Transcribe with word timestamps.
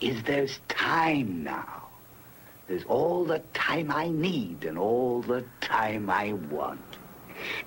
is 0.00 0.22
there's 0.22 0.60
time 0.68 1.44
now. 1.44 1.88
There's 2.68 2.84
all 2.88 3.24
the 3.24 3.40
time 3.52 3.90
I 3.90 4.08
need 4.08 4.64
and 4.68 4.78
all 4.78 5.22
the 5.22 5.42
time 5.60 6.10
I 6.10 6.34
want. 6.52 6.98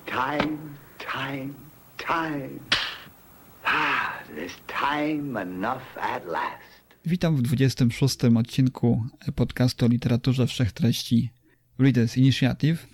Time, 0.06 0.58
time, 0.98 1.54
time. 1.98 2.60
Ah, 3.64 4.22
there's 4.34 4.56
time 4.66 5.36
enough 5.42 5.96
at 5.96 6.26
last. 6.26 6.82
Witam 7.06 7.36
w 7.36 7.42
26. 7.42 8.24
odcinku 8.36 9.04
podcastu 9.34 9.86
o 9.86 9.88
literaturze 9.88 10.46
wszechtreści 10.46 11.30
Readers 11.78 12.16
Initiative. 12.16 12.86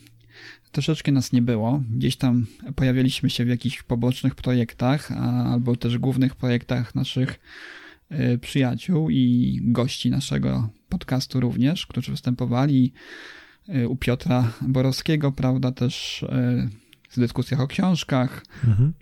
Troszeczkę 0.73 1.13
nas 1.13 1.33
nie 1.33 1.43
było. 1.43 1.83
Gdzieś 1.91 2.17
tam 2.17 2.47
pojawialiśmy 2.77 3.31
się 3.31 3.45
w 3.45 3.49
jakichś 3.49 3.83
pobocznych 3.83 4.35
projektach, 4.35 5.13
albo 5.53 5.77
też 5.77 5.99
głównych 5.99 6.37
projektach 6.37 6.95
naszych 6.95 7.41
przyjaciół 8.41 9.11
i 9.11 9.61
gości 9.63 10.11
naszego 10.11 10.69
podcastu 10.89 11.41
również, 11.41 11.87
którzy 11.87 12.11
występowali 12.11 12.93
e, 13.69 13.89
u 13.89 13.97
Piotra 13.97 14.53
Borowskiego, 14.61 15.33
prawda, 15.33 15.73
też 15.73 16.23
e, 16.23 16.69
w 17.11 17.21
dyskusjach 17.21 17.61
o 17.61 17.67
książkach. 17.67 18.45
Mhm. 18.67 18.93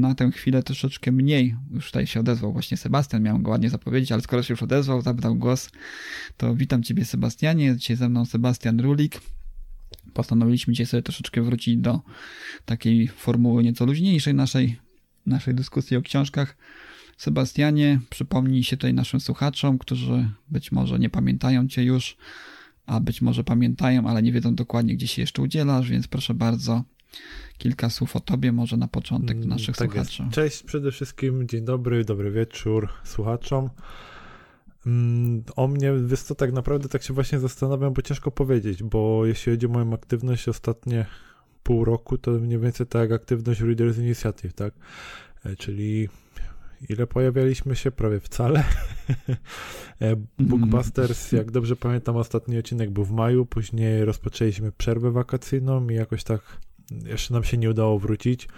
Na 0.00 0.14
tę 0.14 0.30
chwilę 0.30 0.62
troszeczkę 0.62 1.12
mniej. 1.12 1.56
Już 1.70 1.86
tutaj 1.86 2.06
się 2.06 2.20
odezwał 2.20 2.52
właśnie 2.52 2.76
Sebastian, 2.76 3.22
miałem 3.22 3.42
go 3.42 3.50
ładnie 3.50 3.70
zapowiedzieć, 3.70 4.12
ale 4.12 4.22
skoro 4.22 4.42
się 4.42 4.52
już 4.52 4.62
odezwał, 4.62 5.02
zabrał 5.02 5.34
głos, 5.34 5.70
to 6.36 6.54
witam 6.54 6.82
Ciebie 6.82 7.04
Sebastianie. 7.04 7.76
Dzisiaj 7.76 7.96
ze 7.96 8.08
mną 8.08 8.24
Sebastian 8.24 8.80
Rulik. 8.80 9.20
Postanowiliśmy 10.14 10.72
dzisiaj 10.72 10.86
sobie 10.86 11.02
troszeczkę 11.02 11.42
wrócić 11.42 11.76
do 11.76 12.00
takiej 12.64 13.08
formuły 13.08 13.62
nieco 13.62 13.86
luźniejszej 13.86 14.34
naszej, 14.34 14.76
naszej 15.26 15.54
dyskusji 15.54 15.96
o 15.96 16.02
książkach. 16.02 16.56
Sebastianie, 17.16 18.00
przypomnij 18.10 18.62
się 18.62 18.76
tutaj 18.76 18.94
naszym 18.94 19.20
słuchaczom, 19.20 19.78
którzy 19.78 20.30
być 20.48 20.72
może 20.72 20.98
nie 20.98 21.10
pamiętają 21.10 21.68
Cię 21.68 21.84
już, 21.84 22.16
a 22.86 23.00
być 23.00 23.22
może 23.22 23.44
pamiętają, 23.44 24.06
ale 24.06 24.22
nie 24.22 24.32
wiedzą 24.32 24.54
dokładnie, 24.54 24.94
gdzie 24.94 25.08
się 25.08 25.22
jeszcze 25.22 25.42
udzielasz, 25.42 25.90
więc 25.90 26.08
proszę 26.08 26.34
bardzo, 26.34 26.84
kilka 27.58 27.90
słów 27.90 28.16
o 28.16 28.20
tobie 28.20 28.52
może 28.52 28.76
na 28.76 28.88
początek 28.88 29.36
mm, 29.36 29.48
naszych 29.48 29.76
tak 29.76 29.90
słuchaczy. 29.90 30.22
Jest. 30.22 30.34
Cześć 30.34 30.62
przede 30.62 30.92
wszystkim, 30.92 31.48
dzień 31.48 31.64
dobry, 31.64 32.04
dobry 32.04 32.30
wieczór 32.30 32.88
słuchaczom. 33.04 33.70
Mm, 34.86 35.42
o 35.56 35.68
mnie, 35.68 35.92
wiesz 36.06 36.22
co, 36.22 36.34
tak 36.34 36.52
naprawdę 36.52 36.88
tak 36.88 37.02
się 37.02 37.14
właśnie 37.14 37.38
zastanawiam, 37.38 37.92
bo 37.92 38.02
ciężko 38.02 38.30
powiedzieć, 38.30 38.82
bo 38.82 39.26
jeśli 39.26 39.52
chodzi 39.52 39.66
o 39.66 39.68
moją 39.68 39.92
aktywność 39.94 40.48
ostatnie 40.48 41.06
pół 41.62 41.84
roku, 41.84 42.18
to 42.18 42.30
mniej 42.30 42.58
więcej 42.58 42.86
tak 42.86 43.10
jak 43.10 43.20
aktywność 43.20 43.60
Readers 43.60 43.98
Initiative, 43.98 44.52
tak? 44.52 44.74
E, 45.44 45.56
czyli 45.56 46.08
ile 46.88 47.06
pojawialiśmy 47.06 47.76
się? 47.76 47.90
Prawie 47.90 48.20
wcale. 48.20 48.64
E, 50.00 50.16
Bookbusters, 50.38 51.32
jak 51.32 51.50
dobrze 51.50 51.76
pamiętam, 51.76 52.16
ostatni 52.16 52.58
odcinek 52.58 52.90
był 52.90 53.04
w 53.04 53.10
maju, 53.10 53.46
później 53.46 54.04
rozpoczęliśmy 54.04 54.72
przerwę 54.72 55.10
wakacyjną 55.10 55.88
i 55.88 55.94
jakoś 55.94 56.24
tak 56.24 56.40
jeszcze 57.04 57.34
nam 57.34 57.44
się 57.44 57.56
nie 57.56 57.70
udało 57.70 57.98
wrócić. 57.98 58.48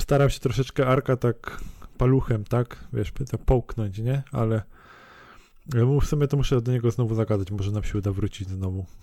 Staram 0.00 0.30
się 0.30 0.40
troszeczkę 0.40 0.86
Arka 0.86 1.16
tak 1.16 1.60
paluchem, 1.98 2.44
tak, 2.44 2.84
wiesz, 2.92 3.12
tak 3.30 3.40
połknąć, 3.40 3.98
nie? 3.98 4.22
Ale 4.32 4.62
w 6.00 6.06
sumie 6.06 6.28
to 6.28 6.36
muszę 6.36 6.60
do 6.62 6.72
niego 6.72 6.90
znowu 6.90 7.14
zagadać, 7.14 7.50
może 7.50 7.70
nam 7.70 7.84
się 7.84 7.98
uda 7.98 8.12
wrócić 8.12 8.48
znowu. 8.48 8.86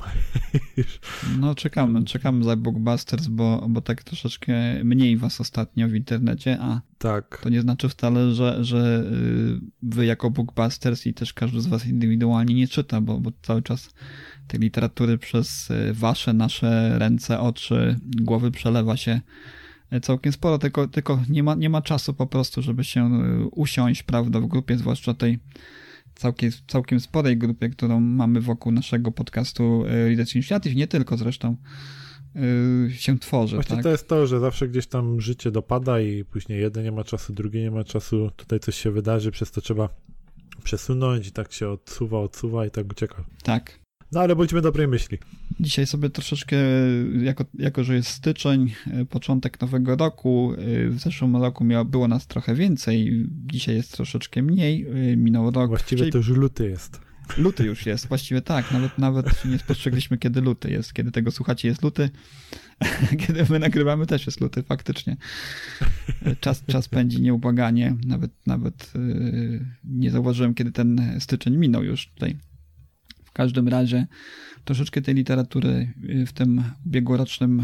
No 1.40 1.56
czekamy, 1.56 2.04
czekamy 2.04 2.44
za 2.44 2.56
Bookbusters, 2.56 3.28
bo, 3.28 3.66
bo 3.70 3.82
tak 3.82 4.04
troszeczkę 4.04 4.84
mniej 4.84 5.18
was 5.18 5.42
ostatnio 5.42 5.88
w 5.88 5.96
internecie, 5.96 6.58
a 6.62 6.82
tak. 6.98 7.40
to 7.44 7.50
nie 7.50 7.62
znaczy 7.62 7.90
wcale, 7.90 8.32
że, 8.32 8.64
że 8.64 9.04
y, 9.14 9.62
wy 9.84 10.06
jako 10.06 10.32
Bookbusters 10.32 11.08
i 11.08 11.14
też 11.14 11.34
każdy 11.34 11.62
z 11.62 11.68
was 11.68 11.86
indywidualnie 11.86 12.56
nie 12.56 12.68
czyta, 12.68 13.02
bo, 13.02 13.20
bo 13.20 13.32
cały 13.42 13.62
czas 13.62 13.90
tej 14.48 14.60
literatury 14.60 15.18
przez 15.18 15.72
y, 15.72 15.94
wasze, 15.94 16.34
nasze 16.34 17.00
ręce, 17.00 17.40
oczy, 17.40 18.00
głowy 18.22 18.52
przelewa 18.52 18.98
się 18.98 19.22
y, 19.94 20.02
całkiem 20.02 20.34
sporo, 20.34 20.58
tylko, 20.58 20.88
tylko 20.88 21.24
nie, 21.30 21.44
ma, 21.44 21.56
nie 21.56 21.70
ma 21.70 21.82
czasu 21.82 22.14
po 22.14 22.28
prostu, 22.28 22.62
żeby 22.62 22.84
się 22.84 23.10
usiąść, 23.52 24.04
prawda, 24.04 24.40
w 24.40 24.48
grupie, 24.48 24.78
zwłaszcza 24.78 25.14
tej 25.14 25.40
całkiem, 26.16 26.52
całkiem 26.68 27.00
sporej 27.00 27.38
grupie, 27.38 27.70
którą 27.70 28.00
mamy 28.00 28.42
wokół 28.42 28.72
naszego 28.72 29.12
podcastu 29.12 29.86
e, 29.86 30.08
Readers 30.08 30.36
Initiative, 30.36 30.76
nie 30.76 30.88
tylko 30.88 31.18
zresztą, 31.18 31.56
e, 32.36 32.92
się 32.92 33.20
tworzy. 33.20 33.56
Właśnie 33.56 33.76
tak? 33.76 33.84
to 33.84 33.90
jest 33.90 34.08
to, 34.08 34.28
że 34.28 34.40
zawsze 34.40 34.68
gdzieś 34.68 34.88
tam 34.88 35.22
życie 35.22 35.52
dopada 35.52 36.00
i 36.00 36.26
później 36.26 36.62
jeden 36.62 36.84
nie 36.84 36.92
ma 36.92 37.04
czasu, 37.04 37.34
drugi 37.34 37.60
nie 37.60 37.72
ma 37.72 37.84
czasu, 37.84 38.32
tutaj 38.36 38.60
coś 38.60 38.76
się 38.76 38.92
wydarzy, 38.92 39.32
przez 39.32 39.52
to 39.52 39.62
trzeba 39.62 39.90
przesunąć 40.64 41.28
i 41.28 41.32
tak 41.32 41.54
się 41.54 41.70
odsuwa, 41.70 42.20
odsuwa 42.20 42.66
i 42.66 42.72
tak 42.72 42.92
ucieka. 42.92 43.24
Tak. 43.44 43.83
No 44.14 44.20
ale 44.20 44.36
bądźmy 44.36 44.62
dobrej 44.62 44.88
myśli. 44.88 45.18
Dzisiaj 45.60 45.88
sobie 45.88 46.10
troszeczkę, 46.10 46.58
jako, 47.22 47.46
jako 47.54 47.84
że 47.84 47.96
jest 47.96 48.10
styczeń, 48.10 48.72
e, 48.88 49.06
początek 49.06 49.62
nowego 49.62 49.96
roku, 49.96 50.54
e, 50.54 50.90
w 50.90 51.00
zeszłym 51.00 51.36
roku 51.36 51.64
miało, 51.64 51.86
było 51.86 52.08
nas 52.08 52.28
trochę 52.28 52.56
więcej, 52.56 53.28
dzisiaj 53.32 53.76
jest 53.76 53.92
troszeczkę 53.92 54.42
mniej, 54.42 54.88
e, 55.12 55.18
minął 55.18 55.52
rok. 55.52 55.70
Właściwie 55.70 56.00
czyli... 56.00 56.12
to 56.12 56.18
już 56.18 56.28
luty 56.30 56.70
jest. 56.70 57.02
Luty 57.38 57.66
już 57.66 57.86
jest, 57.86 58.08
właściwie 58.08 58.42
tak, 58.42 58.72
nawet, 58.72 58.98
nawet 58.98 59.46
nie 59.46 59.60
spostrzegliśmy, 59.60 60.18
kiedy 60.18 60.42
luty 60.42 60.72
jest. 60.72 60.94
Kiedy 60.94 61.12
tego 61.12 61.32
słuchacie, 61.32 61.68
jest 61.68 61.84
luty. 61.84 62.10
Kiedy 63.28 63.46
my 63.50 63.60
nagrywamy, 63.60 64.06
też 64.06 64.26
jest 64.26 64.42
luty, 64.42 64.64
faktycznie. 64.64 65.18
Czas, 66.40 66.64
czas 66.66 66.90
pędzi 66.90 67.22
nieubłaganie. 67.22 67.96
Nawet, 68.08 68.32
nawet 68.48 68.94
nie 69.84 70.12
zauważyłem, 70.12 70.54
kiedy 70.54 70.72
ten 70.72 71.02
styczeń 71.20 71.58
minął 71.58 71.84
już 71.84 72.08
tutaj 72.08 72.38
w 73.34 73.36
każdym 73.36 73.68
razie 73.68 74.08
troszeczkę 74.66 75.02
tej 75.02 75.16
literatury 75.16 75.94
y, 76.10 76.26
w 76.26 76.34
tym 76.34 76.64
ubiegłorocznym 76.86 77.64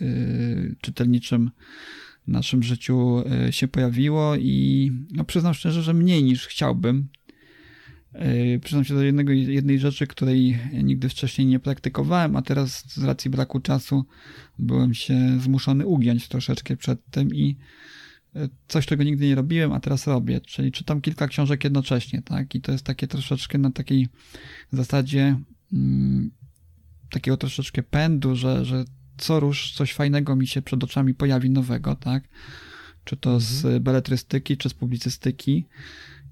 yy, 0.00 0.76
czytelniczym 0.80 1.50
naszym 2.26 2.62
życiu 2.62 3.24
y, 3.48 3.52
się 3.52 3.68
pojawiło 3.68 4.36
i 4.36 4.90
no, 5.12 5.24
przyznam 5.24 5.54
szczerze, 5.54 5.82
że 5.82 5.94
mniej 5.94 6.24
niż 6.24 6.46
chciałbym. 6.46 7.08
Yy, 8.14 8.60
przyznam 8.60 8.84
się 8.84 8.94
do 8.94 9.02
jednego, 9.02 9.32
jednej 9.32 9.78
rzeczy, 9.78 10.06
której 10.06 10.58
nigdy 10.72 11.08
wcześniej 11.08 11.46
nie 11.46 11.60
praktykowałem, 11.60 12.36
a 12.36 12.42
teraz 12.42 12.84
z 12.92 13.04
racji 13.04 13.30
braku 13.30 13.60
czasu 13.60 14.04
byłem 14.58 14.94
się 14.94 15.40
zmuszony 15.40 15.86
ugiąć 15.86 16.28
troszeczkę 16.28 16.76
przed 16.76 17.10
tym 17.10 17.34
i 17.34 17.56
coś, 18.68 18.86
czego 18.86 19.04
nigdy 19.04 19.26
nie 19.26 19.34
robiłem, 19.34 19.72
a 19.72 19.80
teraz 19.80 20.06
robię, 20.06 20.40
czyli 20.40 20.72
czytam 20.72 21.00
kilka 21.00 21.28
książek 21.28 21.64
jednocześnie, 21.64 22.22
tak? 22.22 22.54
I 22.54 22.60
to 22.60 22.72
jest 22.72 22.84
takie 22.84 23.06
troszeczkę 23.06 23.58
na 23.58 23.70
takiej 23.70 24.08
zasadzie 24.72 25.36
mm, 25.72 26.30
takiego 27.10 27.36
troszeczkę 27.36 27.82
pędu, 27.82 28.36
że, 28.36 28.64
że 28.64 28.84
co 29.16 29.40
rusz 29.40 29.72
coś 29.72 29.92
fajnego 29.92 30.36
mi 30.36 30.46
się 30.46 30.62
przed 30.62 30.84
oczami 30.84 31.14
pojawi 31.14 31.50
nowego, 31.50 31.96
tak? 31.96 32.28
Czy 33.04 33.16
to 33.16 33.40
z 33.40 33.64
mhm. 33.64 33.82
beletrystyki, 33.82 34.56
czy 34.56 34.68
z 34.68 34.74
publicystyki 34.74 35.66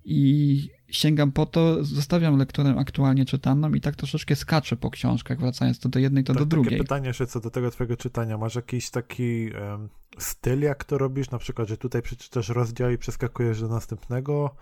i 0.05 0.69
sięgam 0.93 1.33
po 1.33 1.47
to, 1.47 1.85
zostawiam 1.85 2.39
lekturę 2.39 2.75
aktualnie 2.79 3.25
czytaną 3.25 3.73
i 3.73 3.81
tak 3.81 3.97
troszeczkę 3.97 4.37
skaczę 4.37 4.77
po 4.77 4.91
książkach, 4.91 5.41
wracając 5.41 5.79
to 5.79 5.89
do 5.89 5.99
jednej, 5.99 6.25
to 6.25 6.33
tak, 6.33 6.43
do 6.43 6.47
drugiej. 6.47 6.71
Takie 6.71 6.83
pytanie 6.83 7.09
jeszcze 7.09 7.27
co 7.27 7.41
do 7.41 7.51
tego 7.51 7.71
twojego 7.71 7.97
czytania. 7.97 8.39
Masz 8.39 8.55
jakiś 8.55 8.91
taki 8.91 9.51
um, 9.51 9.89
styl, 10.19 10.61
jak 10.61 10.85
to 10.85 10.99
robisz? 10.99 11.31
Na 11.31 11.39
przykład, 11.39 11.69
że 11.69 11.77
tutaj 11.77 12.03
przeczytasz 12.03 12.49
rozdział 12.49 12.91
i 12.91 12.99
przeskakujesz 12.99 13.61
do 13.61 13.69
następnego? 13.69 14.55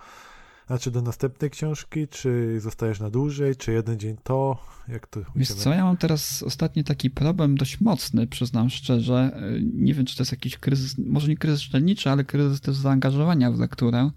Znaczy 0.70 0.90
do 0.90 1.02
następnej 1.02 1.50
książki, 1.50 2.08
czy 2.08 2.60
zostajesz 2.60 3.00
na 3.00 3.10
dłużej, 3.10 3.56
czy 3.56 3.72
jeden 3.72 3.98
dzień 3.98 4.16
to? 4.22 4.58
Jak 4.88 5.06
to 5.06 5.20
Wiesz 5.36 5.48
co, 5.48 5.70
ja 5.70 5.84
mam 5.84 5.96
teraz 5.96 6.42
ostatni 6.42 6.84
taki 6.84 7.10
problem 7.10 7.56
dość 7.56 7.80
mocny, 7.80 8.26
przyznam 8.26 8.70
szczerze. 8.70 9.40
Nie 9.74 9.94
wiem, 9.94 10.06
czy 10.06 10.16
to 10.16 10.22
jest 10.22 10.32
jakiś 10.32 10.58
kryzys, 10.58 10.98
może 10.98 11.28
nie 11.28 11.36
kryzys 11.36 11.60
czytelniczy, 11.60 12.10
ale 12.10 12.24
kryzys 12.24 12.60
też 12.60 12.76
zaangażowania 12.76 13.50
w 13.50 13.58
lekturę. 13.58 14.10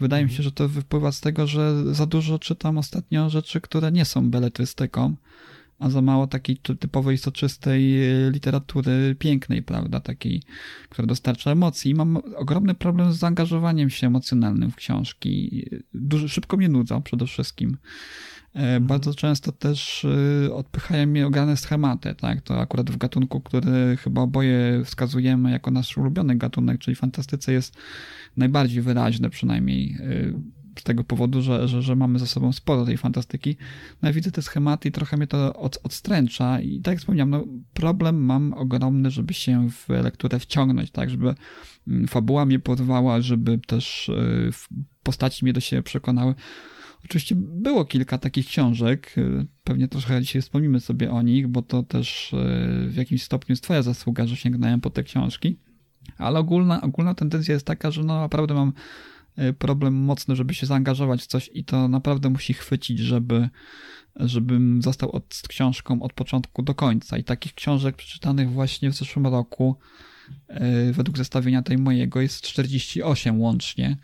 Wydaje 0.00 0.24
mi 0.24 0.30
się, 0.30 0.42
że 0.42 0.52
to 0.52 0.68
wypływa 0.68 1.12
z 1.12 1.20
tego, 1.20 1.46
że 1.46 1.94
za 1.94 2.06
dużo 2.06 2.38
czytam 2.38 2.78
ostatnio 2.78 3.30
rzeczy, 3.30 3.60
które 3.60 3.92
nie 3.92 4.04
są 4.04 4.30
beletrystyką, 4.30 5.16
a 5.78 5.90
za 5.90 6.02
mało 6.02 6.26
takiej 6.26 6.56
typowej, 6.56 7.18
soczystej 7.18 8.04
e, 8.04 8.30
literatury 8.30 9.16
pięknej, 9.18 9.62
prawda, 9.62 10.00
takiej, 10.00 10.42
która 10.88 11.06
dostarcza 11.06 11.50
emocji. 11.50 11.90
I 11.90 11.94
mam 11.94 12.16
ogromny 12.16 12.74
problem 12.74 13.12
z 13.12 13.16
zaangażowaniem 13.16 13.90
się 13.90 14.06
emocjonalnym 14.06 14.70
w 14.70 14.76
książki. 14.76 15.64
Dużo, 15.94 16.28
szybko 16.28 16.56
mnie 16.56 16.68
nudzą 16.68 17.02
przede 17.02 17.26
wszystkim. 17.26 17.76
Mhm. 18.54 18.86
Bardzo 18.86 19.14
często 19.14 19.52
też 19.52 20.06
odpychają 20.52 21.06
mnie 21.06 21.26
ograne 21.26 21.56
schematy, 21.56 22.14
tak? 22.14 22.40
To 22.40 22.60
akurat 22.60 22.90
w 22.90 22.96
gatunku, 22.96 23.40
który 23.40 23.96
chyba 23.96 24.20
oboje 24.20 24.82
wskazujemy 24.84 25.50
jako 25.50 25.70
nasz 25.70 25.96
ulubiony 25.96 26.36
gatunek, 26.36 26.78
czyli 26.78 26.94
fantastyce 26.94 27.52
jest 27.52 27.76
najbardziej 28.36 28.82
wyraźne 28.82 29.30
przynajmniej 29.30 29.98
z 30.80 30.82
tego 30.82 31.04
powodu, 31.04 31.42
że, 31.42 31.68
że, 31.68 31.82
że 31.82 31.96
mamy 31.96 32.18
za 32.18 32.26
sobą 32.26 32.52
sporo 32.52 32.84
tej 32.84 32.96
fantastyki. 32.96 33.56
No 34.02 34.08
ja 34.08 34.12
widzę 34.12 34.30
te 34.30 34.42
schematy 34.42 34.88
i 34.88 34.92
trochę 34.92 35.16
mnie 35.16 35.26
to 35.26 35.54
od, 35.54 35.78
odstręcza 35.82 36.60
i 36.60 36.80
tak 36.80 36.92
jak 36.92 36.98
wspomniałem, 36.98 37.30
no 37.30 37.44
problem 37.74 38.24
mam 38.24 38.52
ogromny, 38.52 39.10
żeby 39.10 39.34
się 39.34 39.70
w 39.70 39.88
lekturę 39.88 40.38
wciągnąć, 40.38 40.90
tak, 40.90 41.10
żeby 41.10 41.34
mm, 41.88 42.08
fabuła 42.08 42.46
mnie 42.46 42.58
porwała, 42.58 43.20
żeby 43.20 43.58
też 43.58 44.08
y, 44.08 44.50
postaci 45.02 45.44
mnie 45.44 45.52
do 45.52 45.60
siebie 45.60 45.82
przekonały. 45.82 46.34
Oczywiście 47.04 47.34
było 47.38 47.84
kilka 47.84 48.18
takich 48.18 48.46
książek, 48.46 49.18
y, 49.18 49.46
pewnie 49.64 49.88
trochę 49.88 50.20
dzisiaj 50.20 50.42
wspomnimy 50.42 50.80
sobie 50.80 51.10
o 51.10 51.22
nich, 51.22 51.48
bo 51.48 51.62
to 51.62 51.82
też 51.82 52.32
y, 52.32 52.36
w 52.88 52.94
jakimś 52.96 53.22
stopniu 53.22 53.52
jest 53.52 53.62
twoja 53.62 53.82
zasługa, 53.82 54.26
że 54.26 54.36
sięgnąłem 54.36 54.80
po 54.80 54.90
te 54.90 55.02
książki, 55.02 55.56
ale 56.18 56.38
ogólna, 56.38 56.80
ogólna 56.80 57.14
tendencja 57.14 57.54
jest 57.54 57.66
taka, 57.66 57.90
że 57.90 58.04
no 58.04 58.20
naprawdę 58.20 58.54
mam 58.54 58.72
problem 59.58 59.94
mocny, 59.94 60.36
żeby 60.36 60.54
się 60.54 60.66
zaangażować 60.66 61.22
w 61.22 61.26
coś 61.26 61.50
i 61.54 61.64
to 61.64 61.88
naprawdę 61.88 62.30
musi 62.30 62.54
chwycić, 62.54 62.98
żeby 62.98 63.48
żebym 64.20 64.82
został 64.82 65.10
od, 65.10 65.34
z 65.34 65.48
książką 65.48 66.02
od 66.02 66.12
początku 66.12 66.62
do 66.62 66.74
końca. 66.74 67.18
I 67.18 67.24
takich 67.24 67.54
książek 67.54 67.96
przeczytanych 67.96 68.50
właśnie 68.50 68.90
w 68.90 68.94
zeszłym 68.94 69.26
roku, 69.26 69.76
yy, 70.48 70.92
według 70.92 71.18
zestawienia 71.18 71.62
tej 71.62 71.78
mojego, 71.78 72.20
jest 72.20 72.42
48 72.42 73.40
łącznie 73.40 73.96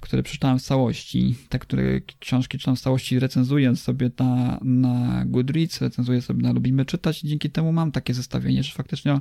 które 0.00 0.22
przeczytałem 0.22 0.58
w 0.58 0.62
całości. 0.62 1.36
Te, 1.48 1.58
które 1.58 2.00
książki 2.00 2.58
czytam 2.58 2.76
w 2.76 2.80
całości, 2.80 3.18
recenzuję 3.18 3.76
sobie 3.76 4.10
na, 4.18 4.58
na 4.62 5.24
Goodreads, 5.26 5.80
recenzuję 5.80 6.22
sobie 6.22 6.42
na 6.42 6.52
Lubimy 6.52 6.84
Czytać 6.84 7.24
i 7.24 7.28
dzięki 7.28 7.50
temu 7.50 7.72
mam 7.72 7.92
takie 7.92 8.14
zestawienie, 8.14 8.62
że 8.62 8.72
faktycznie 8.72 9.20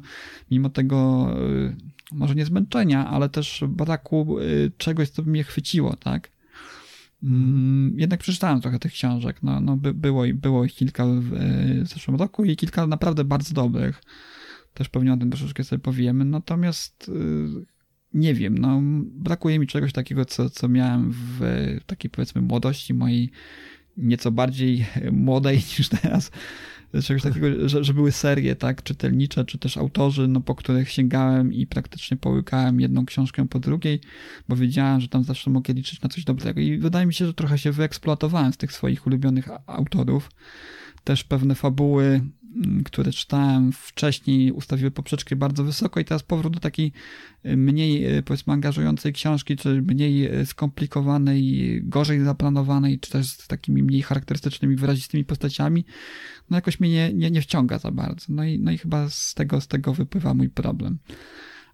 mimo 0.52 0.70
tego 0.70 1.30
y, 1.52 1.76
może 2.12 2.36
nie 2.36 2.46
zmęczenia, 2.46 3.08
ale 3.08 3.30
też 3.30 3.64
braku 3.68 4.40
y, 4.40 4.72
czegoś, 4.78 5.10
co 5.10 5.24
by 5.24 5.32
mnie 5.32 5.44
chwyciło, 5.44 5.96
tak? 5.96 6.32
Mm, 7.24 8.00
jednak 8.00 8.20
przeczytałem 8.20 8.62
trochę 8.62 8.80
tych 8.80 8.92
książek. 8.92 9.44
No, 9.44 9.62
no 9.62 9.78
by, 9.78 9.94
było, 9.94 10.24
było 10.34 10.66
ich 10.66 10.74
kilka 10.74 11.06
w, 11.06 11.34
y, 11.34 11.84
w 11.84 11.88
zeszłym 11.88 12.18
roku 12.18 12.46
i 12.46 12.56
kilka 12.56 12.88
naprawdę 12.88 13.24
bardzo 13.24 13.54
dobrych. 13.54 14.04
Też 14.74 14.90
pewnie 14.90 15.14
o 15.14 15.18
tym 15.18 15.30
troszeczkę 15.30 15.64
sobie 15.64 15.80
powiemy. 15.80 16.26
Natomiast 16.26 17.12
nie 18.14 18.34
wiem, 18.34 18.58
no 18.58 18.80
brakuje 19.04 19.60
mi 19.60 19.68
czegoś 19.68 19.94
takiego, 19.94 20.26
co, 20.26 20.50
co 20.50 20.68
miałem 20.68 21.12
w 21.14 21.42
takiej 21.86 22.12
powiedzmy 22.12 22.42
młodości 22.42 22.94
mojej, 22.94 23.32
nieco 23.98 24.32
bardziej 24.32 24.86
młodej 25.12 25.56
niż 25.58 25.90
teraz, 25.90 26.32
czegoś 27.04 27.24
takiego, 27.24 27.70
że, 27.70 27.84
że 27.84 27.94
były 27.94 28.12
serie, 28.12 28.56
tak, 28.56 28.84
czytelnicze, 28.84 29.46
czy 29.46 29.58
też 29.58 29.78
autorzy, 29.78 30.28
no 30.28 30.42
po 30.42 30.56
których 30.56 30.90
sięgałem 30.90 31.54
i 31.54 31.68
praktycznie 31.68 32.18
połykałem 32.18 32.80
jedną 32.80 33.06
książkę 33.06 33.48
po 33.48 33.60
drugiej, 33.60 34.00
bo 34.50 34.56
wiedziałem, 34.56 35.02
że 35.02 35.08
tam 35.08 35.24
zawsze 35.24 35.50
mogę 35.50 35.74
liczyć 35.74 36.02
na 36.02 36.10
coś 36.10 36.24
dobrego 36.24 36.62
i 36.62 36.78
wydaje 36.78 37.06
mi 37.06 37.14
się, 37.14 37.26
że 37.26 37.34
trochę 37.34 37.58
się 37.58 37.72
wyeksploatowałem 37.72 38.54
z 38.54 38.58
tych 38.58 38.72
swoich 38.74 39.08
ulubionych 39.08 39.48
autorów. 39.66 40.32
Też 41.04 41.24
pewne 41.24 41.56
fabuły 41.56 42.22
które 42.86 43.12
czytałem 43.12 43.72
wcześniej, 43.72 44.52
ustawiły 44.52 44.92
poprzeczkę 44.92 45.36
bardzo 45.36 45.64
wysoko 45.64 46.00
i 46.00 46.06
teraz 46.06 46.24
powrót 46.24 46.54
do 46.54 46.60
takiej 46.60 46.92
y, 47.46 47.58
mniej, 47.58 48.18
y, 48.18 48.24
powiedzmy, 48.24 48.54
angażującej 48.54 49.14
książki, 49.14 49.56
czy 49.56 49.82
mniej 49.82 50.40
y, 50.40 50.46
skomplikowanej, 50.46 51.80
gorzej 51.84 52.20
zaplanowanej, 52.20 53.00
czy 53.00 53.12
też 53.12 53.28
z 53.28 53.48
takimi 53.48 53.84
mniej 53.84 54.02
charakterystycznymi, 54.02 54.76
wyrazistymi 54.76 55.26
postaciami, 55.26 55.86
no 56.50 56.58
jakoś 56.58 56.80
mnie 56.80 56.90
nie, 56.90 57.14
nie, 57.14 57.32
nie 57.32 57.42
wciąga 57.42 57.80
za 57.80 57.92
bardzo. 57.92 58.26
No 58.30 58.44
i, 58.44 58.60
no 58.60 58.72
i 58.72 58.78
chyba 58.78 59.10
z 59.10 59.34
tego, 59.34 59.62
z 59.62 59.68
tego 59.68 59.94
wypływa 59.94 60.34
mój 60.34 60.50
problem. 60.50 61.00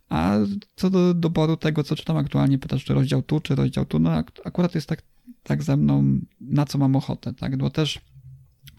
A 0.10 0.38
co 0.76 0.90
do 0.90 1.14
doboru 1.14 1.58
tego, 1.58 1.84
co 1.84 1.96
czytam 1.96 2.18
aktualnie, 2.18 2.60
pytasz, 2.60 2.84
czy 2.84 2.94
rozdział 2.94 3.22
tu, 3.22 3.40
czy 3.40 3.56
rozdział 3.56 3.86
tu, 3.86 4.00
no 4.00 4.12
akurat 4.46 4.76
jest 4.76 4.88
tak, 4.88 5.02
tak 5.44 5.64
ze 5.64 5.78
mną, 5.78 6.20
na 6.42 6.66
co 6.66 6.78
mam 6.78 6.96
ochotę, 6.96 7.34
tak, 7.34 7.58
bo 7.58 7.70
też 7.70 8.02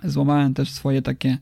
złamałem 0.05 0.55
też 0.55 0.71
swoje 0.71 1.03
takie 1.03 1.39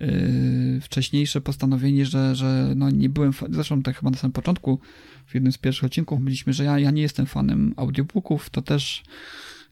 Yy, 0.00 0.80
wcześniejsze 0.80 1.40
postanowienie, 1.40 2.06
że, 2.06 2.34
że 2.34 2.72
no 2.76 2.90
nie 2.90 3.08
byłem, 3.08 3.32
zresztą 3.50 3.82
tak 3.82 3.96
chyba 3.96 4.10
na 4.10 4.16
samym 4.16 4.32
początku, 4.32 4.80
w 5.26 5.34
jednym 5.34 5.52
z 5.52 5.58
pierwszych 5.58 5.84
odcinków 5.84 6.20
byliśmy, 6.20 6.52
że 6.52 6.64
ja, 6.64 6.78
ja 6.78 6.90
nie 6.90 7.02
jestem 7.02 7.26
fanem 7.26 7.74
audiobooków, 7.76 8.50
to 8.50 8.62
też 8.62 9.02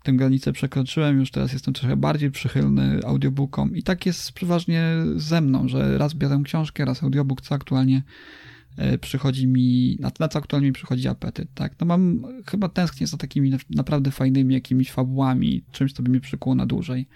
tę 0.02 0.12
granicę 0.12 0.52
przekroczyłem, 0.52 1.20
już 1.20 1.30
teraz 1.30 1.52
jestem 1.52 1.74
trochę 1.74 1.96
bardziej 1.96 2.30
przychylny 2.30 3.00
audiobookom 3.06 3.76
i 3.76 3.82
tak 3.82 4.06
jest 4.06 4.32
przeważnie 4.32 4.82
ze 5.16 5.40
mną, 5.40 5.68
że 5.68 5.98
raz 5.98 6.14
biorę 6.14 6.40
książkę, 6.44 6.84
raz 6.84 7.02
audiobook, 7.02 7.40
co 7.40 7.54
aktualnie 7.54 8.02
yy, 8.78 8.98
przychodzi 8.98 9.46
mi, 9.46 9.96
na, 10.00 10.10
na 10.20 10.28
co 10.28 10.38
aktualnie 10.38 10.68
mi 10.68 10.72
przychodzi 10.72 11.08
apetyt, 11.08 11.48
tak? 11.54 11.74
No 11.80 11.86
mam, 11.86 12.22
chyba 12.46 12.68
tęsknię 12.68 13.06
za 13.06 13.16
takimi 13.16 13.52
naprawdę 13.70 14.10
fajnymi 14.10 14.54
jakimiś 14.54 14.90
fabułami, 14.92 15.64
czymś, 15.72 15.92
co 15.92 16.02
by 16.02 16.10
mnie 16.10 16.20
przykuło 16.20 16.54
na 16.54 16.66
dłużej. 16.66 17.06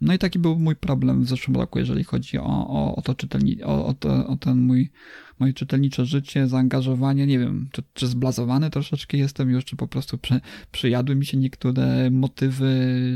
No 0.00 0.14
i 0.14 0.18
taki 0.18 0.38
był 0.38 0.58
mój 0.58 0.76
problem 0.76 1.24
w 1.24 1.28
zeszłym 1.28 1.56
roku, 1.56 1.78
jeżeli 1.78 2.04
chodzi 2.04 2.38
o, 2.38 2.68
o, 2.68 2.96
o 2.96 3.02
to 3.02 3.14
czytelni, 3.14 3.62
o, 3.62 3.86
o, 3.86 4.26
o 4.26 4.36
ten 4.36 4.60
mój, 4.60 4.90
moje 5.38 5.52
czytelnicze 5.52 6.06
życie, 6.06 6.46
zaangażowanie. 6.46 7.26
Nie 7.26 7.38
wiem, 7.38 7.68
czy, 7.72 7.82
czy 7.94 8.06
zblazowany 8.06 8.70
troszeczkę 8.70 9.16
jestem 9.16 9.50
już, 9.50 9.64
czy 9.64 9.76
po 9.76 9.88
prostu 9.88 10.18
przy, 10.18 10.40
przyjadły 10.72 11.14
mi 11.14 11.26
się 11.26 11.36
niektóre 11.36 12.10
motywy 12.10 12.68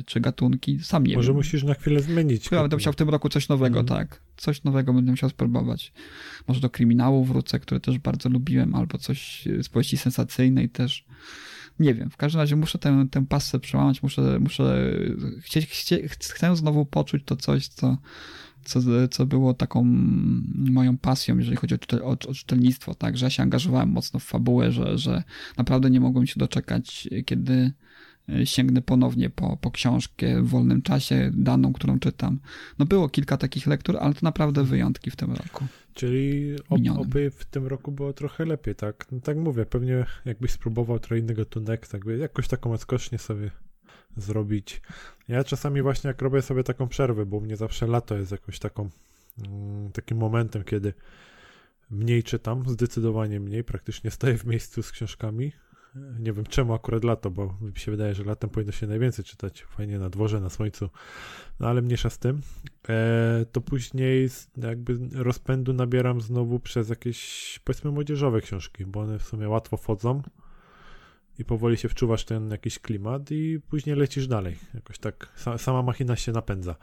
czy 0.06 0.20
gatunki. 0.20 0.78
Sam 0.82 1.06
nie 1.06 1.16
Może 1.16 1.28
wiem. 1.28 1.36
musisz 1.36 1.64
na 1.64 1.74
chwilę 1.74 2.00
zmienić. 2.00 2.48
Chyba 2.48 2.62
będę 2.62 2.76
musiał 2.76 2.92
w 2.92 2.96
tym 2.96 3.08
roku 3.08 3.28
coś 3.28 3.48
nowego, 3.48 3.80
mhm. 3.80 3.98
tak. 3.98 4.22
Coś 4.36 4.64
nowego 4.64 4.92
będę 4.92 5.10
musiał 5.10 5.30
spróbować. 5.30 5.92
Może 6.48 6.60
do 6.60 6.70
kryminału 6.70 7.24
wrócę, 7.24 7.60
który 7.60 7.80
też 7.80 7.98
bardzo 7.98 8.28
lubiłem, 8.28 8.74
albo 8.74 8.98
coś 8.98 9.48
z 9.62 9.68
powieści 9.68 9.96
sensacyjnej 9.96 10.68
też 10.68 11.04
nie 11.78 11.94
wiem, 11.94 12.10
w 12.10 12.16
każdym 12.16 12.40
razie 12.40 12.56
muszę 12.56 12.78
tę, 12.78 13.06
tę 13.10 13.26
pasę 13.26 13.58
przełamać, 13.58 14.02
muszę, 14.02 14.38
muszę 14.40 14.92
chcieć, 15.40 15.66
chcie, 15.66 16.08
chcę 16.08 16.56
znowu 16.56 16.86
poczuć 16.86 17.22
to 17.24 17.36
coś, 17.36 17.68
co, 17.68 17.98
co, 18.64 18.80
co 19.10 19.26
było 19.26 19.54
taką 19.54 19.82
moją 20.54 20.98
pasją, 20.98 21.38
jeżeli 21.38 21.56
chodzi 21.56 21.74
o, 21.74 21.78
czytel, 21.78 22.02
o, 22.02 22.10
o 22.10 22.34
czytelnictwo, 22.34 22.94
tak, 22.94 23.16
że 23.16 23.26
ja 23.26 23.30
się 23.30 23.42
angażowałem 23.42 23.88
mocno 23.88 24.20
w 24.20 24.24
fabułę, 24.24 24.72
że, 24.72 24.98
że 24.98 25.22
naprawdę 25.56 25.90
nie 25.90 26.00
mogłem 26.00 26.26
się 26.26 26.34
doczekać, 26.40 27.08
kiedy 27.26 27.72
sięgnę 28.44 28.82
ponownie 28.82 29.30
po, 29.30 29.56
po 29.56 29.70
książkę 29.70 30.42
w 30.42 30.48
wolnym 30.48 30.82
czasie, 30.82 31.30
daną, 31.34 31.72
którą 31.72 31.98
czytam. 31.98 32.40
No 32.78 32.86
było 32.86 33.08
kilka 33.08 33.36
takich 33.36 33.66
lektur, 33.66 33.96
ale 34.00 34.14
to 34.14 34.20
naprawdę 34.22 34.64
wyjątki 34.64 35.10
w 35.10 35.16
tym 35.16 35.32
roku. 35.32 35.66
Czyli 35.94 36.56
ob, 36.68 36.80
oby 36.98 37.30
w 37.30 37.44
tym 37.44 37.66
roku 37.66 37.92
było 37.92 38.12
trochę 38.12 38.44
lepiej, 38.44 38.74
tak? 38.74 39.06
No, 39.12 39.20
tak 39.20 39.36
mówię, 39.36 39.66
pewnie 39.66 40.04
jakbyś 40.24 40.50
spróbował 40.50 40.98
trochę 40.98 41.18
inny 41.18 41.34
gatunek, 41.34 41.86
tak 41.86 42.04
by 42.04 42.18
jakoś 42.18 42.48
taką 42.48 42.72
odskocznię 42.72 43.18
sobie 43.18 43.50
zrobić. 44.16 44.82
Ja 45.28 45.44
czasami 45.44 45.82
właśnie 45.82 46.08
jak 46.08 46.22
robię 46.22 46.42
sobie 46.42 46.64
taką 46.64 46.88
przerwę, 46.88 47.26
bo 47.26 47.36
u 47.36 47.40
mnie 47.40 47.56
zawsze 47.56 47.86
lato 47.86 48.16
jest 48.16 48.32
jakąś 48.32 48.58
taką 48.58 48.90
mm, 49.48 49.92
takim 49.92 50.18
momentem, 50.18 50.64
kiedy 50.64 50.94
mniej 51.90 52.22
czytam, 52.22 52.68
zdecydowanie 52.68 53.40
mniej, 53.40 53.64
praktycznie 53.64 54.10
stoję 54.10 54.38
w 54.38 54.44
miejscu 54.44 54.82
z 54.82 54.92
książkami, 54.92 55.52
nie 55.94 56.32
wiem 56.32 56.44
czemu 56.44 56.74
akurat 56.74 57.04
lato, 57.04 57.30
bo 57.30 57.54
mi 57.60 57.76
się 57.76 57.90
wydaje, 57.90 58.14
że 58.14 58.24
latem 58.24 58.50
powinno 58.50 58.72
się 58.72 58.86
najwięcej 58.86 59.24
czytać. 59.24 59.62
Fajnie 59.62 59.98
na 59.98 60.10
dworze, 60.10 60.40
na 60.40 60.50
słońcu. 60.50 60.90
No 61.60 61.68
ale 61.68 61.82
mniejsza 61.82 62.10
z 62.10 62.18
tym. 62.18 62.40
E, 62.88 63.46
to 63.52 63.60
później 63.60 64.28
jakby 64.56 64.98
rozpędu 65.12 65.72
nabieram 65.72 66.20
znowu 66.20 66.60
przez 66.60 66.88
jakieś 66.88 67.60
powiedzmy 67.64 67.90
młodzieżowe 67.90 68.40
książki, 68.40 68.86
bo 68.86 69.00
one 69.00 69.18
w 69.18 69.22
sumie 69.22 69.48
łatwo 69.48 69.76
wchodzą 69.76 70.22
i 71.38 71.44
powoli 71.44 71.76
się 71.76 71.88
wczuwasz 71.88 72.24
ten 72.24 72.50
jakiś 72.50 72.78
klimat 72.78 73.30
i 73.30 73.60
później 73.68 73.96
lecisz 73.96 74.26
dalej. 74.26 74.56
Jakoś 74.74 74.98
tak 74.98 75.32
sama 75.56 75.82
machina 75.82 76.16
się 76.16 76.32
napędza. 76.32 76.76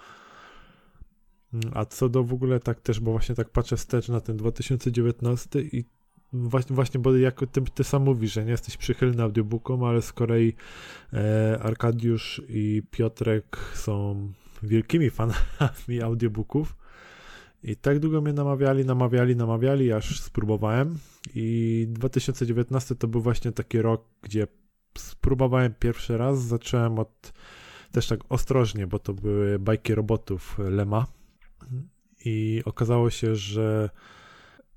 Mm, 1.54 1.72
a 1.74 1.86
co 1.86 2.10
do 2.10 2.24
w 2.24 2.34
ogóle 2.34 2.60
tak 2.60 2.82
też, 2.82 3.00
bo 3.00 3.12
właśnie 3.12 3.36
tak 3.36 3.50
patrzę 3.50 3.78
wstecz 3.78 4.10
na 4.10 4.22
ten 4.22 4.38
2019 4.38 5.62
i 5.62 5.86
Właśnie, 6.34 6.76
właśnie 6.76 7.00
bo 7.00 7.16
jak 7.16 7.40
ty, 7.52 7.62
ty 7.62 7.84
sam 7.84 8.04
mówisz, 8.04 8.34
że 8.34 8.46
nie 8.46 8.52
jesteś 8.52 8.78
przychylny 8.78 9.24
audiobookom, 9.24 9.84
ale 9.84 10.02
z 10.02 10.14
kolei 10.14 10.54
e, 11.14 11.60
Arkadiusz 11.62 12.42
i 12.50 12.84
Piotrek 12.92 13.58
są 13.74 14.28
wielkimi 14.64 15.10
fanami 15.10 16.02
audiobooków. 16.04 16.76
I 17.64 17.76
tak 17.76 18.00
długo 18.00 18.22
mnie 18.22 18.34
namawiali, 18.34 18.86
namawiali, 18.86 19.36
namawiali, 19.36 19.92
aż 19.92 20.22
spróbowałem. 20.22 20.98
I 21.36 21.86
2019 21.90 22.96
to 22.96 23.08
był 23.08 23.22
właśnie 23.22 23.52
taki 23.52 23.82
rok, 23.82 24.06
gdzie 24.22 24.48
spróbowałem 24.98 25.74
pierwszy 25.80 26.18
raz, 26.18 26.42
zacząłem 26.42 27.00
od 27.00 27.34
też 27.92 28.08
tak 28.08 28.20
ostrożnie, 28.30 28.88
bo 28.88 29.00
to 29.00 29.14
były 29.14 29.60
bajki 29.60 29.96
robotów 29.96 30.58
Lema, 30.60 31.06
i 32.26 32.62
okazało 32.66 33.10
się, 33.10 33.36
że 33.36 33.90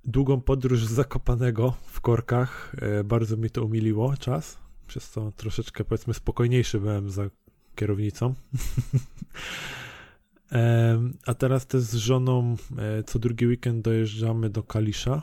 długą 0.04 0.40
podróż 0.40 0.86
z 0.86 0.90
Zakopanego 0.90 1.74
w 1.86 2.00
korkach 2.00 2.76
e, 2.78 3.04
bardzo 3.04 3.36
mi 3.36 3.50
to 3.50 3.64
umiliło 3.64 4.16
czas, 4.16 4.58
przez 4.86 5.10
co 5.10 5.32
troszeczkę 5.32 5.84
powiedzmy 5.84 6.14
spokojniejszy 6.14 6.80
byłem 6.80 7.10
za 7.10 7.30
kierownicą. 7.74 8.34
A 11.26 11.34
teraz 11.34 11.66
też 11.66 11.82
z 11.82 11.94
żoną 11.94 12.56
e, 12.78 13.02
co 13.02 13.18
drugi 13.18 13.46
weekend 13.46 13.84
dojeżdżamy 13.84 14.50
do 14.50 14.62
Kalisza 14.62 15.22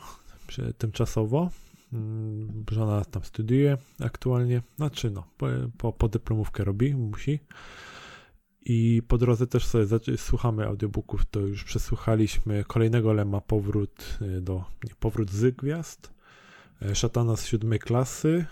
tymczasowo. 0.78 1.50
Mm, 1.92 2.64
żona 2.70 3.04
tam 3.04 3.24
studiuje 3.24 3.78
aktualnie, 4.00 4.62
znaczy 4.76 5.10
no, 5.10 5.26
po, 5.38 5.46
po, 5.78 5.92
po 5.92 6.08
dyplomówkę 6.08 6.64
robi, 6.64 6.94
musi. 6.94 7.40
I 8.64 9.02
po 9.08 9.18
drodze 9.18 9.46
też 9.46 9.66
sobie 9.66 9.86
słuchamy 10.16 10.66
audiobooków, 10.66 11.26
to 11.30 11.40
już 11.40 11.64
przesłuchaliśmy 11.64 12.64
kolejnego 12.64 13.12
Lema 13.12 13.40
Powrót 13.40 14.18
y, 14.22 14.40
do, 14.40 14.64
nie, 14.84 14.94
Powrót 15.00 15.30
z 15.30 15.56
Gwiazd, 15.56 16.14
e, 16.82 16.94
Szatana 16.94 17.36
z 17.36 17.46
siódmej 17.46 17.78
klasy, 17.78 18.46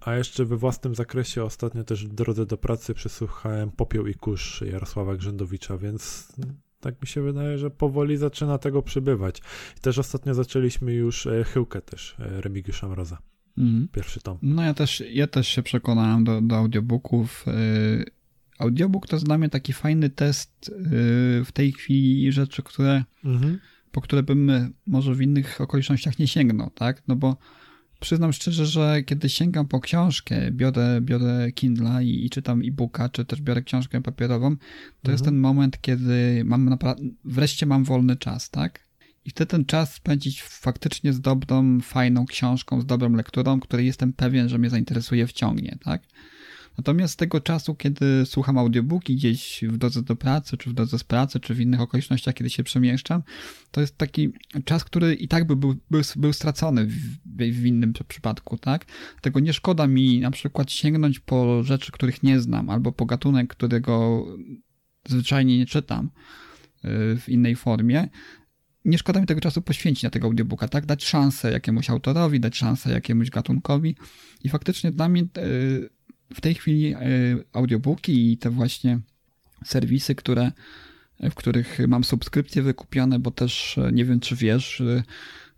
a 0.00 0.14
jeszcze 0.14 0.44
we 0.44 0.56
własnym 0.56 0.94
zakresie 0.94 1.44
ostatnio 1.44 1.84
też 1.84 2.06
w 2.06 2.14
drodze 2.14 2.46
do 2.46 2.58
pracy 2.58 2.94
przesłuchałem 2.94 3.70
Popioł 3.70 4.06
i 4.06 4.14
Kurz 4.14 4.60
Jarosława 4.60 5.16
Grzędowicza, 5.16 5.78
więc 5.78 6.32
tak 6.80 7.02
mi 7.02 7.08
się 7.08 7.22
wydaje, 7.22 7.58
że 7.58 7.70
powoli 7.70 8.16
zaczyna 8.16 8.58
tego 8.58 8.82
przybywać. 8.82 9.38
I 9.78 9.80
też 9.80 9.98
ostatnio 9.98 10.34
zaczęliśmy 10.34 10.92
już 10.92 11.26
e, 11.26 11.44
Chyłkę 11.44 11.82
też 11.82 12.16
e, 12.18 12.40
Remigiusza 12.40 12.88
Mroza. 12.88 13.18
Mm. 13.58 13.88
Pierwszy 13.92 14.20
tom. 14.20 14.38
No 14.42 14.62
ja 14.62 14.74
też, 14.74 15.02
ja 15.10 15.26
też 15.26 15.48
się 15.48 15.62
przekonałem 15.62 16.24
do, 16.24 16.40
do 16.40 16.56
audiobooków. 16.56 17.44
Audiobook 18.58 19.06
to 19.06 19.16
jest 19.16 19.26
dla 19.26 19.38
mnie 19.38 19.48
taki 19.48 19.72
fajny 19.72 20.10
test 20.10 20.74
w 21.44 21.48
tej 21.52 21.72
chwili 21.72 22.32
rzeczy, 22.32 22.62
które, 22.62 23.04
mhm. 23.24 23.58
po 23.92 24.00
które 24.00 24.22
bym 24.22 24.50
może 24.86 25.14
w 25.14 25.22
innych 25.22 25.60
okolicznościach 25.60 26.18
nie 26.18 26.26
sięgnął, 26.26 26.70
tak? 26.70 27.02
No 27.08 27.16
bo 27.16 27.36
przyznam 28.00 28.32
szczerze, 28.32 28.66
że 28.66 29.02
kiedy 29.02 29.28
sięgam 29.28 29.68
po 29.68 29.80
książkę, 29.80 30.50
biorę, 30.50 31.00
biorę 31.00 31.52
Kindla 31.52 32.02
i, 32.02 32.24
i 32.24 32.30
czytam 32.30 32.62
e-booka, 32.64 33.08
czy 33.08 33.24
też 33.24 33.40
biorę 33.40 33.62
książkę 33.62 34.02
papierową, 34.02 34.56
to 34.56 34.62
mhm. 34.96 35.12
jest 35.12 35.24
ten 35.24 35.38
moment, 35.38 35.80
kiedy 35.80 36.42
mam 36.44 36.68
naprawdę, 36.68 37.04
wreszcie 37.24 37.66
mam 37.66 37.84
wolny 37.84 38.16
czas, 38.16 38.50
tak? 38.50 38.80
I 39.24 39.30
wtedy 39.30 39.50
ten 39.50 39.64
czas 39.64 39.94
spędzić 39.94 40.42
faktycznie 40.42 41.12
z 41.12 41.20
dobrą, 41.20 41.80
fajną 41.80 42.26
książką, 42.26 42.80
z 42.80 42.86
dobrą 42.86 43.12
lekturą, 43.12 43.60
której 43.60 43.86
jestem 43.86 44.12
pewien, 44.12 44.48
że 44.48 44.58
mnie 44.58 44.70
zainteresuje, 44.70 45.26
wciągnie, 45.26 45.78
tak? 45.84 46.02
Natomiast 46.78 47.14
z 47.14 47.16
tego 47.16 47.40
czasu, 47.40 47.74
kiedy 47.74 48.26
słucham 48.26 48.58
audiobooki 48.58 49.16
gdzieś 49.16 49.64
w 49.68 49.76
drodze 49.76 50.02
do 50.02 50.16
pracy, 50.16 50.56
czy 50.56 50.70
w 50.70 50.72
drodze 50.72 50.98
z 50.98 51.04
pracy, 51.04 51.40
czy 51.40 51.54
w 51.54 51.60
innych 51.60 51.80
okolicznościach, 51.80 52.34
kiedy 52.34 52.50
się 52.50 52.64
przemieszczam, 52.64 53.22
to 53.70 53.80
jest 53.80 53.98
taki 53.98 54.32
czas, 54.64 54.84
który 54.84 55.14
i 55.14 55.28
tak 55.28 55.46
by 55.46 55.56
był, 55.56 55.76
był, 55.90 56.02
był 56.16 56.32
stracony 56.32 56.86
w, 56.86 56.94
w 57.36 57.66
innym 57.66 57.92
przypadku, 58.08 58.58
tak? 58.58 58.84
Tego 59.20 59.40
nie 59.40 59.52
szkoda 59.52 59.86
mi 59.86 60.20
na 60.20 60.30
przykład 60.30 60.70
sięgnąć 60.70 61.20
po 61.20 61.62
rzeczy, 61.62 61.92
których 61.92 62.22
nie 62.22 62.40
znam, 62.40 62.70
albo 62.70 62.92
po 62.92 63.06
gatunek, 63.06 63.48
którego 63.48 64.26
zwyczajnie 65.08 65.58
nie 65.58 65.66
czytam 65.66 66.06
y, 66.06 66.10
w 67.20 67.28
innej 67.28 67.56
formie, 67.56 68.08
nie 68.84 68.98
szkoda 68.98 69.20
mi 69.20 69.26
tego 69.26 69.40
czasu 69.40 69.62
poświęcić 69.62 70.02
na 70.02 70.10
tego 70.10 70.26
audiobooka, 70.26 70.68
tak? 70.68 70.86
Dać 70.86 71.04
szansę 71.04 71.52
jakiemuś 71.52 71.90
autorowi, 71.90 72.40
dać 72.40 72.56
szansę 72.56 72.90
jakiemuś 72.90 73.30
gatunkowi 73.30 73.96
i 74.44 74.48
faktycznie 74.48 74.92
dla 74.92 75.08
mnie 75.08 75.22
y, 75.38 75.88
w 76.34 76.40
tej 76.40 76.54
chwili 76.54 76.94
e, 76.94 76.98
audiobooki 77.52 78.32
i 78.32 78.38
te 78.38 78.50
właśnie 78.50 78.98
serwisy, 79.64 80.14
które, 80.14 80.52
w 81.20 81.34
których 81.34 81.78
mam 81.88 82.04
subskrypcje 82.04 82.62
wykupione, 82.62 83.18
bo 83.18 83.30
też 83.30 83.78
e, 83.78 83.92
nie 83.92 84.04
wiem, 84.04 84.20
czy 84.20 84.36
wiesz, 84.36 84.82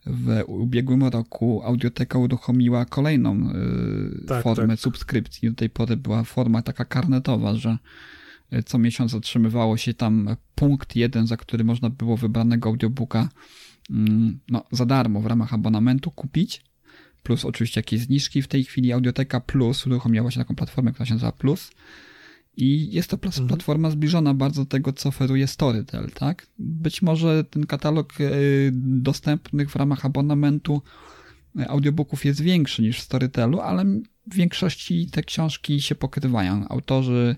w 0.06 0.42
ubiegłym 0.46 1.04
roku 1.04 1.62
Audioteka 1.64 2.18
uruchomiła 2.18 2.84
kolejną 2.84 3.32
e, 3.32 4.26
tak, 4.26 4.42
formę 4.42 4.68
tak. 4.68 4.80
subskrypcji. 4.80 5.50
Do 5.50 5.56
tej 5.56 5.70
pory 5.70 5.96
była 5.96 6.24
forma 6.24 6.62
taka 6.62 6.84
karnetowa, 6.84 7.54
że 7.54 7.78
co 8.66 8.78
miesiąc 8.78 9.14
otrzymywało 9.14 9.76
się 9.76 9.94
tam 9.94 10.36
punkt 10.54 10.96
jeden, 10.96 11.26
za 11.26 11.36
który 11.36 11.64
można 11.64 11.90
było 11.90 12.16
wybranego 12.16 12.68
audiobooka 12.68 13.28
mm, 13.90 14.38
no, 14.48 14.64
za 14.72 14.86
darmo 14.86 15.20
w 15.20 15.26
ramach 15.26 15.54
abonamentu 15.54 16.10
kupić 16.10 16.64
plus 17.26 17.44
oczywiście 17.44 17.78
jakieś 17.78 18.00
zniżki. 18.00 18.42
W 18.42 18.48
tej 18.48 18.64
chwili 18.64 18.92
Audioteka 18.92 19.40
Plus 19.40 19.86
uruchomiła 19.86 20.30
się 20.30 20.40
taką 20.40 20.54
platformę, 20.54 20.92
która 20.92 21.06
się 21.06 21.14
nazywa 21.14 21.32
Plus. 21.32 21.70
I 22.56 22.94
jest 22.94 23.10
to 23.10 23.18
mhm. 23.24 23.48
platforma 23.48 23.90
zbliżona 23.90 24.34
bardzo 24.34 24.62
do 24.64 24.66
tego, 24.66 24.92
co 24.92 25.08
oferuje 25.08 25.46
Storytel, 25.46 26.10
tak? 26.14 26.46
Być 26.58 27.02
może 27.02 27.44
ten 27.44 27.66
katalog 27.66 28.12
e, 28.20 28.24
dostępnych 28.72 29.70
w 29.70 29.76
ramach 29.76 30.04
abonamentu 30.04 30.82
e, 31.58 31.68
audiobooków 31.68 32.24
jest 32.24 32.40
większy 32.40 32.82
niż 32.82 32.98
w 32.98 33.02
Storytelu, 33.02 33.60
ale 33.60 33.84
w 34.26 34.34
większości 34.34 35.10
te 35.10 35.22
książki 35.22 35.80
się 35.80 35.94
pokrywają. 35.94 36.68
Autorzy, 36.68 37.36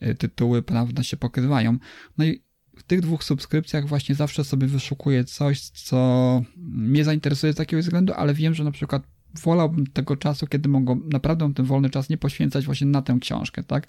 e, 0.00 0.14
tytuły, 0.14 0.62
prawda, 0.62 1.02
się 1.02 1.16
pokrywają. 1.16 1.78
No 2.18 2.24
i 2.24 2.42
w 2.76 2.82
tych 2.82 3.00
dwóch 3.00 3.24
subskrypcjach 3.24 3.88
właśnie 3.88 4.14
zawsze 4.14 4.44
sobie 4.44 4.66
wyszukuję 4.66 5.24
coś, 5.24 5.60
co 5.60 6.42
mnie 6.56 7.04
zainteresuje 7.04 7.52
z 7.52 7.58
jakiegoś 7.58 7.84
względu, 7.84 8.12
ale 8.12 8.34
wiem, 8.34 8.54
że 8.54 8.64
na 8.64 8.70
przykład 8.70 9.02
wolałbym 9.42 9.86
tego 9.86 10.16
czasu, 10.16 10.46
kiedy 10.46 10.68
mogę 10.68 11.00
naprawdę 11.12 11.52
ten 11.54 11.66
wolny 11.66 11.90
czas 11.90 12.08
nie 12.08 12.16
poświęcać 12.16 12.64
właśnie 12.64 12.86
na 12.86 13.02
tę 13.02 13.18
książkę, 13.20 13.62
tak? 13.62 13.86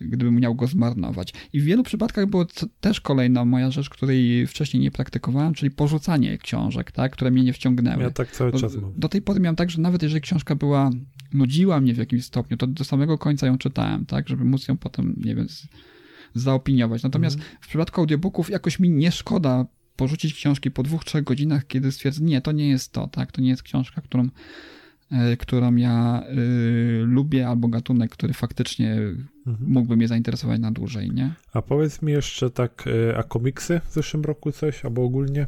Gdybym 0.00 0.40
miał 0.40 0.54
go 0.54 0.66
zmarnować. 0.66 1.34
I 1.52 1.60
w 1.60 1.64
wielu 1.64 1.82
przypadkach 1.82 2.26
było 2.26 2.46
też 2.80 3.00
kolejna 3.00 3.44
moja 3.44 3.70
rzecz, 3.70 3.90
której 3.90 4.46
wcześniej 4.46 4.82
nie 4.82 4.90
praktykowałem, 4.90 5.54
czyli 5.54 5.70
porzucanie 5.70 6.38
książek, 6.38 6.92
tak? 6.92 7.12
które 7.12 7.30
mnie 7.30 7.44
nie 7.44 7.52
wciągnęły. 7.52 8.02
Ja 8.02 8.10
tak 8.10 8.32
cały 8.32 8.52
czas 8.52 8.76
mam. 8.76 8.92
Do 8.96 9.08
tej 9.08 9.22
pory 9.22 9.40
miałem 9.40 9.56
tak, 9.56 9.70
że 9.70 9.80
nawet 9.80 10.02
jeżeli 10.02 10.20
książka 10.20 10.54
była, 10.54 10.90
nudziła 11.32 11.80
mnie 11.80 11.94
w 11.94 11.98
jakimś 11.98 12.24
stopniu, 12.24 12.56
to 12.56 12.66
do 12.66 12.84
samego 12.84 13.18
końca 13.18 13.46
ją 13.46 13.58
czytałem, 13.58 14.06
tak? 14.06 14.28
Żeby 14.28 14.44
móc 14.44 14.68
ją 14.68 14.76
potem, 14.76 15.14
nie 15.24 15.34
wiem, 15.34 15.46
zaopiniować. 16.34 17.02
Natomiast 17.02 17.36
mhm. 17.36 17.56
w 17.60 17.68
przypadku 17.68 18.00
audiobooków 18.00 18.50
jakoś 18.50 18.80
mi 18.80 18.90
nie 18.90 19.12
szkoda 19.12 19.66
porzucić 19.96 20.34
książki 20.34 20.70
po 20.70 20.82
dwóch, 20.82 21.04
trzech 21.04 21.24
godzinach, 21.24 21.66
kiedy 21.66 21.92
stwierdzę, 21.92 22.24
nie, 22.24 22.40
to 22.40 22.52
nie 22.52 22.68
jest 22.68 22.92
to, 22.92 23.08
tak, 23.08 23.32
to 23.32 23.40
nie 23.40 23.48
jest 23.48 23.62
książka, 23.62 24.00
którą, 24.00 24.28
e, 25.10 25.36
którą 25.36 25.76
ja 25.76 26.22
y, 26.38 27.02
lubię, 27.06 27.48
albo 27.48 27.68
gatunek, 27.68 28.10
który 28.10 28.32
faktycznie 28.32 28.92
mhm. 29.46 29.70
mógłby 29.70 29.96
mnie 29.96 30.08
zainteresować 30.08 30.60
na 30.60 30.70
dłużej, 30.70 31.10
nie? 31.10 31.34
A 31.52 31.62
powiedz 31.62 32.02
mi 32.02 32.12
jeszcze 32.12 32.50
tak, 32.50 32.84
e, 33.10 33.18
a 33.18 33.22
komiksy 33.22 33.80
w 33.88 33.92
zeszłym 33.92 34.24
roku 34.24 34.52
coś, 34.52 34.84
albo 34.84 35.04
ogólnie? 35.04 35.46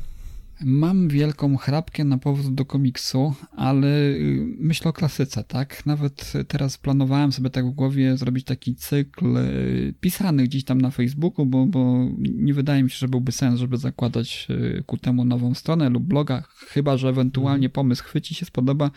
Mam 0.65 1.09
wielką 1.09 1.57
chrapkę 1.57 2.05
na 2.05 2.19
powrót 2.19 2.55
do 2.55 2.65
komiksu, 2.65 3.35
ale 3.57 3.89
y, 3.89 4.57
myślę 4.59 4.91
o 4.91 4.93
klasyce, 4.93 5.45
tak? 5.45 5.87
Nawet 5.87 6.33
teraz 6.49 6.79
planowałem 6.79 7.33
sobie 7.33 7.51
tak 7.51 7.67
w 7.67 7.71
głowie 7.71 8.17
zrobić 8.17 8.45
taki 8.45 8.75
cykl 8.75 9.37
y, 9.37 9.95
pisany 10.01 10.45
gdzieś 10.45 10.65
tam 10.65 10.81
na 10.81 10.91
Facebooku, 10.91 11.47
bo, 11.47 11.67
bo 11.67 12.07
nie 12.19 12.55
wydaje 12.55 12.83
mi 12.83 12.91
się, 12.91 12.97
że 12.97 13.09
byłby 13.09 13.33
sens, 13.33 13.61
żeby 13.61 13.77
zakładać 13.77 14.47
y, 14.51 14.83
ku 14.87 14.97
temu 14.97 15.25
nową 15.25 15.55
stronę 15.55 15.91
lub 15.91 16.05
bloga, 16.05 16.43
chyba 16.69 16.97
że 16.97 17.09
ewentualnie 17.09 17.67
mhm. 17.67 17.73
pomysł 17.73 18.05
chwyci 18.05 18.35
się, 18.35 18.47
spodoba, 18.47 18.91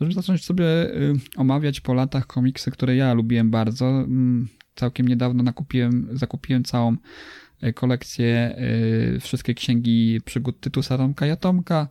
żeby 0.00 0.12
zacząć 0.12 0.44
sobie 0.44 0.64
omawiać 1.36 1.80
po 1.80 1.94
latach 1.94 2.26
komiksy, 2.26 2.70
które 2.70 2.96
ja 2.96 3.14
lubiłem 3.14 3.50
bardzo. 3.50 3.86
Mm, 3.86 4.48
całkiem 4.74 5.08
niedawno 5.08 5.42
nakupiłem, 5.42 6.08
zakupiłem 6.12 6.64
całą 6.64 6.96
kolekcję, 7.72 8.56
e, 9.16 9.20
wszystkie 9.20 9.54
księgi 9.54 10.20
przygód 10.24 10.60
Tytusa 10.60 10.98
Tomka 10.98 11.26
Jatomka. 11.26 11.88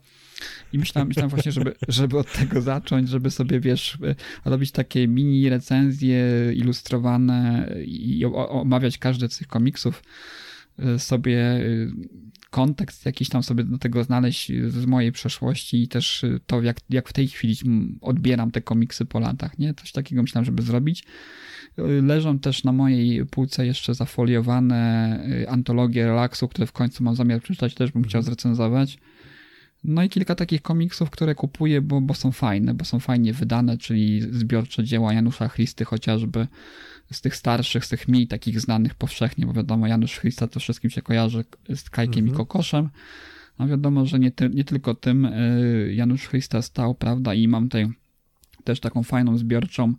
I 0.74 0.80
myślałem, 0.80 1.08
myślałem 1.08 1.30
właśnie, 1.30 1.52
żeby, 1.52 1.76
żeby 1.88 2.18
od 2.18 2.32
tego 2.34 2.62
zacząć, 2.62 3.10
żeby 3.10 3.32
sobie, 3.32 3.60
wiesz, 3.60 3.98
e, 4.04 4.16
robić 4.50 4.72
takie 4.72 5.08
mini 5.08 5.50
recenzje 5.50 6.26
ilustrowane 6.56 7.70
i 7.86 8.26
omawiać 8.36 8.98
każdy 8.98 9.30
z 9.30 9.38
tych 9.38 9.48
komiksów 9.48 10.04
sobie 10.98 11.62
kontekst 12.54 13.06
jakiś 13.06 13.30
tam 13.30 13.44
sobie 13.44 13.64
do 13.64 13.78
tego 13.78 14.04
znaleźć 14.04 14.52
z 14.68 14.86
mojej 14.86 15.12
przeszłości 15.12 15.84
i 15.84 15.88
też 15.88 16.26
to, 16.48 16.62
jak, 16.62 16.78
jak 16.90 17.10
w 17.10 17.14
tej 17.14 17.28
chwili 17.28 17.56
odbieram 18.02 18.52
te 18.52 18.62
komiksy 18.62 19.06
po 19.06 19.20
latach, 19.20 19.60
nie? 19.60 19.74
Coś 19.74 19.92
takiego 19.92 20.22
myślałem, 20.22 20.46
żeby 20.46 20.62
zrobić. 20.62 21.04
Leżą 22.02 22.40
też 22.40 22.64
na 22.64 22.72
mojej 22.72 23.26
półce 23.26 23.66
jeszcze 23.66 23.94
zafoliowane 23.94 25.20
y, 25.42 25.50
antologie 25.50 26.06
relaksu, 26.06 26.48
które 26.48 26.68
w 26.68 26.72
końcu 26.72 27.04
mam 27.04 27.16
zamiar 27.16 27.42
przeczytać, 27.42 27.74
też 27.74 27.92
bym 27.92 28.04
chciał 28.04 28.20
mhm. 28.20 28.26
zrecenzować. 28.26 28.98
No 29.84 30.04
i 30.04 30.10
kilka 30.10 30.36
takich 30.36 30.62
komiksów, 30.62 31.10
które 31.10 31.36
kupuję, 31.36 31.82
bo, 31.82 32.02
bo 32.02 32.14
są 32.14 32.32
fajne, 32.32 32.74
bo 32.74 32.86
są 32.86 33.00
fajnie 33.00 33.34
wydane, 33.34 33.78
czyli 33.78 34.22
zbiorcze 34.22 34.84
dzieła 34.84 35.14
Janusza 35.14 35.50
Christy 35.50 35.86
chociażby, 35.86 36.48
z 37.14 37.22
tych 37.22 37.36
starszych, 37.36 37.86
z 37.86 37.90
tych 37.90 38.08
mniej 38.08 38.28
takich 38.28 38.60
znanych 38.60 38.96
powszechnie, 38.96 39.46
bo 39.46 39.54
wiadomo, 39.54 39.88
Janusz 39.88 40.20
Christa 40.20 40.48
to 40.48 40.60
wszystkim 40.60 40.90
się 40.90 41.02
kojarzy 41.02 41.46
z 41.76 41.90
Kajkiem 41.90 42.20
mhm. 42.20 42.36
i 42.36 42.38
Kokoszem. 42.38 42.90
No 43.60 43.68
wiadomo, 43.68 44.06
że 44.06 44.20
nie, 44.20 44.32
ty, 44.32 44.50
nie 44.50 44.64
tylko 44.64 44.94
tym 44.94 45.26
y, 45.26 45.94
Janusz 45.96 46.28
Christa 46.30 46.62
stał, 46.62 46.96
prawda, 46.96 47.34
i 47.34 47.48
mam 47.48 47.64
tutaj 47.64 47.90
też 48.64 48.80
taką 48.80 49.04
fajną 49.04 49.38
zbiorczą 49.38 49.94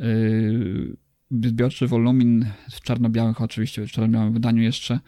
y, 0.00 0.96
zbiorczy 1.30 1.86
wolumin 1.86 2.46
w 2.70 2.80
czarno-białych 2.80 3.40
oczywiście, 3.40 3.86
w 3.86 3.90
czarno-białym 3.90 4.32
wydaniu 4.32 4.62
jeszcze 4.62 5.00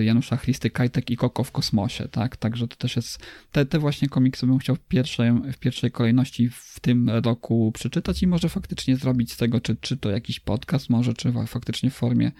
Janusza 0.00 0.36
Christy, 0.36 0.70
Kajtek 0.70 1.10
i 1.10 1.16
Koko 1.16 1.44
w 1.44 1.52
kosmosie, 1.52 2.08
tak? 2.08 2.36
Także 2.36 2.68
to 2.68 2.76
też 2.76 2.96
jest, 2.96 3.26
te, 3.52 3.66
te 3.66 3.78
właśnie 3.78 4.08
komiksy 4.08 4.46
bym 4.46 4.58
chciał 4.58 4.76
w 4.76 4.80
pierwszej, 4.80 5.32
w 5.52 5.58
pierwszej 5.58 5.90
kolejności 5.90 6.48
w 6.50 6.80
tym 6.80 7.10
roku 7.10 7.72
przeczytać 7.74 8.22
i 8.22 8.26
może 8.26 8.48
faktycznie 8.48 8.96
zrobić 8.96 9.32
z 9.32 9.36
tego, 9.36 9.60
czy, 9.60 9.76
czy 9.76 9.96
to 9.96 10.10
jakiś 10.10 10.40
podcast 10.40 10.90
może, 10.90 11.14
czy 11.14 11.32
faktycznie 11.46 11.90
w 11.90 11.94
formie 11.94 12.32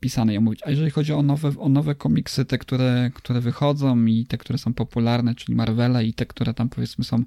pisanej 0.00 0.36
omówić. 0.36 0.60
A 0.64 0.70
jeżeli 0.70 0.90
chodzi 0.90 1.12
o 1.12 1.22
nowe, 1.22 1.52
o 1.58 1.68
nowe 1.68 1.94
komiksy, 1.94 2.44
te, 2.44 2.58
które, 2.58 3.10
które 3.14 3.40
wychodzą 3.40 4.04
i 4.04 4.26
te, 4.26 4.38
które 4.38 4.58
są 4.58 4.74
popularne, 4.74 5.34
czyli 5.34 5.56
Marvele 5.56 6.04
i 6.04 6.14
te, 6.14 6.26
które 6.26 6.54
tam 6.54 6.68
powiedzmy 6.68 7.04
są 7.04 7.24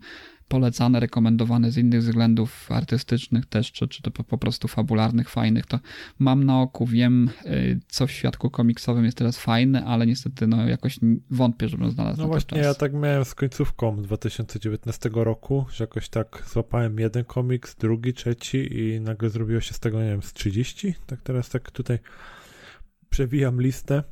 polecane, 0.52 1.00
rekomendowane 1.00 1.72
z 1.72 1.78
innych 1.78 2.00
względów 2.00 2.72
artystycznych 2.72 3.46
też, 3.46 3.72
czy, 3.72 3.88
czy 3.88 4.02
to 4.02 4.12
po, 4.12 4.38
prostu 4.38 4.68
fabularnych, 4.68 5.30
fajnych, 5.30 5.66
to 5.66 5.80
mam 6.20 6.44
na 6.44 6.62
oku, 6.62 6.86
wiem, 6.86 7.30
y, 7.46 7.80
co 7.88 8.08
w 8.08 8.12
świadku 8.12 8.50
komiksowym 8.50 9.06
jest 9.06 9.18
teraz 9.18 9.38
fajne, 9.38 9.86
ale 9.86 10.08
niestety 10.08 10.48
no 10.48 10.68
jakoś 10.68 11.00
wątpię, 11.30 11.70
żebym 11.70 11.92
znalazł 11.92 12.22
No 12.22 12.28
właśnie, 12.28 12.60
ja 12.60 12.74
tak 12.74 12.94
miałem 12.94 13.26
z 13.26 13.36
końcówką 13.36 14.02
2019 14.02 15.10
roku, 15.14 15.66
że 15.72 15.84
jakoś 15.84 16.10
tak 16.10 16.44
złapałem 16.54 17.00
jeden 17.00 17.26
komiks, 17.26 17.76
drugi, 17.76 18.14
trzeci 18.14 18.80
i 18.80 19.02
nagle 19.02 19.30
zrobiło 19.30 19.62
się 19.62 19.74
z 19.74 19.80
tego, 19.80 20.04
nie 20.04 20.10
wiem, 20.10 20.22
z 20.22 20.34
30, 20.34 20.96
tak 21.06 21.22
teraz 21.22 21.50
tak 21.50 21.72
tutaj 21.72 22.00
przewijam 23.10 23.62
listę. 23.62 24.04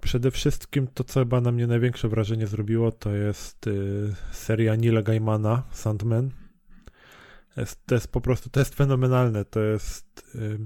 Przede 0.00 0.30
wszystkim 0.30 0.86
to, 0.94 1.04
co 1.04 1.20
chyba 1.20 1.40
na 1.40 1.52
mnie 1.52 1.66
największe 1.66 2.08
wrażenie 2.08 2.46
zrobiło, 2.46 2.92
to 2.92 3.14
jest 3.14 3.66
y, 3.66 4.14
seria 4.32 4.76
Nila 4.76 5.02
Gaimana, 5.02 5.62
Sandman. 5.70 6.30
Jest, 7.56 7.86
to 7.86 7.94
jest 7.94 8.12
po 8.12 8.20
prostu, 8.20 8.50
to 8.50 8.60
jest 8.60 8.74
fenomenalne. 8.74 9.44
To 9.44 9.60
jest 9.60 10.34
y, 10.34 10.58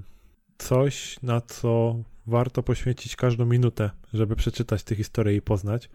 coś, 0.57 1.21
na 1.23 1.41
co 1.41 2.03
warto 2.27 2.63
poświęcić 2.63 3.15
każdą 3.15 3.45
minutę, 3.45 3.89
żeby 4.13 4.35
przeczytać 4.35 4.83
tę 4.83 4.95
historię 4.95 5.35
i 5.35 5.41
poznać. 5.41 5.89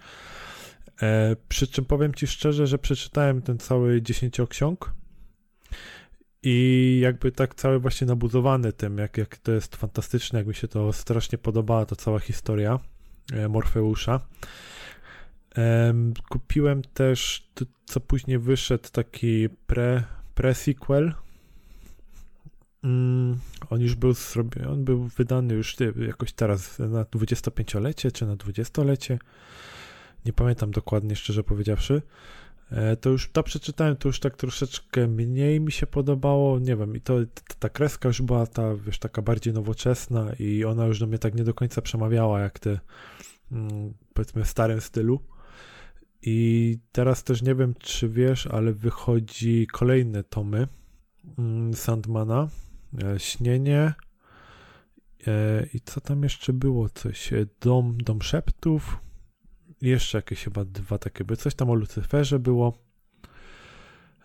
E, 1.03 1.37
przy 1.49 1.67
czym 1.67 1.85
powiem 1.85 2.15
Ci 2.15 2.27
szczerze, 2.27 2.67
że 2.67 2.79
przeczytałem 2.79 3.43
ten 3.43 3.59
cały 3.59 4.03
dziesięcioksiąg 4.03 4.95
i 6.43 6.99
jakby 7.03 7.33
tak 7.33 7.55
cały 7.55 7.79
właśnie 7.79 8.07
nabuzowany 8.07 8.73
tym, 8.73 8.99
jak, 8.99 9.19
jak 9.19 9.37
to 9.37 9.53
jest 9.53 9.77
fantastyczne, 9.77 10.39
jak 10.39 10.49
mi 10.49 10.55
się 10.55 10.69
to 10.69 10.93
strasznie 10.93 11.39
podobała, 11.39 11.87
ta 11.87 11.97
cała 11.97 12.19
historia 12.19 12.79
Morfeusza. 13.49 14.21
Kupiłem 16.29 16.83
też, 16.83 17.51
co 17.85 18.01
później 18.01 18.39
wyszedł, 18.39 18.89
taki 18.93 19.49
pre, 19.67 20.05
pre-sequel. 20.35 21.13
Mm, 22.85 23.39
on 23.71 23.81
już 23.81 23.95
był 23.95 24.13
zrobiony, 24.13 24.69
on 24.69 24.85
był 24.85 25.05
wydany 25.05 25.55
już 25.55 25.77
jakoś 26.07 26.33
teraz 26.33 26.79
na 26.79 27.05
25-lecie 27.05 28.13
czy 28.13 28.27
na 28.27 28.37
20-lecie. 28.37 29.19
Nie 30.25 30.33
pamiętam 30.33 30.71
dokładnie, 30.71 31.17
szczerze 31.17 31.45
powiedziawszy. 31.45 32.03
E, 32.71 32.97
to 32.97 33.11
już 33.11 33.31
to 33.31 33.43
przeczytałem, 33.43 33.97
to 33.97 34.09
już 34.09 34.21
tak 34.21 34.37
troszeczkę 34.37 35.07
mniej 35.07 35.61
mi 35.61 35.73
się 35.73 35.87
podobało, 35.87 36.59
nie 36.59 36.77
wiem, 36.77 36.97
i 36.97 37.01
to 37.01 37.19
ta 37.59 37.69
kreska 37.69 38.09
już 38.09 38.23
była 38.23 38.47
ta, 38.47 38.77
wiesz, 38.77 38.99
taka 38.99 39.23
bardziej 39.23 39.53
nowoczesna 39.53 40.33
i 40.39 40.65
ona 40.65 40.87
już 40.87 40.99
do 40.99 41.07
mnie 41.07 41.19
tak 41.19 41.35
nie 41.35 41.45
do 41.45 41.55
końca 41.55 41.83
przemawiała, 41.83 42.41
jak 42.41 42.59
te, 42.59 42.81
mm, 43.53 43.95
powiedzmy, 44.15 44.45
w 44.45 44.49
starym 44.49 44.81
stylu. 44.81 45.21
I 46.23 46.79
teraz 46.93 47.25
też 47.25 47.43
nie 47.43 47.55
wiem, 47.55 47.75
czy 47.79 48.09
wiesz, 48.09 48.47
ale 48.47 48.73
wychodzi 48.73 49.67
kolejne 49.73 50.25
tomy 50.25 50.69
mm, 51.39 51.75
Sandmana, 51.75 52.49
e, 53.03 53.19
Śnienie 53.19 53.95
e, 55.27 55.67
i 55.75 55.81
co 55.81 56.01
tam 56.01 56.23
jeszcze 56.23 56.53
było, 56.53 56.89
coś, 56.89 57.31
Dom, 57.61 57.99
Dom 57.99 58.23
Szeptów, 58.23 59.01
jeszcze 59.83 60.19
jakieś 60.19 60.45
chyba 60.45 60.65
dwa 60.65 60.99
takie 60.99 61.25
by 61.25 61.37
coś 61.37 61.55
tam 61.55 61.71
o 61.71 61.75
Lucyferze 61.75 62.39
było. 62.39 62.79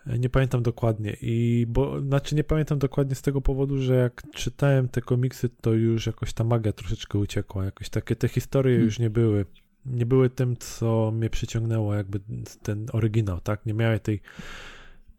E, 0.06 0.18
nie 0.18 0.30
pamiętam 0.30 0.62
dokładnie 0.62 1.16
i 1.20 1.66
bo 1.68 2.00
znaczy 2.00 2.34
nie 2.34 2.44
pamiętam 2.44 2.78
dokładnie 2.78 3.14
z 3.14 3.22
tego 3.22 3.40
powodu, 3.40 3.82
że 3.82 3.94
jak 3.94 4.22
czytałem 4.34 4.88
te 4.88 5.00
komiksy, 5.00 5.48
to 5.48 5.72
już 5.72 6.06
jakoś 6.06 6.32
ta 6.32 6.44
magia 6.44 6.72
troszeczkę 6.72 7.18
uciekła. 7.18 7.64
Jakoś 7.64 7.88
takie 7.88 8.16
te 8.16 8.28
historie 8.28 8.72
hmm. 8.72 8.84
już 8.84 8.98
nie 8.98 9.10
były. 9.10 9.46
Nie 9.86 10.06
były 10.06 10.30
tym, 10.30 10.56
co 10.56 11.12
mnie 11.14 11.30
przyciągnęło, 11.30 11.94
jakby 11.94 12.20
ten 12.62 12.86
oryginał, 12.92 13.40
tak? 13.40 13.66
Nie 13.66 13.74
miały 13.74 14.00
tej. 14.00 14.20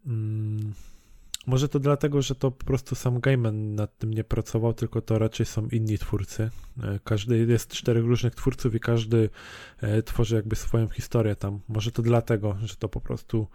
Mm, 0.06 0.72
może 1.48 1.68
to 1.68 1.78
dlatego, 1.78 2.22
że 2.22 2.34
to 2.34 2.50
po 2.50 2.64
prostu 2.64 2.94
sam 2.94 3.20
Gaiman 3.20 3.74
nad 3.74 3.98
tym 3.98 4.14
nie 4.14 4.24
pracował, 4.24 4.74
tylko 4.74 5.00
to 5.00 5.18
raczej 5.18 5.46
są 5.46 5.68
inni 5.68 5.98
twórcy. 5.98 6.50
E, 6.82 6.98
każdy 7.04 7.38
jest 7.38 7.72
czterech 7.72 8.04
różnych 8.04 8.34
twórców 8.34 8.74
i 8.74 8.80
każdy 8.80 9.30
e, 9.80 10.02
tworzy 10.02 10.36
jakby 10.36 10.56
swoją 10.56 10.88
historię 10.88 11.36
tam. 11.36 11.60
Może 11.68 11.92
to 11.92 12.02
dlatego, 12.02 12.56
że 12.64 12.76
to 12.76 12.88
po 12.88 13.00
prostu 13.00 13.46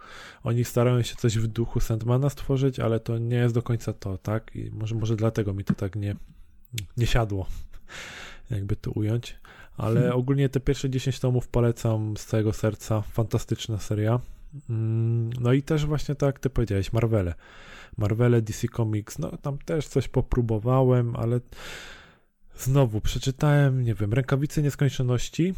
oni 0.42 0.64
starają 0.64 1.02
się 1.02 1.16
coś 1.16 1.38
w 1.38 1.46
duchu 1.46 1.80
Sandmana 1.80 2.30
stworzyć, 2.30 2.80
ale 2.80 3.00
to 3.00 3.18
nie 3.18 3.36
jest 3.36 3.54
do 3.54 3.62
końca 3.62 3.92
to, 3.92 4.18
tak? 4.18 4.56
I 4.56 4.70
może, 4.70 4.94
może 4.94 5.16
dlatego 5.16 5.54
mi 5.54 5.64
to 5.64 5.74
tak 5.74 5.96
nie, 5.96 6.16
nie 6.96 7.06
siadło, 7.06 7.46
jakby 8.50 8.76
to 8.76 8.90
ująć. 8.90 9.36
Ale 9.76 10.00
hmm. 10.00 10.18
ogólnie 10.18 10.48
te 10.48 10.60
pierwsze 10.60 10.90
10 10.90 11.20
tomów 11.20 11.48
polecam 11.48 12.16
z 12.16 12.26
całego 12.26 12.52
serca. 12.52 13.02
Fantastyczna 13.02 13.78
seria. 13.78 14.20
Mm, 14.70 15.30
no 15.40 15.52
i 15.52 15.62
też 15.62 15.86
właśnie 15.86 16.14
tak 16.14 16.26
jak 16.26 16.38
ty 16.38 16.50
powiedziałeś, 16.50 16.92
Marvele. 16.92 17.34
Marvele, 17.98 18.42
DC 18.42 18.68
Comics, 18.68 19.18
no 19.18 19.36
tam 19.36 19.58
też 19.58 19.88
coś 19.88 20.08
popróbowałem, 20.08 21.16
ale 21.16 21.40
znowu 22.56 23.00
przeczytałem, 23.00 23.82
nie 23.82 23.94
wiem, 23.94 24.12
Rękawice 24.12 24.62
Nieskończoności 24.62 25.54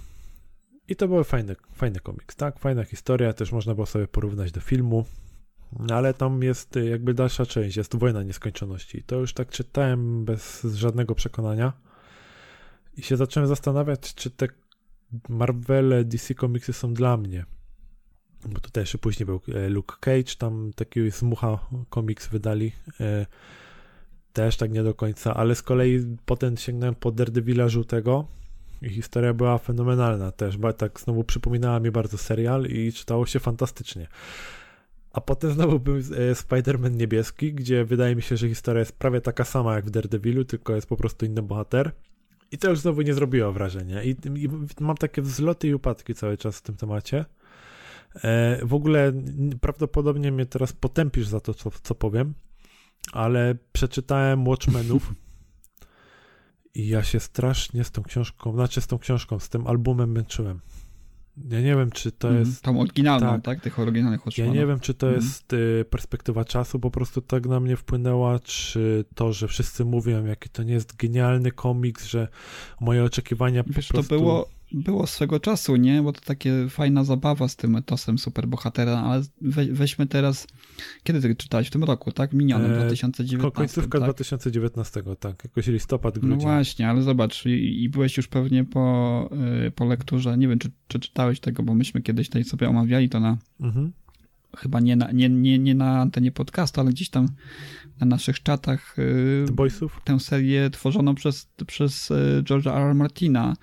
i 0.89 0.97
to 0.97 1.09
był 1.09 1.25
fajny, 1.25 1.57
fajny 1.73 2.01
komiks, 2.01 2.37
tak? 2.37 2.59
Fajna 2.59 2.85
historia, 2.85 3.33
też 3.33 3.53
można 3.53 3.75
było 3.75 3.87
sobie 3.87 4.07
porównać 4.09 4.53
do 4.53 4.61
filmu, 4.61 5.05
ale 5.91 6.15
tam 6.15 6.43
jest 6.43 6.77
jakby 6.91 7.15
dalsza 7.15 7.47
część, 7.47 7.77
jest 7.77 7.97
Wojna 7.97 8.23
Nieskończoności. 8.23 9.03
To 9.03 9.17
już 9.17 9.33
tak 9.33 9.49
czytałem 9.49 10.25
bez 10.25 10.63
żadnego 10.63 11.15
przekonania 11.15 11.73
i 12.97 13.03
się 13.03 13.17
zacząłem 13.17 13.49
zastanawiać, 13.49 14.15
czy 14.15 14.31
te 14.31 14.49
Marvele, 15.29 16.05
DC 16.05 16.35
komiksy 16.35 16.73
są 16.73 16.95
dla 16.95 17.17
mnie 17.17 17.47
bo 18.45 18.61
tutaj 18.61 18.83
jeszcze 18.83 18.99
później 18.99 19.27
był 19.27 19.41
e, 19.55 19.69
Luke 19.69 19.97
Cage, 20.01 20.37
tam 20.39 20.71
taki 20.77 21.11
zmucha 21.11 21.59
komiks 21.91 22.29
wydali, 22.29 22.73
e, 23.01 23.27
też 24.33 24.57
tak 24.57 24.71
nie 24.71 24.83
do 24.83 24.95
końca, 24.95 25.35
ale 25.35 25.55
z 25.55 25.63
kolei 25.63 26.17
potem 26.27 26.57
sięgnąłem 26.57 26.95
po 26.95 27.13
Daredevila 27.13 27.69
żółtego 27.69 28.27
i 28.83 28.89
historia 28.89 29.35
była 29.35 29.59
fenomenalna 29.59 30.33
też, 30.33 30.57
bo 30.57 30.73
tak 30.73 31.01
znowu 31.01 31.25
przypominała 31.25 31.81
mi 31.81 31.91
bardzo 31.91 32.19
serial 32.19 32.67
i 32.67 32.93
czytało 32.93 33.27
się 33.27 33.39
fantastycznie. 33.39 34.09
A 35.13 35.21
potem 35.21 35.53
znowu 35.53 35.81
był 35.81 35.97
e, 35.97 36.01
Spider-Man 36.35 36.97
niebieski, 36.97 37.53
gdzie 37.55 37.85
wydaje 37.85 38.17
mi 38.17 38.23
się, 38.23 38.37
że 38.37 38.49
historia 38.49 38.81
jest 38.81 38.99
prawie 38.99 39.21
taka 39.21 39.45
sama 39.45 39.75
jak 39.75 39.87
w 39.87 39.91
Daredevilu, 39.91 40.45
tylko 40.45 40.75
jest 40.75 40.89
po 40.89 40.97
prostu 40.97 41.27
inny 41.27 41.43
bohater. 41.43 41.93
I 42.51 42.59
to 42.59 42.71
już 42.71 42.79
znowu 42.79 43.03
nie 43.03 43.15
zrobiło 43.15 43.53
wrażenia. 43.53 44.03
I, 44.03 44.11
i 44.35 44.49
mam 44.81 44.97
takie 44.97 45.23
wzloty 45.23 45.69
i 45.69 45.75
upadki 45.75 46.15
cały 46.15 46.37
czas 46.37 46.59
w 46.59 46.63
tym 46.63 46.77
temacie. 46.77 47.25
E, 48.15 48.61
w 48.67 48.75
ogóle 48.75 49.13
prawdopodobnie 49.61 50.33
mnie 50.33 50.47
teraz 50.47 50.73
potępisz 50.73 51.27
za 51.27 51.41
to, 51.41 51.55
co, 51.55 51.71
co 51.83 51.95
powiem, 51.95 52.35
ale 53.13 53.55
przeczytałem 53.73 54.49
Watchmenów 54.49 55.13
i 56.75 56.89
ja 56.89 57.03
się 57.03 57.21
strasznie 57.21 57.85
z 57.85 57.91
tą 57.91 58.03
książką, 58.03 58.53
znaczy 58.53 58.81
z 58.81 58.87
tą 58.87 58.99
książką, 58.99 59.39
z 59.39 59.49
tym 59.49 59.67
albumem 59.67 60.13
męczyłem. 60.13 60.61
Ja 61.51 61.61
nie 61.61 61.77
wiem, 61.77 61.91
czy 61.91 62.13
to 62.13 62.29
mm, 62.29 62.41
jest. 62.41 62.63
Tą 62.63 62.81
oryginalną, 62.81 63.27
tak? 63.27 63.43
tak? 63.43 63.61
Tych 63.61 63.79
oryginalnych 63.79 64.27
Watchmenów. 64.27 64.55
Ja 64.55 64.61
nie 64.61 64.67
wiem, 64.67 64.81
czy 64.81 64.95
to 64.95 65.07
mm. 65.07 65.21
jest 65.21 65.53
y, 65.53 65.85
perspektywa 65.91 66.45
czasu, 66.45 66.81
po 66.81 66.91
prostu 66.91 67.21
tak 67.21 67.47
na 67.47 67.61
mnie 67.61 67.77
wpłynęła, 67.77 68.39
czy 68.39 69.05
to, 69.15 69.33
że 69.33 69.49
wszyscy 69.49 69.85
mówią, 69.85 70.25
jaki 70.25 70.49
to 70.49 70.63
nie 70.63 70.73
jest 70.73 70.97
genialny 70.97 71.53
komiks, 71.53 72.07
że 72.07 72.29
moje 72.81 73.05
oczekiwania 73.05 73.63
Wiesz, 73.63 73.89
po 73.89 73.93
prostu... 73.93 74.15
to 74.15 74.21
było 74.21 74.49
było 74.73 75.07
swego 75.07 75.41
czasu, 75.41 75.77
nie? 75.77 76.03
Bo 76.03 76.13
to 76.13 76.21
takie 76.21 76.69
fajna 76.69 77.05
zabawa 77.05 77.49
z 77.49 77.57
tym 77.57 77.77
etosem 77.77 78.19
superbohatera, 78.19 78.99
ale 78.99 79.23
we, 79.41 79.65
weźmy 79.67 80.07
teraz, 80.07 80.47
kiedy 81.03 81.21
ty 81.21 81.35
czytałeś? 81.35 81.69
W 81.69 81.71
tym 81.71 81.85
roku, 81.85 82.13
tak? 82.13 82.33
Minionym, 82.33 82.73
e, 82.73 82.77
2019. 82.77 83.57
Końcówka 83.57 83.99
tak? 83.99 84.07
2019, 84.07 85.03
tak, 85.21 85.45
jakoś 85.45 85.67
listopad, 85.67 86.19
grudzień. 86.19 86.39
No 86.39 86.43
właśnie, 86.43 86.89
ale 86.89 87.03
zobacz, 87.03 87.47
i, 87.47 87.83
i 87.83 87.89
byłeś 87.89 88.17
już 88.17 88.29
pewnie 88.29 88.65
po, 88.65 89.29
y, 89.67 89.71
po 89.71 89.85
lekturze, 89.85 90.39
nie 90.39 90.49
wiem, 90.49 90.59
czy, 90.59 90.71
czy 90.89 91.01
czytałeś 91.01 91.41
tego, 91.41 91.63
bo 91.63 91.75
myśmy 91.75 92.03
kiedyś 92.03 92.29
tutaj 92.29 92.45
sobie 92.45 92.69
omawiali 92.69 93.09
to 93.09 93.21
na, 93.21 93.39
mhm. 93.61 93.93
chyba 94.57 94.81
nie 94.81 94.97
na, 94.97 95.13
nie, 95.13 95.29
nie, 95.29 95.59
nie 95.59 95.75
na 95.75 96.01
antenie 96.01 96.33
podcastu, 96.33 96.81
ale 96.81 96.91
gdzieś 96.91 97.09
tam 97.11 97.29
na 98.01 98.07
naszych 98.07 98.43
czatach 98.43 98.97
Boysów? 99.53 100.01
tę 100.05 100.21
serię 100.21 100.71
tworzoną 100.71 101.15
przez, 101.15 101.49
przez 101.67 102.11
y, 102.11 102.43
George'a 102.43 102.77
R. 102.77 102.83
R. 102.83 102.95
Martina, 102.95 103.57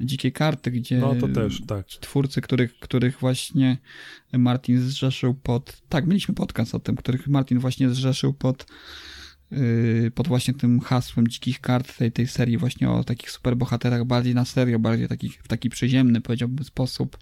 Dzikie 0.00 0.32
Karty, 0.32 0.70
gdzie 0.70 0.98
no, 0.98 1.14
to 1.14 1.28
też, 1.28 1.62
tak. 1.66 1.86
twórcy, 1.86 2.40
których, 2.40 2.78
których 2.78 3.20
właśnie 3.20 3.78
Martin 4.32 4.80
zrzeszył 4.80 5.34
pod... 5.34 5.82
Tak, 5.88 6.06
mieliśmy 6.06 6.34
podcast 6.34 6.74
o 6.74 6.80
tym, 6.80 6.96
których 6.96 7.28
Martin 7.28 7.58
właśnie 7.58 7.90
zrzeszył 7.90 8.32
pod 8.32 8.66
yy, 9.50 10.10
pod 10.14 10.28
właśnie 10.28 10.54
tym 10.54 10.80
hasłem 10.80 11.28
dzikich 11.28 11.60
kart 11.60 11.96
tej, 11.96 12.12
tej 12.12 12.26
serii 12.26 12.56
właśnie 12.56 12.90
o 12.90 13.04
takich 13.04 13.30
superbohaterach 13.30 14.04
bardziej 14.04 14.34
na 14.34 14.44
serio, 14.44 14.78
bardziej 14.78 15.08
takich, 15.08 15.42
w 15.42 15.48
taki 15.48 15.70
przyziemny 15.70 16.20
powiedziałbym 16.20 16.64
sposób. 16.64 17.18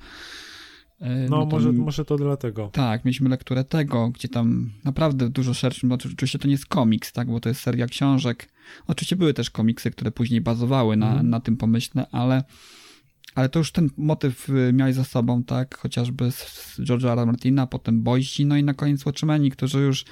Yy, 1.00 1.06
No, 1.30 1.46
to 1.46 1.46
może, 1.46 1.72
może 1.72 2.04
to 2.04 2.16
dlatego. 2.16 2.70
tak, 2.72 3.04
mieliśmy 3.04 3.28
lekturę 3.28 3.64
tego, 3.64 4.10
gdzie 4.10 4.28
tam 4.28 4.72
naprawdę 4.84 5.30
dużo 5.30 5.54
szerszym, 5.54 5.88
no, 5.88 5.94
oczywiście 5.94 6.38
to 6.38 6.48
nie 6.48 6.52
jest 6.52 6.66
komiks, 6.66 7.12
tak, 7.12 7.28
bo 7.28 7.40
to 7.40 7.48
jest 7.48 7.60
seria 7.60 7.86
książek. 7.86 8.51
Oczywiście 8.86 9.16
były 9.16 9.34
też 9.34 9.50
komiksy, 9.50 9.90
które 9.90 10.10
później 10.10 10.40
bazowały 10.40 10.96
na, 10.96 11.08
Mhm. 11.08 11.30
na 11.30 11.40
tym 11.40 11.56
pomyśle, 11.56 12.06
ale, 12.12 12.44
ale 13.34 13.48
to 13.48 13.58
już 13.58 13.72
ten 13.72 13.90
motyw 13.96 14.48
y, 14.48 14.72
miałeś 14.72 14.94
za 14.94 15.04
sobą, 15.04 15.44
tak, 15.44 15.78
chociażby 15.78 16.30
z, 16.30 16.36
z 16.36 16.80
George'a. 16.80 17.26
Martina, 17.26 17.66
potem 17.66 18.02
Boysi, 18.02 18.46
no 18.46 18.56
i 18.56 18.64
na 18.64 18.74
koniec 18.74 19.06
Watchmeni, 19.06 19.50
którzy 19.50 19.78
już 19.80 20.04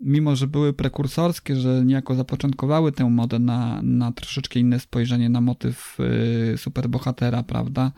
mimo, 0.00 0.36
że 0.36 0.46
były 0.46 0.72
prekursorskie, 0.72 1.56
że 1.56 1.82
niejako 1.84 2.14
zapoczątkowały 2.14 2.92
tę 2.92 3.10
modę 3.10 3.38
na, 3.38 3.80
na 3.82 4.12
troszeczkę 4.12 4.60
inne 4.60 4.80
spojrzenie 4.80 5.28
na 5.28 5.40
motyw 5.40 5.96
y, 6.54 6.58
superbohatera, 6.58 7.42
prawda, 7.42 7.92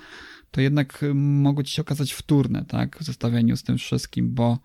to 0.51 0.61
jednak 0.61 1.03
y, 1.03 1.15
mogły 1.15 1.65
ci 1.65 1.75
się 1.75 1.83
okazać 1.83 2.13
wtórne, 2.13 2.65
tak, 2.65 2.99
w 2.99 3.03
zestawieniu 3.05 3.57
z 3.57 3.63
tym 3.63 3.79
wszystkim, 3.79 4.35
bo 4.35 4.59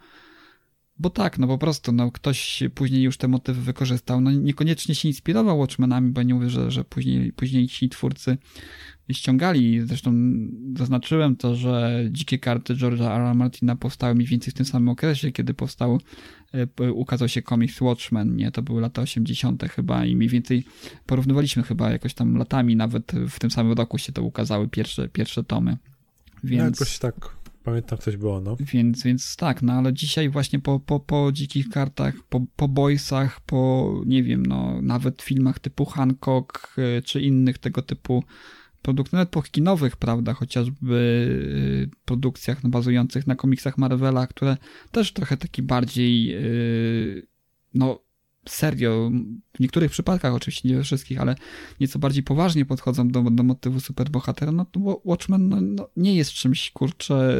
bo 1.00 1.10
tak, 1.10 1.40
no 1.40 1.48
po 1.48 1.58
prostu, 1.58 1.92
no 1.92 2.12
ktoś 2.12 2.64
później 2.76 3.04
już 3.04 3.18
te 3.18 3.28
motywy 3.28 3.62
wykorzystał, 3.62 4.22
no 4.22 4.32
niekoniecznie 4.32 4.96
się 4.96 5.08
inspirował 5.08 5.60
Watchmenami, 5.60 6.12
bo 6.12 6.24
nie 6.24 6.34
mówię, 6.34 6.50
że, 6.50 6.72
że 6.72 6.84
później, 6.84 7.34
później 7.34 7.68
ci 7.68 7.90
twórcy 7.90 8.38
ściągali, 9.14 9.82
zresztą 9.82 10.14
zaznaczyłem 10.78 11.36
to, 11.36 11.56
że 11.56 12.04
Dzikie 12.12 12.40
Karty 12.40 12.76
George'a 12.76 13.16
R. 13.16 13.22
R. 13.22 13.36
Martina 13.36 13.76
powstały 13.76 14.16
mniej 14.16 14.28
więcej 14.28 14.52
w 14.52 14.56
tym 14.56 14.66
samym 14.66 14.90
okresie, 14.90 15.32
kiedy 15.32 15.54
powstał, 15.54 16.00
e, 16.82 16.92
ukazał 16.92 17.28
się 17.28 17.42
komiks 17.42 17.82
Watchmen, 17.82 18.36
nie, 18.36 18.52
to 18.52 18.62
były 18.62 18.82
lata 18.82 19.02
80. 19.02 19.64
chyba 19.64 20.06
i 20.06 20.16
mniej 20.16 20.30
więcej 20.30 20.64
porównywaliśmy 21.06 21.64
chyba 21.64 21.92
jakoś 21.92 22.14
tam 22.14 22.38
latami, 22.38 22.76
nawet 22.76 23.12
w 23.30 23.40
tym 23.40 23.52
samym 23.52 23.74
roku 23.74 23.98
się 23.98 24.12
to 24.12 24.24
ukazały 24.24 24.68
pierwsze, 24.68 25.10
pierwsze 25.10 25.44
tomy. 25.44 25.78
Więc... 26.44 26.80
Jakoś 26.80 27.00
tak, 27.00 27.30
pamiętam 27.64 27.98
coś 28.00 28.18
było, 28.18 28.42
no. 28.42 28.58
Więc, 28.60 29.04
więc 29.04 29.36
tak, 29.36 29.62
no 29.62 29.74
ale 29.74 29.94
dzisiaj 29.94 30.30
właśnie 30.30 30.60
po, 30.60 30.80
po, 30.80 31.00
po 31.00 31.32
dzikich 31.32 31.70
kartach, 31.70 32.14
po, 32.30 32.46
po 32.56 32.68
boysach, 32.68 33.42
po 33.42 33.94
nie 34.06 34.24
wiem, 34.24 34.46
no 34.46 34.82
nawet 34.82 35.22
filmach 35.22 35.60
typu 35.60 35.86
Hancock 35.86 36.76
y, 36.78 37.02
czy 37.02 37.22
innych 37.22 37.58
tego 37.58 37.82
typu 37.82 38.24
produktów, 38.82 39.14
nawet 39.14 39.30
po 39.30 39.42
kinowych, 39.42 39.98
prawda, 39.98 40.34
chociażby 40.34 40.96
y, 41.94 41.98
produkcjach 42.06 42.64
no, 42.64 42.70
bazujących 42.70 43.28
na 43.28 43.36
komiksach 43.36 43.78
Marvela, 43.78 44.28
które 44.28 44.58
też 44.92 45.14
trochę 45.14 45.38
taki 45.38 45.62
bardziej 45.62 46.36
y, 46.36 47.28
no 47.74 48.09
serio, 48.48 49.12
w 49.54 49.60
niektórych 49.60 49.92
przypadkach 49.92 50.34
oczywiście, 50.34 50.70
nie 50.70 50.76
we 50.76 50.84
wszystkich, 50.84 51.22
ale 51.22 51.36
nieco 51.80 52.00
bardziej 52.00 52.24
poważnie 52.24 52.66
podchodzą 52.66 53.08
do, 53.08 53.22
do 53.24 53.44
motywu 53.44 53.80
superbohatera, 53.80 54.52
no 54.52 54.66
to 54.66 54.80
Wa- 54.80 54.96
Watchmen 55.06 55.50
no, 55.50 55.62
no, 55.62 55.90
nie 55.98 56.16
jest 56.16 56.32
czymś, 56.32 56.72
kurczę, 56.72 57.38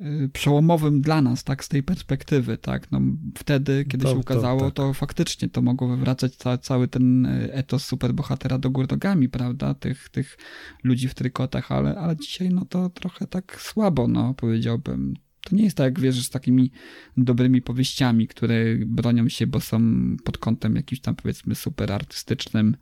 y, 0.00 0.04
y, 0.04 0.28
przełomowym 0.32 1.00
dla 1.00 1.22
nas, 1.22 1.44
tak, 1.44 1.64
z 1.64 1.68
tej 1.68 1.82
perspektywy, 1.82 2.58
tak, 2.58 2.92
no 2.92 3.00
wtedy, 3.38 3.84
kiedy 3.84 4.04
To- 4.04 4.08
się 4.10 4.14
to 4.14 4.20
ukazało, 4.20 4.60
tak. 4.60 4.74
to 4.74 4.94
faktycznie 4.94 5.48
to 5.48 5.62
mogło 5.62 5.88
wywracać 5.88 6.36
ca, 6.36 6.58
cały 6.58 6.88
ten 6.88 7.26
y, 7.26 7.52
etos 7.52 7.84
superbohatera 7.84 8.58
do 8.58 8.70
gór 8.70 8.90
nogami, 8.90 9.28
prawda, 9.28 9.74
tych, 9.74 10.08
tych 10.08 10.38
ludzi 10.84 11.08
w 11.08 11.14
trykotach, 11.14 11.72
ale, 11.72 11.98
ale 11.98 12.16
dzisiaj, 12.16 12.50
no 12.50 12.64
to 12.64 12.88
trochę 12.88 13.26
tak 13.26 13.60
słabo, 13.60 14.08
no, 14.08 14.34
powiedziałbym. 14.34 15.14
To 15.42 15.56
nie 15.56 15.64
jest 15.64 15.76
tak, 15.76 15.84
jak 15.84 16.00
wierzysz, 16.00 16.26
z 16.26 16.30
takimi 16.30 16.70
dobrymi 17.16 17.62
powieściami, 17.62 18.28
które 18.28 18.76
bronią 18.86 19.28
się, 19.28 19.46
bo 19.46 19.60
są 19.60 19.80
pod 20.24 20.38
kątem 20.38 20.76
jakimś 20.76 21.00
tam, 21.00 21.16
powiedzmy, 21.16 21.54
super 21.54 21.92
artystycznym, 21.92 22.76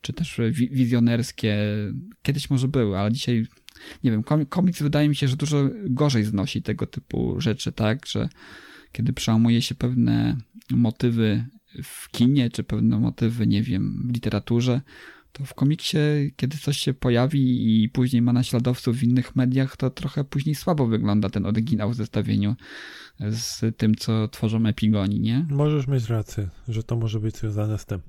czy 0.00 0.12
też 0.12 0.40
wi- 0.50 0.70
wizjonerskie. 0.70 1.56
Kiedyś 2.22 2.50
może 2.50 2.68
były, 2.68 2.98
ale 2.98 3.12
dzisiaj, 3.12 3.46
nie 4.04 4.10
wiem, 4.10 4.22
kom- 4.22 4.46
komiks 4.46 4.82
wydaje 4.82 5.08
mi 5.08 5.16
się, 5.16 5.28
że 5.28 5.36
dużo 5.36 5.70
gorzej 5.84 6.24
znosi 6.24 6.62
tego 6.62 6.86
typu 6.86 7.40
rzeczy, 7.40 7.72
tak, 7.72 8.06
że 8.06 8.28
kiedy 8.92 9.12
przełamuje 9.12 9.62
się 9.62 9.74
pewne 9.74 10.36
motywy 10.70 11.44
w 11.82 12.10
kinie, 12.10 12.50
czy 12.50 12.64
pewne 12.64 12.98
motywy, 12.98 13.46
nie 13.46 13.62
wiem, 13.62 14.02
w 14.08 14.14
literaturze, 14.14 14.80
to 15.32 15.44
w 15.44 15.54
komiksie, 15.54 15.98
kiedy 16.36 16.58
coś 16.58 16.78
się 16.78 16.94
pojawi 16.94 17.82
i 17.84 17.88
później 17.88 18.22
ma 18.22 18.32
naśladowców 18.32 18.96
w 18.96 19.02
innych 19.02 19.36
mediach, 19.36 19.76
to 19.76 19.90
trochę 19.90 20.24
później 20.24 20.54
słabo 20.54 20.86
wygląda 20.86 21.30
ten 21.30 21.46
oryginał 21.46 21.90
w 21.90 21.94
zestawieniu 21.94 22.56
z 23.20 23.76
tym, 23.76 23.94
co 23.94 24.28
tworzą 24.28 24.66
epigoni, 24.66 25.20
nie? 25.20 25.46
Możesz 25.50 25.86
mieć 25.86 26.08
rację, 26.08 26.48
że 26.68 26.82
to 26.82 26.96
może 26.96 27.20
być 27.20 27.36
związane 27.36 27.78
z 27.78 27.86
tym. 27.86 28.00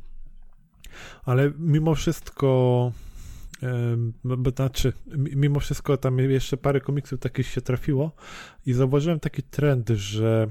Ale 1.24 1.52
mimo 1.58 1.96
wszystko, 1.96 2.92
bo 4.24 4.52
znaczy, 4.52 4.94
mi- 5.18 5.36
mimo 5.36 5.60
wszystko 5.60 5.98
tam 5.98 6.20
jeszcze 6.20 6.58
parę 6.58 6.82
komiksów 6.82 7.20
takich 7.20 7.48
się 7.48 7.62
trafiło 7.62 8.12
i 8.66 8.74
zauważyłem 8.74 9.20
taki 9.20 9.44
trend, 9.44 9.90
że 9.90 10.48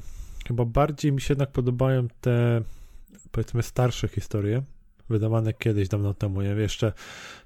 chyba 0.47 0.65
bardziej 0.65 1.13
mi 1.13 1.21
się 1.21 1.33
jednak 1.33 1.53
podobają 1.53 2.09
te, 2.21 2.63
powiedzmy, 3.31 3.63
starsze 3.63 4.09
historie, 4.09 4.63
wydawane 5.13 5.53
kiedyś, 5.53 5.89
dawno 5.89 6.15
temu. 6.15 6.43
Ja 6.43 6.55
jeszcze 6.55 6.93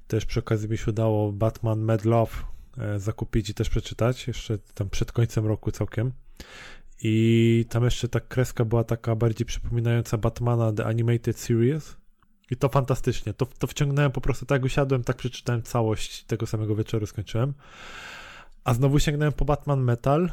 też 0.09 0.27
przy 0.27 0.41
okazji 0.41 0.69
mi 0.69 0.79
się 0.79 0.91
udało 0.91 1.33
Batman 1.33 1.81
Mad 1.81 2.05
Love 2.05 2.33
e, 2.79 3.01
zakupić 3.01 3.51
i 3.51 3.55
też 3.55 3.69
przeczytać, 3.69 4.27
jeszcze 4.27 4.59
tam 4.59 4.91
przed 4.91 5.13
końcem 5.13 5.47
roku 5.47 5.71
całkiem. 5.71 6.13
I 7.03 7.65
tam 7.69 7.85
jeszcze 7.85 8.09
ta 8.09 8.21
kreska 8.21 8.65
była 8.65 8.85
taka 8.85 9.17
bardziej 9.17 9.47
przypominająca 9.47 10.19
Batmana 10.19 10.73
The 10.73 10.85
Animated 10.85 11.39
Series. 11.39 11.97
I 12.51 12.57
to 12.57 12.69
fantastycznie. 12.69 13.35
To, 13.35 13.47
to 13.47 13.67
wciągnąłem 13.67 14.13
po 14.13 14.21
prostu 14.21 14.47
tak, 14.47 14.65
usiadłem, 14.65 15.05
tak 15.05 15.17
przeczytałem 15.17 15.63
całość 15.63 16.25
tego 16.25 16.47
samego 16.47 16.77
wieczoru, 16.77 17.07
skończyłem. 17.07 17.55
A 18.65 18.75
znowu 18.75 18.99
sięgnąłem 18.99 19.33
po 19.33 19.45
Batman 19.45 19.81
Metal 19.81 20.31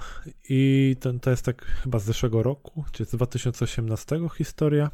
i 0.50 0.96
to, 1.00 1.14
to 1.14 1.30
jest 1.30 1.46
tak 1.46 1.66
chyba 1.66 2.00
z 2.00 2.04
zeszłego 2.04 2.44
roku, 2.44 2.84
czy 2.92 3.06
z 3.06 3.10
2018 3.10 4.20
historia. 4.38 4.92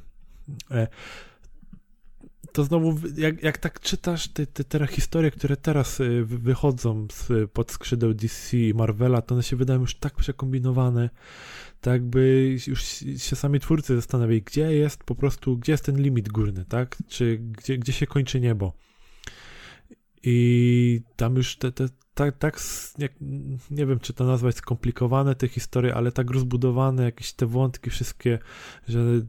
To 2.53 2.63
znowu, 2.63 2.95
jak, 3.17 3.43
jak 3.43 3.57
tak 3.57 3.79
czytasz 3.79 4.27
te, 4.27 4.47
te, 4.47 4.63
te 4.63 4.87
historie, 4.87 5.31
które 5.31 5.57
teraz 5.57 5.99
y, 5.99 6.25
wy- 6.25 6.37
wychodzą 6.37 7.07
z, 7.11 7.51
pod 7.51 7.71
skrzydeł 7.71 8.13
DC 8.13 8.57
i 8.57 8.73
Marvela, 8.73 9.21
to 9.21 9.35
one 9.35 9.43
się 9.43 9.55
wydają 9.55 9.79
już 9.79 9.95
tak 9.95 10.15
przekombinowane, 10.15 11.09
tak 11.81 11.93
jakby 11.93 12.55
już 12.67 12.83
się 13.17 13.35
sami 13.35 13.59
twórcy 13.59 13.95
zastanawiali, 13.95 14.41
gdzie 14.41 14.75
jest 14.75 15.03
po 15.03 15.15
prostu, 15.15 15.57
gdzie 15.57 15.71
jest 15.71 15.85
ten 15.85 16.01
limit 16.01 16.29
górny, 16.29 16.65
tak? 16.65 16.97
Czy 17.07 17.37
gdzie, 17.37 17.77
gdzie 17.77 17.93
się 17.93 18.07
kończy 18.07 18.39
niebo. 18.39 18.73
I 20.23 21.01
tam 21.15 21.35
już 21.35 21.55
te, 21.55 21.71
te 21.71 21.89
tak, 22.13 22.37
tak 22.37 22.59
nie 23.71 23.85
wiem, 23.85 23.99
czy 23.99 24.13
to 24.13 24.25
nazwać 24.25 24.55
skomplikowane 24.55 25.35
te 25.35 25.47
historie, 25.47 25.95
ale 25.95 26.11
tak 26.11 26.31
rozbudowane, 26.31 27.03
jakieś 27.03 27.33
te 27.33 27.45
wątki 27.45 27.89
wszystkie, 27.89 28.39
że 28.87 29.21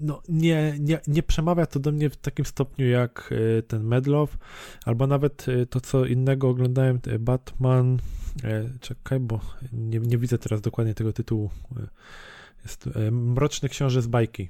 no, 0.00 0.22
nie, 0.28 0.76
nie, 0.80 1.00
nie 1.06 1.22
przemawia 1.22 1.66
to 1.66 1.80
do 1.80 1.92
mnie 1.92 2.10
w 2.10 2.16
takim 2.16 2.44
stopniu 2.44 2.86
jak 2.86 3.30
e, 3.58 3.62
ten 3.62 3.84
Medlow, 3.84 4.38
albo 4.84 5.06
nawet 5.06 5.46
e, 5.48 5.66
to, 5.66 5.80
co 5.80 6.04
innego 6.04 6.48
oglądałem, 6.48 7.00
e, 7.06 7.18
Batman, 7.18 7.98
czekaj, 8.80 9.20
bo 9.20 9.40
nie, 9.72 9.98
nie 9.98 10.18
widzę 10.18 10.38
teraz 10.38 10.60
dokładnie 10.60 10.94
tego 10.94 11.12
tytułu, 11.12 11.50
jest 12.62 12.88
Mroczny 13.10 13.68
Książę 13.68 14.02
z 14.02 14.06
bajki. 14.06 14.48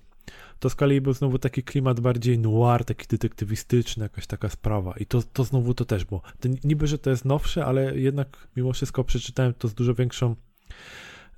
To 0.58 0.70
z 0.70 0.74
kolei 0.74 1.00
był 1.00 1.12
znowu 1.12 1.38
taki 1.38 1.62
klimat 1.62 2.00
bardziej 2.00 2.38
noir, 2.38 2.84
taki 2.84 3.06
detektywistyczny, 3.06 4.02
jakaś 4.02 4.26
taka 4.26 4.48
sprawa. 4.48 4.94
I 4.96 5.06
to, 5.06 5.22
to 5.22 5.44
znowu 5.44 5.74
to 5.74 5.84
też 5.84 6.04
było. 6.04 6.22
To 6.40 6.48
niby, 6.64 6.86
że 6.86 6.98
to 6.98 7.10
jest 7.10 7.24
nowsze, 7.24 7.64
ale 7.64 7.98
jednak 7.98 8.48
mimo 8.56 8.72
wszystko 8.72 9.04
przeczytałem 9.04 9.54
to 9.54 9.68
z 9.68 9.74
dużo 9.74 9.94
większą 9.94 10.36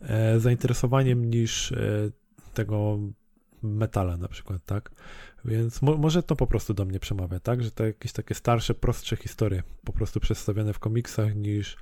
e, 0.00 0.40
zainteresowaniem 0.40 1.30
niż 1.30 1.72
e, 1.72 2.10
tego 2.54 2.98
metala 3.62 4.16
na 4.16 4.28
przykład, 4.28 4.64
tak? 4.66 4.90
Więc 5.44 5.82
mo 5.82 5.96
może 5.96 6.22
to 6.22 6.36
po 6.36 6.46
prostu 6.46 6.74
do 6.74 6.84
mnie 6.84 7.00
przemawia, 7.00 7.40
tak? 7.40 7.62
Że 7.62 7.70
to 7.70 7.86
jakieś 7.86 8.12
takie 8.12 8.34
starsze, 8.34 8.74
prostsze 8.74 9.16
historie 9.16 9.62
po 9.84 9.92
prostu 9.92 10.20
przedstawione 10.20 10.72
w 10.72 10.78
komiksach 10.78 11.34
niż 11.36 11.76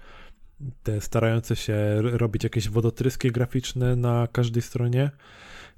te 0.83 1.01
starające 1.01 1.57
się 1.57 1.77
robić 2.03 2.45
jakieś 2.45 2.69
wodotryski 2.69 3.33
graficzne 3.33 3.97
na 3.97 4.29
każdej 4.33 4.63
stronie, 4.63 5.11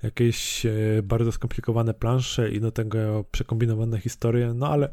jakieś 0.02 0.66
e, 0.66 0.70
bardzo 1.02 1.32
skomplikowane 1.32 1.94
plansze 1.94 2.50
i 2.50 2.60
do 2.60 2.70
tego 2.72 3.24
przekombinowane 3.30 4.00
historie, 4.00 4.54
no 4.54 4.68
ale 4.68 4.88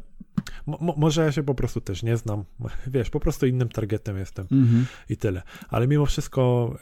mo 0.66 0.78
mo- 0.80 0.94
może 0.96 1.24
ja 1.24 1.32
się 1.32 1.42
po 1.42 1.54
prostu 1.54 1.80
też 1.80 2.02
nie 2.02 2.16
znam, 2.16 2.44
wiesz, 2.86 3.10
po 3.10 3.20
prostu 3.20 3.46
innym 3.46 3.68
targetem 3.68 4.18
jestem 4.18 4.46
Mhm. 4.52 4.86
i 5.08 5.16
tyle. 5.16 5.42
Ale 5.68 5.88
mimo 5.88 6.06
wszystko 6.06 6.74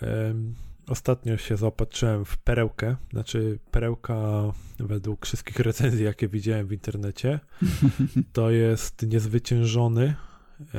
ostatnio 0.88 1.36
się 1.36 1.56
zaopatrzyłem 1.56 2.24
w 2.24 2.36
perełkę, 2.36 2.96
znaczy 3.12 3.58
perełka 3.70 4.42
według 4.78 5.26
wszystkich 5.26 5.58
recenzji, 5.58 6.04
jakie 6.04 6.28
widziałem 6.28 6.66
w 6.66 6.72
internecie, 6.72 7.40
to 8.32 8.50
jest 8.50 9.06
niezwyciężony. 9.06 10.14
e, 10.74 10.78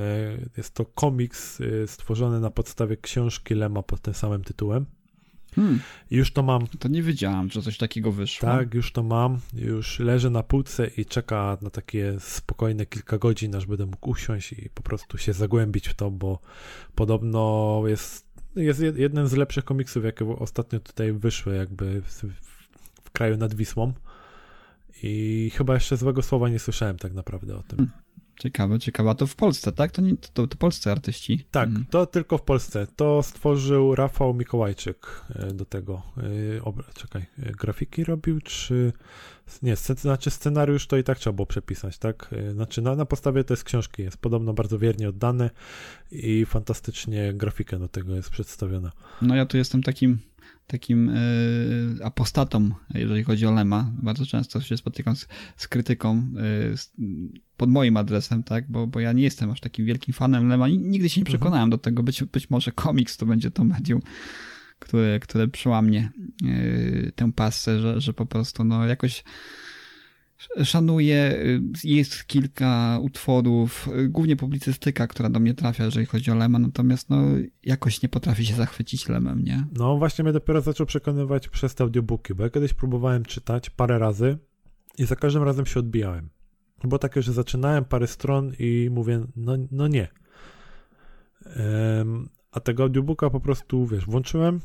Jest 0.58 0.74
to 0.74 0.86
komiks 0.86 1.62
e, 1.62 1.88
stworzony 1.88 2.40
na 2.40 2.52
podstawie 2.52 2.98
książki 2.98 3.56
Lema 3.56 3.84
pod 3.84 4.02
tym 4.02 4.14
samym 4.14 4.44
tytułem. 4.44 4.86
Hmm, 5.56 5.80
już 6.12 6.34
to 6.34 6.44
mam, 6.44 6.68
to 6.68 6.88
nie 6.88 7.04
wiedziałam, 7.04 7.50
że 7.52 7.62
coś 7.62 7.78
takiego 7.78 8.12
wyszło. 8.12 8.50
tak, 8.50 8.74
już 8.74 8.92
to 8.92 9.04
mam, 9.04 9.40
już 9.54 10.00
leży 10.00 10.30
na 10.30 10.44
półce 10.44 10.88
i 10.88 11.06
czeka 11.06 11.58
na 11.62 11.70
takie 11.70 12.16
spokojne 12.20 12.86
kilka 12.86 13.18
godzin, 13.18 13.56
aż 13.56 13.66
będę 13.66 13.86
mógł 13.86 14.10
usiąść 14.10 14.54
i 14.54 14.70
po 14.74 14.84
prostu 14.84 15.18
się 15.18 15.34
zagłębić 15.34 15.90
w 15.90 15.94
to, 15.94 16.12
bo 16.12 16.40
podobno 16.96 17.82
jest, 17.86 18.25
jest 18.56 18.80
jed- 18.80 18.98
jednym 18.98 19.28
z 19.28 19.34
lepszych 19.34 19.64
komiksów, 19.66 20.04
jakie 20.04 20.26
ostatnio 20.26 20.80
tutaj 20.80 21.14
wyszły 21.14 21.56
jakby 21.56 22.02
w, 22.02 22.24
w 23.04 23.12
kraju 23.12 23.38
nad 23.38 23.54
Wisłą. 23.54 23.94
I 25.04 25.52
chyba 25.56 25.74
jeszcze 25.74 25.98
złego 25.98 26.22
słowa 26.22 26.50
nie 26.50 26.60
słyszałem 26.60 26.98
tak 26.98 27.14
naprawdę 27.14 27.58
o 27.58 27.64
tym. 27.64 27.80
Ciekawe, 28.40 28.80
ciekawe. 28.80 29.10
A 29.10 29.16
to 29.16 29.28
w 29.28 29.36
Polsce, 29.36 29.72
tak? 29.72 29.92
To, 29.92 30.02
nie, 30.02 30.16
to, 30.34 30.48
to 30.48 30.58
polscy 30.58 30.92
artyści. 30.92 31.46
Tak, 31.52 31.70
Mm. 31.70 31.86
to 31.90 32.06
tylko 32.06 32.38
w 32.38 32.42
Polsce. 32.42 32.88
To 32.96 33.24
stworzył 33.24 33.96
Rafał 33.96 34.34
Mikołajczyk 34.34 35.22
e, 35.36 35.54
do 35.54 35.66
tego. 35.66 36.02
e, 36.58 36.64
Obra, 36.64 36.86
czekaj, 36.94 37.26
e, 37.40 37.52
grafiki 37.52 38.04
robił, 38.04 38.42
czy. 38.42 38.94
Nie, 39.64 39.76
znaczy 39.76 40.30
scenariusz 40.30 40.88
to 40.88 40.98
i 40.98 41.04
tak 41.04 41.18
trzeba 41.20 41.34
było 41.34 41.46
przepisać, 41.46 41.98
tak? 41.98 42.30
Znaczy 42.54 42.82
na, 42.82 42.96
na 42.96 43.06
podstawie 43.06 43.44
to 43.44 43.54
jest 43.54 43.64
książki, 43.64 44.02
jest 44.02 44.18
podobno 44.18 44.54
bardzo 44.54 44.80
wiernie 44.80 45.10
oddane 45.10 45.50
i 46.12 46.46
fantastycznie 46.46 47.34
grafika 47.34 47.80
do 47.80 47.88
tego 47.88 48.16
jest 48.16 48.30
przedstawiona. 48.30 48.92
No 49.22 49.36
ja 49.36 49.46
tu 49.46 49.58
jestem 49.58 49.84
takim 49.84 50.18
takim 50.68 51.10
y, 51.10 51.98
apostatą, 52.04 52.72
jeżeli 52.94 53.24
chodzi 53.24 53.46
o 53.46 53.52
Lema. 53.52 53.92
Bardzo 54.04 54.26
często 54.26 54.62
się 54.62 54.78
spotykam 54.78 55.16
z, 55.16 55.28
z 55.58 55.68
krytyką 55.68 56.32
y, 56.74 56.78
z, 56.78 56.94
pod 57.58 57.70
moim 57.70 57.98
adresem, 57.98 58.44
tak? 58.44 58.72
Bo, 58.72 58.88
bo 58.88 59.00
ja 59.00 59.14
nie 59.14 59.24
jestem 59.24 59.52
aż 59.52 59.60
takim 59.62 59.86
wielkim 59.86 60.14
fanem 60.14 60.48
Lema. 60.48 60.68
Ni- 60.68 60.78
Nigdy 60.78 61.10
się 61.10 61.22
nie 61.22 61.26
przekonałem 61.26 61.70
do 61.70 61.78
tego. 61.78 62.04
Być, 62.04 62.24
być 62.24 62.50
może 62.50 62.72
komiks 62.72 63.18
to 63.18 63.26
będzie 63.26 63.52
to 63.52 63.64
medium, 63.64 64.02
które, 64.80 65.20
które 65.20 65.48
przełamie 65.48 66.10
y, 66.44 67.12
tę 67.16 67.32
pasę, 67.32 67.80
że, 67.80 68.02
że 68.02 68.14
po 68.14 68.26
prostu 68.26 68.64
no 68.64 68.86
jakoś 68.86 69.24
szanuję, 70.64 71.32
y, 71.36 71.62
jest 71.84 72.26
kilka 72.28 73.00
utworów, 73.02 73.90
y, 74.00 74.10
głównie 74.10 74.36
publicystyka, 74.36 75.08
która 75.08 75.30
do 75.30 75.40
mnie 75.40 75.54
trafia, 75.54 75.86
jeżeli 75.86 76.06
chodzi 76.06 76.32
o 76.32 76.36
Lema, 76.36 76.60
natomiast 76.60 77.10
no 77.10 77.24
jakoś 77.64 78.02
nie 78.02 78.10
potrafi 78.10 78.46
się 78.46 78.56
zachwycić 78.56 79.10
Lemem, 79.10 79.44
nie? 79.44 79.66
No 79.72 79.98
właśnie 79.98 80.24
mnie 80.24 80.34
dopiero 80.34 80.62
zaczął 80.62 80.86
przekonywać 80.86 81.48
przez 81.48 81.76
te 81.76 81.84
audiobooki, 81.84 82.36
bo 82.36 82.44
ja 82.44 82.50
kiedyś 82.50 82.74
próbowałem 82.74 83.26
czytać 83.26 83.70
parę 83.70 84.00
razy 84.00 84.38
i 84.98 85.06
za 85.06 85.16
każdym 85.16 85.44
razem 85.44 85.66
się 85.66 85.80
odbijałem. 85.80 86.30
Było 86.84 87.00
takie, 87.00 87.22
że 87.22 87.34
zaczynałem 87.34 87.86
parę 87.86 88.08
stron 88.08 88.54
i 88.60 88.90
mówię, 88.92 89.26
no, 89.36 89.54
no 89.72 89.88
nie. 89.88 90.08
Em, 91.46 92.30
a 92.52 92.60
tego 92.60 92.84
audiobooka 92.84 93.30
po 93.30 93.40
prostu, 93.40 93.88
wiesz, 93.88 94.06
włączyłem, 94.06 94.60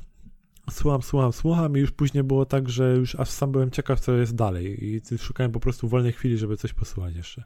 słucham, 0.71 1.03
słucham, 1.03 1.33
słucham 1.33 1.77
i 1.77 1.81
już 1.81 1.91
później 1.91 2.25
było 2.25 2.47
tak, 2.47 2.69
że 2.69 2.97
już 2.97 3.15
aż 3.15 3.31
sam 3.31 3.53
byłem 3.53 3.71
ciekaw, 3.71 4.01
co 4.01 4.13
jest 4.13 4.35
dalej 4.35 4.85
i 4.85 5.19
szukałem 5.19 5.53
po 5.53 5.61
prostu 5.61 5.89
wolnej 5.89 6.13
chwili, 6.13 6.39
żeby 6.39 6.57
coś 6.57 6.73
posłuchać 6.73 7.17
jeszcze. 7.17 7.45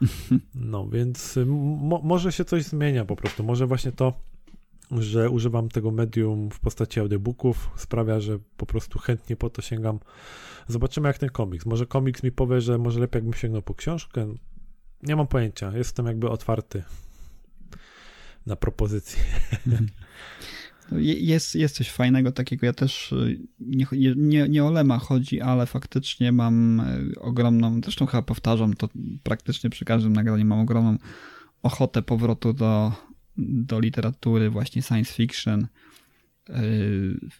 No, 0.54 0.88
więc 0.88 1.38
mo- 1.46 2.00
może 2.04 2.32
się 2.32 2.44
coś 2.44 2.64
zmienia 2.64 3.04
po 3.04 3.16
prostu. 3.16 3.44
Może 3.44 3.66
właśnie 3.66 3.92
to, 3.92 4.12
że 4.90 5.30
używam 5.30 5.68
tego 5.68 5.90
medium 5.90 6.50
w 6.50 6.60
postaci 6.60 7.00
audiobooków 7.00 7.70
sprawia, 7.76 8.20
że 8.20 8.38
po 8.56 8.66
prostu 8.66 8.98
chętnie 8.98 9.36
po 9.36 9.50
to 9.50 9.62
sięgam. 9.62 9.98
Zobaczymy 10.68 11.08
jak 11.08 11.18
ten 11.18 11.28
komiks. 11.28 11.66
Może 11.66 11.86
komiks 11.86 12.22
mi 12.22 12.32
powie, 12.32 12.60
że 12.60 12.78
może 12.78 13.00
lepiej 13.00 13.18
jakbym 13.18 13.34
sięgnął 13.34 13.62
po 13.62 13.74
książkę. 13.74 14.34
Nie 15.02 15.16
mam 15.16 15.26
pojęcia. 15.26 15.72
Jestem 15.76 16.06
jakby 16.06 16.28
otwarty 16.28 16.82
na 18.46 18.56
propozycje. 18.56 19.22
Je- 20.96 21.20
Jest, 21.20 21.54
jest 21.54 21.74
coś 21.76 21.90
fajnego 21.90 22.32
takiego. 22.32 22.66
Ja 22.66 22.72
też 22.72 23.12
y, 23.12 23.40
nie, 23.60 23.86
nie, 24.16 24.48
nie 24.48 24.64
o 24.64 24.70
Lema 24.70 24.98
chodzi, 24.98 25.40
ale 25.40 25.66
faktycznie 25.66 26.32
mam 26.32 26.80
y, 26.80 27.20
ogromną, 27.20 27.80
zresztą 27.84 28.06
chyba 28.06 28.22
powtarzam 28.22 28.74
to 28.74 28.88
praktycznie 29.22 29.70
przy 29.70 29.84
każdym 29.84 30.12
nagraniu, 30.12 30.44
mam 30.44 30.60
ogromną 30.60 30.98
ochotę 31.62 32.02
powrotu 32.02 32.52
do, 32.52 32.92
do 33.38 33.80
literatury 33.80 34.50
właśnie 34.50 34.82
science 34.82 35.12
fiction 35.12 35.66
y, 36.50 36.54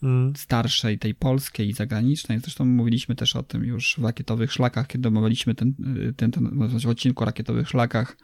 Mm, 0.03 0.33
starszej, 0.37 0.99
tej 0.99 1.15
polskiej 1.15 1.69
i 1.69 1.73
zagranicznej. 1.73 2.39
Zresztą 2.41 2.65
mówiliśmy 2.65 3.15
też 3.15 3.37
o 3.37 3.43
tym 3.43 3.65
już 3.65 3.97
w 3.99 4.05
Rakietowych 4.05 4.53
Szlakach, 4.53 4.87
kiedy 4.87 5.09
omawialiśmy 5.09 5.55
ten, 5.55 5.75
ten, 6.17 6.31
ten 6.31 6.69
w 6.79 6.87
odcinku 6.87 7.23
o 7.23 7.27
Rakietowych 7.27 7.69
Szlakach. 7.69 8.17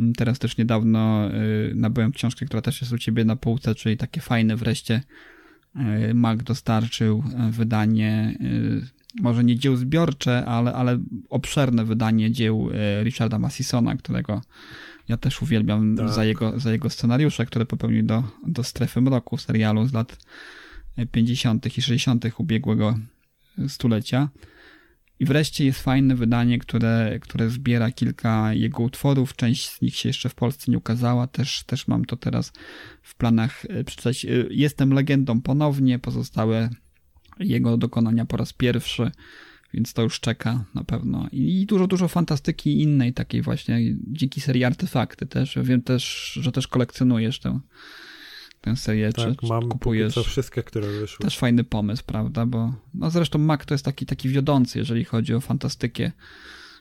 Mm, 0.00 0.12
Teraz 0.12 0.38
też 0.38 0.56
niedawno 0.56 1.30
y, 1.34 1.72
nabyłem 1.74 2.12
książkę, 2.12 2.46
która 2.46 2.62
też 2.62 2.80
jest 2.80 2.92
u 2.92 2.98
ciebie 2.98 3.24
na 3.24 3.36
półce, 3.36 3.74
czyli 3.74 3.96
takie 3.96 4.20
fajne 4.20 4.56
wreszcie 4.56 5.02
y, 6.10 6.14
Mac 6.14 6.42
dostarczył 6.42 7.24
y, 7.48 7.52
wydanie, 7.52 8.38
może 9.20 9.44
nie 9.44 9.56
dzieł 9.58 9.76
zbiorcze, 9.76 10.44
ale, 10.44 10.72
ale 10.72 10.98
obszerne 11.30 11.84
wydanie 11.84 12.32
dzieł 12.32 12.70
Richarda 13.02 13.38
Massisona, 13.38 13.96
którego 13.96 14.42
ja 15.08 15.16
też 15.16 15.42
uwielbiam 15.42 15.96
Tak. 15.96 16.08
za, 16.08 16.24
jego, 16.24 16.60
za 16.60 16.72
jego 16.72 16.90
scenariusze, 16.90 17.46
które 17.46 17.66
popełnił 17.66 18.02
do, 18.02 18.22
do 18.46 18.64
Strefy 18.64 19.00
Mroku, 19.00 19.36
serialu 19.36 19.86
z 19.86 19.92
lat 19.92 20.18
50. 21.12 21.78
i 21.78 21.82
60. 21.82 22.24
ubiegłego 22.38 22.98
stulecia. 23.68 24.28
I 25.20 25.24
wreszcie 25.24 25.64
jest 25.64 25.82
fajne 25.82 26.14
wydanie, 26.14 26.58
które, 26.58 27.18
które 27.22 27.50
zbiera 27.50 27.90
kilka 27.90 28.54
jego 28.54 28.82
utworów. 28.82 29.36
Część 29.36 29.68
z 29.68 29.82
nich 29.82 29.96
się 29.96 30.08
jeszcze 30.08 30.28
w 30.28 30.34
Polsce 30.34 30.70
nie 30.70 30.78
ukazała. 30.78 31.26
Też, 31.26 31.64
też 31.64 31.88
mam 31.88 32.04
to 32.04 32.16
teraz 32.16 32.52
w 33.02 33.14
planach 33.14 33.64
e, 33.64 33.84
przeczytać. 33.84 34.24
E, 34.24 34.28
Jestem 34.50 34.92
legendą 34.92 35.40
ponownie. 35.40 35.98
Pozostałe 35.98 36.70
jego 37.38 37.76
dokonania 37.76 38.24
po 38.24 38.36
raz 38.36 38.52
pierwszy, 38.52 39.10
więc 39.74 39.92
to 39.92 40.02
już 40.02 40.20
czeka 40.20 40.64
na 40.74 40.84
pewno. 40.84 41.28
I 41.32 41.66
dużo, 41.66 41.86
dużo 41.86 42.08
fantastyki 42.08 42.82
innej, 42.82 43.12
takiej 43.12 43.42
właśnie 43.42 43.78
dzięki 44.06 44.40
serii 44.40 44.64
Artefakty 44.64 45.26
też. 45.26 45.58
Wiem 45.62 45.82
też, 45.82 46.32
że 46.42 46.52
też 46.52 46.68
kolekcjonujesz 46.68 47.38
tę, 47.38 47.60
tę 48.66 48.76
serię. 48.76 49.12
tak, 49.12 49.26
czy, 49.26 49.36
czy 49.36 49.46
mam 49.46 49.68
kupujesz? 49.68 50.14
co 50.14 50.22
wszystkie, 50.22 50.62
które 50.62 50.88
wyszły. 51.00 51.24
Też 51.24 51.38
fajny 51.38 51.64
pomysł, 51.64 52.02
prawda? 52.06 52.46
Bo 52.46 52.74
no 52.94 53.10
zresztą 53.10 53.38
Mac 53.38 53.64
to 53.66 53.74
jest 53.74 53.84
taki, 53.84 54.06
taki 54.06 54.28
wiodący, 54.28 54.78
jeżeli 54.78 55.04
chodzi 55.04 55.34
o 55.34 55.40
fantastykę 55.40 56.12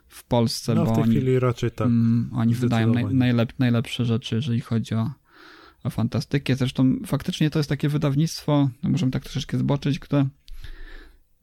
w 0.08 0.24
Polsce, 0.24 0.76
No 0.76 0.86
bo 0.86 0.92
w 0.92 0.96
tej 0.96 1.04
oni, 1.04 1.16
chwili 1.16 1.40
raczej 1.40 1.72
tak. 1.72 1.88
mm, 1.88 2.30
oni 2.34 2.56
wydają 2.56 2.94
naj, 2.94 3.06
najlep, 3.06 3.54
najlepsze 3.60 4.06
rzeczy, 4.06 4.36
jeżeli 4.36 4.60
chodzi 4.60 4.96
o, 4.96 5.12
o 5.84 5.90
fantastykę. 5.90 6.56
Zresztą 6.56 6.96
faktycznie 7.06 7.50
to 7.50 7.60
jest 7.60 7.70
takie 7.70 7.90
wydawnictwo, 7.90 8.70
no 8.84 8.90
możemy 8.90 9.12
tak 9.12 9.24
troszeczkę 9.24 9.58
zboczyć, 9.58 10.00
które 10.00 10.28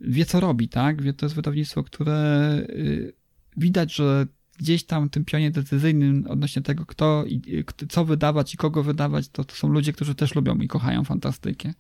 wie 0.01 0.25
co 0.25 0.41
robi, 0.41 0.69
tak? 0.69 1.03
Wie, 1.03 1.13
to 1.13 1.27
jest 1.27 1.37
wydawnictwo, 1.37 1.83
które 1.83 2.57
y, 2.69 3.13
widać, 3.57 3.95
że 3.95 4.27
gdzieś 4.59 4.85
tam 4.85 5.09
w 5.09 5.11
tym 5.11 5.25
pionie 5.25 5.51
decyzyjnym 5.51 6.25
odnośnie 6.29 6.63
tego, 6.63 6.87
kto 6.87 7.25
i 7.27 7.65
co 7.89 8.05
wydawać 8.05 8.55
i 8.55 8.57
kogo 8.57 8.83
wydawać, 8.83 9.29
to, 9.29 9.45
to 9.45 9.55
są 9.55 9.69
ludzie, 9.69 9.93
którzy 9.93 10.15
też 10.15 10.35
lubią 10.35 10.57
i 10.57 10.69
kochają 10.69 11.05
fantastykę. 11.05 11.75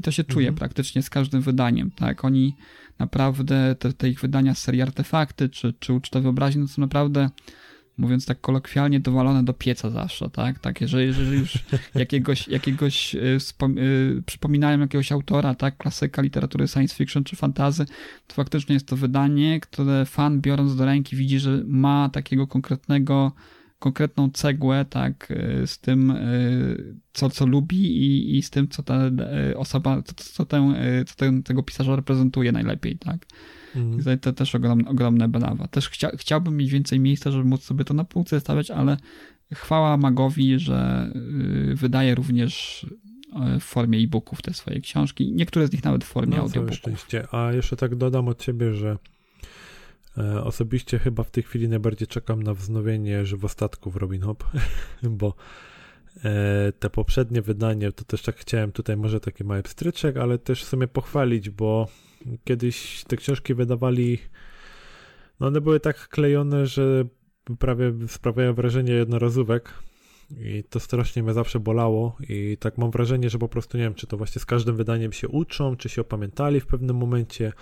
I 0.00 0.02
to 0.02 0.10
się 0.10 0.24
czuje 0.24 0.48
Mhm. 0.48 0.58
praktycznie 0.58 1.02
z 1.02 1.10
każdym 1.10 1.40
wydaniem, 1.40 1.90
tak? 1.90 2.24
Oni 2.24 2.56
naprawdę, 2.98 3.76
te, 3.78 3.92
te 3.92 4.08
ich 4.08 4.20
wydania 4.20 4.54
z 4.54 4.58
serii 4.58 4.82
Artefakty 4.82 5.48
czy, 5.48 5.74
czy 5.78 5.92
Uczta 5.92 6.20
Wyobraźni, 6.20 6.62
no 6.62 6.68
są 6.68 6.82
naprawdę, 6.82 7.30
mówiąc 7.98 8.26
tak 8.26 8.40
kolokwialnie, 8.40 9.00
dowalone 9.00 9.44
do 9.44 9.52
pieca 9.52 9.90
zawsze, 9.90 10.30
tak? 10.30 10.58
Tak, 10.58 10.80
jeżeli, 10.80 11.06
jeżeli 11.06 11.38
już 11.38 11.58
jakiegoś, 11.94 12.48
jakiegoś 12.48 13.16
wspom- 13.38 13.78
y, 13.78 14.22
przypominają 14.26 14.80
jakiegoś 14.80 15.12
autora, 15.12 15.54
tak? 15.54 15.76
Klasyka 15.76 16.22
literatury 16.22 16.68
science 16.68 16.94
fiction 16.94 17.24
czy 17.24 17.36
fantazy, 17.36 17.86
to 18.26 18.34
faktycznie 18.34 18.74
jest 18.74 18.86
to 18.86 18.96
wydanie, 18.96 19.60
które 19.60 20.04
fan 20.04 20.40
biorąc 20.40 20.76
do 20.76 20.84
ręki 20.84 21.16
widzi, 21.16 21.38
że 21.38 21.62
ma 21.66 22.08
takiego 22.08 22.46
konkretnego 22.46 23.32
konkretną 23.78 24.30
cegłę, 24.30 24.84
tak, 24.90 25.30
y, 25.30 25.66
z 25.66 25.78
tym, 25.78 26.14
co, 27.12 27.30
co 27.30 27.46
lubi 27.46 27.76
i, 27.76 28.38
i 28.38 28.42
z 28.42 28.50
tym, 28.50 28.68
co 28.68 28.82
ta 28.82 29.00
osoba, 29.56 30.02
co, 30.02 30.44
co, 30.44 30.58
y, 31.00 31.04
co 31.04 31.14
ten, 31.16 31.42
tego 31.42 31.62
pisarza 31.62 31.96
reprezentuje 31.96 32.52
najlepiej, 32.52 32.98
tak. 32.98 33.26
Tutaj 33.98 34.18
to 34.18 34.32
też 34.32 34.54
ogromne, 34.54 34.90
ogromne 34.90 35.28
brawa. 35.28 35.68
Też 35.68 35.88
chcia, 35.88 36.10
chciałbym 36.16 36.56
mieć 36.56 36.70
więcej 36.70 37.00
miejsca, 37.00 37.30
żeby 37.30 37.44
móc 37.44 37.62
sobie 37.62 37.84
to 37.84 37.94
na 37.94 38.04
półce 38.04 38.40
stawiać, 38.40 38.70
ale 38.70 38.96
chwała 39.54 39.96
Magowi, 39.96 40.58
że 40.58 41.10
y, 41.70 41.74
wydaje 41.74 42.14
również 42.14 42.82
y, 43.56 43.60
w 43.60 43.64
formie 43.64 43.98
e-booków 43.98 44.42
te 44.42 44.54
swoje 44.54 44.80
książki. 44.80 45.32
Niektóre 45.32 45.66
z 45.66 45.72
nich 45.72 45.84
nawet 45.84 46.04
w 46.04 46.08
formie 46.08 46.36
No, 46.36 46.42
audiobooków. 46.42 46.76
szczęście. 46.78 47.34
A 47.34 47.52
jeszcze 47.52 47.76
tak 47.76 47.94
dodam 47.96 48.28
od 48.28 48.42
ciebie, 48.42 48.74
że 48.74 48.96
e, 50.18 50.44
osobiście 50.44 50.98
chyba 50.98 51.22
w 51.22 51.30
tej 51.30 51.42
chwili 51.42 51.68
najbardziej 51.68 52.08
czekam 52.08 52.42
na 52.42 52.54
wznowienie 52.54 53.26
żywostatków 53.26 53.96
Robin 53.96 54.22
Hood, 54.22 54.44
bo 55.02 55.34
e, 56.24 56.72
te 56.78 56.90
poprzednie 56.90 57.42
wydanie, 57.42 57.92
to 57.92 58.04
też 58.04 58.22
tak 58.22 58.36
chciałem 58.36 58.72
tutaj 58.72 58.96
może 58.96 59.20
taki 59.20 59.44
mały 59.44 59.62
pstryczek, 59.62 60.16
ale 60.16 60.38
też 60.38 60.64
w 60.64 60.68
sumie 60.68 60.88
pochwalić, 60.88 61.50
bo 61.50 61.88
kiedyś 62.44 63.04
te 63.04 63.16
książki 63.16 63.54
wydawali, 63.54 64.18
no 65.40 65.46
one 65.46 65.60
były 65.60 65.80
tak 65.80 66.08
klejone, 66.08 66.66
że 66.66 67.04
prawie 67.58 67.92
sprawiają 68.08 68.54
wrażenie 68.54 68.92
jednorazówek, 68.92 69.74
I 70.40 70.64
to 70.64 70.80
strasznie 70.80 71.22
mnie 71.22 71.32
zawsze 71.32 71.60
bolało 71.60 72.16
i 72.28 72.56
tak 72.60 72.78
mam 72.78 72.90
wrażenie, 72.90 73.30
że 73.30 73.38
po 73.38 73.48
prostu 73.48 73.78
nie 73.78 73.84
wiem, 73.84 73.94
czy 73.94 74.06
to 74.06 74.16
właśnie 74.16 74.40
z 74.40 74.46
każdym 74.46 74.76
wydaniem 74.76 75.12
się 75.12 75.28
uczą, 75.28 75.76
czy 75.76 75.88
się 75.88 76.00
opamiętali 76.00 76.60
w 76.60 76.66
pewnym 76.66 76.96
momencie, 76.96 77.52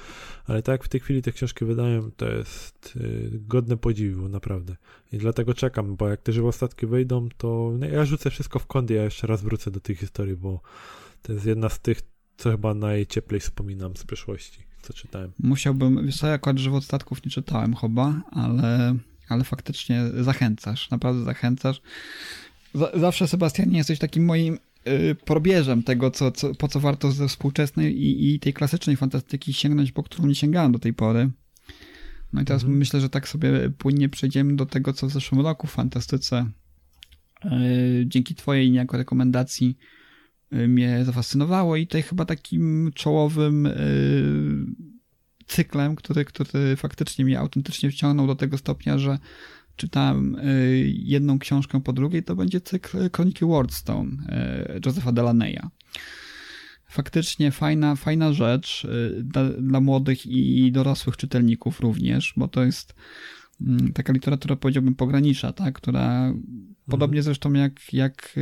ale 0.47 0.63
tak 0.63 0.73
jak 0.73 0.85
w 0.85 0.89
tej 0.89 1.01
chwili 1.01 1.23
te 1.23 1.33
książki 1.33 1.65
wydają, 1.65 2.11
to 2.11 2.29
jest 2.29 2.97
y, 2.97 3.31
godne 3.33 3.77
podziwu, 3.77 4.29
naprawdę. 4.29 4.77
I 5.13 5.19
dlatego 5.19 5.55
czekam, 5.55 5.97
bo 5.97 6.09
jak 6.09 6.23
te 6.23 6.33
żywostatki 6.33 6.87
wyjdą, 6.87 7.29
to 7.37 7.73
no, 7.79 7.87
ja 7.87 8.05
rzucę 8.05 8.31
wszystko 8.31 8.59
w 8.59 8.67
kąt 8.67 8.91
i 8.91 8.95
ja 8.95 9.05
jeszcze 9.05 9.27
raz 9.27 9.43
wrócę 9.43 9.71
do 9.71 9.81
tych 9.81 9.99
historii, 9.99 10.37
bo 10.37 10.61
to 11.23 11.33
jest 11.33 11.47
jedna 11.47 11.69
z 11.69 11.81
tych, 11.81 12.01
co 12.41 12.51
chyba 12.51 12.75
najcieplej 12.75 13.41
wspominam 13.41 13.97
z 13.97 14.05
przeszłości, 14.05 14.61
co 14.83 14.93
czytałem. 14.93 15.33
Musiałbym, 15.39 16.07
wiesz 16.07 16.19
co, 16.19 16.27
ja 16.27 16.33
akurat 16.33 16.59
żywostatków 16.59 17.25
nie 17.25 17.31
czytałem 17.31 17.77
chyba, 17.77 18.23
ale, 18.31 18.97
ale 19.29 19.45
faktycznie 19.45 20.03
zachęcasz, 20.21 20.91
naprawdę 20.91 21.25
zachęcasz 21.25 21.81
zawsze, 22.95 23.29
Sebastianie, 23.29 23.79
jesteś 23.79 23.99
takim 23.99 24.25
moim 24.25 24.59
y, 24.89 25.17
probierzem 25.25 25.83
tego, 25.83 26.11
co, 26.11 26.33
co, 26.33 26.55
po 26.55 26.69
co 26.69 26.81
warto 26.81 27.13
ze 27.13 27.29
współczesnej 27.29 28.03
i, 28.03 28.35
i 28.35 28.41
tej 28.41 28.53
klasycznej 28.53 28.97
fantastyki 28.97 29.53
sięgnąć, 29.53 29.93
po 29.93 30.03
którą 30.03 30.27
nie 30.27 30.35
sięgałem 30.35 30.73
do 30.73 30.79
tej 30.79 30.95
pory. 30.95 31.31
No 32.33 32.43
i 32.43 32.45
teraz 32.45 32.63
mhm. 32.63 32.79
myślę, 32.79 33.01
że 33.01 33.09
tak 33.09 33.29
sobie 33.29 33.71
płynnie 33.79 34.09
przejdziemy 34.09 34.57
do 34.57 34.67
tego, 34.67 34.93
co 34.93 35.07
w 35.07 35.11
zeszłym 35.11 35.41
roku 35.41 35.67
w 35.67 35.71
fantastyce 35.71 36.51
yy, 37.45 37.51
dzięki 38.07 38.35
twojej 38.35 38.71
niejako 38.71 38.97
rekomendacji 38.97 39.79
mnie 40.51 41.05
zafascynowało 41.05 41.77
i 41.77 41.87
tutaj 41.87 42.03
chyba 42.03 42.25
takim 42.25 42.91
czołowym 42.95 43.65
yy, 43.65 44.91
cyklem, 45.47 45.97
który, 45.97 46.25
który 46.25 46.77
faktycznie 46.77 47.25
mnie 47.25 47.39
autentycznie 47.39 47.91
wciągnął 47.91 48.27
do 48.27 48.35
tego 48.35 48.59
stopnia, 48.59 48.99
że 48.99 49.19
czytałem 49.77 50.35
y, 50.35 50.93
jedną 50.95 51.39
książkę 51.39 51.81
po 51.81 51.93
drugiej, 51.93 52.23
to 52.23 52.37
będzie 52.37 52.61
cykl 52.61 53.11
Kroniki 53.11 53.45
Wardstone 53.45 54.11
y, 54.77 54.81
Josepha 54.87 55.13
Delaneya. 55.13 55.69
Faktycznie 56.87 57.51
fajna, 57.51 57.97
fajna 57.97 58.33
rzecz 58.33 58.85
y, 58.85 59.23
dla, 59.25 59.49
dla 59.49 59.81
młodych 59.81 60.27
i 60.27 60.73
dorosłych 60.73 61.17
czytelników 61.17 61.81
również, 61.81 62.35
bo 62.37 62.49
to 62.49 62.65
jest 62.65 62.95
mm, 63.61 63.93
taka 63.93 64.13
literatura, 64.13 64.57
powiedziałbym, 64.57 64.95
pogranicza, 64.95 65.53
tak? 65.53 65.75
która. 65.75 66.35
Podobnie 66.91 67.23
zresztą 67.23 67.53
jak, 67.53 67.93
jak 67.93 68.39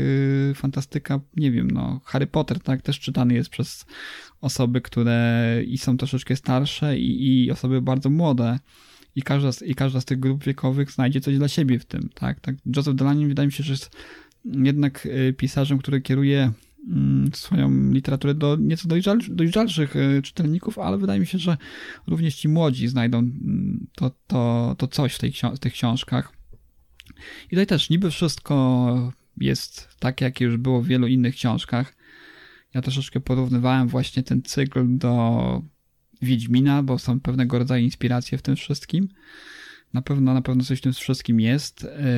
fantastyka, 0.54 1.20
nie 1.36 1.50
wiem, 1.50 1.70
no, 1.70 2.00
Harry 2.04 2.26
Potter, 2.26 2.60
tak, 2.60 2.82
też 2.82 3.00
czytany 3.00 3.34
jest 3.34 3.50
przez 3.50 3.86
osoby, 4.40 4.80
które 4.80 5.62
i 5.66 5.78
są 5.78 5.96
troszeczkę 5.96 6.36
starsze 6.36 6.98
i, 6.98 7.44
i 7.44 7.50
osoby 7.50 7.82
bardzo 7.82 8.10
młode 8.10 8.58
i 9.18 9.22
każda, 9.22 9.52
z, 9.52 9.62
i 9.62 9.74
każda 9.74 10.00
z 10.00 10.04
tych 10.04 10.20
grup 10.20 10.44
wiekowych 10.44 10.92
znajdzie 10.92 11.20
coś 11.20 11.38
dla 11.38 11.48
siebie 11.48 11.78
w 11.78 11.84
tym, 11.84 12.08
tak? 12.14 12.40
tak 12.40 12.54
Joseph 12.76 12.96
Delany 12.96 13.28
wydaje 13.28 13.46
mi 13.46 13.52
się, 13.52 13.64
że 13.64 13.72
jest 13.72 13.96
jednak 14.44 15.06
y, 15.06 15.34
pisarzem, 15.36 15.78
który 15.78 16.00
kieruje 16.00 16.52
mm, 16.88 17.30
swoją 17.34 17.90
literaturę 17.90 18.34
do 18.34 18.56
nieco 18.60 18.88
dojrzalszych 19.28 19.96
y, 19.96 20.22
czytelników, 20.22 20.78
ale 20.78 20.98
wydaje 20.98 21.20
mi 21.20 21.26
się, 21.26 21.38
że 21.38 21.56
również 22.06 22.34
ci 22.34 22.48
młodzi 22.48 22.88
znajdą 22.88 23.18
mm, 23.18 23.86
to, 23.94 24.10
to, 24.26 24.74
to 24.78 24.86
coś 24.88 25.14
w, 25.14 25.18
tej, 25.18 25.32
w 25.54 25.58
tych 25.58 25.72
książkach. 25.72 26.37
I 27.46 27.50
tutaj 27.50 27.66
też 27.66 27.90
niby 27.90 28.10
wszystko 28.10 29.12
jest 29.36 29.88
tak, 29.98 30.20
jak 30.20 30.40
już 30.40 30.56
było 30.56 30.82
w 30.82 30.86
wielu 30.86 31.06
innych 31.06 31.34
książkach. 31.34 31.94
Ja 32.74 32.82
troszeczkę 32.82 33.20
porównywałem 33.20 33.88
właśnie 33.88 34.22
ten 34.22 34.42
cykl 34.42 34.98
do 34.98 35.62
Wiedźmina, 36.22 36.82
bo 36.82 36.98
są 36.98 37.20
pewnego 37.20 37.58
rodzaju 37.58 37.84
inspiracje 37.84 38.38
w 38.38 38.42
tym 38.42 38.56
wszystkim. 38.56 39.08
Na 39.92 40.02
pewno, 40.02 40.34
na 40.34 40.42
pewno 40.42 40.64
coś 40.64 40.78
w 40.78 40.82
tym 40.82 40.92
wszystkim 40.92 41.40
jest. 41.40 41.84
E, 41.84 42.08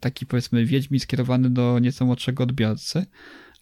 taki 0.00 0.26
powiedzmy 0.26 0.66
Wiedźmin 0.66 1.00
skierowany 1.00 1.50
do 1.50 1.78
nieco 1.78 2.06
młodszego 2.06 2.42
odbiorcy, 2.42 3.06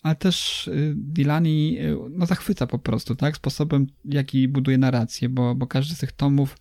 ale 0.03 0.17
też 0.17 0.69
e, 0.69 0.73
Dilani 0.95 1.79
e, 1.79 1.97
no, 2.11 2.27
zachwyca 2.27 2.67
po 2.67 2.79
prostu, 2.79 3.17
tak? 3.17 3.37
Sposobem, 3.37 3.87
jaki 4.05 4.49
buduje 4.49 4.79
narrację, 4.79 5.29
bo, 5.29 5.55
bo 5.55 5.67
każdy 5.67 5.95
z 5.95 5.99
tych 5.99 6.13
tomów 6.13 6.57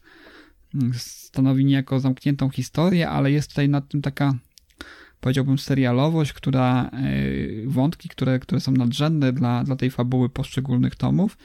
stanowi 0.94 1.66
niejako 1.66 2.00
zamkniętą 2.00 2.50
historię, 2.50 3.10
ale 3.10 3.32
jest 3.32 3.50
tutaj 3.50 3.70
nad 3.70 3.88
tym 3.88 4.02
taka 4.02 4.34
powiedziałbym 5.20 5.58
serialowość, 5.58 6.34
która 6.34 6.92
wątki, 7.66 8.10
które, 8.10 8.40
które 8.40 8.62
są 8.62 8.72
nadrzędne 8.72 9.34
dla, 9.34 9.64
dla 9.64 9.76
tej 9.76 9.92
fabuły 9.92 10.30
poszczególnych 10.30 10.96
tomów, 10.96 11.38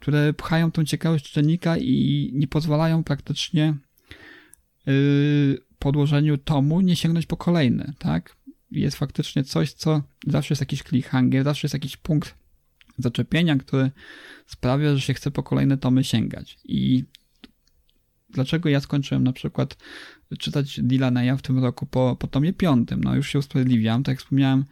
które 0.00 0.32
pchają 0.32 0.72
tą 0.72 0.84
ciekawość 0.84 1.24
czytelnika 1.24 1.76
i 1.76 2.30
nie 2.34 2.48
pozwalają 2.48 3.04
praktycznie 3.04 3.74
yy, 4.86 5.58
po 5.78 5.88
odłożeniu 5.88 6.38
tomu 6.38 6.80
nie 6.80 6.96
sięgnąć 6.96 7.26
po 7.26 7.36
kolejny, 7.36 7.92
tak? 7.98 8.36
Jest 8.70 8.96
faktycznie 8.96 9.44
coś, 9.44 9.72
co 9.72 10.02
zawsze 10.26 10.52
jest 10.52 10.62
jakiś 10.62 10.82
cliffhanger, 10.82 11.44
zawsze 11.44 11.66
jest 11.66 11.74
jakiś 11.74 11.96
punkt 11.96 12.34
zaczepienia, 12.98 13.56
który 13.56 13.90
sprawia, 14.46 14.94
że 14.94 15.00
się 15.00 15.14
chce 15.14 15.30
po 15.30 15.42
kolejne 15.42 15.78
tomy 15.78 16.04
sięgać. 16.04 16.58
I 16.64 17.04
dlaczego 18.30 18.68
ja 18.68 18.80
skończyłem 18.80 19.24
na 19.24 19.32
przykład 19.32 19.76
czytać 20.38 20.80
Dylaneya 20.82 21.36
w 21.38 21.42
tym 21.42 21.58
roku 21.58 21.86
po, 21.86 22.16
po 22.18 22.26
tomie 22.26 22.52
piątym? 22.52 23.04
No 23.04 23.16
już 23.16 23.28
się 23.28 23.38
usprawiedliwiam, 23.38 24.02
tak 24.02 24.12
jak 24.12 24.18
wspomniałem, 24.18 24.64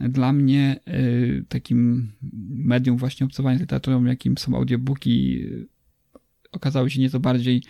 dla 0.00 0.32
mnie 0.32 0.80
y, 0.88 1.44
takim 1.48 2.12
medium 2.50 2.96
właśnie 2.96 3.26
obcowania 3.26 3.58
z 3.58 3.60
literaturą, 3.60 4.04
jakim 4.04 4.38
są 4.38 4.56
audiobooki, 4.56 5.42
y, 5.44 5.66
okazały 6.52 6.90
się 6.90 7.00
nieco 7.00 7.20
bardziej 7.20 7.62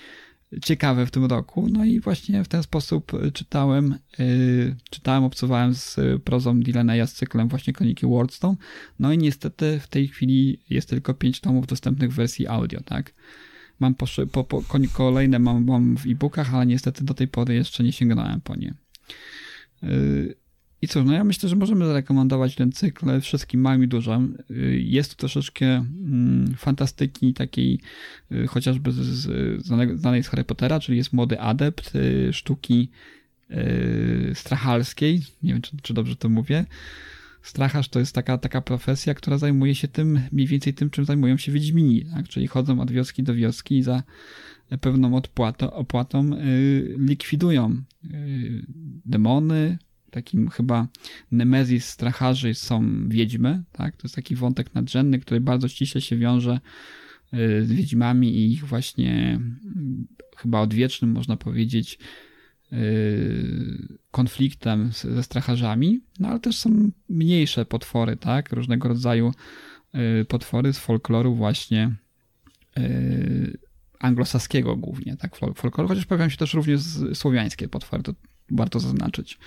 ciekawe 0.63 1.07
w 1.07 1.11
tym 1.11 1.25
roku. 1.25 1.69
No 1.69 1.85
i 1.85 2.01
właśnie 2.01 2.45
w 2.45 2.49
ten 2.49 2.63
sposób 2.63 3.13
czytałem, 3.33 3.99
y, 4.21 4.77
czytałem, 4.91 5.25
obcowałem 5.25 5.75
z 5.75 5.97
prozą 6.25 6.61
Dylana 6.61 7.07
z 7.07 7.13
cyklem 7.13 7.49
właśnie 7.49 7.73
Kroniki 7.73 8.07
Wardstone. 8.07 8.57
No 8.99 9.13
i 9.13 9.19
niestety 9.19 9.81
w 9.81 9.89
tej 9.89 10.09
chwili 10.09 10.61
jest 10.71 10.89
tylko 10.89 11.15
pięć 11.15 11.41
tomów 11.41 11.67
dostępnych 11.67 12.13
w 12.13 12.15
wersji 12.15 12.47
audio, 12.47 12.81
tak? 12.81 13.15
Mam 13.81 13.95
po, 13.95 14.07
po, 14.33 14.45
po 14.45 14.63
kolejne 14.93 15.39
mam, 15.39 15.65
mam 15.65 15.97
w 15.97 16.07
e-bookach, 16.07 16.55
ale 16.55 16.67
niestety 16.67 17.05
do 17.05 17.15
tej 17.15 17.29
pory 17.29 17.55
jeszcze 17.55 17.85
nie 17.85 17.93
sięgnąłem 17.93 18.41
po 18.41 18.57
nie. 18.57 18.75
I 20.85 20.89
cóż, 20.89 21.05
no 21.07 21.13
ja 21.13 21.25
myślę, 21.25 21.49
że 21.49 21.57
możemy 21.57 21.87
zarekomendować 21.87 22.55
ten 22.55 22.73
cykl 22.73 23.21
wszystkim 23.21 23.61
małym 23.61 23.85
i 23.85 23.89
dużym. 23.89 24.39
Jest 24.79 25.11
tu 25.11 25.17
troszeczkę 25.17 25.67
mm, 25.67 26.55
fantastyki 26.59 27.35
takiej 27.35 27.81
y, 28.33 28.47
chociażby 28.47 28.93
z, 28.93 28.97
z, 28.97 29.67
znanej 30.01 30.23
z 30.23 30.29
Harry 30.29 30.45
Pottera, 30.45 30.81
czyli 30.81 30.99
jest 30.99 31.13
młody 31.13 31.41
adept 31.41 31.95
y, 31.95 32.33
sztuki 32.33 32.91
y, 33.51 34.33
strachalskiej. 34.35 35.23
Nie 35.43 35.53
wiem, 35.53 35.63
czy, 35.63 35.77
czy 35.83 35.95
dobrze 35.95 36.17
to 36.17 36.29
mówię. 36.29 36.65
Stracharz 37.45 37.89
to 37.89 37.99
jest 37.99 38.15
taka, 38.15 38.39
taka 38.39 38.61
profesja, 38.61 39.15
która 39.15 39.39
zajmuje 39.39 39.75
się 39.75 39.89
tym, 39.89 40.21
mniej 40.33 40.47
więcej 40.47 40.75
tym, 40.75 40.91
czym 40.91 41.05
zajmują 41.05 41.37
się 41.37 41.53
Wiedźmini, 41.53 42.05
tak? 42.05 42.29
czyli 42.29 42.47
chodzą 42.47 42.81
od 42.81 42.91
wioski 42.91 43.23
do 43.23 43.35
wioski 43.35 43.79
i 43.79 43.83
za 43.83 44.03
pewną 44.81 45.21
opłatą 45.73 46.31
likwidują 46.99 47.83
demony, 49.07 49.79
takim 50.11 50.49
chyba 50.49 50.89
nemezis 51.33 51.85
stracharzy 51.85 52.55
są 52.55 53.09
wiedźmy, 53.09 53.63
tak? 53.73 53.97
To 53.97 54.01
jest 54.05 54.15
taki 54.15 54.37
wątek 54.37 54.75
nadrzędny, 54.75 55.19
który 55.19 55.41
bardzo 55.41 55.69
ściśle 55.69 56.01
się 56.01 56.17
wiąże 56.17 56.61
y, 57.35 57.65
z 57.65 57.73
wiedźmami 57.73 58.37
i 58.37 58.53
ich 58.53 58.65
właśnie 58.65 59.41
mm, 59.65 60.07
chyba 60.37 60.61
odwiecznym, 60.61 61.11
można 61.13 61.37
powiedzieć, 61.37 61.99
konfliktem 64.11 64.91
ze 64.93 65.23
stracharzami, 65.23 66.01
no 66.21 66.29
ale 66.29 66.41
też 66.41 66.59
są 66.59 66.91
mniejsze 67.09 67.65
potwory, 67.65 68.17
tak? 68.17 68.53
Różnego 68.53 68.89
rodzaju 68.89 69.33
y, 70.21 70.25
potwory 70.25 70.73
z 70.73 70.79
folkloru 70.79 71.35
właśnie 71.35 71.95
anglosaskiego 73.99 74.77
głównie, 74.77 75.17
tak? 75.17 75.37
Folkloru, 75.37 75.89
chociaż 75.89 76.07
pojawiają 76.07 76.31
się 76.31 76.37
też 76.37 76.55
również 76.55 76.81
słowiańskie 77.15 77.69
potwory, 77.69 78.03
to 78.03 78.13
warto 78.51 78.81
zaznaczyć. 78.81 79.39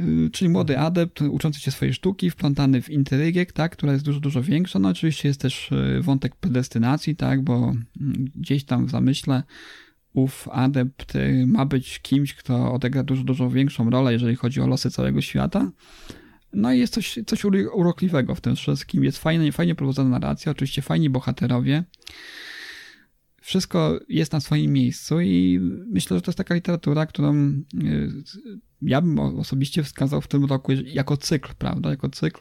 Y, 0.00 0.30
czyli 0.32 0.48
młody 0.48 0.78
adept 0.78 1.22
uczący 1.22 1.60
się 1.60 1.70
swojej 1.70 1.94
sztuki, 1.94 2.30
wplątany 2.30 2.82
w 2.82 2.90
intrygę, 2.90 3.46
tak, 3.46 3.72
która 3.72 3.92
jest 3.92 4.04
dużo, 4.04 4.20
dużo 4.20 4.42
większa. 4.42 4.78
No 4.78 4.88
oczywiście 4.88 5.28
jest 5.28 5.40
też 5.40 5.72
y, 5.72 6.00
wątek 6.02 6.36
predestynacji, 6.36 7.16
tak, 7.16 7.42
bo 7.42 7.54
mm, 8.00 8.24
gdzieś 8.34 8.64
tam 8.64 8.86
w 8.86 8.90
zamyśle 8.90 9.42
ów 10.16 10.48
adept 10.52 11.16
y, 11.16 11.44
ma 11.46 11.66
być 11.66 11.98
kimś, 11.98 12.34
kto 12.34 12.72
odegra 12.72 13.02
dużo, 13.02 13.24
dużo 13.24 13.50
większą 13.50 13.90
rolę, 13.90 14.12
jeżeli 14.12 14.36
chodzi 14.36 14.60
o 14.60 14.66
losy 14.66 14.90
całego 14.90 15.20
świata. 15.20 15.70
No 16.52 16.72
i 16.72 16.78
jest 16.78 16.94
coś, 16.94 17.18
coś 17.26 17.44
urokliwego 17.74 18.34
w 18.34 18.40
tym 18.40 18.56
wszystkim. 18.56 19.04
Jest 19.04 19.18
fajnie, 19.18 19.52
fajnie 19.52 19.74
prowadzona 19.74 20.10
narracja, 20.10 20.52
oczywiście 20.52 20.82
fajni 20.82 21.10
bohaterowie 21.10 21.84
wszystko 23.46 24.00
jest 24.08 24.32
na 24.32 24.40
swoim 24.40 24.72
miejscu 24.72 25.20
i 25.20 25.60
myślę, 25.92 26.16
że 26.16 26.22
to 26.22 26.30
jest 26.30 26.38
taka 26.38 26.54
literatura, 26.54 27.06
którą 27.06 27.62
ja 28.82 29.00
bym 29.00 29.18
osobiście 29.18 29.82
wskazał 29.82 30.20
w 30.20 30.28
tym 30.28 30.44
roku 30.44 30.72
jako 30.72 31.16
cykl, 31.16 31.52
prawda? 31.58 31.90
Jako 31.90 32.08
cykl, 32.08 32.40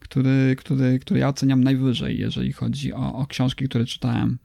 który, 0.00 0.56
który, 0.58 0.98
który 0.98 1.20
ja 1.20 1.28
oceniam 1.28 1.64
najwyżej, 1.64 2.18
jeżeli 2.18 2.52
chodzi 2.52 2.92
o, 2.92 3.14
o 3.14 3.26
książki, 3.26 3.68
które 3.68 3.84
czytałem 3.84 4.38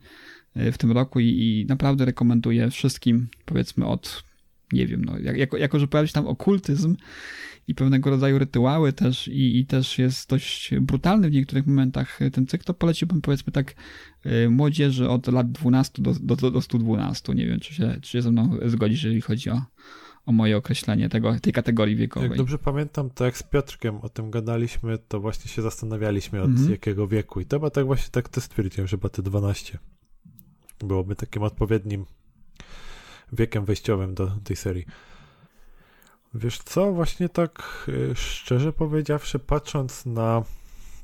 w 0.56 0.78
tym 0.78 0.92
roku 0.92 1.20
i, 1.20 1.26
i 1.26 1.66
naprawdę 1.68 2.04
rekomenduję 2.04 2.70
wszystkim, 2.70 3.28
powiedzmy 3.44 3.86
od 3.86 4.30
nie 4.72 4.86
wiem, 4.86 5.04
no, 5.04 5.18
jako, 5.18 5.56
jako 5.56 5.78
że 5.78 5.88
pojawia 5.88 6.06
się 6.06 6.12
tam 6.12 6.26
okultyzm 6.26 6.96
i 7.68 7.74
pewnego 7.74 8.10
rodzaju 8.10 8.38
rytuały 8.38 8.92
też 8.92 9.28
i, 9.28 9.58
i 9.58 9.66
też 9.66 9.98
jest 9.98 10.30
dość 10.30 10.74
brutalny 10.80 11.30
w 11.30 11.32
niektórych 11.32 11.66
momentach 11.66 12.18
ten 12.32 12.46
cykl, 12.46 12.64
to 12.64 12.74
poleciłbym 12.74 13.20
powiedzmy 13.20 13.52
tak 13.52 13.74
y, 14.26 14.50
młodzieży 14.50 15.08
od 15.08 15.26
lat 15.26 15.52
12 15.52 16.02
do, 16.02 16.36
do, 16.36 16.50
do 16.50 16.60
112. 16.60 17.34
Nie 17.34 17.46
wiem, 17.46 17.60
czy 17.60 17.74
się, 17.74 17.98
czy 18.02 18.10
się 18.10 18.22
ze 18.22 18.30
mną 18.30 18.58
zgodzisz, 18.66 19.02
jeżeli 19.02 19.20
chodzi 19.20 19.50
o, 19.50 19.62
o 20.26 20.32
moje 20.32 20.56
określenie 20.56 21.08
tego, 21.08 21.40
tej 21.40 21.52
kategorii 21.52 21.96
wiekowej. 21.96 22.28
Jak 22.28 22.38
dobrze 22.38 22.58
pamiętam, 22.58 23.10
to 23.10 23.24
jak 23.24 23.38
z 23.38 23.42
Piotrkiem 23.42 23.96
o 23.96 24.08
tym 24.08 24.30
gadaliśmy, 24.30 24.98
to 25.08 25.20
właśnie 25.20 25.50
się 25.50 25.62
zastanawialiśmy 25.62 26.42
od 26.42 26.50
Mhm. 26.50 26.70
jakiego 26.70 27.08
wieku. 27.08 27.40
I 27.40 27.46
to 27.46 27.56
chyba 27.56 27.70
tak 27.70 27.86
właśnie 27.86 28.10
tak 28.10 28.28
to 28.28 28.40
stwierdziłem, 28.40 28.88
że 28.88 28.96
chyba 28.96 29.08
te 29.08 29.22
12 29.22 29.78
byłoby 30.82 31.16
takim 31.16 31.42
odpowiednim 31.42 32.06
wiekiem 33.32 33.64
wejściowym 33.64 34.14
do 34.14 34.26
tej 34.44 34.56
serii. 34.56 34.86
Wiesz 36.34 36.58
co, 36.58 36.92
właśnie 36.92 37.28
tak 37.28 37.84
y, 37.88 38.14
szczerze 38.14 38.72
powiedziawszy, 38.72 39.38
patrząc 39.38 40.06
na 40.06 40.42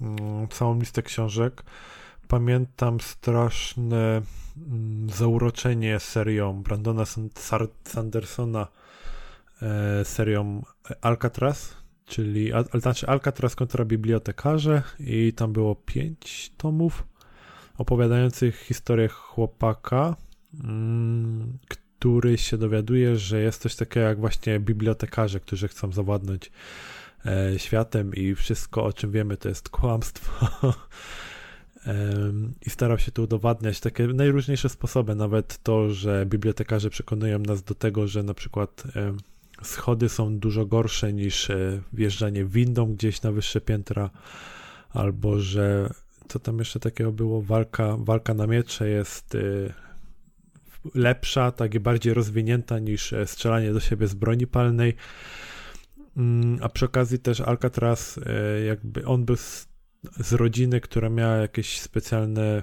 mm, 0.00 0.48
całą 0.48 0.78
listę 0.78 1.02
książek, 1.02 1.62
pamiętam 2.28 3.00
straszne 3.00 4.22
mm, 4.56 5.10
zauroczenie 5.10 6.00
serią 6.00 6.62
Brandona 6.62 7.04
Sandersona, 7.84 8.66
e, 9.62 10.04
serią 10.04 10.62
Alcatraz, 11.00 11.76
czyli 12.06 12.52
znaczy 12.74 13.06
Alcatraz 13.06 13.56
kontra 13.56 13.84
bibliotekarze 13.84 14.82
i 15.00 15.32
tam 15.32 15.52
było 15.52 15.74
pięć 15.74 16.52
tomów 16.56 17.04
opowiadających 17.78 18.58
historię 18.58 19.08
chłopaka, 19.08 20.16
mm, 20.64 21.58
który 21.68 22.38
się 22.38 22.58
dowiaduje, 22.58 23.16
że 23.16 23.40
jest 23.40 23.62
coś 23.62 23.76
takiego 23.76 24.06
jak 24.06 24.20
właśnie 24.20 24.60
bibliotekarze, 24.60 25.40
którzy 25.40 25.68
chcą 25.68 25.92
zawładnąć 25.92 26.52
e, 27.26 27.58
światem 27.58 28.14
i 28.14 28.34
wszystko 28.34 28.84
o 28.84 28.92
czym 28.92 29.10
wiemy 29.10 29.36
to 29.36 29.48
jest 29.48 29.68
kłamstwo. 29.68 30.46
I 32.66 32.70
starał 32.70 32.98
się 32.98 33.12
to 33.12 33.22
udowadniać 33.22 33.80
takie 33.80 34.06
najróżniejsze 34.06 34.68
sposoby, 34.68 35.14
nawet 35.14 35.62
to, 35.62 35.90
że 35.90 36.26
bibliotekarze 36.26 36.90
przekonują 36.90 37.38
nas 37.38 37.62
do 37.62 37.74
tego, 37.74 38.06
że 38.06 38.22
na 38.22 38.34
przykład 38.34 38.82
schody 39.62 40.08
są 40.08 40.38
dużo 40.38 40.66
gorsze 40.66 41.12
niż 41.12 41.50
e, 41.50 41.82
wjeżdżanie 41.92 42.44
windą 42.44 42.94
gdzieś 42.94 43.22
na 43.22 43.32
wyższe 43.32 43.60
piętra, 43.60 44.10
albo 44.90 45.40
że 45.40 45.90
co 46.28 46.38
tam 46.38 46.58
jeszcze 46.58 46.80
takiego 46.80 47.12
było, 47.12 47.42
walka, 47.42 47.96
walka 47.98 48.34
na 48.34 48.46
miecze 48.46 48.88
jest 48.88 49.34
e, 49.34 49.38
lepsza, 50.94 51.52
tak 51.52 51.74
i 51.74 51.80
bardziej 51.80 52.14
rozwinięta 52.14 52.78
niż 52.78 53.12
e, 53.12 53.26
strzelanie 53.26 53.72
do 53.72 53.80
siebie 53.80 54.06
z 54.06 54.14
broni 54.14 54.46
palnej. 54.46 54.94
Mm, 56.16 56.58
A 56.62 56.68
przy 56.68 56.84
okazji 56.84 57.18
też 57.18 57.40
Alcatraz, 57.40 58.20
e, 58.26 58.60
jakby 58.64 59.06
on 59.06 59.24
był 59.24 59.36
z, 59.36 59.68
z 60.16 60.32
rodziny, 60.32 60.80
która 60.80 61.08
miała 61.08 61.36
jakieś 61.36 61.80
specjalne 61.80 62.42
e, 62.42 62.62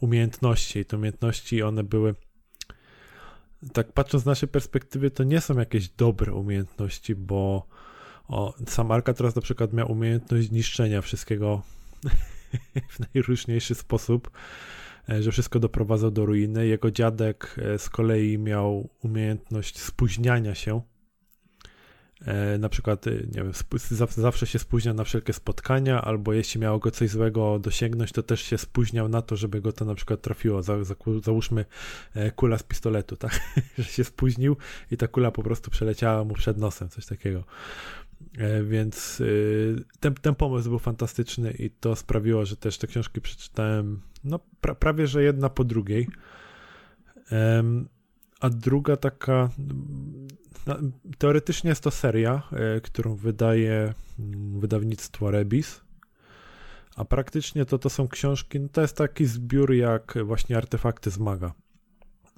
umiejętności 0.00 0.78
i 0.78 0.84
te 0.84 0.96
umiejętności 0.96 1.62
one 1.62 1.84
były 1.84 2.14
tak 3.72 3.92
patrząc 3.92 4.22
z 4.22 4.26
naszej 4.26 4.48
perspektywy, 4.48 5.10
to 5.10 5.24
nie 5.24 5.40
są 5.40 5.58
jakieś 5.58 5.88
dobre 5.88 6.34
umiejętności, 6.34 7.14
bo 7.14 7.66
o, 8.28 8.54
sam 8.66 8.90
Alcatraz 8.90 9.36
na 9.36 9.42
przykład 9.42 9.72
miał 9.72 9.92
umiejętność 9.92 10.50
niszczenia 10.50 11.02
wszystkiego 11.02 11.62
w 12.92 13.14
najróżniejszy 13.14 13.74
sposób, 13.74 14.30
e, 15.08 15.22
że 15.22 15.32
wszystko 15.32 15.60
doprowadzał 15.60 16.10
do 16.10 16.26
ruiny. 16.26 16.66
Jego 16.66 16.90
dziadek 16.90 17.56
e, 17.58 17.78
z 17.78 17.88
kolei 17.88 18.38
miał 18.38 18.88
umiejętność 19.02 19.78
spóźniania 19.78 20.54
się. 20.54 20.82
E, 22.26 22.58
Na 22.58 22.68
przykład, 22.68 23.06
nie 23.06 23.42
wiem, 23.42 23.52
zawsze 24.10 24.46
się 24.46 24.58
spóźnia 24.58 24.94
na 24.94 25.04
wszelkie 25.04 25.32
spotkania, 25.32 26.02
albo 26.02 26.32
jeśli 26.32 26.60
miało 26.60 26.78
go 26.78 26.90
coś 26.90 27.10
złego 27.10 27.58
dosięgnąć, 27.58 28.12
to 28.12 28.22
też 28.22 28.40
się 28.40 28.58
spóźniał 28.58 29.08
na 29.08 29.22
to, 29.22 29.36
żeby 29.36 29.60
go 29.60 29.72
to 29.72 29.84
na 29.84 29.94
przykład 29.94 30.22
trafiło. 30.22 30.62
Za, 30.62 30.84
za, 30.84 30.94
załóżmy 31.24 31.64
kula 32.36 32.58
z 32.58 32.62
pistoletu, 32.62 33.16
tak? 33.16 33.40
że 33.78 33.84
się 33.84 34.04
spóźnił 34.04 34.56
i 34.90 34.96
ta 34.96 35.08
kula 35.08 35.30
po 35.30 35.42
prostu 35.42 35.70
przeleciała 35.70 36.24
mu 36.24 36.34
przed 36.34 36.58
nosem, 36.58 36.88
coś 36.88 37.06
takiego. 37.06 37.44
E, 38.38 38.62
Więc 38.62 39.20
y, 39.20 39.84
ten, 40.00 40.14
ten 40.14 40.34
pomysł 40.34 40.68
był 40.68 40.78
fantastyczny 40.78 41.50
i 41.50 41.70
to 41.70 41.96
sprawiło, 41.96 42.46
że 42.46 42.56
też 42.56 42.78
te 42.78 42.86
książki 42.86 43.20
przeczytałem 43.20 44.00
no, 44.24 44.40
pra, 44.60 44.74
prawie 44.74 45.06
że 45.06 45.22
jedna 45.22 45.48
po 45.48 45.64
drugiej. 45.64 46.08
A 48.40 48.50
druga 48.50 48.96
taka, 48.96 49.50
teoretycznie 51.18 51.70
jest 51.70 51.82
to 51.82 51.90
seria, 51.90 52.42
e, 52.52 52.80
którą 52.80 53.14
wydaje 53.14 53.94
mm, 54.18 54.60
wydawnictwo 54.60 55.30
Rebis, 55.30 55.80
a 56.96 57.04
praktycznie 57.04 57.64
to 57.64 57.78
to 57.78 57.90
są 57.90 58.08
książki, 58.08 58.60
no 58.60 58.68
to 58.68 58.80
jest 58.80 58.96
taki 58.96 59.26
zbiór 59.26 59.72
jak 59.72 60.14
właśnie 60.24 60.56
artefakty 60.56 61.10
z 61.10 61.18
maga. 61.18 61.52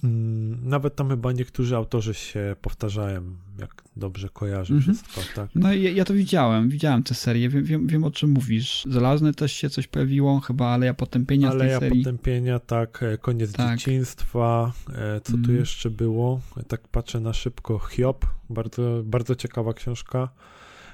Mm, 0.05 0.69
Nawet 0.69 0.97
tam 0.97 1.09
chyba 1.09 1.33
niektórzy 1.33 1.77
autorzy 1.77 2.15
się 2.15 2.57
powtarzają, 2.63 3.23
jak 3.59 3.83
dobrze 3.97 4.29
kojarzę 4.29 4.75
Mhm. 4.75 4.95
wszystko, 4.97 5.21
tak? 5.35 5.51
No 5.55 5.73
ja, 5.75 5.91
ja 5.91 6.05
to 6.05 6.15
widziałem, 6.15 6.69
widziałem 6.69 7.03
tę 7.03 7.15
serię, 7.15 7.49
wiem, 7.49 7.65
wiem, 7.65 7.87
wiem 7.87 8.05
o 8.05 8.11
czym 8.11 8.31
mówisz. 8.31 8.85
Żelazny 8.91 9.35
też 9.35 9.53
się 9.53 9.71
coś 9.71 9.87
pojawiło 9.87 10.41
chyba, 10.41 10.67
ale 10.67 10.87
ja 10.87 10.95
potępienia 10.95 11.49
z 11.49 11.53
tej 11.53 11.61
Aleja 11.61 11.81
serii. 11.81 11.99
potępienia, 12.05 12.59
tak, 12.59 13.03
e, 13.03 13.19
koniec 13.19 13.53
Tak. 13.53 13.79
dzieciństwa, 13.79 14.73
e, 14.95 15.21
co 15.21 15.33
tu 15.33 15.39
Mm. 15.39 15.57
jeszcze 15.57 15.91
było? 15.91 16.41
E, 16.57 16.63
Tak 16.63 16.89
patrzę 16.89 17.21
na 17.21 17.33
szybko, 17.33 17.79
Hiob, 17.79 18.27
bardzo, 18.51 19.03
bardzo 19.05 19.35
ciekawa 19.35 19.75
książka. 19.75 20.29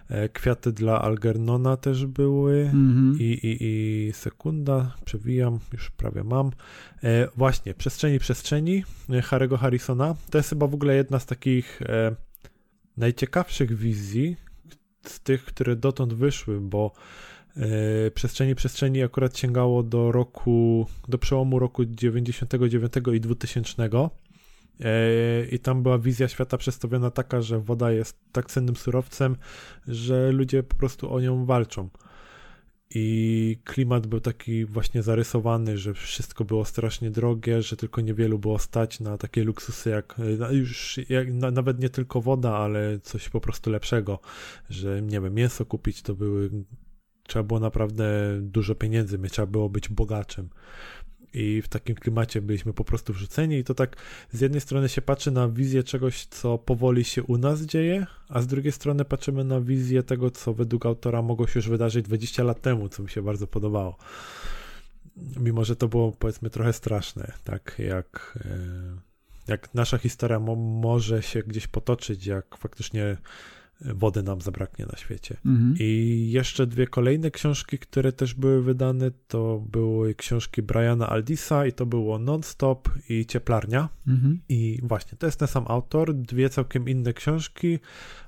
E, 0.09 0.29
Kwiaty 0.29 0.73
dla 0.73 1.03
Algernona 1.03 1.77
też 1.77 2.07
były. 2.07 2.61
Mhm. 2.61 3.17
I, 3.21 3.25
i, 3.25 3.57
I 3.61 4.13
sekunda, 4.13 4.97
przewijam, 5.05 5.59
już 5.73 5.91
prawie 5.91 6.25
mam. 6.25 6.51
E, 7.03 7.29
właśnie, 7.37 7.75
Przestrzeni 7.75 8.19
Przestrzeni 8.19 8.85
e, 9.11 9.13
Harry'ego 9.13 9.59
Harrisona. 9.59 10.15
To 10.31 10.39
jest 10.39 10.51
chyba 10.51 10.67
w 10.67 10.75
ogóle 10.75 10.95
jedna 10.95 11.19
z 11.19 11.27
takich 11.27 11.83
e, 11.83 12.17
najciekawszych 12.97 13.77
wizji 13.77 14.37
z 15.07 15.21
tych, 15.21 15.45
które 15.45 15.77
dotąd 15.77 16.15
wyszły, 16.15 16.61
bo 16.61 16.93
e, 17.57 18.11
Przestrzeni 18.11 18.55
Przestrzeni 18.55 19.03
akurat 19.03 19.39
sięgało 19.39 19.83
do 19.83 20.13
roku, 20.13 20.87
do 21.09 21.19
przełomu 21.19 21.59
roku 21.59 21.85
99 21.85 22.93
i 23.15 23.21
2000. 23.21 23.89
E, 24.81 25.47
I 25.47 25.59
tam 25.59 25.83
była 25.83 25.99
wizja 25.99 26.29
świata 26.29 26.59
przedstawiona 26.59 27.11
taka, 27.11 27.43
że 27.43 27.61
woda 27.61 27.93
jest 27.93 28.19
tak 28.33 28.47
cennym 28.47 28.77
surowcem, 28.77 29.37
że 29.89 30.33
ludzie 30.33 30.63
po 30.63 30.77
prostu 30.77 31.15
o 31.15 31.21
nią 31.21 31.47
walczą. 31.47 31.89
I 32.91 33.59
klimat 33.65 34.07
był 34.07 34.21
taki 34.21 34.65
właśnie 34.65 35.03
zarysowany, 35.03 35.79
że 35.79 35.95
wszystko 35.95 36.45
było 36.45 36.65
strasznie 36.65 37.11
drogie, 37.11 37.63
że 37.63 37.77
tylko 37.77 38.01
niewielu 38.01 38.39
było 38.39 38.59
stać 38.59 39.01
na 39.01 39.19
takie 39.19 39.45
luksusy 39.45 39.91
jak 39.91 40.17
no 40.39 40.53
już 40.53 41.01
jak, 41.09 41.33
na, 41.33 41.51
nawet 41.51 41.81
nie 41.81 41.91
tylko 41.91 42.21
woda, 42.21 42.57
ale 42.57 42.99
coś 43.01 43.29
po 43.29 43.41
prostu 43.41 43.71
lepszego, 43.71 44.21
że 44.71 45.03
nie 45.03 45.21
wiem, 45.21 45.35
mięso 45.35 45.67
kupić 45.67 46.03
to 46.03 46.15
były 46.15 46.51
trzeba 47.29 47.43
było 47.43 47.61
naprawdę 47.61 48.05
dużo 48.41 48.75
pieniędzy 48.75 49.19
trzeba 49.19 49.47
było 49.47 49.69
być 49.69 49.89
bogaczem. 49.89 50.49
I 51.35 51.63
w 51.63 51.69
takim 51.69 51.95
klimacie 51.95 52.43
byliśmy 52.43 52.73
po 52.73 52.85
prostu 52.85 53.13
wrzuceni, 53.13 53.59
i 53.59 53.65
to 53.65 53.75
tak 53.75 53.97
z 54.33 54.41
jednej 54.41 54.61
strony 54.61 54.89
się 54.89 55.03
patrzy 55.03 55.31
na 55.31 55.49
wizję 55.49 55.83
czegoś, 55.83 56.27
co 56.27 56.59
powoli 56.59 57.05
się 57.05 57.23
u 57.23 57.39
nas 57.39 57.63
dzieje, 57.63 58.07
a 58.29 58.43
z 58.43 58.47
drugiej 58.47 58.73
strony 58.73 59.05
patrzymy 59.05 59.45
na 59.45 59.61
wizję 59.61 60.03
tego, 60.03 60.31
co 60.31 60.55
według 60.55 60.87
autora 60.87 61.23
mogło 61.23 61.47
się 61.47 61.59
już 61.59 61.69
wydarzyć 61.69 62.05
20 62.05 62.43
lat 62.43 62.61
temu, 62.61 62.89
co 62.89 63.03
mi 63.03 63.11
się 63.11 63.23
bardzo 63.23 63.47
podobało. 63.47 63.97
Mimo, 65.41 65.65
że 65.65 65.77
to 65.77 65.89
było 65.89 66.13
powiedzmy 66.13 66.51
trochę 66.51 66.73
straszne, 66.73 67.33
tak 67.45 67.75
jak, 67.79 68.39
e, 68.45 69.51
jak 69.53 69.75
nasza 69.75 69.99
historia 69.99 70.41
mo- 70.41 70.57
może 70.57 71.23
się 71.23 71.43
gdzieś 71.43 71.67
potoczyć, 71.67 72.27
jak 72.27 72.57
faktycznie 72.59 73.17
wody 73.81 74.23
nam 74.23 74.41
zabraknie 74.41 74.87
na 74.87 74.99
świecie. 74.99 75.37
Mhm. 75.47 75.75
I 75.79 76.31
jeszcze 76.33 76.67
dwie 76.67 76.87
kolejne 76.87 77.31
książki, 77.31 77.79
które 77.79 78.13
też 78.13 78.35
były 78.35 78.63
wydane, 78.63 79.11
to 79.29 79.65
były 79.73 80.15
książki 80.15 80.63
Briana 80.63 81.09
Aldisa 81.09 81.67
i 81.67 81.73
to 81.73 81.87
było 81.87 82.19
Non-Stop 82.19 82.89
i 83.09 83.27
Cieplarnia. 83.27 83.89
Mhm. 84.09 84.41
I 84.49 84.81
właśnie, 84.83 85.19
to 85.19 85.27
jest 85.27 85.39
ten 85.39 85.49
sam 85.49 85.65
autor, 85.69 86.15
dwie 86.15 86.51
całkiem 86.51 86.89
inne 86.89 87.13
książki, 87.13 87.79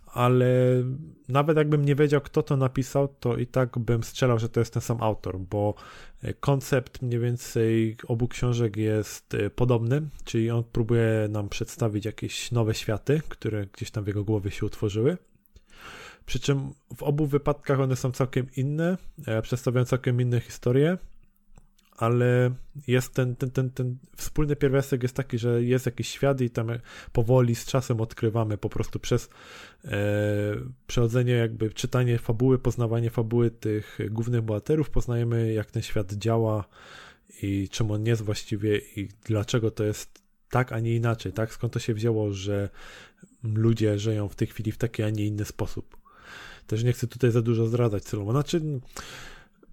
ale 0.06 0.82
nawet 1.28 1.56
jakbym 1.56 1.84
nie 1.84 1.94
wiedział, 1.94 2.20
kto 2.20 2.42
to 2.42 2.56
napisał, 2.56 3.08
to 3.20 3.36
i 3.36 3.46
tak 3.46 3.78
bym 3.78 4.02
strzelał, 4.02 4.38
że 4.38 4.48
to 4.48 4.60
jest 4.60 4.72
ten 4.72 4.82
sam 4.82 5.02
autor, 5.02 5.38
bo 5.38 5.74
koncept 6.40 7.02
mniej 7.02 7.20
więcej 7.20 7.96
obu 8.08 8.28
książek 8.28 8.76
jest 8.76 9.34
e, 9.34 9.50
podobny, 9.50 10.02
czyli 10.24 10.50
on 10.50 10.64
próbuje 10.72 11.28
nam 11.30 11.48
przedstawić 11.48 12.04
jakieś 12.04 12.52
nowe 12.52 12.74
światy, 12.74 13.20
które 13.28 13.66
gdzieś 13.66 13.90
tam 13.90 14.04
w 14.04 14.06
jego 14.06 14.24
głowie 14.24 14.50
się 14.50 14.66
utworzyły. 14.66 15.16
Przy 16.26 16.40
czym 16.40 16.72
w 16.96 17.02
obu 17.02 17.26
wypadkach 17.26 17.80
one 17.80 17.96
są 17.96 18.12
całkiem 18.12 18.46
inne, 18.56 18.98
e, 19.26 19.42
przedstawiają 19.42 19.84
całkiem 19.84 20.20
inne 20.20 20.40
historie, 20.40 20.98
ale 21.96 22.54
jest 22.86 23.14
ten, 23.14 23.36
ten, 23.36 23.50
ten, 23.50 23.70
ten 23.70 23.96
wspólny 24.16 24.56
pierwiastek 24.56 25.02
jest 25.02 25.16
taki, 25.16 25.38
że 25.38 25.62
jest 25.62 25.86
jakiś 25.86 26.08
świat 26.08 26.40
i 26.40 26.50
tam 26.50 26.68
powoli 27.12 27.54
z 27.54 27.66
czasem 27.66 28.00
odkrywamy 28.00 28.58
po 28.58 28.68
prostu 28.68 28.98
przez 28.98 29.28
e, 29.84 29.90
przechodzenie 30.86 31.32
jakby 31.32 31.70
czytanie 31.70 32.18
fabuły, 32.18 32.58
poznawanie 32.58 33.10
fabuły 33.10 33.50
tych 33.50 33.98
głównych 34.10 34.42
bohaterów, 34.42 34.90
poznajemy 34.90 35.52
jak 35.52 35.70
ten 35.70 35.82
świat 35.82 36.12
działa 36.12 36.64
i 37.42 37.68
czym 37.68 37.90
on 37.90 38.06
jest 38.06 38.22
właściwie 38.22 38.78
i 38.78 39.08
dlaczego 39.24 39.70
to 39.70 39.84
jest 39.84 40.22
tak, 40.50 40.72
a 40.72 40.80
nie 40.80 40.96
inaczej, 40.96 41.32
tak? 41.32 41.52
Skąd 41.52 41.72
to 41.72 41.78
się 41.78 41.94
wzięło, 41.94 42.32
że 42.32 42.68
ludzie 43.42 43.98
żyją 43.98 44.28
w 44.28 44.36
tej 44.36 44.48
chwili 44.48 44.72
w 44.72 44.78
taki, 44.78 45.02
a 45.02 45.10
nie 45.10 45.26
inny 45.26 45.44
sposób. 45.44 45.99
Też 46.70 46.84
nie 46.84 46.92
chcę 46.92 47.06
tutaj 47.06 47.30
za 47.30 47.42
dużo 47.42 47.66
zdradzać 47.66 48.04
celowo. 48.04 48.32
Znaczy, 48.32 48.62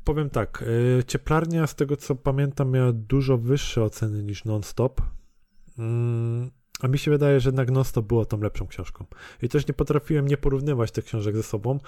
powiem 0.03 0.29
tak, 0.29 0.63
e, 0.99 1.03
Cieplarnia 1.03 1.67
z 1.67 1.75
tego 1.75 1.97
co 1.97 2.15
pamiętam 2.15 2.71
miała 2.71 2.91
dużo 2.93 3.37
wyższe 3.37 3.83
oceny 3.83 4.23
niż 4.23 4.45
Non-Stop. 4.45 5.01
Mm, 5.77 6.51
a 6.81 6.87
mi 6.87 6.97
się 6.97 7.11
wydaje, 7.11 7.39
że 7.39 7.49
jednak 7.49 7.71
Non-Stop 7.71 8.05
było 8.05 8.25
tą 8.25 8.41
lepszą 8.41 8.67
książką. 8.67 9.05
I 9.41 9.49
też 9.49 9.67
nie 9.67 9.73
potrafiłem 9.73 10.27
nie 10.27 10.37
porównywać 10.37 10.91
tych 10.91 11.05
książek 11.05 11.35
ze 11.35 11.43
sobą. 11.43 11.79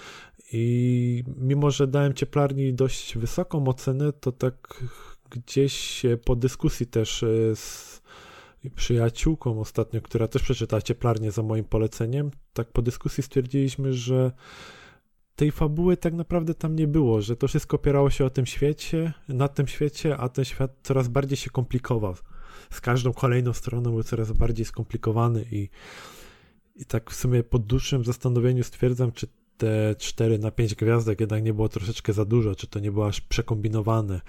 I 0.53 1.24
mimo, 1.38 1.72
że 1.72 1.88
dałem 1.88 2.14
Cieplarni 2.14 2.74
dość 2.74 3.18
wysoką 3.18 3.68
ocenę, 3.68 4.14
to 4.14 4.32
tak 4.32 4.84
gdzieś 5.30 6.05
po 6.26 6.36
dyskusji 6.36 6.88
też 6.88 7.24
e, 7.24 7.55
z 7.55 8.01
przyjaciółką 8.76 9.60
ostatnio, 9.60 10.01
która 10.01 10.28
też 10.28 10.41
przeczytała 10.41 10.82
Cieplarnię 10.82 11.32
za 11.32 11.43
moim 11.43 11.64
poleceniem, 11.64 12.32
tak 12.53 12.72
po 12.72 12.82
dyskusji 12.82 13.24
stwierdziliśmy, 13.24 13.93
że 13.93 14.32
tej 15.39 15.51
fabuły 15.51 15.97
tak 15.97 16.13
naprawdę 16.13 16.53
tam 16.53 16.75
nie 16.75 16.87
było, 16.87 17.21
że 17.21 17.35
to 17.35 17.47
wszystko 17.47 17.75
opierało 17.77 18.09
się 18.09 18.25
o 18.25 18.29
tym 18.29 18.45
świecie, 18.45 19.13
na 19.29 19.47
tym 19.47 19.67
świecie, 19.67 20.17
a 20.17 20.29
ten 20.29 20.45
świat 20.45 20.71
coraz 20.83 21.07
bardziej 21.07 21.37
się 21.37 21.49
komplikował. 21.49 22.15
Z 22.69 22.81
każdą 22.81 23.13
kolejną 23.13 23.53
stroną 23.53 23.91
był 23.91 24.03
coraz 24.03 24.31
bardziej 24.31 24.65
skomplikowany 24.65 25.45
i, 25.51 25.69
i 26.75 26.85
tak 26.85 27.11
w 27.11 27.15
sumie 27.15 27.43
po 27.43 27.59
dłuższym 27.59 28.05
zastanowieniu 28.05 28.63
stwierdzam, 28.63 29.11
czy 29.11 29.27
te 29.57 29.95
4 29.95 30.39
na 30.39 30.51
5 30.51 30.75
gwiazdek 30.75 31.19
jednak 31.19 31.43
nie 31.43 31.53
było 31.53 31.69
troszeczkę 31.69 32.13
za 32.13 32.25
dużo, 32.25 32.55
czy 32.55 32.67
to 32.67 32.79
nie 32.79 32.91
było 32.91 33.07
aż 33.07 33.21
przekombinowane 33.21 34.21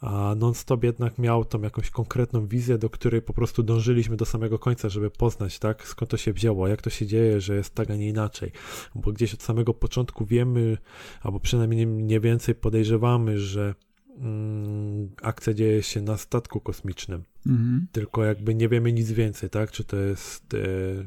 a 0.00 0.34
non-stop 0.34 0.84
jednak 0.84 1.18
miał 1.18 1.44
tą 1.44 1.60
jakąś 1.62 1.90
konkretną 1.90 2.46
wizję, 2.46 2.78
do 2.78 2.90
której 2.90 3.22
po 3.22 3.32
prostu 3.32 3.62
dążyliśmy 3.62 4.16
do 4.16 4.24
samego 4.24 4.58
końca, 4.58 4.88
żeby 4.88 5.10
poznać, 5.10 5.58
tak, 5.58 5.86
skąd 5.86 6.10
to 6.10 6.16
się 6.16 6.32
wzięło, 6.32 6.68
jak 6.68 6.82
to 6.82 6.90
się 6.90 7.06
dzieje, 7.06 7.40
że 7.40 7.54
jest 7.54 7.74
tak, 7.74 7.90
a 7.90 7.96
nie 7.96 8.08
inaczej, 8.08 8.52
bo 8.94 9.12
gdzieś 9.12 9.34
od 9.34 9.42
samego 9.42 9.74
początku 9.74 10.26
wiemy, 10.26 10.78
albo 11.22 11.40
przynajmniej 11.40 11.86
mniej 11.86 12.20
więcej 12.20 12.54
podejrzewamy, 12.54 13.38
że 13.38 13.74
mm, 14.20 15.10
akcja 15.22 15.54
dzieje 15.54 15.82
się 15.82 16.00
na 16.00 16.16
statku 16.16 16.60
kosmicznym, 16.60 17.24
Mhm. 17.48 17.86
Tylko 17.92 18.24
jakby 18.24 18.54
nie 18.54 18.68
wiemy 18.68 18.92
nic 18.92 19.12
więcej, 19.12 19.50
tak? 19.50 19.70
Czy 19.70 19.84
to 19.84 19.96
jest, 19.96 20.54
e, 20.54 20.58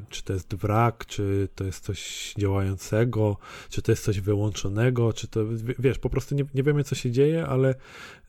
czy 0.08 0.24
to 0.24 0.32
jest 0.32 0.54
wrak, 0.54 1.06
czy 1.06 1.48
to 1.54 1.64
jest 1.64 1.84
coś 1.84 2.34
działającego, 2.38 3.36
czy 3.70 3.82
to 3.82 3.92
jest 3.92 4.04
coś 4.04 4.20
wyłączonego, 4.20 5.12
czy 5.12 5.28
to, 5.28 5.40
wiesz, 5.78 5.98
po 5.98 6.10
prostu 6.10 6.34
nie, 6.34 6.44
nie 6.54 6.62
wiemy, 6.62 6.84
co 6.84 6.94
się 6.94 7.10
dzieje, 7.10 7.46
ale 7.46 7.74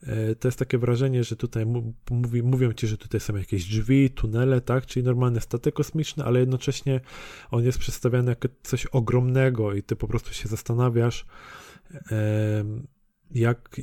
e, 0.02 0.34
to 0.34 0.48
jest 0.48 0.58
takie 0.58 0.78
wrażenie, 0.78 1.24
że 1.24 1.36
tutaj 1.36 1.66
mówi, 2.10 2.42
mówią 2.42 2.72
ci, 2.72 2.86
że 2.86 2.98
tutaj 2.98 3.20
są 3.20 3.36
jakieś 3.36 3.64
drzwi, 3.64 4.10
tunele, 4.10 4.60
tak? 4.60 4.86
Czyli 4.86 5.06
normalny 5.06 5.40
statek 5.40 5.74
kosmiczny, 5.74 6.24
ale 6.24 6.40
jednocześnie 6.40 7.00
on 7.50 7.64
jest 7.64 7.78
przedstawiany 7.78 8.30
jako 8.30 8.48
coś 8.62 8.86
ogromnego 8.86 9.72
i 9.72 9.82
ty 9.82 9.96
po 9.96 10.08
prostu 10.08 10.34
się 10.34 10.48
zastanawiasz, 10.48 11.26
e, 12.10 12.64
jak 13.30 13.80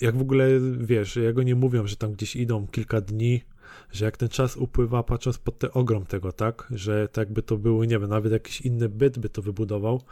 jak 0.00 0.16
w 0.16 0.20
ogóle, 0.20 0.48
wiesz, 0.78 1.16
jak 1.16 1.38
oni 1.38 1.54
mówią, 1.54 1.86
że 1.86 1.96
tam 1.96 2.12
gdzieś 2.12 2.36
idą 2.36 2.66
kilka 2.66 3.00
dni, 3.00 3.42
że 3.92 4.04
jak 4.04 4.16
ten 4.16 4.28
czas 4.28 4.56
upływa, 4.56 5.02
patrząc 5.02 5.38
pod 5.38 5.58
ten 5.58 5.70
ogrom 5.72 6.06
tego, 6.06 6.32
tak, 6.32 6.68
że 6.70 7.08
tak 7.08 7.32
by 7.32 7.42
to 7.42 7.56
było, 7.56 7.84
nie 7.84 7.98
wiem, 7.98 8.08
nawet 8.10 8.32
jakiś 8.32 8.60
inny 8.60 8.88
byt 8.88 9.18
by 9.18 9.28
to 9.28 9.42
wybudował, 9.42 10.02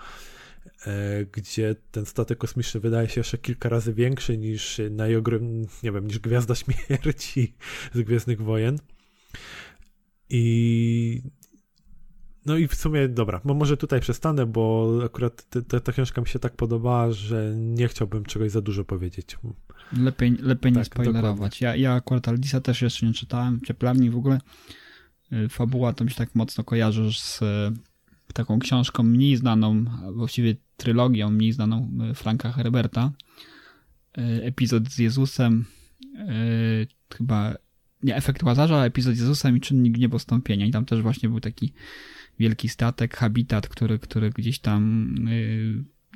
e, 0.87 1.25
gdzie 1.25 1.77
ten 1.91 2.07
statek 2.07 2.39
kosmiczny 2.39 2.81
wydaje 2.81 3.09
się 3.09 3.21
jeszcze 3.21 3.39
kilka 3.39 3.69
razy 3.69 3.95
większy 3.95 4.39
niż 4.39 4.81
najogrom, 4.91 5.67
nie 5.83 5.93
wiem, 5.93 6.07
niż 6.07 6.19
Gwiazda 6.19 6.55
Śmierci 6.55 7.55
z 7.95 8.03
Gwiezdnych 8.03 8.43
Wojen. 8.43 8.79
I 10.31 11.23
no 12.47 12.57
i 12.57 12.69
w 12.69 12.75
sumie, 12.75 13.09
dobra, 13.09 13.41
bo 13.45 13.55
może 13.55 13.77
tutaj 13.77 14.01
przestanę, 14.01 14.47
bo 14.47 14.93
akurat 15.05 15.47
ta 15.85 15.93
książka 15.93 16.21
mi 16.21 16.27
się 16.27 16.39
tak 16.39 16.57
podobała, 16.57 17.13
że 17.13 17.55
nie 17.57 17.89
chciałbym 17.89 18.25
czegoś 18.25 18.51
za 18.51 18.61
dużo 18.61 18.85
powiedzieć. 18.85 19.37
Lepiej, 19.93 20.37
lepiej 20.41 20.73
tak, 20.73 20.79
nie 20.79 20.85
spoilerować. 20.85 21.61
Ja, 21.61 21.77
ja 21.77 21.93
akurat 21.93 22.29
Aldisa 22.29 22.61
też 22.61 22.83
jeszcze 22.83 23.07
nie 23.07 23.13
czytałem, 23.13 23.61
Cieplarni 23.61 24.11
w 24.11 24.17
ogóle. 24.17 24.41
Y, 25.33 25.49
fabuła 25.49 25.93
to 25.93 26.05
mi 26.05 26.11
się 26.11 26.17
tak 26.17 26.35
mocno 26.35 26.65
kojarzy 26.65 27.13
z 27.13 27.43
y, 27.43 28.33
taką 28.33 28.59
książką 28.59 29.03
mniej 29.03 29.37
znaną, 29.37 29.85
właściwie 30.13 30.57
trylogią 30.77 31.31
mniej 31.31 31.53
znaną 31.53 31.91
y, 32.11 32.15
Franka 32.15 32.53
Herberta. 32.53 33.13
Epizod 34.43 34.91
z 34.91 34.99
Jezusem, 34.99 35.65
chyba 37.15 37.55
nie 38.03 38.17
Efekt 38.17 38.43
Łazarza, 38.43 38.85
epizod 38.85 39.15
z 39.15 39.19
Jezusem 39.19 39.57
i 39.57 39.61
Czynnik 39.61 39.99
Niebostąpienia. 39.99 40.67
I 40.67 40.71
tam 40.71 40.85
też 40.85 41.03
właśnie 41.03 41.29
był 41.29 41.41
taki 41.41 41.73
wielki 42.39 42.69
statek, 42.69 43.17
habitat, 43.17 43.69
który, 43.69 43.99
który 43.99 44.31
gdzieś 44.31 44.59
tam 44.59 45.15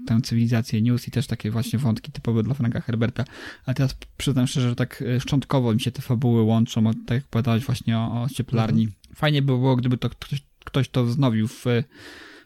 tę 0.07 0.20
cywilizację 0.22 0.82
news 0.82 1.09
i 1.09 1.11
też 1.11 1.26
takie 1.26 1.51
właśnie 1.51 1.78
wątki 1.78 2.12
typowe 2.12 2.42
dla 2.42 2.55
Franka 2.55 2.80
Herberta. 2.80 3.24
A 3.66 3.74
teraz 3.74 3.96
przyznam 4.16 4.46
szczerze, 4.46 4.68
że 4.68 4.76
tak 4.76 5.03
e, 5.03 5.20
szczątkowo 5.20 5.74
mi 5.74 5.80
się 5.80 5.90
te 5.90 6.03
fabuły 6.03 6.42
łączą, 6.42 6.84
tak 6.84 7.11
jak 7.11 7.24
powiedziałeś 7.24 7.64
właśnie 7.64 7.99
o, 7.99 8.22
o 8.22 8.28
cieplarni. 8.28 8.82
Mhm. 8.82 9.14
Fajnie 9.14 9.42
by 9.42 9.46
było, 9.46 9.76
gdyby 9.76 9.99
to 9.99 10.11
ktoś, 10.11 10.42
ktoś 10.64 10.88
to 10.88 11.05
wznowił 11.05 11.49
w, 11.49 11.64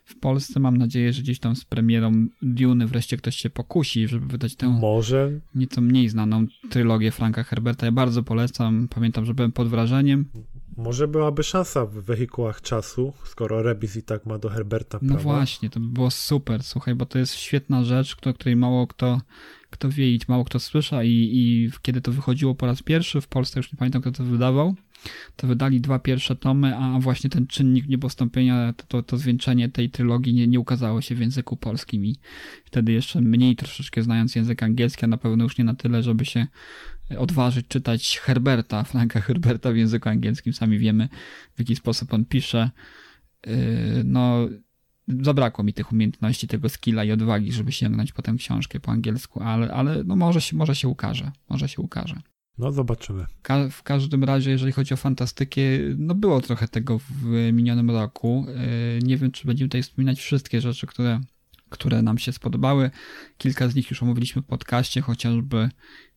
w 0.04 0.18
Polsce. 0.20 0.60
Mam 0.60 0.76
nadzieję, 0.76 1.12
że 1.12 1.22
gdzieś 1.22 1.38
tam 1.38 1.56
z 1.56 1.64
premierą 1.64 2.26
Dune 2.42 2.86
wreszcie 2.86 3.16
ktoś 3.16 3.36
się 3.36 3.50
pokusi, 3.50 4.08
żeby 4.08 4.26
wydać 4.26 4.54
tę 4.56 4.68
Może. 4.68 5.30
nieco 5.54 5.80
mniej 5.80 6.08
znaną 6.08 6.46
trylogię 6.70 7.10
Franka 7.10 7.42
Herberta. 7.42 7.86
Ja 7.86 7.92
bardzo 7.92 8.22
polecam. 8.22 8.88
Pamiętam, 8.94 9.24
że 9.24 9.34
byłem 9.34 9.52
pod 9.52 9.68
wrażeniem. 9.68 10.24
Może 10.76 11.08
byłaby 11.08 11.42
szansa 11.42 11.86
w 11.86 11.92
wehikułach 11.92 12.60
czasu, 12.60 13.12
skoro 13.24 13.62
Rebis 13.62 13.96
i 13.96 14.02
tak 14.02 14.26
ma 14.26 14.38
do 14.38 14.48
Herberta 14.48 14.98
No 15.02 15.16
właśnie, 15.16 15.70
to 15.70 15.80
by 15.80 15.86
było 15.86 16.10
super, 16.10 16.62
słuchaj, 16.62 16.94
bo 16.94 17.06
to 17.06 17.18
jest 17.18 17.34
świetna 17.34 17.84
rzecz, 17.84 18.16
o 18.26 18.34
której 18.34 18.56
mało 18.56 18.86
kto, 18.86 19.20
kto 19.70 19.88
wie 19.88 20.14
i 20.14 20.20
mało 20.28 20.44
kto 20.44 20.60
słysza 20.60 21.04
i, 21.04 21.30
i 21.32 21.70
kiedy 21.82 22.00
to 22.00 22.12
wychodziło 22.12 22.54
po 22.54 22.66
raz 22.66 22.82
pierwszy 22.82 23.20
w 23.20 23.28
Polsce, 23.28 23.60
już 23.60 23.72
nie 23.72 23.78
pamiętam 23.78 24.02
kto 24.02 24.12
to 24.12 24.24
wydawał, 24.24 24.74
to 25.36 25.46
wydali 25.46 25.80
dwa 25.80 25.98
pierwsze 25.98 26.36
tomy, 26.36 26.76
a 26.76 26.98
właśnie 27.00 27.30
ten 27.30 27.46
czynnik 27.46 27.88
niepostąpienia, 27.88 28.72
to, 28.72 28.84
to, 28.86 29.02
to 29.02 29.16
zwieńczenie 29.16 29.68
tej 29.68 29.90
trylogii 29.90 30.34
nie, 30.34 30.46
nie 30.46 30.60
ukazało 30.60 31.00
się 31.00 31.14
w 31.14 31.20
języku 31.20 31.56
polskim 31.56 32.06
i 32.06 32.16
wtedy 32.64 32.92
jeszcze 32.92 33.20
mniej 33.20 33.56
troszeczkę 33.56 34.02
znając 34.02 34.34
język 34.34 34.62
angielski, 34.62 35.04
a 35.04 35.08
na 35.08 35.16
pewno 35.16 35.44
już 35.44 35.58
nie 35.58 35.64
na 35.64 35.74
tyle, 35.74 36.02
żeby 36.02 36.24
się 36.24 36.46
odważyć 37.18 37.68
czytać 37.68 38.18
Herberta, 38.18 38.84
Franka 38.84 39.20
Herberta 39.20 39.72
w 39.72 39.76
języku 39.76 40.08
angielskim. 40.08 40.52
Sami 40.52 40.78
wiemy, 40.78 41.08
w 41.54 41.58
jaki 41.58 41.76
sposób 41.76 42.14
on 42.14 42.24
pisze. 42.24 42.70
Yy, 43.46 43.54
no, 44.04 44.48
zabrakło 45.08 45.64
mi 45.64 45.72
tych 45.72 45.92
umiejętności, 45.92 46.48
tego 46.48 46.68
skilla 46.68 47.04
i 47.04 47.12
odwagi, 47.12 47.52
żeby 47.52 47.72
sięgnąć 47.72 48.12
potem 48.12 48.36
książkę 48.36 48.80
po 48.80 48.92
angielsku, 48.92 49.42
ale, 49.42 49.72
ale 49.72 50.04
no 50.04 50.16
może, 50.16 50.40
się, 50.40 50.56
może 50.56 50.74
się 50.74 50.88
ukaże. 50.88 51.32
Może 51.48 51.68
się 51.68 51.82
ukaże. 51.82 52.16
No, 52.58 52.72
zobaczymy. 52.72 53.26
Ka 53.42 53.68
w 53.68 53.82
każdym 53.82 54.24
razie, 54.24 54.50
jeżeli 54.50 54.72
chodzi 54.72 54.94
o 54.94 54.96
fantastykę, 54.96 55.60
no 55.98 56.14
było 56.14 56.40
trochę 56.40 56.68
tego 56.68 56.98
w 56.98 57.50
minionym 57.52 57.90
roku. 57.90 58.46
Yy, 58.48 58.98
nie 59.02 59.16
wiem, 59.16 59.30
czy 59.30 59.46
będziemy 59.46 59.68
tutaj 59.68 59.82
wspominać 59.82 60.20
wszystkie 60.20 60.60
rzeczy, 60.60 60.86
które 60.86 61.20
które 61.72 62.02
nam 62.02 62.18
się 62.18 62.32
spodobały. 62.32 62.90
Kilka 63.38 63.68
z 63.68 63.74
nich 63.74 63.90
już 63.90 64.02
omówiliśmy 64.02 64.42
w 64.42 64.44
podcaście, 64.44 65.00
chociażby 65.00 65.68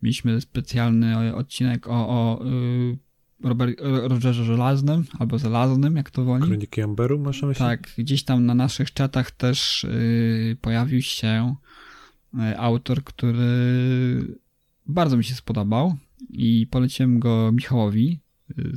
mieliśmy 0.02 0.42
specjalny 0.42 1.36
odcinek 1.36 1.88
o, 1.88 1.92
o 1.92 2.46
y, 2.46 2.98
Robert, 3.44 3.80
Rogerze 3.82 4.44
Żelaznym, 4.44 5.06
albo 5.20 5.38
Żelaznym, 5.38 5.96
jak 5.96 6.10
to 6.10 6.24
woli. 6.24 6.48
Kroniki 6.48 6.82
Amberu, 6.82 7.20
masz 7.20 7.42
na 7.42 7.48
myśli? 7.48 7.66
Tak, 7.66 7.90
gdzieś 7.98 8.24
tam 8.24 8.46
na 8.46 8.56
naszych 8.56 8.94
czatach 8.94 9.32
też 9.32 9.84
y, 9.84 10.58
pojawił 10.62 11.02
się 11.02 11.56
y, 12.34 12.58
autor, 12.58 13.04
który 13.04 13.48
bardzo 14.86 15.18
mi 15.18 15.24
się 15.24 15.36
spodobał 15.36 15.96
i 16.30 16.68
poleciłem 16.72 17.20
go 17.20 17.52
Michałowi, 17.52 18.20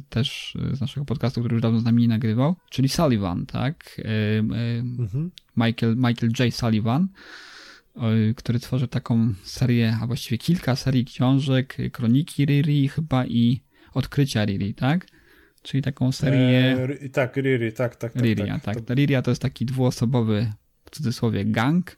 też 0.09 0.57
z 0.73 0.81
naszego 0.81 1.07
podcastu, 1.07 1.41
który 1.41 1.55
już 1.55 1.63
dawno 1.63 1.81
z 1.81 1.85
nami 1.85 2.03
nie 2.03 2.09
nagrywał, 2.09 2.57
czyli 2.71 2.89
Sullivan, 2.89 3.47
tak? 3.47 4.01
Mhm. 4.99 5.31
Michael, 5.57 5.97
Michael 5.97 6.33
J. 6.39 6.55
Sullivan, 6.55 7.09
który 8.37 8.59
tworzy 8.59 8.89
taką 8.89 9.35
serię, 9.43 9.97
a 10.03 10.07
właściwie 10.07 10.39
kilka 10.39 10.77
serii 10.77 11.05
książek, 11.05 11.77
Kroniki 11.93 12.45
Riri 12.45 12.89
chyba 12.89 13.27
i 13.27 13.61
Odkrycia 13.95 14.45
Riri, 14.45 14.75
tak? 14.75 15.07
Czyli 15.63 15.83
taką 15.83 16.13
serię... 16.13 16.77
E, 17.03 17.09
tak, 17.09 17.37
Riri, 17.37 17.73
tak, 17.73 17.97
tak, 17.97 18.13
tak. 18.13 18.23
Riria, 18.23 18.59
tak. 18.59 18.81
tak. 18.81 18.97
Riria 18.97 19.23
to 19.23 19.31
jest 19.31 19.43
taki 19.43 19.67
dwuosobowy, 19.67 20.53
w 20.85 20.91
cudzysłowie, 20.91 21.45
gang, 21.45 21.97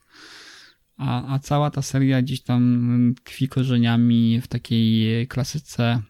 a, 0.96 1.34
a 1.34 1.38
cała 1.38 1.70
ta 1.70 1.82
seria 1.82 2.22
gdzieś 2.22 2.42
tam 2.42 3.14
tkwi 3.24 3.48
korzeniami 3.48 4.40
w 4.40 4.48
takiej 4.48 5.26
klasyce 5.28 6.02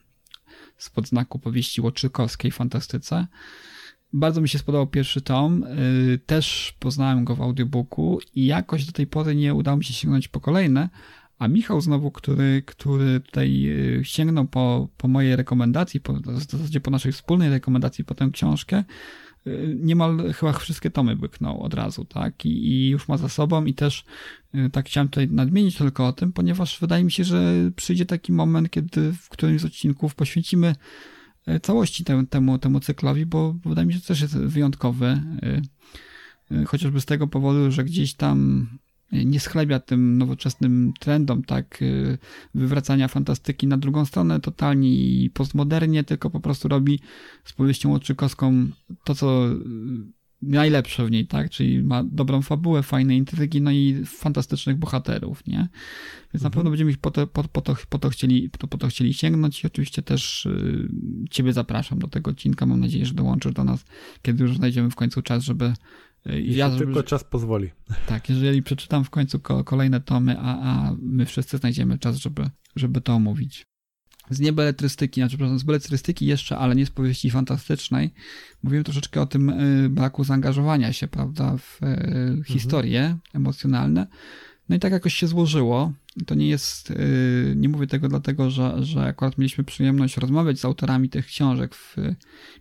spod 0.81 1.09
znaku 1.09 1.39
powieści 1.39 1.81
łoczykowskiej, 1.81 2.51
fantastyce. 2.51 3.27
Bardzo 4.13 4.41
mi 4.41 4.49
się 4.49 4.59
spodobał 4.59 4.87
pierwszy 4.87 5.21
tom. 5.21 5.65
Y, 5.65 6.19
też 6.27 6.77
poznałem 6.79 7.25
go 7.25 7.37
w 7.37 7.43
audiobooku 7.43 8.21
i 8.35 8.47
jakoś 8.47 8.87
do 8.87 8.93
tej 8.93 9.07
pory 9.07 9.35
nie 9.35 9.55
udało 9.55 9.77
mi 9.77 9.85
się 9.85 9.95
sięgnąć 9.95 10.29
po 10.29 10.41
kolejne. 10.41 10.89
A 11.39 11.49
Michał 11.49 11.81
znowu, 11.81 12.11
który, 12.11 12.63
który 12.67 13.21
tutaj 13.21 13.67
y, 14.01 14.05
sięgnął 14.05 14.47
po, 14.47 14.89
po 14.97 15.09
mojej 15.09 15.37
rekomendacji, 15.37 16.01
po, 16.01 16.13
w 16.13 16.49
zasadzie 16.49 16.81
po 16.81 16.91
naszej 16.91 17.13
wspólnej 17.13 17.51
rekomendacji 17.51 18.05
po 18.05 18.15
tę 18.15 18.31
książkę, 18.33 18.85
niemal 19.77 20.33
chyba 20.33 20.53
wszystkie 20.53 20.91
tomy 20.91 21.17
byknął 21.17 21.63
od 21.63 21.75
razu, 21.75 22.05
tak? 22.05 22.47
I, 22.47 22.69
I, 22.69 22.89
już 22.89 23.09
ma 23.09 23.17
za 23.17 23.29
sobą 23.29 23.65
i 23.65 23.75
też 23.75 24.05
tak 24.73 24.87
chciałem 24.87 25.09
tutaj 25.09 25.29
nadmienić 25.31 25.77
tylko 25.77 26.07
o 26.07 26.13
tym, 26.13 26.33
ponieważ 26.33 26.81
wydaje 26.81 27.05
mi 27.05 27.13
się, 27.13 27.25
że 27.25 27.71
przyjdzie 27.77 28.07
taki 28.07 28.33
moment, 28.33 28.71
kiedy 28.71 29.13
w 29.13 29.29
którymś 29.29 29.61
z 29.61 29.65
odcinków 29.65 30.15
poświęcimy 30.15 30.75
E, 31.47 31.61
całości 31.61 32.05
temu, 32.05 32.27
temu, 32.27 32.59
temu 32.59 32.81
cyklowi, 32.81 33.27
bo 33.27 33.53
wydaje 33.53 33.87
mi 33.87 33.93
się, 33.93 33.99
że 33.99 34.05
też 34.05 34.21
jest 34.21 34.39
wyjątkowy. 34.39 35.23
Chociażby 36.67 37.01
z 37.01 37.05
tego 37.05 37.27
powodu, 37.27 37.73
że 37.73 37.85
gdzieś 37.85 38.15
tam 38.15 38.69
nie 39.13 39.41
schlebia 39.41 39.81
tym 39.81 40.19
nowoczesnym 40.19 40.93
trendom, 41.01 41.43
tak, 41.43 41.85
wywracania 42.55 43.09
fantastyki 43.09 43.67
na 43.67 43.77
drugą 43.77 44.05
stronę 44.05 44.41
totalnie 44.41 44.95
i 44.95 45.31
postmodernie, 45.31 46.05
tylko 46.05 46.31
po 46.31 46.41
prostu 46.41 46.69
robi 46.69 47.01
z 47.45 47.53
powieścią 47.53 47.95
oczykowską 47.95 48.67
to, 49.05 49.15
co 49.15 49.47
najlepsze 50.43 51.07
w 51.07 51.11
niej, 51.11 51.27
tak? 51.27 51.51
Czyli 51.51 51.83
ma 51.83 52.05
dobrą 52.05 52.43
fabułę, 52.43 52.83
fajne 52.83 53.17
intrygi, 53.17 53.61
no 53.61 53.71
i 53.71 54.03
fantastycznych 54.07 54.77
bohaterów, 54.77 55.47
nie? 55.47 55.69
Więc 56.33 56.35
mhm. 56.35 56.43
na 56.43 56.51
pewno 56.51 56.71
będziemy 56.71 56.91
ich 56.91 56.99
po 56.99 57.11
to, 57.11 57.27
po, 57.27 57.45
po, 57.45 57.61
to, 57.61 57.77
po, 57.89 57.99
to 57.99 58.11
chcieli, 58.11 58.51
po, 58.51 58.67
po 58.67 58.79
to 58.79 58.89
chcieli 58.89 59.15
sięgnąć 59.15 59.65
i 59.65 59.67
oczywiście 59.67 60.03
też 60.03 60.47
y, 60.47 60.89
Ciebie 61.31 61.53
zapraszam 61.53 61.99
do 61.99 62.09
tego 62.09 62.31
odcinka. 62.31 62.67
Mam 62.67 62.81
nadzieję, 62.81 63.07
że 63.07 63.15
dołączysz 63.15 63.53
do 63.53 63.65
nas, 63.65 63.85
kiedy 64.23 64.43
już 64.43 64.57
znajdziemy 64.57 64.91
w 64.91 64.97
końcu 64.97 65.23
czas, 65.23 65.43
żeby 65.43 65.73
y, 66.27 66.41
ja, 66.41 66.71
tylko 66.71 67.03
czas 67.03 67.25
pozwoli. 67.25 67.71
Tak, 68.07 68.29
jeżeli 68.29 68.63
przeczytam 68.63 69.05
w 69.05 69.11
końcu 69.11 69.41
kolejne 69.65 70.01
tomy, 70.01 70.37
a, 70.39 70.59
a 70.63 70.97
my 71.03 71.27
wszyscy 71.27 71.59
znajdziemy 71.59 71.99
czas, 71.99 72.17
żeby, 72.17 72.51
żeby 72.77 73.01
to 73.01 73.13
omówić 73.15 73.71
z 74.31 74.41
niebeletrystyki, 74.41 75.21
znaczy 75.21 75.37
przepraszam, 75.37 75.59
z 75.59 75.63
beletrystyki 75.63 76.27
jeszcze, 76.27 76.59
ale 76.59 76.77
nie 76.77 76.87
z 76.87 76.91
powieści 76.91 77.31
fantastycznej, 77.31 78.15
mówiłem 78.63 78.85
troszeczkę 78.85 79.21
o 79.21 79.27
tym 79.27 79.51
y, 79.51 79.89
braku 79.89 80.25
zaangażowania 80.25 80.93
się, 80.93 81.09
prawda, 81.09 81.57
w 81.57 81.83
y, 81.83 81.87
mhm. 81.87 82.45
historie 82.45 83.19
emocjonalne. 83.35 84.07
No 84.69 84.77
i 84.77 84.79
tak 84.79 84.93
jakoś 84.93 85.15
się 85.15 85.27
złożyło. 85.27 85.93
To 86.27 86.35
nie 86.35 86.49
jest, 86.49 86.91
y, 86.91 87.55
nie 87.57 87.69
mówię 87.69 87.87
tego 87.87 88.09
dlatego, 88.09 88.51
że, 88.51 88.85
że 88.85 89.03
akurat 89.03 89.39
mieliśmy 89.39 89.65
przyjemność 89.65 90.17
rozmawiać 90.17 90.61
z 90.61 90.65
autorami 90.65 91.09
tych 91.09 91.27
książek 91.27 91.75
w 91.75 91.97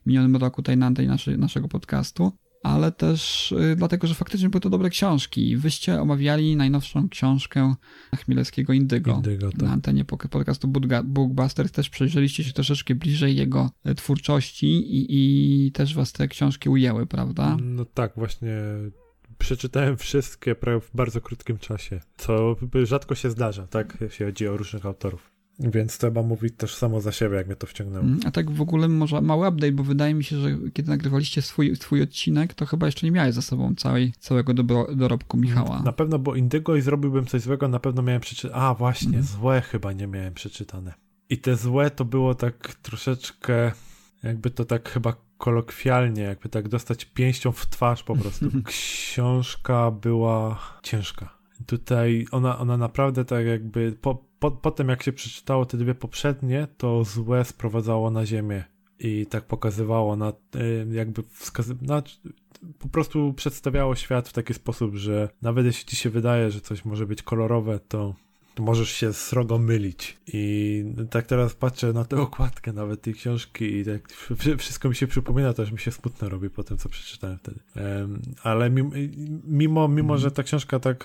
minionym 0.05 0.35
roku 0.35 0.61
tutaj 0.61 0.77
na 0.77 0.85
antenie 0.85 1.15
naszego 1.37 1.67
podcastu, 1.67 2.31
ale 2.63 2.91
też 2.91 3.51
y, 3.51 3.75
dlatego, 3.75 4.07
że 4.07 4.15
faktycznie 4.15 4.49
były 4.49 4.61
to 4.61 4.69
dobre 4.69 4.89
książki. 4.89 5.57
Wyście 5.57 6.01
omawiali 6.01 6.55
najnowszą 6.55 7.09
książkę 7.09 7.75
Chmielewskiego 8.15 8.73
Indygo, 8.73 9.15
Indygo 9.15 9.51
tak. 9.51 9.61
na 9.61 9.71
antenie 9.71 10.05
podcastu 10.05 10.67
Bookbusters. 11.03 11.71
Też 11.71 11.89
przejrzeliście 11.89 12.43
się 12.43 12.53
troszeczkę 12.53 12.95
bliżej 12.95 13.35
jego 13.35 13.69
e, 13.83 13.95
twórczości 13.95 14.67
i, 14.67 15.05
i 15.09 15.71
też 15.71 15.95
was 15.95 16.11
te 16.11 16.27
książki 16.27 16.69
ujęły, 16.69 17.05
prawda? 17.05 17.57
No 17.61 17.85
tak, 17.85 18.13
właśnie 18.15 18.51
przeczytałem 19.37 19.97
wszystkie 19.97 20.55
w 20.55 20.89
bardzo 20.93 21.21
krótkim 21.21 21.57
czasie, 21.57 21.99
co 22.17 22.55
rzadko 22.83 23.15
się 23.15 23.29
zdarza, 23.29 23.67
tak, 23.67 23.97
jeśli 24.01 24.25
chodzi 24.25 24.47
o 24.47 24.57
różnych 24.57 24.85
autorów. 24.85 25.28
Więc 25.59 25.97
trzeba 25.97 26.23
mówić 26.23 26.53
też 26.57 26.75
samo 26.75 27.01
za 27.01 27.11
siebie, 27.11 27.35
jak 27.35 27.47
mnie 27.47 27.55
to 27.55 27.67
wciągnęło. 27.67 28.05
Mm, 28.05 28.19
a 28.25 28.31
tak 28.31 28.51
w 28.51 28.61
ogóle 28.61 28.87
może 28.87 29.21
mały 29.21 29.47
update, 29.47 29.71
bo 29.71 29.83
wydaje 29.83 30.13
mi 30.13 30.23
się, 30.23 30.37
że 30.37 30.57
kiedy 30.73 30.89
nagrywaliście 30.89 31.41
swój, 31.41 31.75
swój 31.75 32.01
odcinek, 32.01 32.53
to 32.53 32.65
chyba 32.65 32.85
jeszcze 32.85 33.05
nie 33.05 33.11
miałeś 33.11 33.35
za 33.35 33.41
sobą 33.41 33.75
całej, 33.75 34.13
całego 34.19 34.53
dobro, 34.53 34.87
dorobku 34.95 35.37
Michała. 35.37 35.81
Na 35.81 35.91
pewno, 35.91 36.19
bo 36.19 36.35
Indygo 36.35 36.75
i 36.75 36.81
zrobiłbym 36.81 37.25
coś 37.25 37.41
złego, 37.41 37.67
na 37.67 37.79
pewno 37.79 38.01
miałem 38.01 38.21
przeczytane. 38.21 38.63
A 38.63 38.73
właśnie, 38.73 39.09
mm. 39.09 39.23
złe 39.23 39.61
chyba 39.61 39.93
nie 39.93 40.07
miałem 40.07 40.33
przeczytane. 40.33 40.93
I 41.29 41.37
te 41.37 41.55
złe 41.55 41.91
to 41.91 42.05
było 42.05 42.35
tak 42.35 42.75
troszeczkę, 42.75 43.71
jakby 44.23 44.49
to 44.49 44.65
tak 44.65 44.89
chyba 44.89 45.13
kolokwialnie, 45.37 46.21
jakby 46.21 46.49
tak 46.49 46.67
dostać 46.67 47.05
pięścią 47.05 47.51
w 47.51 47.65
twarz 47.65 48.03
po 48.03 48.15
prostu. 48.15 48.45
Książka 48.65 49.91
była 49.91 50.59
ciężka. 50.83 51.38
Tutaj 51.65 52.25
ona, 52.31 52.59
ona 52.59 52.77
naprawdę 52.77 53.25
tak 53.25 53.45
jakby 53.45 53.91
po, 54.01 54.25
po, 54.39 54.51
potem 54.51 54.89
jak 54.89 55.03
się 55.03 55.13
przeczytało 55.13 55.65
te 55.65 55.77
dwie 55.77 55.95
poprzednie, 55.95 56.67
to 56.77 57.03
złe 57.03 57.45
sprowadzało 57.45 58.11
na 58.11 58.25
ziemię 58.25 58.63
i 58.99 59.25
tak 59.25 59.45
pokazywało 59.45 60.15
na 60.15 60.29
y, 60.55 60.87
jakby 60.91 61.21
wskazy- 61.21 61.81
na, 61.81 62.03
po 62.79 62.89
prostu 62.89 63.33
przedstawiało 63.33 63.95
świat 63.95 64.29
w 64.29 64.33
taki 64.33 64.53
sposób, 64.53 64.95
że 64.95 65.29
nawet 65.41 65.65
jeśli 65.65 65.85
ci 65.85 65.95
się 65.95 66.09
wydaje, 66.09 66.51
że 66.51 66.61
coś 66.61 66.85
może 66.85 67.05
być 67.05 67.23
kolorowe, 67.23 67.79
to 67.79 68.15
możesz 68.59 68.91
się 68.91 69.13
srogo 69.13 69.57
mylić. 69.57 70.17
I 70.27 70.85
tak 71.09 71.25
teraz 71.25 71.53
patrzę 71.53 71.93
na 71.93 72.05
tę 72.05 72.21
okładkę 72.21 72.73
nawet 72.73 73.01
tej 73.01 73.13
książki 73.13 73.75
i 73.75 73.85
tak 73.85 74.13
wszystko 74.57 74.89
mi 74.89 74.95
się 74.95 75.07
przypomina, 75.07 75.53
też 75.53 75.71
mi 75.71 75.79
się 75.79 75.91
smutno 75.91 76.29
robi 76.29 76.49
po 76.49 76.63
tym, 76.63 76.77
co 76.77 76.89
przeczytałem 76.89 77.37
wtedy. 77.37 77.59
ale 78.43 78.69
mimo, 78.69 78.89
mimo, 79.43 79.87
mimo 79.87 80.17
że 80.17 80.31
ta 80.31 80.43
książka 80.43 80.79
tak, 80.79 81.03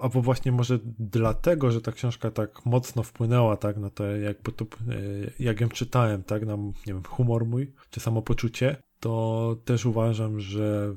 albo 0.00 0.22
właśnie 0.22 0.52
może 0.52 0.78
dlatego, 0.98 1.70
że 1.70 1.80
ta 1.80 1.92
książka 1.92 2.30
tak 2.30 2.66
mocno 2.66 3.02
wpłynęła, 3.02 3.56
tak, 3.56 3.76
no 3.76 3.90
to 3.90 4.04
jakby 4.04 4.52
to, 4.52 4.64
e, 4.64 4.68
jak 5.38 5.60
ją 5.60 5.68
czytałem, 5.68 6.22
tak, 6.22 6.46
na, 6.46 6.56
nie 6.56 6.72
wiem, 6.86 7.02
humor 7.02 7.46
mój, 7.46 7.72
czy 7.90 8.00
samopoczucie, 8.00 8.76
to 9.00 9.56
też 9.64 9.86
uważam, 9.86 10.40
że 10.40 10.94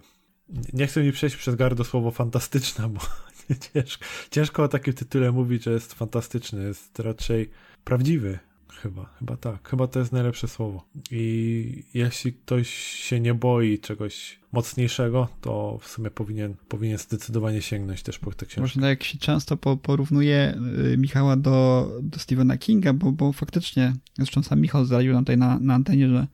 nie 0.74 0.88
chcę 0.88 1.04
mi 1.04 1.12
przejść 1.12 1.36
przez 1.36 1.56
gardło 1.56 1.86
słowo 1.86 2.12
fantastyczna, 2.12 2.90
bo 2.90 3.02
ciężko, 3.74 4.06
ciężko 4.32 4.64
o 4.64 4.68
takim 4.68 4.94
tytule 4.94 5.32
mówić, 5.32 5.64
że 5.64 5.72
jest 5.72 5.94
fantastyczny. 5.94 6.64
Jest 6.64 7.00
raczej 7.00 7.50
prawdziwy. 7.84 8.40
Chyba, 8.82 9.06
chyba 9.20 9.38
tak. 9.38 9.70
Chyba 9.70 9.88
to 9.88 10.00
jest 10.00 10.12
najlepsze 10.12 10.48
słowo. 10.48 10.86
I 11.12 11.84
jeśli 11.94 12.34
ktoś 12.34 12.70
się 12.74 13.20
nie 13.20 13.34
boi 13.34 13.80
czegoś 13.80 14.40
mocniejszego, 14.52 15.28
to 15.42 15.80
w 15.82 15.88
sumie 15.88 16.12
powinien, 16.12 16.56
powinien 16.68 16.98
zdecydowanie 16.98 17.62
sięgnąć 17.62 18.04
też 18.04 18.20
po 18.20 18.32
tę 18.32 18.46
książkę. 18.46 18.62
Można 18.62 18.90
jak 18.90 19.04
się 19.04 19.18
często 19.18 19.58
po, 19.58 19.78
porównuje 19.78 20.58
y, 20.94 20.98
Michała 20.98 21.36
do, 21.36 21.90
do 22.02 22.20
Stephena 22.20 22.58
Kinga, 22.58 22.94
bo, 22.94 23.12
bo 23.12 23.34
faktycznie, 23.34 23.94
zresztą 24.18 24.44
sam 24.44 24.62
Michał 24.62 24.86
zdradził 24.86 25.14
nam 25.14 25.24
tutaj 25.24 25.38
na, 25.38 25.60
na 25.60 25.74
antenie, 25.74 26.10
że 26.10 26.28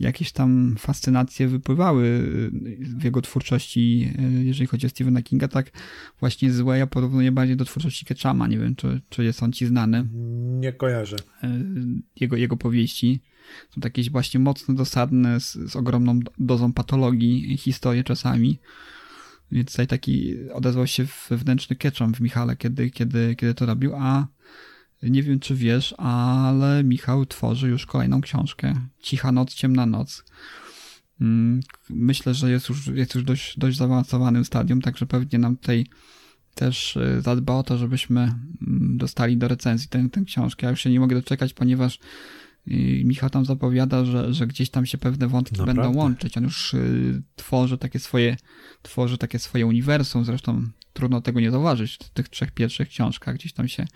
jakieś 0.00 0.32
tam 0.32 0.76
fascynacje 0.78 1.48
wypływały 1.48 2.04
y, 2.04 2.50
w 2.80 3.04
jego 3.04 3.22
twórczości, 3.22 4.12
y, 4.40 4.44
jeżeli 4.44 4.66
chodzi 4.66 4.86
o 4.86 4.90
Stephena 4.90 5.22
Kinga, 5.22 5.48
tak 5.48 5.70
właśnie 6.20 6.52
złe 6.52 6.78
ja 6.78 6.86
porównuję 6.86 7.32
bardziej 7.32 7.56
do 7.56 7.64
twórczości 7.64 8.06
Ketchama, 8.06 8.46
nie 8.46 8.58
wiem, 8.58 8.76
czy, 8.76 9.00
czy 9.08 9.24
jest 9.24 9.42
on 9.42 9.52
ci 9.52 9.66
znany. 9.66 10.08
Nie 10.60 10.72
kojarzę. 10.72 11.16
Y, 11.44 11.48
jego, 12.20 12.36
jego 12.36 12.56
powieści. 12.56 13.20
Są 13.74 13.80
takie 13.80 14.02
właśnie 14.10 14.40
mocno 14.40 14.74
dosadne, 14.74 15.40
z, 15.40 15.52
z 15.52 15.76
ogromną 15.76 16.20
dozą 16.38 16.72
patologii, 16.72 17.56
historie 17.56 18.04
czasami. 18.04 18.58
Więc 19.52 19.70
tutaj 19.70 19.86
taki 19.86 20.34
odezwał 20.52 20.86
się 20.86 21.06
wewnętrzny 21.30 21.76
Ketchum 21.76 22.14
w 22.14 22.20
Michale, 22.20 22.56
kiedy, 22.56 22.90
kiedy, 22.90 23.36
kiedy 23.36 23.54
to 23.54 23.66
robił, 23.66 23.92
a 23.94 24.26
nie 25.02 25.22
wiem, 25.22 25.40
czy 25.40 25.54
wiesz, 25.54 25.94
ale 25.98 26.84
Michał 26.84 27.26
tworzy 27.26 27.68
już 27.68 27.86
kolejną 27.86 28.20
książkę. 28.20 28.74
Cicha 29.02 29.32
noc, 29.32 29.54
ciemna 29.54 29.86
noc. 29.86 30.24
Mm, 31.20 31.60
myślę, 31.90 32.34
że 32.34 32.50
jest 32.50 32.68
już, 32.68 32.86
jest 32.86 33.14
już 33.14 33.24
dość, 33.24 33.58
dość 33.58 33.78
zaawansowanym 33.78 34.44
stadium, 34.44 34.80
także 34.80 35.06
pewnie 35.06 35.38
nam 35.38 35.56
tutaj 35.56 35.86
też 36.54 36.96
y, 36.96 37.20
zadba 37.20 37.54
o 37.54 37.62
to, 37.62 37.78
żebyśmy 37.78 38.20
mm, 38.20 38.98
dostali 38.98 39.36
do 39.36 39.48
recenzji 39.48 39.88
tę, 39.88 40.08
tę 40.12 40.24
książkę. 40.24 40.66
Ja 40.66 40.70
już 40.70 40.80
się 40.80 40.90
nie 40.90 41.00
mogę 41.00 41.16
doczekać, 41.16 41.54
ponieważ 41.54 41.98
Michał 43.04 43.30
tam 43.30 43.44
zapowiada, 43.44 44.04
że, 44.04 44.34
że 44.34 44.46
gdzieś 44.46 44.70
tam 44.70 44.86
się 44.86 44.98
pewne 44.98 45.28
wątki 45.28 45.58
Naprawdę? 45.58 45.82
będą 45.82 45.98
łączyć. 45.98 46.36
On 46.36 46.44
już 46.44 46.74
y, 46.74 47.22
tworzy 47.36 47.78
takie 47.78 47.98
swoje, 47.98 48.36
tworzy 48.82 49.18
takie 49.18 49.38
swoje 49.38 49.66
uniwersum, 49.66 50.24
zresztą 50.24 50.68
trudno 50.92 51.20
tego 51.20 51.40
nie 51.40 51.50
zauważyć 51.50 51.96
w 51.96 52.10
tych 52.10 52.28
trzech 52.28 52.50
pierwszych 52.50 52.88
książkach. 52.88 53.34
Gdzieś 53.34 53.52
tam 53.52 53.68
się 53.68 53.86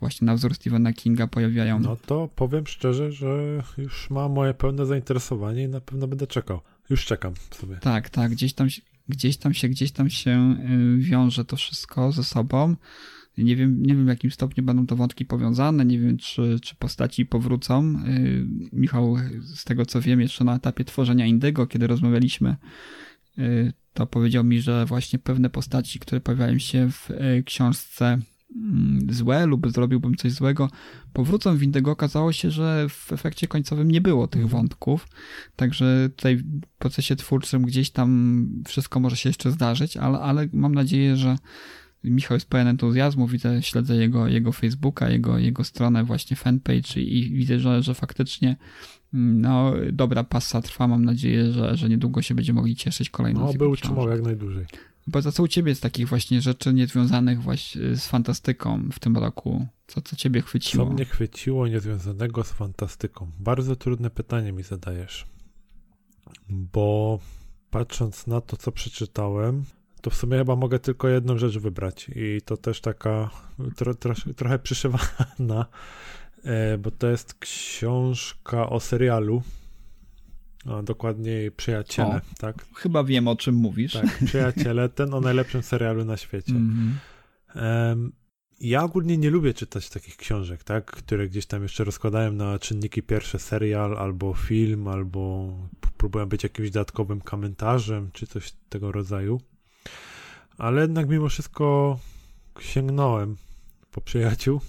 właśnie 0.00 0.26
na 0.26 0.34
wzór 0.34 0.54
Stephena 0.54 0.92
Kinga 0.92 1.26
pojawiają. 1.26 1.80
No 1.80 1.96
to 2.06 2.28
powiem 2.36 2.66
szczerze, 2.66 3.12
że 3.12 3.62
już 3.78 4.10
ma 4.10 4.28
moje 4.28 4.54
pełne 4.54 4.86
zainteresowanie 4.86 5.62
i 5.62 5.68
na 5.68 5.80
pewno 5.80 6.08
będę 6.08 6.26
czekał. 6.26 6.60
Już 6.90 7.04
czekam 7.04 7.34
sobie. 7.50 7.76
Tak, 7.76 8.10
tak. 8.10 8.30
Gdzieś 8.30 8.52
tam, 8.52 8.68
gdzieś 9.08 9.36
tam 9.36 9.54
się, 9.54 9.68
gdzieś 9.68 9.92
tam 9.92 10.10
się 10.10 10.56
y, 10.98 10.98
wiąże 10.98 11.44
to 11.44 11.56
wszystko 11.56 12.12
ze 12.12 12.24
sobą. 12.24 12.76
Nie 13.38 13.56
wiem, 13.56 13.82
nie 13.82 13.94
wiem 13.94 14.04
w 14.04 14.08
jakim 14.08 14.30
stopniu 14.30 14.64
będą 14.64 14.86
to 14.86 14.96
wątki 14.96 15.24
powiązane, 15.24 15.84
nie 15.84 15.98
wiem 15.98 16.16
czy, 16.16 16.58
czy 16.62 16.74
postaci 16.76 17.26
powrócą. 17.26 17.94
Y, 18.08 18.46
Michał, 18.72 19.16
z 19.54 19.64
tego 19.64 19.86
co 19.86 20.00
wiem, 20.00 20.20
jeszcze 20.20 20.44
na 20.44 20.56
etapie 20.56 20.84
tworzenia 20.84 21.26
Indygo, 21.26 21.66
kiedy 21.66 21.86
rozmawialiśmy 21.86 22.56
y, 23.38 23.72
to 23.98 24.06
powiedział 24.06 24.44
mi, 24.44 24.60
że 24.60 24.86
właśnie 24.86 25.18
pewne 25.18 25.50
postaci, 25.50 25.98
które 25.98 26.20
pojawiają 26.20 26.58
się 26.58 26.90
w 26.90 27.10
y, 27.10 27.42
książce 27.46 28.18
mm, 28.56 29.06
złe 29.10 29.46
lub 29.46 29.70
zrobiłbym 29.70 30.16
coś 30.16 30.32
złego, 30.32 30.70
powrócą 31.12 31.56
w 31.56 31.62
Indigo. 31.62 31.90
Okazało 31.90 32.32
się, 32.32 32.50
że 32.50 32.86
w 32.88 33.12
efekcie 33.12 33.46
końcowym 33.46 33.90
nie 33.90 34.00
było 34.00 34.26
tych 34.26 34.48
wątków, 34.48 35.08
także 35.56 36.08
tutaj 36.16 36.36
w 36.36 36.62
procesie 36.78 37.16
twórczym 37.16 37.62
gdzieś 37.62 37.90
tam 37.90 38.48
wszystko 38.66 39.00
może 39.00 39.16
się 39.16 39.28
jeszcze 39.28 39.50
zdarzyć, 39.50 39.96
ale, 39.96 40.18
ale 40.18 40.48
mam 40.52 40.74
nadzieję, 40.74 41.16
że 41.16 41.36
Michał 42.04 42.34
jest 42.36 42.48
pełen 42.48 42.66
entuzjazmu, 42.66 43.26
widzę, 43.26 43.62
śledzę 43.62 43.96
jego, 43.96 44.28
jego 44.28 44.52
Facebooka, 44.52 45.10
jego, 45.10 45.38
jego 45.38 45.64
stronę, 45.64 46.04
właśnie 46.04 46.36
fanpage 46.36 47.00
i, 47.00 47.18
i 47.18 47.30
widzę, 47.30 47.60
że, 47.60 47.82
że 47.82 47.94
faktycznie 47.94 48.56
mm, 49.14 49.40
no, 49.40 49.72
dobra 49.92 50.24
pasa 50.24 50.62
trwa. 50.62 50.88
Mam 50.88 51.04
nadzieję, 51.04 51.52
że, 51.52 51.76
że 51.76 51.88
niedługo 51.88 52.22
się 52.22 52.34
będziemy 52.34 52.56
mogli 52.56 52.76
cieszyć 52.76 53.10
kolejną 53.10 53.40
No, 53.40 53.52
był 53.52 53.70
utrzymał 53.70 54.08
jak 54.08 54.22
najdłużej. 54.22 54.66
Bo 55.06 55.22
za 55.22 55.32
co 55.32 55.42
u 55.42 55.48
ciebie 55.48 55.70
jest 55.70 55.82
takich 55.82 56.08
właśnie 56.08 56.40
rzeczy 56.40 56.74
niezwiązanych 56.74 57.42
właśnie 57.42 57.96
z 57.96 58.06
fantastyką 58.06 58.88
w 58.92 58.98
tym 58.98 59.16
roku? 59.16 59.66
Co, 59.86 60.00
co 60.00 60.16
ciebie 60.16 60.42
chwyciło? 60.42 60.86
Co 60.86 60.92
mnie 60.92 61.04
chwyciło 61.04 61.68
niezwiązanego 61.68 62.44
z 62.44 62.52
fantastyką? 62.52 63.30
Bardzo 63.40 63.76
trudne 63.76 64.10
pytanie 64.10 64.52
mi 64.52 64.62
zadajesz. 64.62 65.26
Bo 66.48 67.18
patrząc 67.70 68.26
na 68.26 68.40
to, 68.40 68.56
co 68.56 68.72
przeczytałem, 68.72 69.64
to 70.00 70.10
w 70.10 70.14
sumie 70.14 70.38
chyba 70.38 70.56
mogę 70.56 70.78
tylko 70.78 71.08
jedną 71.08 71.38
rzecz 71.38 71.58
wybrać 71.58 72.10
i 72.16 72.40
to 72.44 72.56
też 72.56 72.80
taka 72.80 73.30
tro, 73.76 73.94
tro, 73.94 74.14
trochę 74.36 74.58
przyszywana, 74.58 75.66
e, 76.44 76.78
bo 76.78 76.90
to 76.90 77.06
jest 77.06 77.34
książka 77.34 78.70
o 78.70 78.80
serialu, 78.80 79.42
a 80.66 80.82
dokładniej 80.82 81.50
Przyjaciele, 81.50 82.16
O. 82.16 82.20
tak? 82.38 82.66
Chyba 82.74 83.04
wiem, 83.04 83.28
o 83.28 83.36
czym 83.36 83.54
mówisz. 83.54 83.92
Tak, 83.92 84.18
Przyjaciele, 84.24 84.88
ten 84.98 85.14
o 85.14 85.20
najlepszym 85.20 85.62
serialu 85.62 86.04
na 86.04 86.16
świecie. 86.16 86.52
Mhm. 86.52 86.98
Em, 87.54 88.12
ja 88.60 88.84
ogólnie 88.84 89.18
nie 89.18 89.30
lubię 89.30 89.54
czytać 89.54 89.90
takich 89.90 90.16
książek, 90.16 90.64
tak, 90.64 90.86
które 90.86 91.28
gdzieś 91.28 91.46
tam 91.46 91.62
jeszcze 91.62 91.84
rozkładałem 91.84 92.36
na 92.36 92.58
czynniki 92.58 93.02
pierwsze 93.02 93.38
serial, 93.38 93.98
albo 93.98 94.34
film, 94.34 94.88
albo 94.88 95.52
próbuję 95.96 96.26
być 96.26 96.42
jakimś 96.42 96.70
dodatkowym 96.70 97.20
komentarzem, 97.20 98.10
czy 98.12 98.26
coś 98.26 98.52
tego 98.68 98.92
rodzaju. 98.92 99.40
Ale 100.58 100.82
jednak 100.82 101.08
mimo 101.08 101.28
wszystko 101.28 101.98
sięgnąłem 102.60 103.36
po 103.90 104.00
przyjaciół 104.00 104.60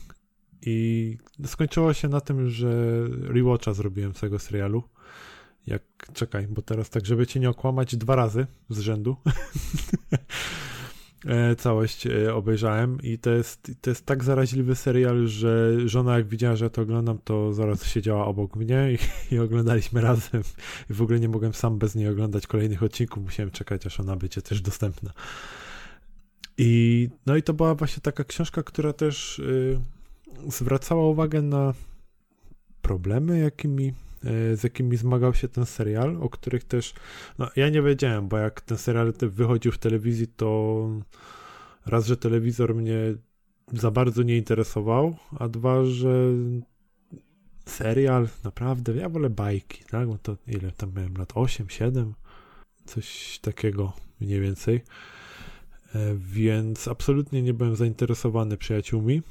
i 0.61 1.17
skończyło 1.45 1.93
się 1.93 2.07
na 2.07 2.21
tym, 2.21 2.49
że 2.49 3.03
rewatcha 3.21 3.73
zrobiłem 3.73 4.13
tego 4.13 4.39
serialu. 4.39 4.83
Jak, 5.67 5.83
czekaj, 6.13 6.47
bo 6.47 6.61
teraz 6.61 6.89
tak, 6.89 7.05
żeby 7.05 7.27
cię 7.27 7.39
nie 7.39 7.49
okłamać, 7.49 7.95
dwa 7.95 8.15
razy 8.15 8.47
z 8.69 8.79
rzędu. 8.79 9.15
E, 11.25 11.55
całość 11.55 12.07
e, 12.07 12.35
obejrzałem 12.35 12.97
i 13.03 13.17
to 13.17 13.29
jest, 13.29 13.71
to 13.81 13.89
jest 13.89 14.05
tak 14.05 14.23
zaraźliwy 14.23 14.75
serial, 14.75 15.27
że 15.27 15.73
żona 15.85 16.17
jak 16.17 16.27
widziała, 16.27 16.55
że 16.55 16.65
ja 16.65 16.69
to 16.69 16.81
oglądam, 16.81 17.19
to 17.23 17.53
zaraz 17.53 17.85
siedziała 17.85 18.25
obok 18.25 18.55
mnie 18.55 18.91
i, 18.93 18.97
i 19.35 19.39
oglądaliśmy 19.39 20.01
razem 20.01 20.41
i 20.89 20.93
w 20.93 21.01
ogóle 21.01 21.19
nie 21.19 21.29
mogłem 21.29 21.53
sam 21.53 21.77
bez 21.77 21.95
niej 21.95 22.07
oglądać 22.07 22.47
kolejnych 22.47 22.83
odcinków, 22.83 23.23
musiałem 23.23 23.51
czekać, 23.51 23.85
aż 23.85 23.99
ona 23.99 24.15
będzie 24.15 24.41
też 24.41 24.61
dostępna. 24.61 25.13
I 26.62 27.10
no 27.26 27.36
i 27.36 27.43
to 27.43 27.53
była 27.53 27.76
właśnie 27.76 28.01
taka 28.01 28.24
książka, 28.24 28.64
która 28.64 28.93
też 28.93 29.39
y, 29.39 29.80
zwracała 30.47 31.07
uwagę 31.07 31.41
na 31.41 31.74
problemy, 32.82 33.39
jakimi, 33.39 33.88
y, 33.88 34.57
z 34.57 34.64
jakimi 34.64 34.97
zmagał 34.97 35.34
się 35.34 35.47
ten 35.47 35.66
serial, 35.66 36.18
o 36.22 36.30
których 36.30 36.64
też 36.64 36.93
no, 37.38 37.49
ja 37.55 37.70
nie 37.70 37.82
wiedziałem, 37.82 38.28
bo 38.28 38.38
jak 38.38 38.62
ten 38.62 38.78
serial 38.78 39.14
wychodził 39.22 39.72
w 39.72 39.78
telewizji, 39.78 40.28
to 40.28 40.89
raz, 41.86 42.05
że 42.05 42.18
telewizor 42.18 42.76
mnie 42.76 42.99
za 43.74 43.91
bardzo 43.91 44.24
nie 44.24 44.38
interesował, 44.38 45.16
a 45.39 45.47
dwa, 45.47 45.86
że 45.86 46.10
serial 47.66 48.28
naprawdę, 48.43 48.95
ja 48.95 49.10
wolę 49.10 49.30
bajki, 49.30 49.84
tak? 49.89 50.07
Bo 50.07 50.18
to 50.18 50.36
ile 50.47 50.72
tam 50.72 50.93
miałem 50.95 51.18
lat? 51.18 51.32
8, 51.36 51.70
7? 51.70 52.14
Coś 52.86 53.39
takiego 53.39 53.93
mniej 54.22 54.39
więcej. 54.39 54.82
E, 55.95 56.15
Więc 56.15 56.87
absolutnie 56.87 57.41
nie 57.41 57.53
byłem 57.53 57.75
zainteresowany 57.75 58.57
przyjaciółmi 58.57 59.21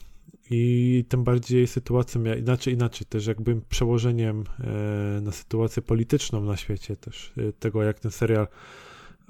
i 0.50 1.04
tym 1.09 1.24
bardziej 1.24 1.66
sytuacją, 1.66 2.24
inaczej, 2.38 2.74
inaczej 2.74 3.06
też 3.06 3.26
jakby 3.26 3.61
przełożeniem 3.68 4.44
e, 4.61 5.20
na 5.20 5.32
sytuację 5.32 5.82
polityczną 5.82 6.44
na 6.44 6.56
świecie 6.56 6.96
też, 6.96 7.32
e, 7.36 7.52
tego 7.52 7.82
jak 7.82 8.00
ten 8.00 8.11
serial 8.11 8.48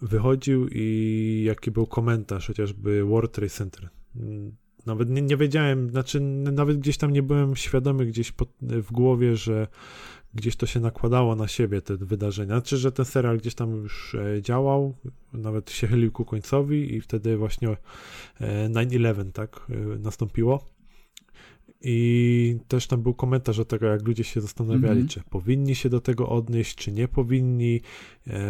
wychodził 0.03 0.69
i 0.73 1.43
jaki 1.47 1.71
był 1.71 1.87
komentarz 1.87 2.47
chociażby 2.47 3.05
World 3.05 3.33
Trade 3.33 3.51
Center. 3.51 3.89
Mm, 4.17 4.53
Nawet 4.87 5.11
nie, 5.11 5.23
nie 5.23 5.37
wiedziałem, 5.37 5.91
znaczy 5.91 6.21
nawet 6.21 6.79
gdzieś 6.79 6.97
tam 6.97 7.11
nie 7.11 7.23
byłem 7.23 7.57
świadomy 7.57 8.07
gdzieś 8.07 8.33
pod, 8.33 8.49
w 8.61 8.93
głowie, 8.93 9.37
że 9.37 9.67
gdzieś 10.35 10.57
to 10.57 10.67
się 10.67 10.81
nakładało 10.81 11.37
na 11.37 11.49
siebie 11.49 11.83
te 11.83 11.97
wydarzenia. 11.97 12.55
Znaczy, 12.55 12.77
że 12.77 12.93
ten 12.93 13.05
serial 13.05 13.39
gdzieś 13.39 13.55
tam 13.55 13.71
już 13.77 14.15
e, 14.15 14.43
działał, 14.43 14.95
nawet 15.33 15.71
się 15.71 15.87
chylił 15.87 16.13
ku 16.13 16.25
końcowi 16.25 16.95
i 16.95 17.01
wtedy 17.01 17.37
właśnie 17.37 17.69
e, 18.41 18.69
9-11 18.69 19.33
tak 19.33 19.67
e, 19.71 19.75
nastąpiło. 19.99 20.65
I 21.81 22.59
też 22.69 22.87
tam 22.87 23.03
był 23.03 23.15
komentarz 23.15 23.59
o 23.59 23.65
tego, 23.65 23.87
jak 23.87 24.09
ludzie 24.09 24.25
się 24.25 24.41
zastanawiali, 24.41 25.01
Mhm. 25.01 25.09
czy 25.09 25.21
powinni 25.31 25.75
się 25.75 25.89
do 25.89 26.01
tego 26.01 26.29
odnieść, 26.29 26.75
czy 26.75 26.93
nie 26.93 27.09
powinni, 27.09 27.81
e, 28.27 28.41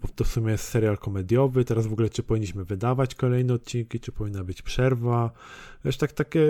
bo 0.00 0.08
to 0.08 0.24
w 0.24 0.28
sumie 0.28 0.52
jest 0.52 0.64
serial 0.64 0.98
komediowy, 0.98 1.64
teraz 1.64 1.86
w 1.86 1.92
ogóle 1.92 2.10
czy 2.10 2.22
powinniśmy 2.22 2.64
wydawać 2.64 3.14
kolejne 3.14 3.54
odcinki, 3.54 4.00
czy 4.00 4.12
powinna 4.12 4.44
być 4.44 4.62
przerwa, 4.62 5.30
wiesz, 5.84 5.96
tak 5.96 6.12
takie 6.12 6.40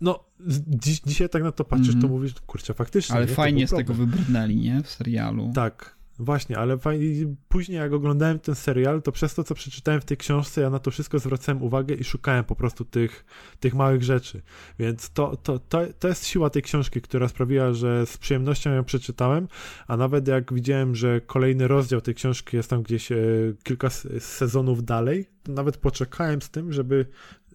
no, 0.00 0.24
dziś, 0.66 1.00
dzisiaj 1.00 1.28
tak 1.28 1.42
na 1.42 1.52
to 1.52 1.64
patrzysz, 1.64 1.94
Mhm. 1.94 2.02
to 2.02 2.08
mówisz, 2.08 2.34
kurczę, 2.46 2.74
faktycznie. 2.74 3.16
Ale 3.16 3.26
nie, 3.26 3.34
fajnie 3.34 3.68
z 3.68 3.70
tego 3.70 3.94
wybrnęli, 3.94 4.56
nie? 4.56 4.82
W 4.82 4.90
serialu. 4.90 5.52
Tak, 5.54 5.98
właśnie, 6.18 6.58
ale 6.58 6.78
fajnie, 6.78 7.34
później 7.48 7.78
jak 7.78 7.92
oglądałem 7.92 8.38
ten 8.38 8.54
serial, 8.54 9.02
to 9.02 9.12
przez 9.12 9.34
to, 9.34 9.44
co 9.44 9.54
przeczytałem 9.54 10.00
w 10.00 10.04
tej 10.04 10.16
książce, 10.16 10.60
ja 10.60 10.70
na 10.70 10.78
to 10.78 10.90
wszystko 10.90 11.18
zwracałem 11.18 11.62
uwagę 11.62 11.94
i 11.94 12.04
szukałem 12.04 12.44
po 12.44 12.54
prostu 12.56 12.84
tych, 12.84 13.24
tych 13.60 13.74
małych 13.74 14.02
rzeczy. 14.02 14.42
Więc 14.78 15.10
to, 15.10 15.36
to, 15.36 15.58
to, 15.58 15.80
to 15.98 16.08
jest 16.08 16.26
siła 16.26 16.50
tej 16.50 16.62
książki, 16.62 17.00
która 17.00 17.28
sprawiła, 17.28 17.72
że 17.72 18.06
z 18.06 18.16
przyjemnością 18.18 18.70
ją 18.70 18.84
przeczytałem, 18.84 19.48
a 19.86 19.96
nawet 19.96 20.28
jak 20.28 20.54
widziałem, 20.54 20.94
że 20.94 21.20
kolejny 21.20 21.68
rozdział 21.68 22.00
tej 22.00 22.14
książki 22.14 22.56
jest 22.56 22.70
tam 22.70 22.82
gdzieś 22.82 23.12
e, 23.12 23.16
kilka 23.62 23.90
sezonów 24.18 24.84
dalej, 24.84 25.26
to 25.42 25.52
nawet 25.52 25.76
poczekałem 25.76 26.42
z 26.42 26.50
tym, 26.50 26.72
żeby 26.72 27.06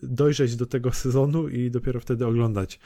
dojrzeć 0.08 0.56
do 0.56 0.66
tego 0.66 0.92
sezonu 0.92 1.48
i 1.48 1.72
dopiero 1.72 2.00
wtedy 2.00 2.26
oglądać 2.26 2.80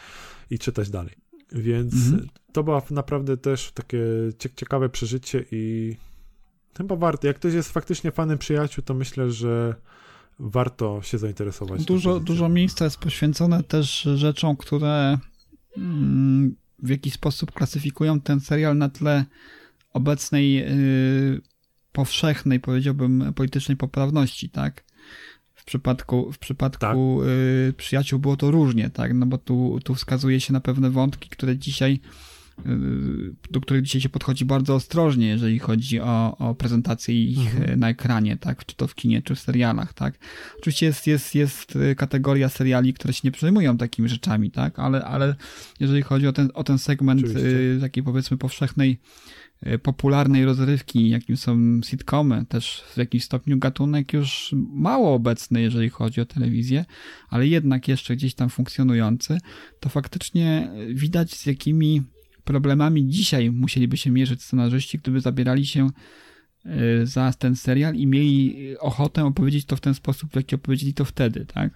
i 0.49 0.59
czytać 0.59 0.89
dalej. 0.89 1.15
Więc 1.51 1.93
Mhm. 1.93 2.27
to 2.53 2.63
było 2.63 2.83
naprawdę 2.91 3.37
też 3.37 3.71
takie 3.71 3.99
cie- 4.37 4.49
ciekawe 4.55 4.89
przeżycie 4.89 5.45
i 5.51 5.95
chyba 6.77 6.95
warto. 6.95 7.27
Jak 7.27 7.35
ktoś 7.35 7.53
jest 7.53 7.71
faktycznie 7.71 8.11
fanem 8.11 8.37
przyjaciół, 8.37 8.83
to 8.83 8.93
myślę, 8.93 9.31
że 9.31 9.75
warto 10.39 11.01
się 11.01 11.17
zainteresować. 11.17 11.85
Dużo, 11.85 12.19
dużo 12.19 12.49
miejsca 12.49 12.85
jest 12.85 12.97
poświęcone 12.97 13.63
też 13.63 14.01
rzeczom, 14.15 14.57
które 14.57 15.17
mm, 15.77 16.55
w 16.79 16.89
jakiś 16.89 17.13
sposób 17.13 17.51
klasyfikują 17.51 18.21
ten 18.21 18.39
serial 18.39 18.77
na 18.77 18.89
tle 18.89 19.25
obecnej 19.93 20.63
y, 20.63 21.41
powszechnej, 21.91 22.59
powiedziałbym, 22.59 23.33
politycznej 23.35 23.77
poprawności, 23.77 24.49
tak? 24.49 24.83
W 25.67 25.69
przypadku, 25.69 26.31
w 26.31 26.37
przypadku 26.37 27.23
y, 27.23 27.73
przyjaciół 27.77 28.19
było 28.19 28.37
to 28.37 28.51
różnie, 28.51 28.89
tak? 28.89 29.13
No 29.13 29.25
bo 29.25 29.37
tu, 29.37 29.79
tu 29.83 29.95
wskazuje 29.95 30.41
się 30.41 30.53
na 30.53 30.59
pewne 30.59 30.89
wątki, 30.89 31.29
które 31.29 31.57
dzisiaj 31.57 31.99
do 33.51 33.61
których 33.61 33.83
dzisiaj 33.83 34.01
się 34.01 34.09
podchodzi 34.09 34.45
bardzo 34.45 34.75
ostrożnie, 34.75 35.27
jeżeli 35.27 35.59
chodzi 35.59 35.99
o, 35.99 36.37
o 36.37 36.55
prezentację 36.55 37.23
ich 37.23 37.37
Mhm. 37.55 37.69
y, 37.73 37.77
na 37.77 37.89
ekranie, 37.89 38.37
tak? 38.37 38.65
Czy 38.65 38.75
to 38.75 38.87
w 38.87 38.95
kinie, 38.95 39.21
czy 39.21 39.35
w 39.35 39.39
serialach, 39.39 39.93
tak? 39.93 40.19
Oczywiście 40.59 40.85
jest, 40.85 41.07
jest, 41.07 41.35
jest 41.35 41.75
y, 41.75 41.95
kategoria 41.95 42.49
seriali, 42.49 42.93
które 42.93 43.13
się 43.13 43.21
nie 43.23 43.31
przejmują 43.31 43.77
takimi 43.77 44.09
rzeczami, 44.09 44.51
tak? 44.51 44.79
Ale, 44.79 45.05
ale 45.05 45.35
jeżeli 45.79 46.01
chodzi 46.01 46.27
o 46.27 46.33
ten, 46.33 46.49
o 46.53 46.63
ten 46.63 46.77
segment 46.77 47.19
Oczywiście. 47.23 47.49
y, 47.49 47.77
takiej 47.81 48.03
powiedzmy 48.03 48.37
powszechnej, 48.37 48.99
y, 49.67 49.79
popularnej 49.79 50.45
rozrywki, 50.45 51.09
jakim 51.09 51.37
są 51.37 51.81
sitcomy, 51.85 52.45
też 52.45 52.83
w 52.93 52.97
jakimś 52.97 53.23
stopniu 53.23 53.57
gatunek 53.57 54.13
już 54.13 54.55
mało 54.73 55.13
obecny, 55.13 55.61
jeżeli 55.61 55.89
chodzi 55.89 56.21
o 56.21 56.25
telewizję, 56.25 56.85
ale 57.29 57.47
jednak 57.47 57.87
jeszcze 57.87 58.15
gdzieś 58.15 58.33
tam 58.33 58.49
funkcjonujący, 58.49 59.37
to 59.79 59.89
faktycznie 59.89 60.71
widać 60.93 61.33
z 61.33 61.45
jakimi 61.45 62.03
problemami 62.47 63.07
dzisiaj 63.07 63.51
musieliby 63.51 63.97
się 63.97 64.11
mierzyć 64.11 64.43
scenarzyści, 64.43 64.97
gdyby 64.97 65.21
zabierali 65.21 65.65
się 65.65 65.89
y, 66.65 67.05
za 67.05 67.33
ten 67.33 67.55
serial 67.55 67.95
i 67.95 68.07
mieli 68.07 68.55
ochotę 68.79 69.25
opowiedzieć 69.25 69.65
to 69.65 69.75
w 69.75 69.81
ten 69.81 69.93
sposób, 69.93 70.31
w 70.31 70.35
jaki 70.35 70.55
opowiedzieli 70.55 70.93
to 70.93 71.05
wtedy, 71.05 71.45
tak? 71.45 71.71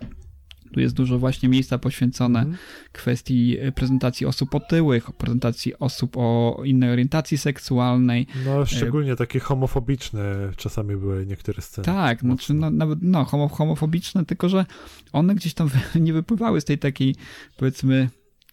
Tu 0.74 0.80
jest 0.80 0.96
dużo 0.96 1.20
właśnie 1.20 1.50
miejsca 1.50 1.78
poświęcone 1.78 2.40
Mhm. 2.40 2.58
kwestii 2.92 3.58
e, 3.60 3.72
prezentacji 3.72 4.26
osób 4.26 4.56
otyłych, 4.56 5.12
prezentacji 5.12 5.80
osób 5.80 6.18
o 6.18 6.62
innej 6.66 6.90
orientacji 6.92 7.38
seksualnej. 7.38 8.28
No, 8.46 8.66
szczególnie 8.66 9.16
takie 9.16 9.40
homofobiczne 9.40 10.52
czasami 10.58 10.98
były 10.98 11.26
niektóre 11.26 11.62
sceny. 11.62 11.86
Tak, 11.86 12.20
znaczy 12.20 12.54
no, 12.54 12.70
nawet 12.70 13.00
no, 13.02 13.26
homo, 13.26 13.48
homofobiczne, 13.48 14.26
tylko 14.26 14.50
że 14.50 14.66
one 15.14 15.36
gdzieś 15.36 15.54
tam 15.54 15.70
nie 16.06 16.14
wypływały 16.14 16.62
z 16.62 16.66
tej 16.66 16.78
takiej, 16.78 17.16
powiedzmy, 17.58 18.10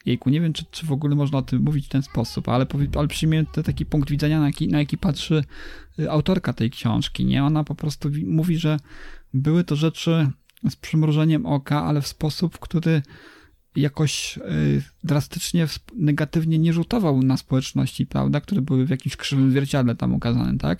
jejku, 0.09 0.31
nie 0.31 0.41
wiem, 0.41 0.53
czy, 0.53 0.65
czy 0.71 0.87
w 0.87 0.93
ogóle 0.93 1.17
można 1.17 1.39
o 1.39 1.43
tym 1.43 1.63
mówić 1.63 1.87
w 1.87 1.89
ten 1.89 2.03
sposób, 2.03 2.49
ale, 2.49 2.67
ale 2.97 3.09
przyjmie 3.09 3.45
to 3.53 3.63
taki 3.63 3.87
punkt 3.87 4.11
widzenia, 4.11 4.41
na 4.41 4.47
jaki, 4.47 4.69
na 4.69 4.79
jaki 4.79 4.99
patrzy 4.99 5.45
y, 5.99 6.11
autorka 6.11 6.53
tej 6.53 6.71
książki, 6.71 7.25
nie? 7.25 7.45
Ona 7.45 7.65
po 7.65 7.75
prostu 7.75 8.11
wi- 8.11 8.27
mówi, 8.27 8.59
że 8.59 8.77
były 9.35 9.65
to 9.65 9.77
rzeczy 9.77 10.31
z 10.71 10.77
przymrużeniem 10.77 11.47
oka, 11.47 11.85
ale 11.85 12.03
w 12.03 12.07
sposób, 12.07 12.59
który 12.59 13.03
jakoś 13.81 14.37
y, 14.39 14.83
drastycznie 15.05 15.67
negatywnie 15.97 16.59
nie 16.59 16.73
rzutował 16.73 17.23
na 17.23 17.37
społeczności, 17.37 18.07
prawda, 18.07 18.41
które 18.41 18.63
były 18.63 18.87
w 18.87 18.91
jakimś 18.91 19.17
krzywym 19.17 19.51
zwierciadle 19.51 19.95
tam 19.95 20.15
ukazane, 20.15 20.59
tak? 20.59 20.79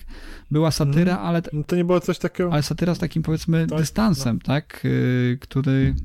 Była 0.51 0.71
satyra, 0.71 1.17
ale 1.17 1.41
No 1.53 1.63
to 1.63 1.75
nie 1.75 1.85
było 1.85 1.99
coś 1.99 2.19
takiego... 2.19 2.53
ale 2.53 2.63
satyra 2.63 2.95
z 2.95 2.99
takim 2.99 3.23
powiedzmy 3.23 3.67
Tak, 3.67 3.79
dystansem, 3.79 4.39
tak? 4.39 4.81
Y, 4.85 5.37
Który, 5.41 5.95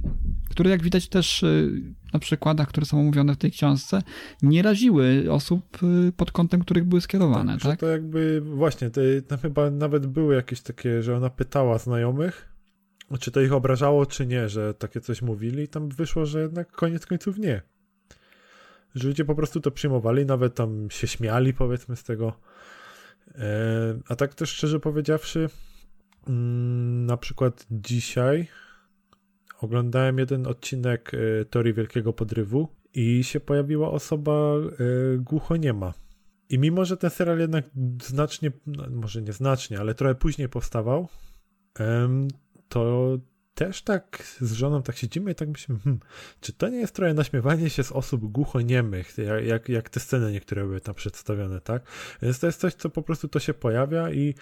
który 0.51 0.71
jak 0.71 0.83
widać 0.83 1.09
też 1.09 1.43
y, 1.43 1.83
na 2.13 2.21
przykładach, 2.21 2.69
które 2.69 2.87
są 2.87 3.01
omówione 3.01 3.35
w 3.35 3.39
tej 3.39 3.51
książce, 3.51 4.03
nie 4.43 4.63
raziły 4.63 5.27
osób 5.31 5.79
pod 6.17 6.33
kątem, 6.33 6.61
których 6.61 6.85
były 6.85 7.01
skierowane, 7.01 7.59
Że 7.59 7.69
tak? 7.69 7.81
to 7.81 7.87
jakby 7.87 8.41
właśnie, 8.41 8.91
tam 9.29 9.39
chyba 9.39 9.71
nawet 9.71 10.07
były 10.07 10.35
jakieś 10.35 10.61
takie, 10.61 11.03
że 11.03 11.17
ona 11.17 11.31
pytała 11.31 11.79
znajomych, 11.79 12.54
czy 13.21 13.31
to 13.31 13.41
ich 13.41 13.53
obrażało, 13.53 14.07
czy 14.07 14.27
nie, 14.27 14.49
że 14.49 14.75
takie 14.75 15.01
coś 15.01 15.23
mówili 15.23 15.63
i 15.63 15.69
tam 15.69 15.89
wyszło, 15.89 16.27
że 16.27 16.41
jednak 16.41 16.73
koniec 16.73 17.07
końców 17.07 17.39
nie. 17.39 17.63
Że 18.95 19.09
ludzie 19.09 19.25
po 19.25 19.35
prostu 19.35 19.61
to 19.61 19.71
przyjmowali, 19.71 20.27
nawet 20.27 20.55
tam 20.55 20.91
się 20.91 21.07
śmiali 21.07 21.55
powiedzmy 21.55 21.97
z 21.97 22.05
tego. 22.05 22.33
E, 23.35 23.99
a 24.09 24.17
tak 24.17 24.35
też 24.35 24.51
szczerze 24.51 24.81
powiedziawszy, 24.81 25.49
mm, 26.29 27.07
na 27.07 27.17
przykład 27.17 27.67
dzisiaj 27.71 28.49
oglądałem 29.61 30.19
jeden 30.19 30.47
odcinek 30.47 31.13
e, 31.15 31.45
Teorii 31.45 31.75
Wielkiego 31.75 32.13
Podrywu 32.13 32.69
i 32.95 33.25
się 33.25 33.41
pojawiła 33.41 33.91
osoba 33.91 34.33
e, 34.33 34.65
głuchoniema. 35.19 35.95
I 36.49 36.59
mimo, 36.59 36.85
że 36.85 36.97
ten 36.97 37.11
serial 37.11 37.39
jednak 37.39 37.65
znacznie, 38.03 38.53
no, 38.67 38.87
może 38.91 39.23
nie 39.23 39.33
znacznie, 39.33 39.81
ale 39.81 39.95
trochę 39.95 40.15
później 40.15 40.49
powstawał, 40.49 41.09
to 42.75 43.19
też 43.55 43.83
tak 43.83 44.23
z 44.41 44.53
żoną 44.53 44.83
tak 44.83 44.97
siedzimy 44.97 45.31
i 45.31 45.35
tak 45.35 45.49
myślimy, 45.49 45.81
hmm, 45.81 46.01
czy 46.41 46.53
to 46.53 46.69
nie 46.69 46.79
jest 46.79 46.95
trochę 46.95 47.15
naśmiewanie 47.15 47.71
się 47.71 47.83
z 47.83 47.93
osób 47.93 48.33
głuchoniemych, 48.33 49.19
jak, 49.19 49.45
jak, 49.45 49.69
jak 49.69 49.89
te 49.89 50.01
sceny 50.01 50.33
niektóre 50.33 50.63
były 50.63 50.81
tam 50.81 50.95
przedstawione, 50.95 51.61
tak? 51.61 51.83
Więc 52.23 52.39
to 52.39 52.47
jest 52.47 52.61
coś, 52.61 52.75
co 52.75 52.91
po 52.91 53.03
prostu 53.03 53.29
to 53.29 53.39
się 53.39 53.55
pojawia 53.55 54.11
i 54.11 54.35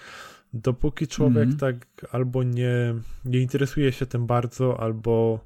dopóki 0.52 1.06
człowiek 1.06 1.48
Mhm. 1.48 1.58
tak 1.58 2.06
albo 2.12 2.42
nie, 2.42 2.94
nie 3.24 3.38
interesuje 3.38 3.92
się 3.92 4.06
tym 4.06 4.26
bardzo, 4.26 4.80
albo 4.80 5.44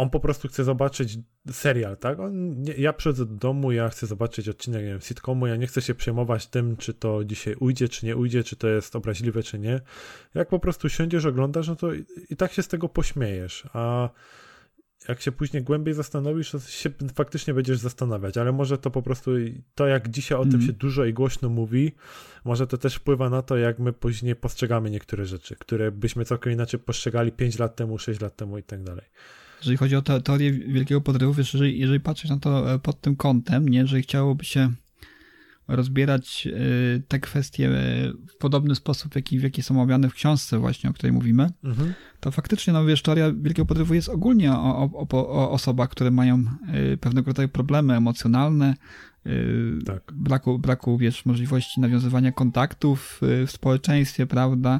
on 0.00 0.10
po 0.10 0.20
prostu 0.20 0.48
chce 0.48 0.64
zobaczyć 0.64 1.18
serial, 1.50 1.96
tak? 1.96 2.20
On, 2.20 2.62
nie, 2.62 2.72
ja 2.72 2.92
przychodzę 2.92 3.26
do 3.26 3.34
domu, 3.34 3.72
ja 3.72 3.88
chcę 3.88 4.06
zobaczyć 4.06 4.48
odcinek, 4.48 4.82
nie 4.82 4.88
wiem, 4.88 5.00
sitcomu, 5.00 5.46
ja 5.46 5.56
nie 5.56 5.66
chcę 5.66 5.82
się 5.82 5.94
przejmować 5.94 6.46
tym, 6.46 6.76
czy 6.76 6.94
to 6.94 7.24
dzisiaj 7.24 7.54
ujdzie, 7.54 7.88
czy 7.88 8.06
nie 8.06 8.16
ujdzie, 8.16 8.44
czy 8.44 8.56
to 8.56 8.68
jest 8.68 8.96
obraźliwe, 8.96 9.42
czy 9.42 9.58
nie. 9.58 9.80
Jak 10.34 10.48
po 10.48 10.58
prostu 10.58 10.88
siądziesz, 10.88 11.24
oglądasz, 11.24 11.68
no 11.68 11.76
to 11.76 11.94
i, 11.94 12.04
i 12.30 12.36
tak 12.36 12.52
się 12.52 12.62
z 12.62 12.68
tego 12.68 12.88
pośmiejesz, 12.88 13.66
a 13.72 14.08
jak 15.08 15.20
się 15.20 15.32
później 15.32 15.62
głębiej 15.62 15.94
zastanowisz, 15.94 16.50
to 16.50 16.60
się 16.60 16.90
faktycznie 17.14 17.54
będziesz 17.54 17.78
zastanawiać, 17.78 18.36
ale 18.36 18.52
może 18.52 18.78
to 18.78 18.90
po 18.90 19.02
prostu 19.02 19.30
to, 19.74 19.86
jak 19.86 20.08
dzisiaj 20.08 20.38
o 20.38 20.42
tym 20.42 20.54
Mhm. 20.54 20.66
się 20.66 20.72
dużo 20.72 21.04
i 21.04 21.12
głośno 21.12 21.48
mówi, 21.48 21.92
może 22.44 22.66
to 22.66 22.78
też 22.78 22.94
wpływa 22.94 23.30
na 23.30 23.42
to, 23.42 23.56
jak 23.56 23.78
my 23.78 23.92
później 23.92 24.36
postrzegamy 24.36 24.90
niektóre 24.90 25.24
rzeczy, 25.24 25.56
które 25.56 25.92
byśmy 25.92 26.24
całkiem 26.24 26.52
inaczej 26.52 26.80
postrzegali 26.80 27.32
5 27.32 27.58
lat 27.58 27.76
temu, 27.76 27.98
6 27.98 28.20
lat 28.20 28.36
temu 28.36 28.58
i 28.58 28.62
tak 28.62 28.82
dalej. 28.82 29.04
Jeżeli 29.60 29.76
chodzi 29.76 29.96
o 29.96 30.02
te, 30.02 30.20
teorię 30.20 30.52
Wielkiego 30.52 31.00
Podrywu, 31.00 31.34
wiesz, 31.34 31.54
jeżeli, 31.54 31.78
jeżeli 31.78 32.00
patrzeć 32.00 32.30
na 32.30 32.38
to 32.38 32.74
e, 32.74 32.78
pod 32.78 33.00
tym 33.00 33.16
kątem, 33.16 33.68
nie, 33.68 33.78
jeżeli 33.78 34.02
chciałoby 34.02 34.44
się 34.44 34.70
rozbierać 35.68 36.46
e, 36.46 36.50
te 37.08 37.18
kwestie 37.20 37.68
e, 37.68 38.12
w 38.28 38.36
podobny 38.36 38.74
sposób, 38.74 39.12
w 39.12 39.16
jaki, 39.16 39.38
w 39.38 39.42
jaki 39.42 39.62
są 39.62 39.74
omawiane 39.74 40.08
w 40.08 40.14
książce 40.14 40.58
właśnie, 40.58 40.90
o 40.90 40.92
której 40.92 41.12
mówimy, 41.12 41.50
Mhm. 41.64 41.94
to 42.20 42.30
faktycznie, 42.30 42.72
no 42.72 42.84
wiesz, 42.84 43.02
teoria 43.02 43.32
Wielkiego 43.32 43.66
Podrywu 43.66 43.94
jest 43.94 44.08
ogólnie 44.08 44.52
o, 44.52 44.90
o, 44.92 45.08
o, 45.10 45.50
osobach, 45.50 45.88
które 45.88 46.10
mają 46.10 46.44
pewnego 47.00 47.26
rodzaju 47.26 47.48
problemy 47.48 47.94
emocjonalne, 47.96 48.74
Tak. 49.86 50.12
braku, 50.12 50.58
braku, 50.58 50.98
wiesz, 50.98 51.26
możliwości 51.26 51.80
nawiązywania 51.80 52.32
kontaktów 52.32 53.20
w 53.22 53.50
społeczeństwie, 53.50 54.26
prawda, 54.26 54.78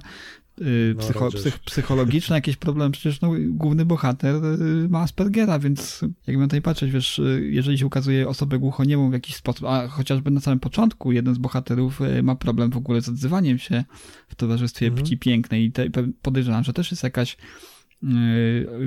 y, 0.60 0.94
No, 0.96 1.02
psycho, 1.02 1.20
Rogers. 1.20 1.42
psych, 1.42 1.58
psychologiczne 1.58 2.36
jakieś 2.36 2.56
problemy, 2.56 2.92
przecież 2.92 3.20
no, 3.20 3.30
główny 3.48 3.84
bohater 3.84 4.34
y, 4.44 4.88
ma 4.88 5.00
Aspergera, 5.00 5.58
więc 5.58 6.00
jakby 6.26 6.42
na 6.42 6.48
to 6.48 6.56
nie 6.56 6.62
patrzeć, 6.62 6.90
wiesz, 6.90 7.18
y, 7.18 7.48
jeżeli 7.50 7.78
się 7.78 7.86
ukazuje 7.86 8.28
osobę 8.28 8.58
głuchoniemą 8.58 9.10
w 9.10 9.12
jakiś 9.12 9.34
sposób, 9.36 9.64
a 9.66 9.88
chociażby 9.88 10.30
na 10.30 10.40
samym 10.40 10.60
początku 10.60 11.12
jeden 11.12 11.34
z 11.34 11.38
bohaterów 11.38 12.00
ma 12.22 12.34
problem 12.34 12.70
w 12.70 12.76
ogóle 12.76 13.00
z 13.00 13.08
odzywaniem 13.08 13.58
się 13.58 13.84
w 14.28 14.34
towarzystwie 14.34 14.86
Mhm. 14.86 15.02
płci 15.02 15.18
pięknej 15.18 15.64
i 15.64 15.72
te, 15.72 15.86
podejrzewam, 16.22 16.64
że 16.64 16.72
też 16.72 16.90
jest 16.90 17.02
jakaś 17.02 17.36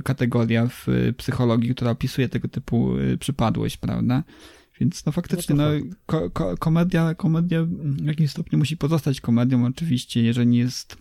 kategoria 0.03 0.67
w 0.67 0.87
psychologii, 1.17 1.75
która 1.75 1.91
opisuje 1.91 2.29
tego 2.29 2.47
typu 2.47 2.89
przypadłość, 3.19 3.77
prawda? 3.77 4.23
Więc 4.79 5.05
no 5.05 5.11
faktycznie, 5.11 5.55
No 5.55 5.63
no, 5.71 5.85
ko, 6.05 6.29
ko, 6.29 6.57
komedia, 6.57 7.15
komedia 7.15 7.63
w 7.69 8.05
jakimś 8.05 8.29
stopniu 8.31 8.59
musi 8.59 8.77
pozostać 8.77 9.21
komedią 9.21 9.65
oczywiście, 9.65 10.21
jeżeli 10.23 10.47
nie 10.47 10.59
jest 10.59 10.97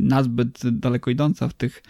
nazbyt 0.00 0.60
daleko 0.70 1.10
idąca 1.10 1.48
w 1.48 1.54
tych 1.54 1.82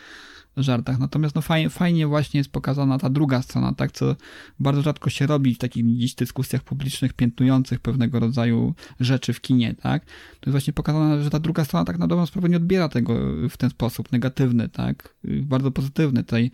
żartach. 0.57 0.99
Natomiast 0.99 1.35
no 1.35 1.43
fajnie, 1.43 1.71
fajnie 1.71 2.07
właśnie 2.07 2.39
jest 2.39 2.51
pokazana 2.51 2.99
ta 2.99 3.11
druga 3.11 3.43
strona, 3.43 3.73
tak, 3.73 3.93
co 3.93 4.17
bardzo 4.61 4.83
rzadko 4.83 5.11
się 5.11 5.27
robi 5.27 5.55
w 5.55 5.59
takich 5.59 5.85
gdzieś 5.85 6.15
dyskusjach 6.15 6.63
publicznych 6.63 7.13
piętnujących 7.13 7.81
pewnego 7.81 8.21
rodzaju 8.21 8.75
rzeczy 9.01 9.33
w 9.33 9.41
kinie, 9.41 9.75
tak. 9.75 10.05
To 10.05 10.11
jest 10.47 10.53
właśnie 10.53 10.73
pokazane, 10.73 11.23
że 11.23 11.31
ta 11.31 11.39
druga 11.39 11.65
strona 11.65 11.85
tak 11.85 11.99
na 11.99 12.07
dobrą 12.07 12.27
sprawę 12.27 12.49
nie 12.49 12.57
odbiera 12.57 12.89
tego 12.89 13.19
w 13.51 13.57
ten 13.57 13.71
sposób 13.71 14.13
negatywny, 14.13 14.69
tak, 14.69 15.15
bardzo 15.25 15.71
pozytywny. 15.71 16.25
Tutaj, 16.25 16.51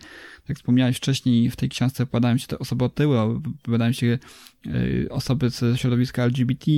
jak 0.49 0.57
wspomniałeś 0.57 0.97
wcześniej, 0.97 1.49
w 1.49 1.55
tej 1.55 1.69
książce 1.69 2.05
wypowiadają 2.05 2.37
się 2.37 2.47
te 2.47 2.59
osoby 2.59 2.85
otyłe, 2.85 3.41
wypowiadają 3.41 3.91
się 3.91 4.07
y, 4.07 4.19
osoby 5.09 5.49
ze 5.49 5.77
środowiska 5.77 6.23
LGBT, 6.23 6.71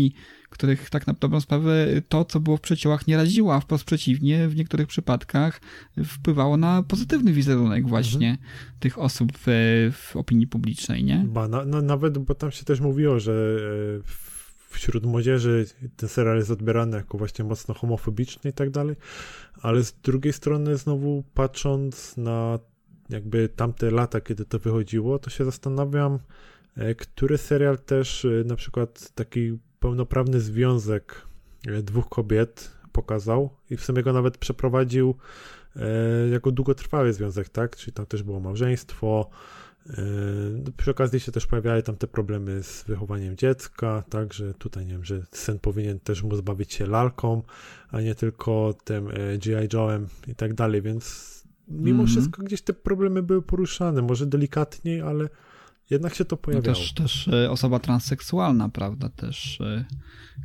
których 0.49 0.89
tak 0.89 1.07
na 1.07 1.13
dobrą 1.13 1.41
sprawę 1.41 1.88
to, 2.09 2.25
co 2.25 2.39
było 2.39 2.57
w 2.57 2.61
przeciołach, 2.61 3.07
nie 3.07 3.17
raziło, 3.17 3.55
a 3.55 3.59
wprost 3.59 3.83
przeciwnie, 3.83 4.47
w 4.47 4.55
niektórych 4.55 4.88
przypadkach 4.88 5.61
wpływało 6.05 6.57
na 6.57 6.83
pozytywny 6.83 7.33
wizerunek 7.33 7.88
właśnie 7.88 8.38
tych 8.79 8.99
osób 8.99 9.31
w, 9.38 9.47
w 9.93 10.15
opinii 10.15 10.47
publicznej, 10.47 11.03
nie? 11.03 11.25
Ba, 11.27 11.47
na, 11.47 11.65
na, 11.65 11.81
nawet, 11.81 12.17
bo 12.17 12.36
tam 12.36 12.51
się 12.51 12.65
też 12.65 12.79
mówiło, 12.79 13.19
że 13.19 13.57
e, 13.99 14.36
wśród 14.69 15.05
młodzieży 15.05 15.65
ten 15.97 16.09
serial 16.09 16.38
jest 16.38 16.51
odbierany 16.51 16.97
jako 16.97 17.17
właśnie 17.17 17.45
mocno 17.45 17.73
homofobiczny 17.73 18.49
i 18.49 18.53
tak 18.53 18.69
dalej, 18.69 18.95
ale 19.61 19.83
z 19.83 19.93
drugiej 19.93 20.33
strony 20.33 20.77
znowu 20.77 21.23
patrząc 21.33 22.17
na 22.17 22.59
jakby 23.09 23.49
tamte 23.49 23.91
lata, 23.91 24.21
kiedy 24.21 24.45
to 24.45 24.59
wychodziło, 24.59 25.19
to 25.19 25.29
się 25.29 25.45
zastanawiam, 25.45 26.19
który 26.97 27.38
serial 27.38 27.80
też 27.80 28.26
e, 28.26 28.43
na 28.45 28.55
przykład 28.55 29.11
taki 29.15 29.57
pełnoprawny 29.80 30.39
związek 30.39 31.21
e, 31.67 31.82
dwóch 31.82 32.09
kobiet 32.09 32.71
pokazał 32.91 33.49
i 33.69 33.78
w 33.78 33.84
sumie 33.84 34.03
go 34.03 34.13
nawet 34.13 34.38
przeprowadził 34.38 35.15
e, 35.76 36.30
jako 36.30 36.51
długotrwały 36.51 37.13
związek, 37.13 37.49
tak? 37.49 37.76
Czyli 37.76 37.93
tam 37.93 38.05
też 38.05 38.23
było 38.23 38.39
małżeństwo, 38.39 39.30
Yy, 39.89 40.71
Przy 40.78 40.91
okazji 40.91 41.19
się 41.19 41.32
też 41.32 41.47
pojawiały 41.47 41.84
tam 41.84 41.95
te 41.95 42.07
problemy 42.07 42.63
z 42.63 42.84
wychowaniem 42.84 43.38
dziecka, 43.38 44.03
tak, 44.09 44.34
że 44.34 44.53
tutaj 44.53 44.86
nie 44.86 44.91
wiem, 44.91 45.05
że 45.05 45.21
syn 45.32 45.59
powinien 45.59 45.99
też 45.99 46.23
móc 46.23 46.41
bawić 46.41 46.73
się 46.73 46.86
lalką, 46.86 47.41
a 47.91 48.01
nie 48.01 48.15
tylko 48.15 48.76
tym 48.84 49.07
e, 49.07 49.38
G.I. 49.38 49.67
Joe'em 49.67 50.05
i 50.28 50.36
tak 50.36 50.53
dalej, 50.53 50.82
więc 50.82 51.36
mimo 51.67 52.03
Mhm. 52.03 52.07
wszystko 52.07 52.43
gdzieś 52.43 52.61
te 52.61 52.73
problemy 52.73 53.23
były 53.23 53.41
poruszane, 53.41 54.01
może 54.01 54.26
delikatniej, 54.26 55.01
ale 55.01 55.30
jednak 55.89 56.15
się 56.15 56.25
to 56.25 56.36
No 56.36 56.38
pojawiało. 56.41 56.75
też, 56.75 56.93
też 56.93 57.27
e, 57.27 57.51
osoba 57.51 57.79
transseksualna, 57.79 58.69
prawda, 58.69 59.09
też 59.09 59.61
e, 59.61 59.86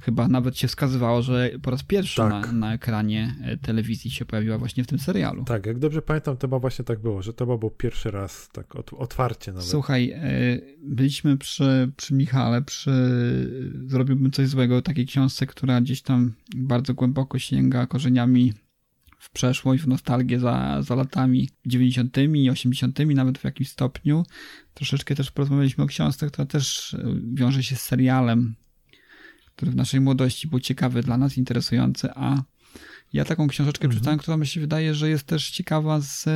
chyba 0.00 0.28
nawet 0.28 0.58
się 0.58 0.68
wskazywało, 0.68 1.22
że 1.22 1.50
po 1.62 1.70
raz 1.70 1.82
pierwszy 1.82 2.16
Tak. 2.16 2.30
na, 2.46 2.52
na 2.52 2.74
ekranie 2.74 3.34
e, 3.42 3.56
telewizji 3.56 4.10
się 4.10 4.24
pojawiła 4.24 4.58
właśnie 4.58 4.84
w 4.84 4.86
tym 4.86 4.98
serialu. 4.98 5.44
Tak, 5.44 5.66
jak 5.66 5.78
dobrze 5.78 6.02
pamiętam, 6.02 6.36
to 6.36 6.40
chyba 6.46 6.58
właśnie 6.58 6.84
tak 6.84 6.98
było, 7.02 7.22
że 7.22 7.32
to 7.32 7.44
chyba 7.44 7.58
był 7.58 7.70
pierwszy 7.70 8.10
raz, 8.10 8.48
tak 8.52 8.74
ot- 8.74 8.94
otwarcie 8.98 9.52
nawet. 9.52 9.66
Słuchaj, 9.66 10.14
byliśmy 10.82 11.36
przy, 11.36 11.92
przy 11.96 12.14
Michale, 12.14 12.62
przy 12.62 12.90
Zrobiłbym 13.86 14.30
coś 14.30 14.48
złego, 14.48 14.82
takiej 14.82 15.06
książce, 15.06 15.46
która 15.46 15.80
gdzieś 15.80 16.02
tam 16.02 16.32
bardzo 16.56 16.94
głęboko 16.94 17.38
sięga 17.38 17.86
korzeniami 17.86 18.52
w 19.20 19.30
przeszłość, 19.30 19.82
w 19.82 19.88
nostalgię 19.88 20.40
za, 20.40 20.82
za 20.82 20.94
latami 20.94 21.48
90., 21.66 22.16
80., 22.50 22.98
nawet 22.98 23.38
w 23.38 23.44
jakimś 23.44 23.68
stopniu. 23.68 24.22
Troszeczkę 24.74 25.14
też 25.14 25.30
porozmawialiśmy 25.30 25.84
o 25.84 25.86
książce, 25.86 26.26
która 26.26 26.46
też 26.46 26.94
e, 26.94 27.04
wiąże 27.34 27.62
się 27.62 27.76
z 27.76 27.82
serialem, 27.82 28.54
który 29.56 29.72
w 29.72 29.76
naszej 29.76 30.00
młodości 30.00 30.48
był 30.48 30.60
ciekawy 30.60 31.02
dla 31.02 31.18
nas, 31.18 31.36
interesujący, 31.36 32.08
a 32.14 32.42
ja 33.12 33.24
taką 33.24 33.48
książeczkę 33.48 33.84
mhm. 33.84 33.90
przeczytałem, 33.90 34.18
która 34.18 34.36
mi 34.36 34.46
się 34.46 34.60
wydaje, 34.60 34.94
że 34.94 35.10
jest 35.10 35.26
też 35.26 35.50
ciekawa 35.50 36.00
z 36.00 36.26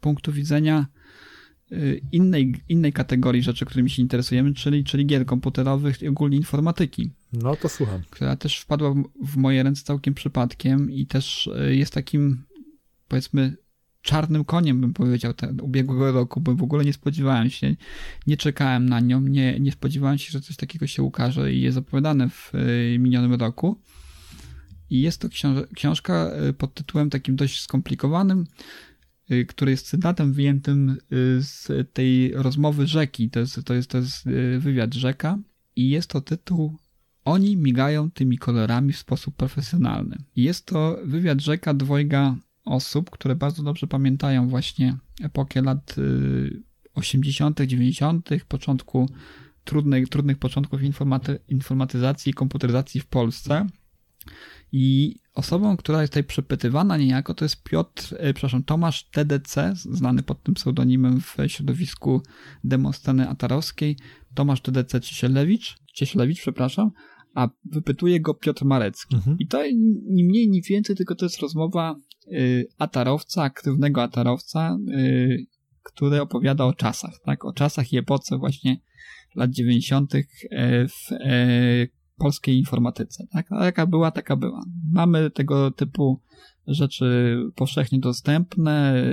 punktu 0.00 0.32
widzenia 0.32 0.86
y, 0.86 1.29
innej, 2.12 2.54
innej 2.68 2.92
kategorii 2.92 3.42
rzeczy, 3.42 3.64
którymi 3.64 3.90
się 3.90 4.02
interesujemy, 4.02 4.54
czyli, 4.54 4.84
czyli 4.84 5.06
gier 5.06 5.26
komputerowych 5.26 6.02
i 6.02 6.08
ogólnie 6.08 6.36
informatyki. 6.36 7.10
No 7.32 7.56
to 7.56 7.68
słucham. 7.68 8.02
Która 8.10 8.36
też 8.36 8.58
wpadła 8.58 8.94
w 9.22 9.36
moje 9.36 9.62
ręce 9.62 9.84
całkiem 9.84 10.14
przypadkiem 10.14 10.90
i 10.90 11.06
też 11.06 11.46
y, 11.46 11.76
jest 11.76 11.94
takim, 11.94 12.42
powiedzmy, 13.08 13.56
czarnym 14.02 14.44
koniem, 14.44 14.80
bym 14.80 14.92
powiedział, 14.94 15.34
ten 15.34 15.60
ubiegłego 15.60 16.12
roku, 16.12 16.40
bo 16.40 16.54
w 16.54 16.62
ogóle 16.62 16.84
nie 16.84 16.92
spodziewałem 16.92 17.50
się, 17.50 17.76
nie 18.26 18.36
czekałem 18.36 18.88
na 18.88 19.00
nią, 19.00 19.20
nie, 19.20 19.60
nie 19.60 19.72
spodziewałem 19.72 20.18
się, 20.18 20.30
że 20.30 20.40
coś 20.40 20.56
takiego 20.56 20.86
się 20.86 21.02
ukaże 21.02 21.52
i 21.52 21.60
jest 21.60 21.78
opowiadane 21.78 22.28
w 22.28 22.52
y, 22.54 22.98
minionym 22.98 23.34
roku. 23.34 23.80
I 24.90 25.00
jest 25.00 25.20
to 25.20 25.28
książka 25.74 26.30
pod 26.58 26.74
tytułem 26.74 27.10
takim 27.10 27.36
dość 27.36 27.60
skomplikowanym, 27.60 28.46
Y, 28.46 28.89
który 29.48 29.70
jest 29.70 29.86
cytatem 29.86 30.32
wyjętym 30.32 30.90
y, 30.90 30.96
z 31.42 31.68
tej 31.92 32.32
rozmowy 32.34 32.86
rzeki. 32.86 33.30
To 33.30 33.40
jest, 33.40 33.64
to 33.64 33.74
jest, 33.74 33.90
to 33.90 33.98
jest 33.98 34.26
y, 34.26 34.58
wywiad 34.58 34.94
rzeka 34.94 35.38
i 35.76 35.90
jest 35.90 36.10
to 36.10 36.20
tytuł 36.20 36.76
Oni 37.24 37.56
migają 37.56 38.10
tymi 38.10 38.38
kolorami 38.38 38.92
w 38.92 38.98
sposób 38.98 39.36
profesjonalny. 39.36 40.16
Jest 40.36 40.66
to 40.66 40.98
wywiad 41.04 41.40
rzeka 41.40 41.74
dwojga 41.74 42.36
osób, 42.64 43.10
które 43.10 43.36
bardzo 43.36 43.62
dobrze 43.62 43.86
pamiętają 43.86 44.48
właśnie 44.48 44.96
epokę 45.22 45.62
lat 45.62 45.96
80., 46.94 47.60
90., 47.60 48.30
początku 48.48 49.08
trudnych, 49.64 50.08
trudnych 50.08 50.38
początków 50.38 50.82
informaty, 50.82 51.38
informatyzacji 51.48 52.30
i 52.30 52.34
komputeryzacji 52.34 53.00
w 53.00 53.06
Polsce. 53.06 53.66
I 54.72 55.16
osobą, 55.34 55.76
która 55.76 56.00
jest 56.00 56.12
tutaj 56.12 56.24
przepytywana 56.24 56.96
niejako, 56.96 57.34
to 57.34 57.44
jest 57.44 57.62
Piotr, 57.62 58.14
e, 58.18 58.34
przepraszam, 58.34 58.62
Tomasz 58.62 59.10
TDC, 59.10 59.72
znany 59.74 60.22
pod 60.22 60.42
tym 60.42 60.54
pseudonimem 60.54 61.20
w 61.20 61.36
środowisku 61.46 62.22
demosceny 62.64 63.28
atarowskiej, 63.28 63.96
Tomasz 64.34 64.60
TDC 64.60 65.00
Ciesielewicz, 65.00 65.76
Ciesielewicz, 65.94 66.40
przepraszam, 66.40 66.90
a 67.34 67.48
wypytuje 67.64 68.20
go 68.20 68.34
Piotr 68.34 68.64
Marecki. 68.64 69.14
Mhm. 69.16 69.36
I 69.38 69.46
to 69.46 69.66
ni 70.10 70.24
mniej, 70.24 70.50
ni 70.50 70.62
więcej, 70.62 70.96
tylko 70.96 71.14
to 71.14 71.24
jest 71.24 71.40
rozmowa 71.40 71.96
y, 72.32 72.66
atarowca, 72.78 73.42
aktywnego 73.42 74.02
atarowca, 74.02 74.78
y, 74.88 75.46
który 75.82 76.20
opowiada 76.20 76.64
o 76.64 76.72
czasach, 76.72 77.20
tak, 77.24 77.44
o 77.44 77.52
czasach 77.52 77.92
i 77.92 77.98
epoce 77.98 78.38
właśnie 78.38 78.80
lat 79.34 79.50
90. 79.50 80.14
E, 80.14 80.22
w 80.88 81.12
e, 81.12 81.99
polskiej 82.20 82.58
informatyce. 82.58 83.26
Tak? 83.32 83.52
A 83.52 83.64
jaka 83.64 83.86
była, 83.86 84.10
taka 84.10 84.36
była. 84.36 84.64
Mamy 84.92 85.30
tego 85.30 85.70
typu 85.70 86.20
rzeczy 86.66 87.36
powszechnie 87.54 87.98
dostępne, 87.98 89.04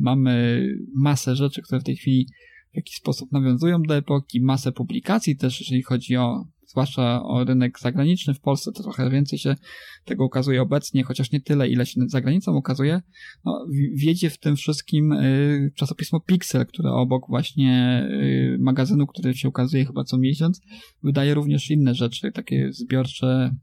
mamy 0.00 0.66
masę 0.94 1.36
rzeczy, 1.36 1.62
które 1.62 1.80
w 1.80 1.84
tej 1.84 1.96
chwili 1.96 2.26
w 2.72 2.76
jakiś 2.76 2.96
sposób 2.96 3.32
nawiązują 3.32 3.82
do 3.82 3.96
epoki, 3.96 4.40
masę 4.40 4.72
publikacji 4.72 5.36
też, 5.36 5.60
jeżeli 5.60 5.82
chodzi 5.82 6.16
o 6.16 6.46
zwłaszcza 6.70 7.22
o 7.22 7.44
rynek 7.44 7.78
zagraniczny 7.80 8.34
w 8.34 8.40
Polsce, 8.40 8.72
to 8.72 8.82
trochę 8.82 9.10
więcej 9.10 9.38
się 9.38 9.56
tego 10.04 10.24
ukazuje 10.24 10.62
obecnie, 10.62 11.04
chociaż 11.04 11.32
nie 11.32 11.40
tyle, 11.40 11.68
ile 11.68 11.86
się 11.86 12.00
za 12.06 12.20
granicą 12.20 12.56
ukazuje. 12.56 13.02
No, 13.44 13.66
wiedzie 13.94 14.30
w 14.30 14.38
tym 14.38 14.56
wszystkim 14.56 15.12
y, 15.12 15.72
czasopismo 15.74 16.20
Pixel, 16.20 16.66
które 16.66 16.90
obok 16.90 17.28
właśnie 17.28 18.02
y, 18.10 18.58
magazynu, 18.60 19.06
który 19.06 19.34
się 19.34 19.48
ukazuje 19.48 19.84
chyba 19.84 20.04
co 20.04 20.18
miesiąc, 20.18 20.60
wydaje 21.02 21.34
również 21.34 21.70
inne 21.70 21.94
rzeczy, 21.94 22.32
takie 22.32 22.72
zbiorcze 22.72 23.54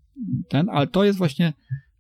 ten, 0.50 0.70
ale 0.70 0.88
to 0.88 1.04
jest 1.04 1.18
właśnie 1.18 1.54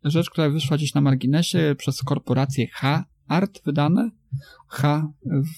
rzecz, 0.04 0.30
która 0.30 0.50
wyszła 0.50 0.78
gdzieś 0.78 0.94
na 0.94 1.02
marginesie 1.02 1.76
przez 1.78 2.04
korporację 2.04 2.68
H 2.74 3.06
Art 3.28 3.62
wydane. 3.66 4.12
H 4.68 5.12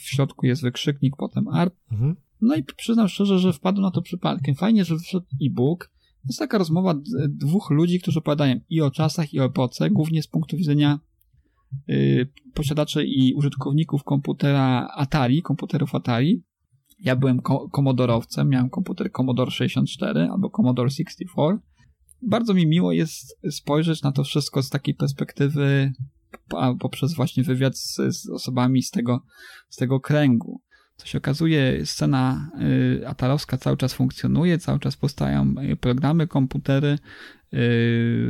w 0.03 0.09
środku 0.09 0.45
jest 0.45 0.61
wykrzyknik, 0.61 1.15
potem 1.17 1.47
Art. 1.47 1.75
Mhm. 1.91 2.15
No 2.41 2.55
i 2.55 2.63
przyznam 2.63 3.07
szczerze, 3.07 3.39
że 3.39 3.53
wpadłem 3.53 3.83
na 3.83 3.91
to 3.91 4.01
przypadkiem. 4.01 4.55
Fajnie, 4.55 4.85
że 4.85 4.95
wyszedł 4.95 5.25
e-book. 5.45 5.91
Jest 6.25 6.39
taka 6.39 6.57
rozmowa 6.57 6.95
dwóch 7.29 7.69
ludzi, 7.69 7.99
którzy 7.99 8.19
opowiadają 8.19 8.59
i 8.69 8.81
o 8.81 8.91
czasach, 8.91 9.33
i 9.33 9.39
o 9.39 9.45
epoce, 9.45 9.89
głównie 9.89 10.23
z 10.23 10.27
punktu 10.27 10.57
widzenia 10.57 10.99
yy, 11.87 12.27
posiadaczy 12.53 13.05
i 13.05 13.33
użytkowników 13.33 14.03
komputera 14.03 14.87
Atari, 14.95 15.41
komputerów 15.41 15.95
Atari. 15.95 16.43
Ja 16.99 17.15
byłem 17.15 17.41
ko 17.41 17.69
komodorowcem, 17.69 18.49
miałem 18.49 18.69
komputer 18.69 19.11
Commodore 19.11 19.51
64 19.51 20.29
albo 20.31 20.49
Commodore 20.49 20.89
64. 20.89 21.57
Bardzo 22.21 22.53
mi 22.53 22.67
miło 22.67 22.91
jest 22.91 23.39
spojrzeć 23.51 24.01
na 24.01 24.11
to 24.11 24.23
wszystko 24.23 24.63
z 24.63 24.69
takiej 24.69 24.95
perspektywy 24.95 25.93
poprzez 26.79 27.13
właśnie 27.13 27.43
wywiad 27.43 27.77
z, 27.77 27.95
z 27.95 28.29
osobami 28.29 28.83
z 28.83 28.91
tego, 28.91 29.21
z 29.69 29.75
tego 29.75 29.99
kręgu. 29.99 30.61
Co 30.99 31.07
się 31.07 31.17
okazuje, 31.17 31.85
scena 31.85 32.49
y, 33.01 33.07
atarowska 33.07 33.57
cały 33.57 33.77
czas 33.77 33.93
funkcjonuje, 33.93 34.57
cały 34.57 34.79
czas 34.79 34.95
powstają 34.95 35.55
y, 35.71 35.75
programy, 35.75 36.27
komputery, 36.27 36.99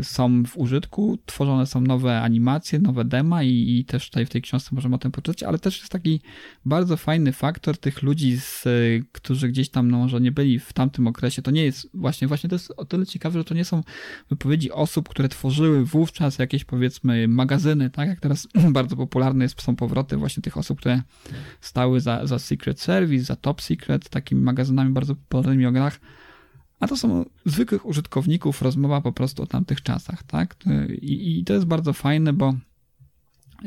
są 0.02 0.44
w 0.44 0.58
użytku, 0.58 1.18
tworzone 1.26 1.66
są 1.66 1.82
nowe 1.82 2.22
animacje, 2.22 2.80
nowe 2.80 3.06
dema 3.06 3.44
i, 3.44 3.78
i, 3.80 3.86
też 3.86 4.10
tutaj 4.10 4.26
w 4.26 4.30
tej 4.30 4.42
książce 4.42 4.70
możemy 4.72 4.96
o 4.96 4.98
tym 4.98 5.12
poczytać, 5.12 5.44
ale 5.44 5.60
też 5.60 5.80
jest 5.80 5.92
taki 5.92 6.22
bardzo 6.66 6.98
fajny 6.98 7.32
faktor 7.32 7.78
tych 7.78 8.02
ludzi, 8.02 8.38
z, 8.38 8.66
którzy 9.12 9.50
gdzieś 9.50 9.70
tam 9.70 9.92
no, 9.92 9.98
może 9.98 10.22
nie 10.22 10.32
byli 10.32 10.60
w 10.60 10.74
tamtym 10.74 11.08
okresie. 11.08 11.42
To 11.42 11.52
nie 11.52 11.66
jest 11.66 11.90
właśnie, 11.94 12.28
właśnie 12.28 12.50
to 12.50 12.56
jest 12.56 12.74
o 12.78 12.86
tyle 12.86 13.06
ciekawe, 13.06 13.40
że 13.40 13.46
to 13.46 13.54
nie 13.54 13.66
są 13.66 13.84
wypowiedzi 14.30 14.72
osób, 14.72 15.10
które 15.10 15.30
tworzyły 15.30 15.86
wówczas 15.86 16.40
jakieś 16.40 16.66
powiedzmy 16.66 17.28
magazyny, 17.28 17.90
tak 17.90 18.10
jak 18.10 18.20
teraz 18.20 18.48
bardzo 18.72 18.96
popularne 18.96 19.50
są 19.50 19.76
powroty 19.76 20.18
właśnie 20.18 20.44
tych 20.44 20.58
osób, 20.58 20.80
które 20.80 21.02
stały 21.62 22.02
za, 22.02 22.28
za 22.28 22.40
Secret 22.40 22.80
Service, 22.80 23.24
za 23.24 23.36
Top 23.36 23.62
Secret, 23.62 24.10
takimi 24.10 24.42
magazynami 24.42 24.92
bardzo 24.92 25.16
popularnymi 25.16 25.66
o 25.66 25.72
grach 25.72 26.00
a 26.80 26.88
to 26.88 26.98
są 26.98 27.26
zwykłych 27.46 27.86
użytkowników, 27.86 28.62
rozmowa 28.62 29.02
po 29.02 29.12
prostu 29.12 29.44
o 29.44 29.48
tamtych 29.48 29.82
czasach, 29.82 30.24
tak? 30.24 30.56
I, 31.02 31.40
I, 31.40 31.44
to 31.44 31.54
jest 31.54 31.66
bardzo 31.66 31.94
fajne, 31.94 32.34
bo 32.34 32.54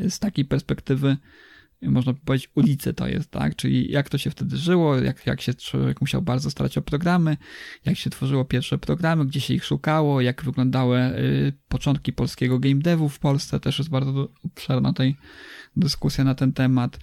z 0.09 0.19
takiej 0.19 0.45
perspektywy 0.45 1.17
można 1.83 2.15
powiedzieć 2.15 2.51
ulicy 2.55 2.95
to 2.95 3.09
jest, 3.09 3.31
tak? 3.31 3.57
Czyli 3.57 3.93
jak 3.93 4.09
to 4.09 4.19
się 4.19 4.31
wtedy 4.31 4.57
żyło, 4.57 4.97
jak, 4.97 5.27
jak 5.27 5.41
się 5.41 5.55
człowiek 5.55 6.01
musiał 6.01 6.23
bardzo 6.23 6.51
starać 6.51 6.79
o 6.79 6.83
programy, 6.83 7.37
jak 7.85 7.97
się 7.97 8.11
tworzyło 8.11 8.45
pierwsze 8.45 8.79
programy, 8.79 9.27
gdzie 9.27 9.41
się 9.41 9.55
ich 9.55 9.65
szukało, 9.65 10.21
jak 10.21 10.45
wyglądały 10.45 10.99
y, 10.99 11.53
początki 11.69 12.13
polskiego 12.13 12.59
game 12.59 12.75
devu 12.75 13.09
w 13.09 13.19
Polsce, 13.19 13.61
też 13.61 13.79
jest 13.79 13.91
bardzo 13.91 14.29
obszerna 14.45 14.93
tej 14.93 15.17
dyskusja 15.77 16.25
na 16.25 16.35
ten 16.35 16.53
temat 16.53 16.99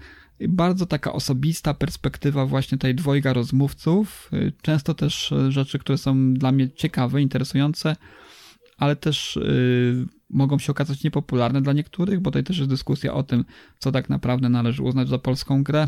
bardzo 0.47 0.85
taka 0.85 1.13
osobista 1.13 1.73
perspektywa 1.73 2.45
właśnie 2.45 2.77
tej 2.77 2.95
dwojga 2.95 3.33
rozmówców. 3.33 4.31
Często 4.61 4.93
też 4.93 5.31
y, 5.31 5.51
rzeczy, 5.51 5.79
które 5.79 5.97
są 5.97 6.33
dla 6.33 6.51
mnie 6.51 6.69
ciekawe, 6.69 7.21
interesujące, 7.21 7.95
ale 8.77 8.95
też 8.95 9.37
y, 9.37 10.05
mogą 10.29 10.59
się 10.59 10.71
okazać 10.71 11.03
niepopularne 11.03 11.61
dla 11.61 11.73
niektórych, 11.73 12.19
bo 12.19 12.31
tutaj 12.31 12.43
też 12.43 12.57
jest 12.57 12.69
dyskusja 12.69 13.13
o 13.13 13.23
tym, 13.23 13.45
co 13.79 13.91
tak 13.91 14.09
naprawdę 14.09 14.49
należy 14.49 14.83
uznać 14.83 15.09
za 15.09 15.19
polską 15.19 15.63
grę, 15.63 15.87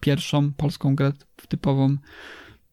pierwszą 0.00 0.52
polską 0.52 0.96
grę 0.96 1.12
typową, 1.48 1.96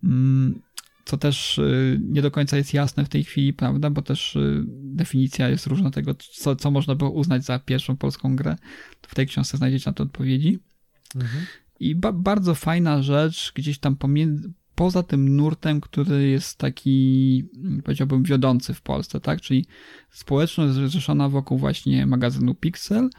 mm, 0.03 0.61
co 1.05 1.17
też 1.17 1.61
nie 1.99 2.21
do 2.21 2.31
końca 2.31 2.57
jest 2.57 2.73
jasne 2.73 3.05
w 3.05 3.09
tej 3.09 3.23
chwili, 3.23 3.53
prawda, 3.53 3.89
bo 3.89 4.01
też 4.01 4.37
definicja 4.67 5.49
jest 5.49 5.67
różna 5.67 5.91
tego, 5.91 6.15
co, 6.15 6.55
co 6.55 6.71
można 6.71 6.95
było 6.95 7.11
uznać 7.11 7.45
za 7.45 7.59
pierwszą 7.59 7.97
polską 7.97 8.35
grę. 8.35 8.55
W 9.01 9.15
tej 9.15 9.27
książce 9.27 9.57
znajdziecie 9.57 9.89
na 9.89 9.93
to 9.93 10.03
odpowiedzi. 10.03 10.59
Mhm. 11.15 11.45
I 11.79 11.95
ba 11.95 12.11
bardzo 12.11 12.55
fajna 12.55 13.01
rzecz, 13.03 13.51
gdzieś 13.55 13.79
tam 13.79 13.95
pomiędzy, 13.95 14.53
poza 14.75 15.03
tym 15.03 15.35
nurtem, 15.35 15.81
który 15.81 16.27
jest 16.27 16.57
taki, 16.57 17.43
powiedziałbym, 17.83 18.23
wiodący 18.23 18.73
w 18.73 18.81
Polsce, 18.81 19.19
tak? 19.19 19.41
Czyli 19.41 19.65
społeczność 20.09 20.73
zrzeszona 20.73 21.29
wokół 21.29 21.57
właśnie 21.57 22.05
magazynu 22.05 22.55
Pixel, 22.55 23.09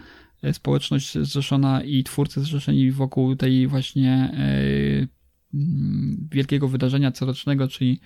e, 0.42 0.52
społeczność 0.52 1.18
zrzeszona 1.18 1.82
i 1.82 2.04
twórcy 2.04 2.40
zrzeszeni 2.40 2.92
wokół 2.92 3.36
tej 3.36 3.66
właśnie 3.66 4.32
yy, 5.02 5.08
wielkiego 6.30 6.68
wydarzenia 6.68 7.12
corocznego, 7.12 7.68
czyli, 7.68 8.00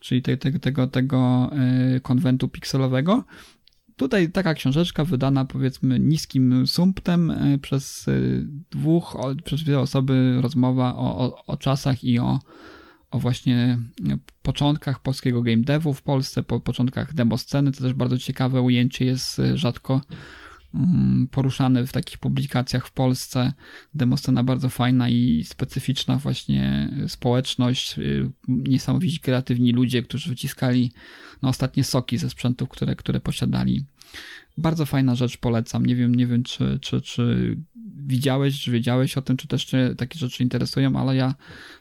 czyli 0.00 0.22
te, 0.22 0.36
te, 0.36 0.58
tego, 0.58 0.86
tego 0.86 1.50
yy, 1.92 2.00
konwentu 2.00 2.48
pikselowego. 2.48 3.24
Tutaj 3.96 4.30
taka 4.32 4.54
książeczka 4.54 5.04
wydana 5.04 5.44
powiedzmy 5.44 6.00
niskim 6.00 6.66
sumptem 6.66 7.30
e, 7.30 7.58
przez 7.58 8.08
e, 8.08 8.12
dwóch, 8.70 9.16
przez 9.44 9.62
dwie 9.62 9.80
osoby 9.80 10.38
rozmowa 10.40 10.94
o, 10.96 11.18
o, 11.18 11.44
o 11.46 11.56
czasach 11.56 12.04
i 12.04 12.18
o, 12.18 12.38
o 13.10 13.18
właśnie 13.18 13.78
e, 14.08 14.18
początkach 14.42 15.00
polskiego 15.00 15.42
game 15.42 15.62
devu 15.62 15.94
w 15.94 16.02
Polsce, 16.02 16.42
po 16.42 16.60
początkach 16.60 17.14
demo 17.14 17.38
sceny. 17.38 17.72
To 17.72 17.82
też 17.82 17.94
bardzo 17.94 18.18
ciekawe 18.18 18.62
ujęcie 18.62 19.04
jest 19.04 19.40
rzadko 19.54 20.00
poruszany 21.30 21.86
w 21.86 21.92
takich 21.92 22.18
publikacjach 22.18 22.86
w 22.86 22.92
Polsce. 22.92 23.52
Demoscena 23.94 24.44
bardzo 24.44 24.68
fajna 24.68 25.08
i 25.08 25.44
specyficzna 25.44 26.16
właśnie 26.16 26.90
społeczność, 27.08 27.98
y, 27.98 28.30
niesamowici 28.48 29.20
kreatywni 29.20 29.72
ludzie, 29.72 30.02
którzy 30.02 30.28
wyciskali 30.28 30.92
no, 31.42 31.48
ostatnie 31.48 31.84
soki 31.84 32.18
ze 32.18 32.30
sprzętów, 32.30 32.68
które, 32.68 32.96
które 32.96 33.20
posiadali. 33.20 33.84
Bardzo 34.58 34.86
fajna 34.86 35.14
rzecz, 35.14 35.36
polecam. 35.36 35.86
Nie 35.86 35.96
wiem, 35.96 36.14
nie 36.14 36.26
wiem, 36.26 36.42
czy, 36.42 36.78
czy, 36.82 37.00
czy 37.00 37.56
widziałeś, 37.96 38.60
czy 38.60 38.70
wiedziałeś 38.70 39.18
o 39.18 39.22
tym, 39.22 39.36
czy 39.36 39.48
też 39.48 39.64
cię 39.64 39.94
takie 39.96 40.18
rzeczy 40.18 40.42
interesują, 40.42 40.96
ale 40.96 41.16
ja 41.16 41.34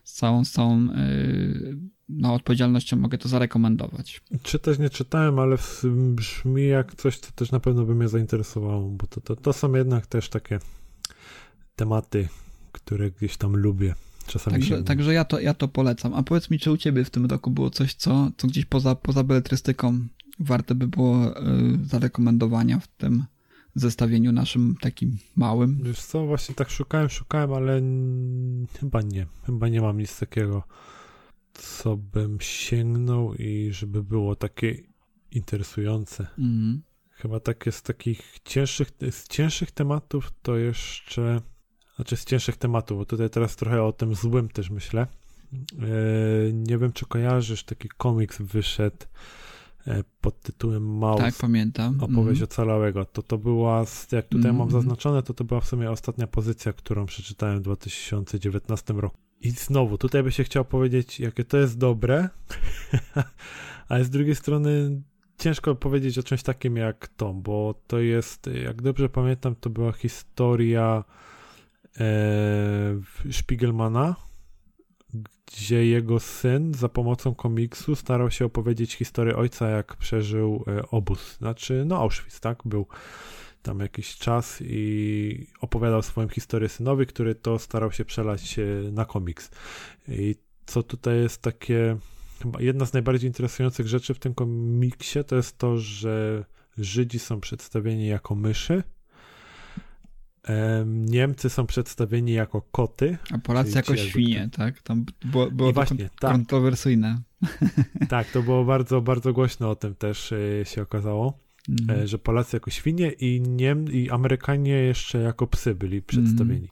z 0.04 0.14
całą, 0.14 0.46
z 0.46 0.52
całą 0.52 0.86
yy, 0.86 1.78
no, 2.10 2.34
odpowiedzialnością 2.34 2.98
mogę 2.98 3.18
to 3.18 3.30
zarekomendować. 3.30 4.22
Czytać 4.44 4.80
nie 4.80 4.90
czytałem, 4.90 5.40
ale 5.40 5.58
brzmi 5.84 6.68
jak 6.68 6.96
coś, 6.96 7.20
co 7.20 7.32
też 7.32 7.52
na 7.52 7.60
pewno 7.60 7.86
by 7.86 7.96
mnie 7.96 8.08
zainteresowało, 8.08 8.90
bo 8.90 9.08
to, 9.08 9.22
to, 9.22 9.36
to 9.36 9.54
są 9.54 9.74
jednak 9.74 10.08
też 10.08 10.30
takie 10.30 10.60
tematy, 11.76 12.28
które 12.72 13.12
gdzieś 13.12 13.38
tam 13.38 13.56
lubię. 13.56 13.96
Czasami 14.28 14.58
także, 14.58 14.84
także 14.84 15.14
ja, 15.14 15.26
to, 15.26 15.40
ja 15.40 15.54
to 15.54 15.68
polecam. 15.68 16.14
A 16.14 16.24
powiedz 16.24 16.50
mi, 16.50 16.60
czy 16.60 16.72
u 16.72 16.78
ciebie 16.78 17.04
w 17.04 17.10
tym 17.10 17.26
roku 17.26 17.52
było 17.52 17.70
coś, 17.70 17.94
co, 17.94 18.32
co 18.38 18.48
gdzieś 18.48 18.66
poza, 18.66 18.96
poza 18.96 19.24
beletrystyką 19.24 20.08
warte 20.40 20.76
by 20.76 20.88
było 20.88 21.40
y, 21.40 21.86
zarekomendowania 21.86 22.80
w 22.80 22.88
tym 22.88 23.26
zestawieniu 23.76 24.32
naszym 24.32 24.76
takim 24.82 25.18
małym? 25.36 25.80
Wiesz 25.84 26.02
co, 26.02 26.26
właśnie 26.26 26.56
tak 26.56 26.70
szukałem, 26.70 27.10
szukałem, 27.10 27.54
ale 27.54 27.82
chyba 28.80 29.02
nie. 29.02 29.26
Chyba 29.46 29.68
nie 29.68 29.82
mam 29.82 29.98
nic 29.98 30.20
takiego, 30.20 30.64
co 31.58 31.98
bym 31.98 32.38
sięgnął 32.42 33.34
i 33.34 33.70
żeby 33.72 34.04
było 34.04 34.36
takie 34.36 34.76
interesujące. 35.32 36.28
Mm. 36.40 36.82
Chyba 37.10 37.40
takie 37.40 37.72
z 37.72 37.82
takich 37.82 38.38
cięższych, 38.44 38.92
z 39.12 39.28
cięższych 39.28 39.72
tematów 39.72 40.32
to 40.42 40.58
jeszcze, 40.58 41.42
znaczy 41.96 42.18
z 42.18 42.26
cięższych 42.26 42.58
tematów, 42.58 42.98
bo 42.98 43.06
tutaj 43.06 43.30
teraz 43.30 43.56
trochę 43.56 43.84
o 43.84 43.94
tym 43.94 44.16
złym 44.16 44.50
też 44.50 44.70
myślę. 44.70 45.08
Yy, 45.54 46.54
nie 46.54 46.78
wiem, 46.78 46.92
czy 46.92 47.06
kojarzysz, 47.06 47.64
taki 47.64 47.90
komiks 47.98 48.42
wyszedł 48.42 49.06
E, 49.88 50.04
pod 50.22 50.42
tytułem 50.42 50.98
Maus. 50.98 51.20
Tak, 51.20 51.36
pamiętam. 51.42 51.98
Opowieść 52.02 52.40
mm. 52.40 52.44
ocalałego. 52.44 53.06
To 53.06 53.24
to 53.24 53.38
była, 53.38 53.86
jak 54.12 54.28
tutaj 54.28 54.50
mm. 54.50 54.56
mam 54.56 54.72
zaznaczone, 54.72 55.24
to 55.24 55.34
to 55.34 55.44
była 55.44 55.62
w 55.62 55.68
sumie 55.68 55.92
ostatnia 55.92 56.28
pozycja, 56.28 56.74
którą 56.74 57.06
przeczytałem 57.06 57.60
w 57.60 57.62
2019 57.62 58.94
roku. 58.94 59.18
I 59.42 59.52
znowu, 59.52 59.98
tutaj 59.98 60.24
by 60.24 60.32
się 60.32 60.44
chciał 60.44 60.66
powiedzieć, 60.66 61.20
jakie 61.20 61.44
to 61.44 61.58
jest 61.58 61.78
dobre, 61.78 62.30
ale 63.90 64.04
z 64.04 64.10
drugiej 64.10 64.36
strony 64.36 65.02
ciężko 65.38 65.76
powiedzieć 65.76 66.18
o 66.18 66.24
czymś 66.24 66.44
takim 66.44 66.78
jak 66.78 67.08
to, 67.08 67.34
bo 67.34 67.76
to 67.88 68.00
jest, 68.00 68.50
jak 68.64 68.82
dobrze 68.82 69.10
pamiętam, 69.10 69.56
to 69.56 69.70
była 69.70 69.92
historia 69.92 71.04
e, 72.00 73.02
Spiegelmana, 73.32 74.16
gdzie 75.46 75.86
jego 75.86 76.20
syn 76.20 76.74
za 76.74 76.90
pomocą 76.90 77.36
komiksu 77.36 77.96
starał 77.96 78.32
się 78.32 78.46
opowiedzieć 78.46 78.96
historię 78.96 79.36
ojca, 79.36 79.70
jak 79.70 79.96
przeżył 79.96 80.64
e, 80.68 80.90
obóz. 80.90 81.38
Znaczy, 81.38 81.84
no 81.86 81.98
Auschwitz, 81.98 82.40
tak? 82.40 82.62
Był 82.66 82.88
tam 83.66 83.80
jakiś 83.80 84.18
czas 84.18 84.60
i 84.62 85.48
opowiadał 85.62 86.02
swoją 86.02 86.28
historię 86.28 86.70
synowi, 86.70 87.06
który 87.06 87.36
to 87.36 87.60
starał 87.60 87.92
się 87.92 88.06
przelać 88.06 88.60
e, 88.60 88.92
na 88.92 89.06
komiks. 89.06 89.52
I 90.08 90.36
co 90.66 90.84
tutaj 90.84 91.18
jest 91.18 91.42
takie, 91.42 91.98
chyba 92.42 92.62
jedna 92.62 92.86
z 92.86 92.94
najbardziej 92.94 93.30
interesujących 93.30 93.88
rzeczy 93.88 94.14
w 94.14 94.20
tym 94.20 94.34
komiksie, 94.34 95.24
to 95.24 95.36
jest 95.36 95.58
to, 95.58 95.78
że 95.78 96.46
Żydzi 96.78 97.20
są 97.20 97.42
przedstawieni 97.42 98.08
jako 98.08 98.36
myszy, 98.36 98.84
Niemcy 100.86 101.50
są 101.50 101.68
przedstawieni 101.68 102.34
jako 102.34 102.62
koty. 102.62 103.18
A 103.32 103.38
Polacy 103.38 103.72
jako 103.76 103.98
świnie, 103.98 104.50
tak? 104.52 104.82
Tam 104.82 105.06
było, 105.26 105.52
było 105.52 105.74
właśnie, 105.74 106.10
tak. 106.20 106.32
kontrowersyjne. 106.32 107.22
Tak, 108.10 108.32
to 108.32 108.44
było 108.44 108.66
bardzo, 108.66 109.02
bardzo 109.02 109.34
głośno 109.34 109.70
o 109.70 109.76
tym 109.76 109.96
też 109.96 110.32
e, 110.32 110.66
się 110.66 110.82
okazało, 110.82 111.45
mm. 111.70 112.08
że 112.08 112.18
Polacy 112.18 112.56
jako 112.56 112.72
świnie 112.72 113.12
i, 113.12 113.42
Niem 113.42 113.92
i 113.92 114.10
Amerykanie 114.10 114.74
jeszcze 114.74 115.18
jako 115.18 115.48
psy 115.48 115.76
byli 115.76 116.02
przedstawieni. 116.02 116.58
Mm. 116.58 116.70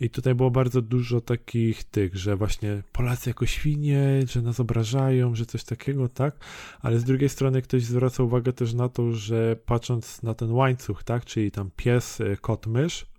I 0.00 0.10
tutaj 0.10 0.34
było 0.34 0.50
bardzo 0.50 0.82
dużo 0.82 1.20
takich 1.20 1.84
tych, 1.84 2.16
że 2.16 2.36
właśnie 2.36 2.82
Polacy 2.92 3.30
jako 3.30 3.46
świnie, 3.46 4.22
że 4.26 4.42
nas 4.42 4.60
obrażają, 4.60 5.34
że 5.34 5.46
coś 5.46 5.64
takiego, 5.64 6.08
tak? 6.08 6.36
Ale 6.80 6.98
z 6.98 7.04
drugiej 7.04 7.28
strony 7.28 7.62
ktoś 7.62 7.82
zwraca 7.82 8.22
uwagę 8.22 8.52
też 8.52 8.74
na 8.74 8.88
to, 8.88 9.12
że 9.12 9.56
patrząc 9.66 10.22
na 10.22 10.34
ten 10.34 10.50
łańcuch, 10.50 11.04
tak? 11.04 11.24
Czyli 11.24 11.50
tam 11.50 11.70
pies, 11.76 12.20
y, 12.20 12.36
kot, 12.40 12.66
mysz, 12.66 13.09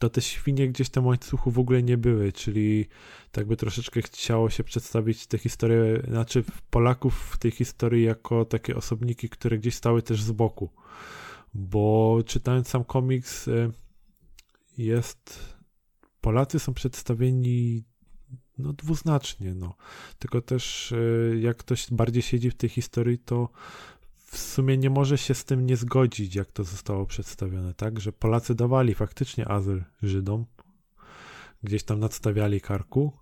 to 0.00 0.10
te 0.10 0.20
świnie 0.20 0.68
gdzieś 0.68 0.86
w 0.86 0.90
tym 0.90 1.06
łańcuchu 1.06 1.50
w 1.50 1.58
ogóle 1.58 1.82
nie 1.82 1.98
były, 1.98 2.32
czyli 2.32 2.86
tak 3.32 3.46
by 3.46 3.56
troszeczkę 3.56 4.02
chciało 4.02 4.50
się 4.50 4.64
przedstawić 4.64 5.26
tę 5.26 5.38
historię, 5.38 6.02
znaczy 6.08 6.44
Polaków 6.70 7.30
w 7.32 7.38
tej 7.38 7.50
historii 7.50 8.04
jako 8.04 8.44
takie 8.44 8.76
osobniki, 8.76 9.28
które 9.28 9.58
gdzieś 9.58 9.74
stały 9.74 10.02
też 10.02 10.22
z 10.22 10.32
boku. 10.32 10.70
Bo 11.54 12.18
czytając 12.26 12.68
sam 12.68 12.84
komiks 12.84 13.48
y, 13.48 13.70
jest 14.78 15.54
Polacy 16.20 16.58
są 16.58 16.74
przedstawieni 16.74 17.84
no, 18.58 18.72
dwuznacznie, 18.72 19.54
no. 19.54 19.74
Tylko 20.18 20.40
też 20.40 20.92
e, 20.92 21.38
jak 21.38 21.56
ktoś 21.56 21.90
bardziej 21.90 22.22
siedzi 22.22 22.50
w 22.50 22.54
tej 22.54 22.70
historii, 22.70 23.18
to 23.18 23.48
w 24.30 24.38
sumie 24.38 24.78
nie 24.78 24.90
może 24.90 25.18
się 25.18 25.34
z 25.34 25.44
tym 25.44 25.66
nie 25.66 25.76
zgodzić, 25.76 26.34
jak 26.34 26.52
to 26.52 26.64
zostało 26.64 27.06
przedstawione, 27.06 27.74
tak? 27.74 28.00
Że 28.00 28.12
Polacy 28.12 28.54
dawali 28.54 28.94
faktycznie 28.94 29.48
azyl 29.48 29.84
Żydom, 30.02 30.46
gdzieś 31.62 31.82
tam 31.82 32.00
nadstawiali 32.00 32.60
karku, 32.60 33.12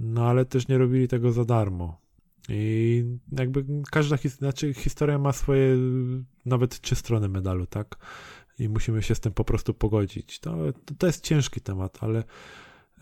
no 0.00 0.28
ale 0.28 0.44
też 0.44 0.68
nie 0.68 0.78
robili 0.78 1.08
tego 1.08 1.32
za 1.32 1.44
darmo. 1.44 2.00
I 2.48 3.04
jakby 3.32 3.64
każda 3.90 4.16
his 4.16 4.36
znaczy 4.36 4.74
historia 4.74 5.18
ma 5.18 5.32
swoje 5.32 5.76
nawet 6.46 6.80
trzy 6.80 6.94
strony 6.94 7.28
medalu, 7.28 7.66
tak? 7.66 7.98
i 8.58 8.68
musimy 8.68 9.02
się 9.02 9.14
z 9.14 9.20
tym 9.20 9.32
po 9.32 9.44
prostu 9.44 9.74
pogodzić. 9.74 10.40
To, 10.40 10.56
to, 10.98 11.06
jest 11.06 11.24
ciężki 11.24 11.60
temat, 11.60 11.98
ale 12.00 12.24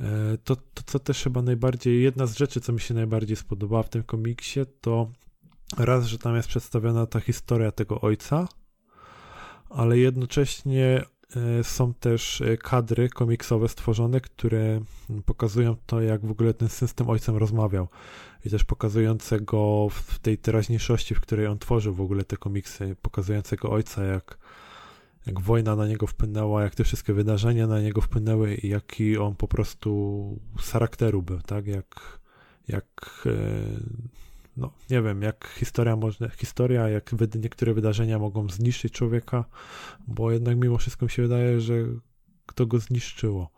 e, 0.01 0.39
to, 0.45 0.57
to, 0.57 0.83
co 0.87 0.99
też 0.99 1.23
chyba 1.23 1.43
najbardziej, 1.43 2.03
jedna 2.03 2.27
z 2.27 2.37
rzeczy, 2.37 2.61
co 2.61 2.73
mi 2.73 2.81
się 2.81 2.95
najbardziej 2.95 3.37
spodobała 3.37 3.83
w 3.83 3.89
tym 3.89 4.03
komiksie, 4.03 4.61
to 4.81 5.13
raz, 5.79 6.07
że 6.07 6.19
tam 6.19 6.37
jest 6.37 6.49
przedstawiona 6.49 7.07
ta 7.07 7.21
historia 7.21 7.73
tego 7.73 8.01
ojca, 8.01 8.49
ale 9.71 9.99
jednocześnie 9.99 11.05
e, 11.61 11.65
są 11.65 11.95
też 11.95 12.41
e, 12.41 12.57
kadry 12.57 13.09
komiksowe 13.09 13.69
stworzone, 13.69 14.21
które 14.21 14.81
pokazują 15.25 15.77
to, 15.87 16.01
jak 16.01 16.27
w 16.27 16.31
ogóle 16.31 16.55
ten 16.55 16.69
system 16.69 17.11
ojcem 17.11 17.37
rozmawiał. 17.37 17.89
I 18.45 18.51
też 18.51 18.65
pokazującego 18.65 19.89
w 19.91 20.19
tej 20.19 20.39
teraźniejszości, 20.39 21.15
w 21.15 21.21
której 21.21 21.47
on 21.47 21.59
tworzył 21.59 21.95
w 21.95 22.01
ogóle 22.01 22.25
te 22.25 22.37
komiksy, 22.37 22.97
pokazującego 23.03 23.71
ojca, 23.71 24.05
jak 24.05 24.39
jak 25.27 25.41
wojna 25.41 25.77
na 25.77 25.87
niego 25.87 26.07
wpłynęła, 26.07 26.63
jak 26.63 26.75
te 26.75 26.85
wszystkie 26.85 27.13
wydarzenia 27.13 27.67
na 27.67 27.81
niego 27.81 28.01
wpłynęły 28.01 28.55
i 28.55 28.69
jaki 28.69 29.19
on 29.19 29.37
po 29.37 29.49
prostu 29.49 30.41
z 30.61 30.71
charakteru 30.71 31.23
był, 31.23 31.41
tak? 31.41 31.67
Jak, 31.67 32.21
jak 32.69 33.25
e, 33.27 33.31
no 34.57 34.73
nie 34.91 35.03
wiem, 35.03 35.23
jak 35.23 35.55
historia 35.59 35.97
można, 35.97 36.29
historia, 36.29 36.89
jak 36.89 37.13
niektóre 37.43 37.75
wydarzenia 37.75 38.19
mogą 38.19 38.49
zniszczyć 38.49 38.93
człowieka, 38.93 39.45
bo 40.09 40.33
jednak 40.33 40.57
mimo 40.57 40.79
wszystko 40.79 41.07
mi 41.07 41.11
się 41.11 41.23
wydaje, 41.23 41.61
że 41.61 41.75
kto 42.47 42.67
go 42.67 42.79
zniszczyło. 42.79 43.51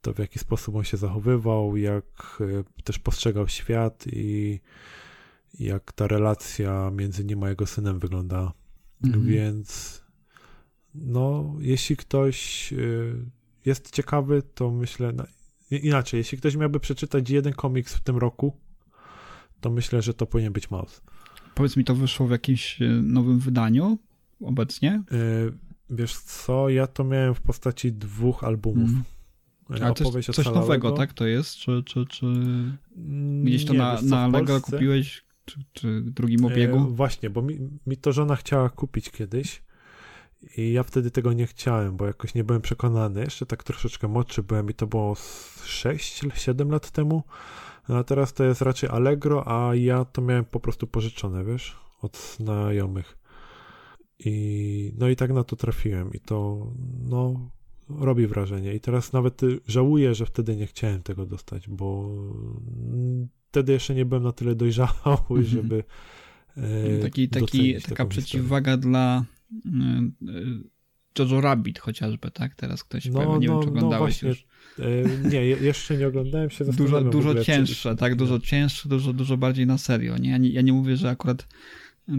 To 0.00 0.14
w 0.14 0.18
jaki 0.18 0.38
sposób 0.38 0.76
on 0.76 0.84
się 0.84 0.96
zachowywał, 0.96 1.76
jak 1.76 2.38
e, 2.40 2.82
też 2.84 2.98
postrzegał 2.98 3.48
świat 3.48 4.04
i 4.12 4.60
jak 5.58 5.92
ta 5.92 6.06
relacja 6.06 6.90
między 6.90 7.24
nim 7.24 7.42
a 7.42 7.48
jego 7.48 7.66
synem 7.66 7.98
wyglądała. 7.98 8.52
Mhm. 9.04 9.26
Więc 9.26 10.02
no, 10.94 11.54
jeśli 11.58 11.96
ktoś 11.96 12.72
y, 12.72 13.14
jest 13.64 13.90
ciekawy, 13.90 14.42
to 14.54 14.70
myślę, 14.70 15.12
inaczej, 15.70 16.18
jeśli 16.18 16.38
ktoś 16.38 16.56
miałby 16.56 16.80
przeczytać 16.80 17.30
jeden 17.30 17.52
komiks 17.52 17.94
w 17.94 18.00
tym 18.00 18.16
roku, 18.16 18.56
to 19.64 19.70
myślę, 19.70 20.02
że 20.02 20.14
to 20.14 20.26
powinien 20.26 20.52
być 20.52 20.70
Mouse. 20.70 21.00
Powiedz 21.54 21.76
mi, 21.76 21.84
to 21.84 21.94
wyszło 21.94 22.26
w 22.26 22.30
jakimś 22.30 22.82
y, 22.82 23.02
nowym 23.02 23.38
wydaniu 23.38 23.98
obecnie? 24.40 25.02
Y, 25.12 25.52
wiesz 25.90 26.16
co, 26.16 26.68
ja 26.68 26.86
to 26.86 27.04
miałem 27.04 27.34
w 27.34 27.40
postaci 27.40 27.92
dwóch 27.92 28.44
albumów. 28.44 28.90
Mm. 28.90 29.82
A 29.82 29.94
coś, 29.94 30.26
coś 30.26 30.46
nowego, 30.46 30.92
tak 30.92 31.12
to 31.12 31.26
jest? 31.26 31.56
Czy, 31.56 31.82
czy, 31.86 32.06
czy 32.06 32.26
gdzieś 33.42 33.64
to 33.64 33.72
Nie, 33.72 33.78
na, 33.78 34.02
na 34.02 34.18
Allegro 34.24 34.60
kupiłeś? 34.60 35.24
Czy, 35.44 35.60
czy 35.72 36.02
drugim 36.02 36.44
obiegu? 36.44 36.78
E, 36.78 36.86
właśnie, 36.90 37.30
bo 37.30 37.42
mi, 37.42 37.58
mi 37.86 37.96
to 37.96 38.12
żona 38.12 38.36
chciała 38.36 38.70
kupić 38.70 39.10
kiedyś 39.10 39.62
i 40.56 40.72
ja 40.72 40.82
wtedy 40.82 41.10
tego 41.10 41.32
nie 41.32 41.46
chciałem, 41.46 41.96
bo 41.96 42.06
jakoś 42.06 42.34
nie 42.34 42.44
byłem 42.44 42.62
przekonany. 42.62 43.20
Jeszcze 43.20 43.46
tak 43.46 43.64
troszeczkę 43.64 44.08
młodszy 44.08 44.42
byłem 44.42 44.70
i 44.70 44.74
to 44.74 44.86
było 44.86 45.14
6-7 45.14 46.70
lat 46.70 46.90
temu. 46.90 47.22
No 47.88 47.96
a 47.98 48.04
teraz 48.04 48.32
to 48.32 48.44
jest 48.44 48.62
raczej 48.62 48.90
Allegro, 48.90 49.48
a 49.48 49.74
ja 49.74 50.04
to 50.04 50.22
miałem 50.22 50.44
po 50.44 50.60
prostu 50.60 50.86
pożyczone, 50.86 51.44
wiesz, 51.44 51.76
od 52.02 52.16
znajomych. 52.16 53.18
I 54.18 54.92
no 54.98 55.08
i 55.08 55.16
tak 55.16 55.32
na 55.32 55.44
to 55.44 55.56
trafiłem 55.56 56.12
i 56.12 56.20
to 56.20 56.66
no 57.08 57.50
robi 57.88 58.26
wrażenie. 58.26 58.74
I 58.74 58.80
teraz 58.80 59.12
nawet 59.12 59.40
żałuję, 59.66 60.14
że 60.14 60.26
wtedy 60.26 60.56
nie 60.56 60.66
chciałem 60.66 61.02
tego 61.02 61.26
dostać, 61.26 61.68
bo 61.68 62.10
wtedy 63.48 63.72
jeszcze 63.72 63.94
nie 63.94 64.04
byłem 64.04 64.22
na 64.22 64.32
tyle 64.32 64.54
dojrzały, 64.54 64.94
Mhm. 65.30 65.44
żeby 65.44 65.84
e, 66.56 66.98
taki, 66.98 67.28
taki, 67.28 67.82
taka 67.82 68.06
przeciwwaga 68.06 68.76
dla 68.76 69.24
y, 69.52 70.30
y, 70.30 70.74
Jojo 71.18 71.40
Rabbit 71.40 71.78
chociażby, 71.78 72.30
tak? 72.30 72.54
Teraz 72.54 72.84
ktoś 72.84 73.06
No, 73.06 73.20
powie, 73.20 73.38
nie 73.38 73.48
no, 73.48 73.52
wiem, 73.54 73.62
czy 73.62 73.66
no 73.66 73.76
oglądałeś 73.76 74.14
właśnie, 74.14 74.28
już. 74.28 74.46
E, 74.78 75.28
nie, 75.30 75.46
je- 75.46 75.56
jeszcze 75.56 75.96
nie 75.96 76.06
oglądałem 76.08 76.50
się. 76.50 76.64
Dużo, 76.64 77.00
dużo 77.00 77.28
ogóle, 77.28 77.44
czy- 77.44 77.46
cięższe, 77.52 77.96
tak? 77.96 78.14
Dużo 78.14 78.38
cięższe, 78.40 78.88
dużo, 78.88 79.12
dużo 79.12 79.36
bardziej 79.36 79.66
na 79.66 79.78
serio, 79.78 80.18
nie? 80.18 80.30
Ja 80.30 80.38
nie, 80.38 80.48
ja 80.48 80.60
nie 80.60 80.72
mówię, 80.72 80.96
że 80.96 81.10
akurat 81.10 81.46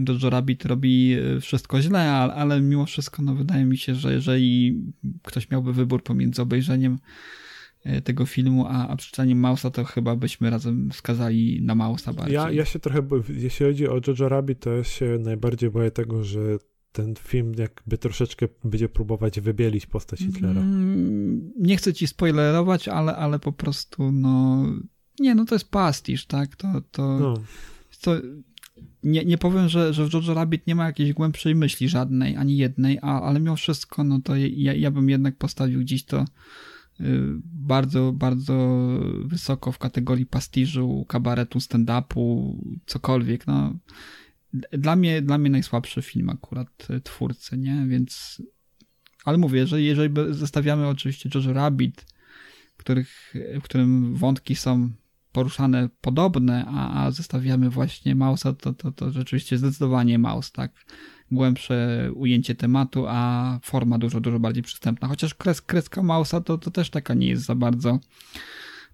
Jojo 0.08 0.30
Rabbit 0.30 0.64
robi 0.64 1.14
y, 1.36 1.40
wszystko 1.40 1.82
źle, 1.82 2.12
ale, 2.12 2.34
ale 2.34 2.60
mimo 2.60 2.86
wszystko, 2.86 3.22
no 3.22 3.34
wydaje 3.34 3.64
mi 3.64 3.76
się, 3.78 3.94
że 3.94 4.12
jeżeli 4.12 4.80
ktoś 5.22 5.50
miałby 5.50 5.72
wybór 5.72 6.02
pomiędzy 6.02 6.42
obejrzeniem 6.42 6.98
y, 7.86 8.00
tego 8.02 8.26
filmu, 8.26 8.66
a, 8.66 8.88
a 8.88 8.96
przeczytaniem 8.96 9.38
Mausa, 9.38 9.70
to 9.70 9.84
chyba 9.84 10.16
byśmy 10.16 10.50
razem 10.50 10.90
wskazali 10.90 11.62
na 11.62 11.74
Mausa 11.74 12.12
bardziej. 12.12 12.34
Ja, 12.34 12.50
ja 12.50 12.64
się 12.64 12.78
trochę, 12.78 13.02
jeśli 13.28 13.66
chodzi 13.66 13.88
o 13.88 14.00
Jojo 14.06 14.28
Rabbit, 14.28 14.60
to 14.60 14.70
ja 14.70 14.84
się 14.84 15.18
najbardziej 15.20 15.70
boję 15.70 15.90
tego, 15.90 16.24
że 16.24 16.40
ten 16.96 17.14
film 17.14 17.52
jakby 17.58 17.98
troszeczkę 17.98 18.48
będzie 18.64 18.88
próbować 18.88 19.40
wybielić 19.40 19.86
postać 19.86 20.18
Hitlera. 20.18 20.60
Mm, 20.60 21.52
Nie 21.58 21.76
chcę 21.76 21.94
ci 21.94 22.06
spoilerować, 22.06 22.88
ale, 22.88 23.16
ale 23.16 23.38
po 23.38 23.52
prostu, 23.52 24.12
no. 24.12 24.64
Nie, 25.20 25.34
no 25.34 25.44
to 25.44 25.54
jest 25.54 25.70
pastisz, 25.70 26.26
tak? 26.26 26.56
To, 26.56 26.68
to, 26.90 27.18
No, 27.18 27.34
to 28.00 28.16
nie, 29.02 29.24
nie 29.24 29.38
powiem, 29.38 29.68
że, 29.68 29.92
że 29.94 30.06
w 30.06 30.12
Jojo 30.12 30.34
Rabbit 30.34 30.66
nie 30.66 30.74
ma 30.74 30.86
jakiejś 30.86 31.12
głębszej 31.12 31.54
myśli 31.54 31.88
żadnej, 31.88 32.36
ani 32.36 32.56
jednej, 32.56 32.98
a, 33.02 33.20
ale 33.22 33.40
mimo 33.40 33.56
wszystko, 33.56 34.04
no 34.04 34.20
to 34.20 34.36
ja, 34.36 34.72
ja 34.74 34.90
bym 34.90 35.10
jednak 35.10 35.36
postawił 35.36 35.80
gdzieś 35.80 36.04
to 36.04 36.20
y, 36.20 37.04
bardzo, 37.44 38.12
bardzo 38.12 38.88
wysoko 39.24 39.72
w 39.72 39.78
kategorii 39.78 40.26
pastiżu, 40.26 41.04
kabaretu, 41.08 41.58
stand-upu, 41.58 42.54
cokolwiek, 42.86 43.46
no. 43.46 43.74
Dla 44.72 44.96
mnie, 44.96 45.22
dla 45.22 45.38
mnie 45.38 45.50
najsłabszy 45.50 46.02
film 46.02 46.30
akurat 46.30 46.88
y, 46.90 47.00
twórcy, 47.00 47.58
nie? 47.58 47.84
Więc 47.88 48.42
ale 49.24 49.38
mówię, 49.38 49.66
że 49.66 49.82
jeżeli 49.82 50.08
by- 50.08 50.34
zestawiamy 50.34 50.88
oczywiście 50.88 51.30
Jojo 51.34 51.52
Rabbit, 51.52 52.06
których, 52.76 53.34
w 53.60 53.62
którym 53.62 54.14
wątki 54.14 54.56
są 54.56 54.90
poruszane 55.32 55.88
podobne, 56.00 56.64
a, 56.68 57.04
a 57.04 57.10
zestawiamy 57.10 57.70
właśnie 57.70 58.14
Mausa, 58.14 58.52
to, 58.52 58.72
to, 58.72 58.92
to 58.92 59.10
rzeczywiście 59.10 59.58
zdecydowanie 59.58 60.18
Maus, 60.18 60.52
tak? 60.52 60.72
Głębsze 61.30 62.08
ujęcie 62.14 62.54
tematu, 62.54 63.04
a 63.08 63.58
forma 63.62 63.98
dużo, 63.98 64.20
dużo 64.20 64.38
bardziej 64.38 64.62
przystępna. 64.62 65.08
Chociaż 65.08 65.34
kres, 65.34 65.60
kreska 65.62 66.02
Mausa 66.02 66.40
to, 66.40 66.58
to 66.58 66.70
też 66.70 66.90
taka 66.90 67.14
nie 67.14 67.28
jest 67.28 67.44
za 67.44 67.54
bardzo, 67.54 68.00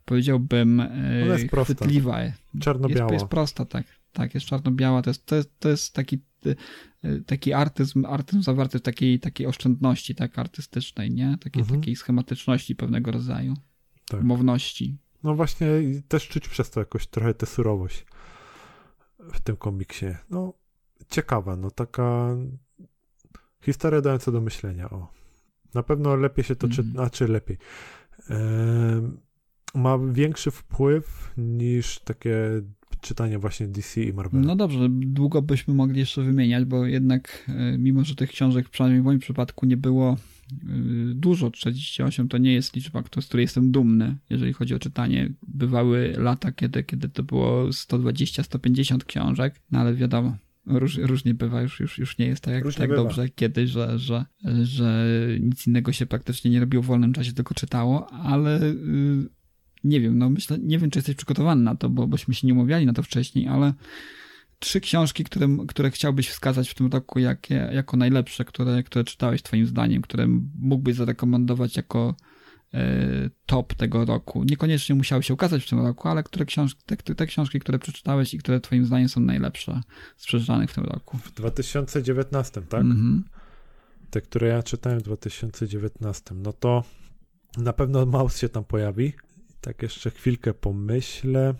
powiedziałbym, 0.04 0.80
e, 0.80 0.86
Ona 1.24 1.32
jest 1.38 1.50
prosta. 1.50 1.74
chwytliwa. 1.74 2.22
Jest, 2.22 2.38
czarno-biała. 2.60 3.12
jest 3.12 3.26
prosta, 3.26 3.64
tak. 3.64 4.01
Tak, 4.12 4.34
jest 4.34 4.46
czarno-biała. 4.46 5.02
To 5.02 5.10
jest, 5.10 5.26
to 5.26 5.36
jest, 5.36 5.50
to 5.58 5.68
jest 5.68 5.94
taki, 5.94 6.18
e, 7.02 7.20
taki 7.20 7.52
artyzm, 7.52 8.04
artyzm 8.06 8.42
zawarty 8.42 8.78
w 8.78 8.82
takiej, 8.82 9.20
takiej 9.20 9.46
oszczędności, 9.46 10.14
tak, 10.14 10.38
artystycznej, 10.38 11.10
nie? 11.10 11.38
Takiej, 11.40 11.62
Mhm. 11.62 11.80
takiej 11.80 11.96
schematyczności 11.96 12.76
pewnego 12.76 13.10
rodzaju. 13.10 13.54
Tak. 14.08 14.20
Umowności. 14.20 14.96
No 15.22 15.34
właśnie 15.34 15.66
też 16.08 16.28
czuć 16.28 16.48
przez 16.48 16.70
to 16.70 16.80
jakoś 16.80 17.06
trochę 17.06 17.34
tę 17.34 17.46
surowość 17.46 18.06
w 19.18 19.40
tym 19.40 19.56
komiksie. 19.56 20.06
No 20.30 20.52
ciekawa, 21.10 21.56
no 21.56 21.70
taka 21.70 22.36
historia 23.64 24.00
dająca 24.00 24.32
do 24.32 24.40
myślenia, 24.40 24.90
o. 24.90 25.12
Na 25.74 25.82
pewno 25.82 26.16
lepiej 26.16 26.44
się 26.44 26.56
to 26.56 26.68
czyta, 26.68 26.82
Mhm. 26.82 26.94
znaczy 26.96 27.28
lepiej. 27.28 27.58
Ma 29.74 29.98
większy 30.12 30.50
wpływ 30.50 31.32
niż 31.36 31.98
takie 31.98 32.36
czytanie 33.02 33.38
właśnie 33.38 33.68
DC 33.68 34.02
i 34.02 34.12
Marvela. 34.12 34.46
No 34.46 34.56
dobrze, 34.56 34.88
długo 34.90 35.42
byśmy 35.42 35.74
mogli 35.74 35.98
jeszcze 35.98 36.22
wymieniać, 36.22 36.64
bo 36.64 36.86
jednak 36.86 37.44
e, 37.48 37.78
mimo, 37.78 38.04
że 38.04 38.14
tych 38.14 38.30
książek 38.30 38.68
przynajmniej 38.68 39.02
w 39.02 39.04
moim 39.04 39.18
przypadku 39.18 39.66
nie 39.66 39.76
było 39.76 40.16
e, 40.52 40.56
dużo, 41.14 41.50
48 41.50 42.28
to 42.28 42.38
nie 42.38 42.52
jest 42.52 42.76
liczba, 42.76 43.02
z 43.20 43.26
której 43.26 43.44
jestem 43.44 43.70
dumny, 43.70 44.16
jeżeli 44.30 44.52
chodzi 44.52 44.74
o 44.74 44.78
czytanie. 44.78 45.32
Bywały 45.48 46.14
lata, 46.18 46.52
kiedy, 46.52 46.84
kiedy 46.84 47.08
to 47.08 47.22
było 47.22 47.68
120-150 47.68 49.04
książek, 49.04 49.60
no 49.70 49.80
ale 49.80 49.94
wiadomo, 49.94 50.36
róż, 50.66 50.96
różnie 50.96 51.34
bywa, 51.34 51.62
już, 51.62 51.80
już, 51.80 51.98
już 51.98 52.18
nie 52.18 52.26
jest 52.26 52.44
tak, 52.44 52.54
jak, 52.54 52.74
tak 52.74 52.88
bywa. 52.88 53.02
dobrze 53.02 53.22
jak 53.22 53.34
kiedyś, 53.34 53.70
że, 53.70 53.98
że, 53.98 54.24
że 54.62 55.06
nic 55.40 55.66
innego 55.66 55.92
się 55.92 56.06
praktycznie 56.06 56.50
nie 56.50 56.60
robiło 56.60 56.82
w 56.82 56.86
wolnym 56.86 57.12
czasie, 57.12 57.32
tylko 57.32 57.54
czytało, 57.54 58.10
ale 58.10 58.62
y, 58.62 59.28
nie 59.84 60.00
wiem, 60.00 60.18
no 60.18 60.30
myślę, 60.30 60.58
nie 60.58 60.78
wiem, 60.78 60.90
czy 60.90 60.98
jesteś 60.98 61.16
przygotowany 61.16 61.62
na 61.62 61.76
to, 61.76 61.88
bo 61.88 62.06
bośmy 62.06 62.34
się 62.34 62.46
nie 62.46 62.54
umawiali 62.54 62.86
na 62.86 62.92
to 62.92 63.02
wcześniej, 63.02 63.48
ale 63.48 63.74
trzy 64.58 64.80
książki, 64.80 65.24
które, 65.24 65.48
które 65.68 65.90
chciałbyś 65.90 66.28
wskazać 66.28 66.70
w 66.70 66.74
tym 66.74 66.86
roku 66.86 67.18
jakie, 67.18 67.70
jako 67.72 67.96
najlepsze, 67.96 68.44
które, 68.44 68.82
które 68.82 69.04
czytałeś 69.04 69.42
twoim 69.42 69.66
zdaniem, 69.66 70.02
które 70.02 70.26
mógłbyś 70.58 70.96
zarekomendować 70.96 71.76
jako 71.76 72.14
e, 72.74 73.30
top 73.46 73.74
tego 73.74 74.04
roku. 74.04 74.44
Niekoniecznie 74.44 74.94
musiały 74.94 75.22
się 75.22 75.34
ukazać 75.34 75.64
w 75.64 75.68
tym 75.68 75.78
roku, 75.78 76.08
ale 76.08 76.22
które 76.22 76.44
książki, 76.44 76.82
te, 76.86 76.96
te 76.96 77.26
książki, 77.26 77.60
które 77.60 77.78
przeczytałeś 77.78 78.34
i 78.34 78.38
które 78.38 78.60
twoim 78.60 78.86
zdaniem 78.86 79.08
są 79.08 79.20
najlepsze 79.20 79.80
z 80.16 80.26
przeczytanych 80.26 80.70
w 80.70 80.74
tym 80.74 80.84
roku. 80.84 81.18
W 81.18 81.32
2019, 81.34 82.62
tak? 82.62 82.80
Mhm. 82.80 83.24
Te, 84.10 84.20
które 84.20 84.48
ja 84.48 84.62
czytałem 84.62 84.98
w 84.98 85.02
2019, 85.02 86.34
no 86.34 86.52
to 86.52 86.84
na 87.56 87.72
pewno 87.72 88.06
Maus 88.06 88.38
się 88.38 88.48
tam 88.48 88.64
pojawi. 88.64 89.12
Tak 89.62 89.82
jeszcze 89.82 90.10
chwilkę 90.10 90.54
pomyślę. 90.54 91.54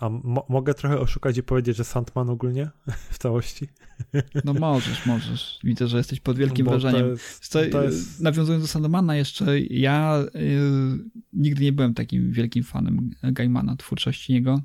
A 0.00 0.08
mo- 0.08 0.46
mogę 0.48 0.74
trochę 0.74 1.00
oszukać 1.00 1.38
i 1.38 1.42
powiedzieć, 1.42 1.76
że 1.76 1.84
Sandman 1.84 2.30
ogólnie 2.30 2.70
w 3.10 3.18
całości? 3.18 3.68
No 4.44 4.54
możesz, 4.54 5.06
możesz. 5.06 5.58
Widzę, 5.64 5.88
że 5.88 5.98
jesteś 5.98 6.20
pod 6.20 6.38
wielkim 6.38 6.64
Bo 6.64 6.70
wrażeniem. 6.70 7.02
To 7.50 7.60
jest, 7.60 7.72
to 7.72 7.82
jest, 7.82 8.20
Nawiązując 8.20 8.64
do 8.64 8.68
Sandmana 8.68 9.16
jeszcze, 9.16 9.60
ja 9.60 10.24
y, 10.34 10.58
nigdy 11.32 11.64
nie 11.64 11.72
byłem 11.72 11.94
takim 11.94 12.32
wielkim 12.32 12.64
fanem 12.64 13.10
Gaimana, 13.22 13.76
twórczości 13.76 14.32
jego. 14.32 14.62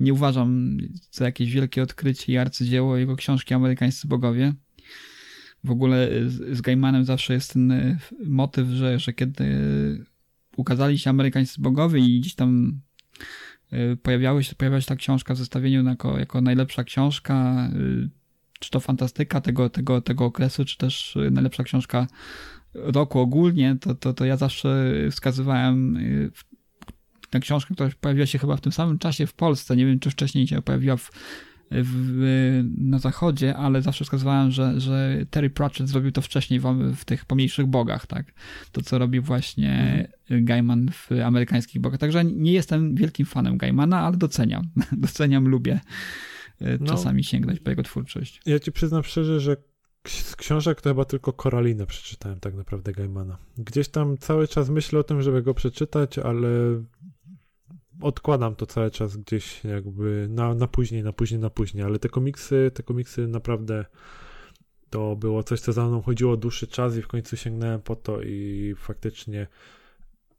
Nie 0.00 0.12
uważam 0.12 0.78
za 1.10 1.24
jakieś 1.24 1.52
wielkie 1.52 1.82
odkrycie 1.82 2.32
i 2.32 2.38
arcydzieło 2.38 2.96
jego 2.96 3.16
książki 3.16 3.54
Amerykańscy 3.54 4.08
Bogowie. 4.08 4.54
W 5.64 5.70
ogóle 5.70 6.08
z, 6.26 6.56
z 6.56 6.60
Gaimanem 6.60 7.04
zawsze 7.04 7.34
jest 7.34 7.52
ten 7.52 7.70
y, 7.70 7.98
motyw, 8.24 8.68
że, 8.68 8.98
że 8.98 9.12
kiedy 9.12 9.44
ukazali 10.56 10.98
się 10.98 11.10
Amerykańscy 11.10 11.60
Bogowie 11.60 12.00
i 12.00 12.20
gdzieś 12.20 12.34
tam 12.34 12.80
y, 13.72 13.96
pojawiały 14.02 14.44
się, 14.44 14.54
pojawiała 14.54 14.80
się 14.80 14.86
ta 14.86 14.96
książka 14.96 15.34
w 15.34 15.38
zestawieniu 15.38 15.84
jako, 15.84 16.18
jako 16.18 16.40
najlepsza 16.40 16.84
książka, 16.84 17.68
y, 17.74 18.10
czy 18.60 18.70
to 18.70 18.80
fantastyka 18.80 19.40
tego, 19.40 19.70
tego, 19.70 20.00
tego 20.00 20.24
okresu, 20.24 20.64
czy 20.64 20.78
też 20.78 21.16
y, 21.16 21.30
najlepsza 21.30 21.62
książka 21.62 22.06
roku 22.74 23.18
ogólnie, 23.18 23.76
to, 23.80 23.94
to, 23.94 24.14
to 24.14 24.24
ja 24.24 24.36
zawsze 24.36 24.92
wskazywałem 25.10 25.98
tę 27.30 27.40
książkę, 27.40 27.74
która 27.74 27.90
pojawiła 28.00 28.26
się 28.26 28.38
chyba 28.38 28.56
w 28.56 28.60
tym 28.60 28.72
samym 28.72 28.98
czasie 28.98 29.26
w 29.26 29.32
Polsce. 29.32 29.76
Nie 29.76 29.86
wiem, 29.86 30.00
czy 30.00 30.10
wcześniej 30.10 30.46
się 30.46 30.62
pojawiła 30.62 30.96
w, 30.96 31.10
w, 31.70 32.64
na 32.78 32.98
zachodzie, 32.98 33.56
ale 33.56 33.82
zawsze 33.82 34.04
wskazywałem, 34.04 34.50
że, 34.50 34.80
że 34.80 35.16
Terry 35.30 35.50
Pratchett 35.50 35.88
zrobił 35.88 36.12
to 36.12 36.22
wcześniej 36.22 36.60
w, 36.60 36.64
w 36.96 37.04
tych 37.04 37.24
pomniejszych 37.24 37.66
bogach, 37.66 38.06
tak? 38.06 38.32
To, 38.72 38.82
co 38.82 38.98
robi 38.98 39.20
właśnie 39.20 40.08
Gaiman 40.30 40.88
w 40.92 41.08
amerykańskich 41.24 41.80
bogach. 41.82 42.00
Także 42.00 42.24
nie 42.24 42.52
jestem 42.52 42.94
wielkim 42.94 43.26
fanem 43.26 43.56
Gaimana, 43.58 44.00
ale 44.00 44.16
doceniam. 44.16 44.62
doceniam, 44.92 45.48
lubię 45.48 45.80
y, 46.62 46.78
No. 46.80 46.86
czasami 46.86 47.24
sięgnąć 47.24 47.60
po 47.60 47.70
jego 47.70 47.82
twórczość. 47.82 48.40
ja 48.46 48.58
ci 48.58 48.72
przyznam 48.72 49.02
szczerze, 49.02 49.40
że 49.40 49.56
z 50.08 50.36
książek 50.36 50.80
to 50.80 50.90
chyba 50.90 51.04
tylko 51.04 51.32
Koralinę 51.32 51.86
przeczytałem 51.86 52.40
tak 52.40 52.54
naprawdę 52.54 52.92
Gaimana. 52.92 53.38
Gdzieś 53.58 53.88
tam 53.88 54.18
cały 54.18 54.48
czas 54.48 54.68
myślę 54.68 54.98
o 55.00 55.04
tym, 55.04 55.22
żeby 55.22 55.42
go 55.42 55.54
przeczytać, 55.54 56.18
ale 56.18 56.48
odkładam 58.00 58.54
to 58.54 58.66
cały 58.66 58.90
czas 58.90 59.16
gdzieś 59.16 59.64
jakby 59.64 60.26
na, 60.30 60.54
na 60.54 60.68
później, 60.68 61.02
na 61.02 61.12
później, 61.12 61.40
na 61.40 61.50
później, 61.50 61.84
ale 61.84 61.98
te 61.98 62.08
komiksy, 62.08 62.70
te 62.74 62.82
komiksy 62.82 63.28
naprawdę 63.28 63.84
to 64.90 65.16
było 65.16 65.42
coś, 65.42 65.60
co 65.60 65.72
za 65.72 65.86
mną 65.86 66.02
chodziło 66.02 66.36
dłuższy 66.36 66.66
czas 66.66 66.96
i 66.96 67.02
w 67.02 67.08
końcu 67.08 67.36
sięgnąłem 67.36 67.80
po 67.80 67.96
to 67.96 68.22
i 68.22 68.74
faktycznie 68.78 69.46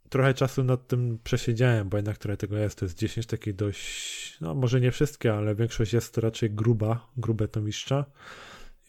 trochę 0.10 0.34
czasu 0.34 0.64
nad 0.64 0.88
tym 0.88 1.20
przesiedziałem, 1.24 1.90
bo 1.90 1.98
jednak 1.98 2.18
trochę 2.18 2.38
tego 2.38 2.58
jest, 2.58 2.80
to 2.80 2.86
jest 2.86 2.98
10 2.98 3.28
takich 3.28 3.56
dość, 3.56 4.38
no 4.42 4.56
może 4.56 4.82
nie 4.82 4.92
wszystkie, 4.92 5.34
ale 5.34 5.56
większość 5.56 5.94
jest 5.94 6.18
raczej 6.18 6.52
gruba, 6.52 7.08
grube 7.18 7.48
to 7.48 7.62
mistrza 7.62 8.06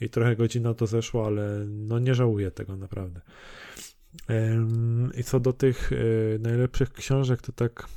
i 0.00 0.10
trochę 0.10 0.36
godzin 0.36 0.62
na 0.62 0.74
to 0.74 0.86
zeszło, 0.86 1.26
ale 1.26 1.64
no 1.66 1.98
nie 1.98 2.14
żałuję 2.14 2.50
tego 2.50 2.76
naprawdę. 2.76 3.20
I 5.18 5.24
co 5.24 5.40
do 5.40 5.52
tych 5.52 5.92
e, 5.92 5.96
najlepszych 6.38 6.92
książek, 6.92 7.42
to 7.42 7.52
tak 7.52 7.88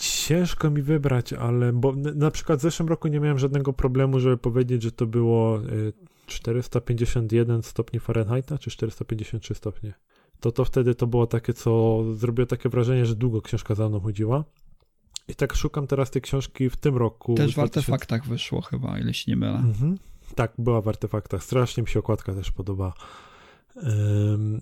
ciężko 0.00 0.70
mi 0.70 0.82
wybrać, 0.82 1.32
ale 1.32 1.72
bo 1.72 1.92
na 2.14 2.30
przykład 2.30 2.58
w 2.58 2.62
zeszłym 2.62 2.88
roku 2.88 3.08
nie 3.08 3.20
miałem 3.20 3.38
żadnego 3.38 3.72
problemu, 3.72 4.20
żeby 4.20 4.36
powiedzieć, 4.36 4.82
że 4.82 4.92
to 4.92 5.06
było 5.06 5.58
e, 5.58 5.62
451 6.26 7.62
stopni 7.62 8.00
Fahrenheita, 8.00 8.58
czy 8.58 8.70
453 8.70 9.54
stopnie? 9.54 9.94
To 10.40 10.52
to 10.52 10.64
wtedy 10.64 10.94
to 10.94 11.06
było 11.06 11.26
takie, 11.26 11.54
co 11.54 12.02
zrobiło 12.14 12.46
takie 12.46 12.68
wrażenie, 12.68 13.06
że 13.06 13.16
długo 13.16 13.42
książka 13.42 13.74
za 13.74 13.88
mną 13.88 14.00
chodziła. 14.00 14.44
I 15.28 15.34
tak 15.34 15.54
szukam 15.54 15.86
teraz 15.86 16.10
tej 16.10 16.22
książki 16.22 16.70
w 16.70 16.76
tym 16.76 16.96
roku. 16.96 17.34
Też 17.34 17.54
w 17.54 17.58
artefaktach 17.58 18.26
wyszło 18.26 18.60
chyba, 18.60 18.98
ile 18.98 19.14
się 19.14 19.32
nie 19.32 19.36
mylę. 19.36 19.58
Mhm. 19.58 19.98
Tak, 20.34 20.52
była 20.58 20.80
w 20.80 20.88
artefaktach. 20.88 21.44
Strasznie 21.44 21.82
mi 21.82 21.88
się 21.88 21.98
okładka 21.98 22.34
też 22.34 22.52
podoba. 22.52 22.92
Um, 23.76 24.60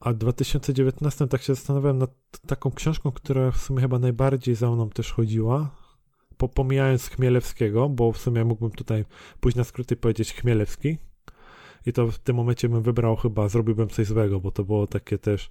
a 0.00 0.12
w 0.12 0.16
2019 0.16 1.28
tak 1.28 1.42
się 1.42 1.54
zastanawiałem 1.54 1.98
nad 1.98 2.10
taką 2.46 2.70
książką, 2.70 3.12
która 3.12 3.50
w 3.50 3.56
sumie 3.56 3.80
chyba 3.80 3.98
najbardziej 3.98 4.54
za 4.54 4.70
mną 4.70 4.90
też 4.90 5.12
chodziła. 5.12 5.70
Po, 6.36 6.48
pomijając 6.48 7.08
Chmielewskiego, 7.08 7.88
bo 7.88 8.12
w 8.12 8.18
sumie 8.18 8.44
mógłbym 8.44 8.70
tutaj 8.70 9.04
pójść 9.40 9.56
na 9.56 9.64
skróty 9.64 9.94
i 9.94 9.98
powiedzieć 9.98 10.34
Chmielewski. 10.34 10.98
I 11.86 11.92
to 11.92 12.06
w 12.06 12.18
tym 12.18 12.36
momencie 12.36 12.68
bym 12.68 12.82
wybrał 12.82 13.16
chyba, 13.16 13.48
zrobiłbym 13.48 13.88
coś 13.88 14.06
złego, 14.06 14.40
bo 14.40 14.50
to 14.50 14.64
było 14.64 14.86
takie 14.86 15.18
też 15.18 15.50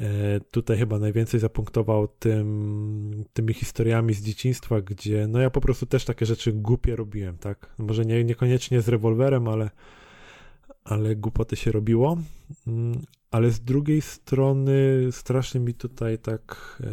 E, 0.00 0.40
tutaj 0.40 0.78
chyba 0.78 0.98
najwięcej 0.98 1.40
zapunktował 1.40 2.08
tym, 2.08 3.24
tymi 3.32 3.54
historiami 3.54 4.14
z 4.14 4.22
dzieciństwa, 4.22 4.80
gdzie 4.80 5.26
no 5.28 5.40
ja 5.40 5.50
po 5.50 5.60
prostu 5.60 5.86
też 5.86 6.04
takie 6.04 6.26
rzeczy 6.26 6.52
głupie 6.52 6.96
robiłem, 6.96 7.38
tak? 7.38 7.74
Może 7.78 8.04
nie, 8.04 8.24
niekoniecznie 8.24 8.80
z 8.80 8.88
rewolwerem, 8.88 9.48
ale, 9.48 9.70
ale 10.88 11.16
głupoty 11.16 11.56
się 11.56 11.72
robiło. 11.72 12.18
Mm, 12.66 13.02
ale 13.30 13.50
z 13.50 13.60
drugiej 13.60 14.02
strony 14.02 15.08
strasznie 15.10 15.60
mi 15.60 15.74
tutaj 15.74 16.18
tak 16.18 16.78
e, 16.80 16.86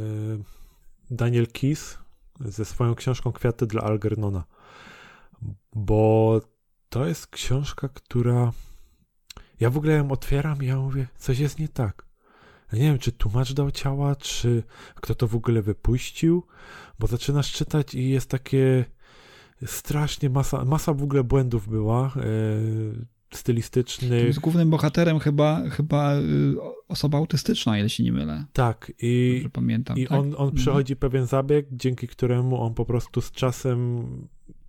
Daniel 1.12 1.48
Kis 1.48 1.98
ze 2.40 2.66
swoją 2.66 2.96
książką 2.96 3.32
Kwiaty 3.32 3.68
dla 3.68 3.82
Algernona, 3.82 4.44
bo 5.76 6.42
to 6.90 7.06
jest 7.06 7.28
książka, 7.28 7.90
która 7.90 8.52
ja 9.60 9.70
w 9.70 9.78
ogóle 9.78 9.94
ją 9.94 10.12
otwieram 10.12 10.64
i 10.64 10.66
ja 10.66 10.78
mówię, 10.78 11.08
coś 11.18 11.40
jest 11.40 11.60
nie 11.60 11.70
tak 11.70 12.06
ja 12.72 12.80
nie 12.80 12.86
wiem, 12.86 13.00
czy 13.00 13.12
tłumacz 13.12 13.54
dał 13.54 13.72
ciała, 13.72 14.16
czy 14.16 14.64
kto 14.96 15.16
to 15.16 15.28
w 15.28 15.36
ogóle 15.36 15.62
wypuścił, 15.62 16.44
bo 17.00 17.08
zaczynasz 17.08 17.52
czytać 17.52 17.94
i 17.94 18.10
jest 18.10 18.30
takie 18.30 18.86
strasznie 19.66 20.30
masa, 20.30 20.66
masa 20.66 20.94
w 20.94 21.04
ogóle 21.04 21.24
błędów 21.24 21.68
była, 21.68 22.06
e, 22.06 22.12
stylistycznych. 23.38 24.40
Głównym 24.40 24.70
bohaterem 24.70 25.20
chyba, 25.20 25.70
chyba 25.70 26.16
y, 26.16 26.56
osoba 26.88 27.18
autystyczna, 27.18 27.78
jeśli 27.78 28.06
nie 28.06 28.12
mylę. 28.12 28.46
Tak, 28.54 28.92
i, 29.02 29.46
pamiętam, 29.54 29.98
i 29.98 30.08
tak? 30.08 30.12
on, 30.12 30.26
on 30.26 30.32
mhm. 30.32 30.52
przechodzi 30.52 30.96
pewien 30.96 31.26
zabieg, 31.26 31.68
dzięki 31.72 32.08
któremu 32.08 32.62
on 32.62 32.74
po 32.74 32.86
prostu 32.86 33.22
z 33.22 33.32
czasem 33.32 34.08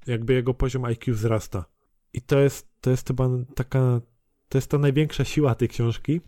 jakby 0.06 0.32
jego 0.32 0.54
poziom 0.54 0.84
IQ 0.84 1.14
wzrasta. 1.14 1.64
I 2.12 2.20
to 2.20 2.38
jest, 2.38 2.68
to 2.80 2.90
jest 2.90 3.08
chyba 3.08 3.28
taka, 3.54 4.00
to 4.48 4.58
jest 4.58 4.70
ta 4.70 4.78
największa 4.78 5.24
siła 5.24 5.54
tej 5.54 5.68
książki, 5.68 6.20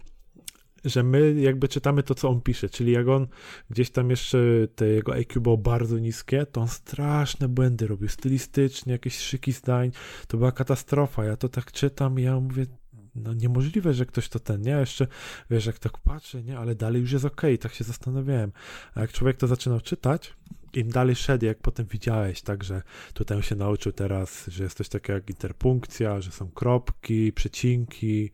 że 0.84 1.02
my 1.02 1.34
jakby 1.40 1.68
czytamy 1.68 2.02
to, 2.02 2.14
co 2.14 2.28
on 2.28 2.40
pisze, 2.40 2.68
czyli 2.68 2.92
jak 2.92 3.08
on 3.08 3.26
gdzieś 3.70 3.90
tam 3.90 4.10
jeszcze 4.10 4.38
te 4.74 4.86
jego 4.86 5.14
IQ 5.14 5.40
było 5.40 5.56
bardzo 5.56 5.98
niskie, 5.98 6.46
to 6.46 6.60
on 6.60 6.68
straszne 6.68 7.48
błędy 7.48 7.86
robił, 7.86 8.08
stylistycznie, 8.08 8.92
jakieś 8.92 9.18
szyki 9.18 9.52
zdań, 9.52 9.90
to 10.28 10.36
była 10.36 10.52
katastrofa, 10.52 11.24
ja 11.24 11.36
to 11.36 11.48
tak 11.48 11.72
czytam 11.72 12.18
i 12.18 12.22
ja 12.22 12.40
mówię, 12.40 12.66
no 13.14 13.34
niemożliwe, 13.34 13.94
że 13.94 14.06
ktoś 14.06 14.28
to 14.28 14.38
ten, 14.38 14.62
nie? 14.62 14.70
Jeszcze, 14.70 15.06
wiesz, 15.50 15.66
jak 15.66 15.78
tak 15.78 15.98
patrzę, 15.98 16.42
nie? 16.42 16.58
Ale 16.58 16.74
dalej 16.74 17.00
już 17.00 17.12
jest 17.12 17.24
okej, 17.24 17.54
okay, 17.54 17.58
tak 17.58 17.74
się 17.74 17.84
zastanawiałem. 17.84 18.52
A 18.94 19.00
jak 19.00 19.12
człowiek 19.12 19.36
to 19.36 19.46
zaczynał 19.46 19.80
czytać, 19.80 20.34
im 20.74 20.88
dalej 20.88 21.16
szedł, 21.16 21.44
jak 21.44 21.58
potem 21.58 21.86
widziałeś, 21.86 22.42
tak, 22.42 22.64
że 22.64 22.82
tutaj 23.14 23.36
on 23.36 23.42
się 23.42 23.56
nauczył 23.56 23.92
teraz, 23.92 24.46
że 24.48 24.64
jest 24.64 24.76
coś 24.76 24.88
takiego 24.88 25.12
jak 25.12 25.30
interpunkcja, 25.30 26.20
że 26.20 26.30
są 26.30 26.50
kropki, 26.50 27.32
przecinki, 27.32 28.30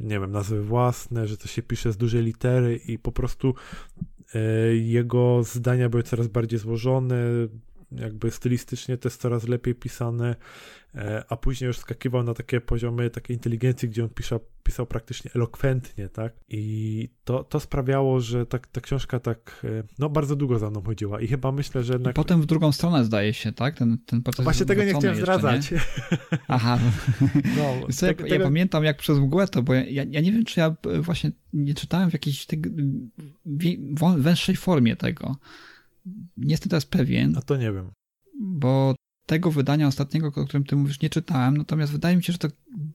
nie 0.00 0.20
wiem, 0.20 0.32
nazwy 0.32 0.62
własne, 0.62 1.26
że 1.26 1.36
to 1.36 1.48
się 1.48 1.62
pisze 1.62 1.92
z 1.92 1.96
dużej 1.96 2.22
litery 2.22 2.76
i 2.76 2.98
po 2.98 3.12
prostu 3.12 3.54
e, 4.34 4.38
jego 4.76 5.42
zdania 5.42 5.88
były 5.88 6.02
coraz 6.02 6.28
bardziej 6.28 6.58
złożone, 6.58 7.16
jakby 7.96 8.30
stylistycznie 8.30 8.98
to 8.98 9.08
jest 9.08 9.20
coraz 9.20 9.48
lepiej 9.48 9.74
pisane, 9.74 10.36
e, 10.94 11.24
a 11.28 11.36
później 11.36 11.66
już 11.66 11.78
skakiwał 11.78 12.22
na 12.22 12.34
takie 12.34 12.60
poziomy 12.60 13.10
takiej 13.10 13.36
inteligencji, 13.36 13.88
gdzie 13.88 14.04
on 14.04 14.08
pisał, 14.08 14.40
pisał 14.62 14.86
praktycznie 14.86 15.30
elokwentnie, 15.34 16.08
tak? 16.08 16.32
I 16.48 17.08
to, 17.24 17.44
to 17.44 17.60
sprawiało, 17.60 18.20
że 18.20 18.46
ta, 18.46 18.58
ta 18.58 18.80
książka 18.80 19.20
tak, 19.20 19.60
e, 19.64 19.82
no 19.98 20.08
bardzo 20.08 20.36
długo 20.36 20.58
za 20.58 20.70
mną 20.70 20.82
chodziła 20.82 21.20
i 21.20 21.28
chyba 21.28 21.52
myślę, 21.52 21.84
że 21.84 21.92
jednak... 21.92 22.14
I 22.14 22.16
potem 22.16 22.42
w 22.42 22.46
drugą 22.46 22.72
stronę 22.72 23.04
zdaje 23.04 23.34
się, 23.34 23.52
tak? 23.52 23.76
Ten, 23.76 23.98
ten 24.06 24.22
proces 24.22 24.44
Właśnie 24.44 24.66
tego 24.66 24.84
nie 24.84 24.94
chciałem 24.94 25.16
zdradzać. 25.16 25.70
Nie? 25.70 25.80
Aha. 26.48 26.78
No, 27.56 27.74
ja, 28.02 28.14
tego... 28.14 28.26
ja, 28.26 28.40
pamiętam 28.40 28.84
jak 28.84 28.96
przez 28.96 29.18
mgłę 29.18 29.48
to, 29.48 29.62
bo 29.62 29.74
ja, 29.74 29.82
ja 30.10 30.20
nie 30.20 30.32
wiem, 30.32 30.44
czy 30.44 30.60
ja 30.60 30.76
właśnie 31.00 31.30
nie 31.52 31.74
czytałem 31.74 32.10
w 32.10 32.12
jakiejś 32.12 32.46
tej, 32.46 32.62
węższej 34.16 34.56
formie 34.56 34.96
tego. 34.96 35.36
Nie 36.36 36.50
jestem 36.50 36.70
teraz 36.70 36.86
pewien. 36.86 37.38
A 37.38 37.42
to 37.42 37.56
nie 37.56 37.72
wiem. 37.72 37.90
Bo 38.40 38.94
tego 39.26 39.50
wydania 39.50 39.86
ostatniego, 39.86 40.26
o 40.26 40.44
którym 40.44 40.64
ty 40.64 40.76
mówisz, 40.76 41.00
nie 41.00 41.10
czytałem, 41.10 41.56
natomiast 41.56 41.92
wydaje 41.92 42.16
mi 42.16 42.22
się, 42.22 42.32
że 42.32 42.38
to 42.38 42.48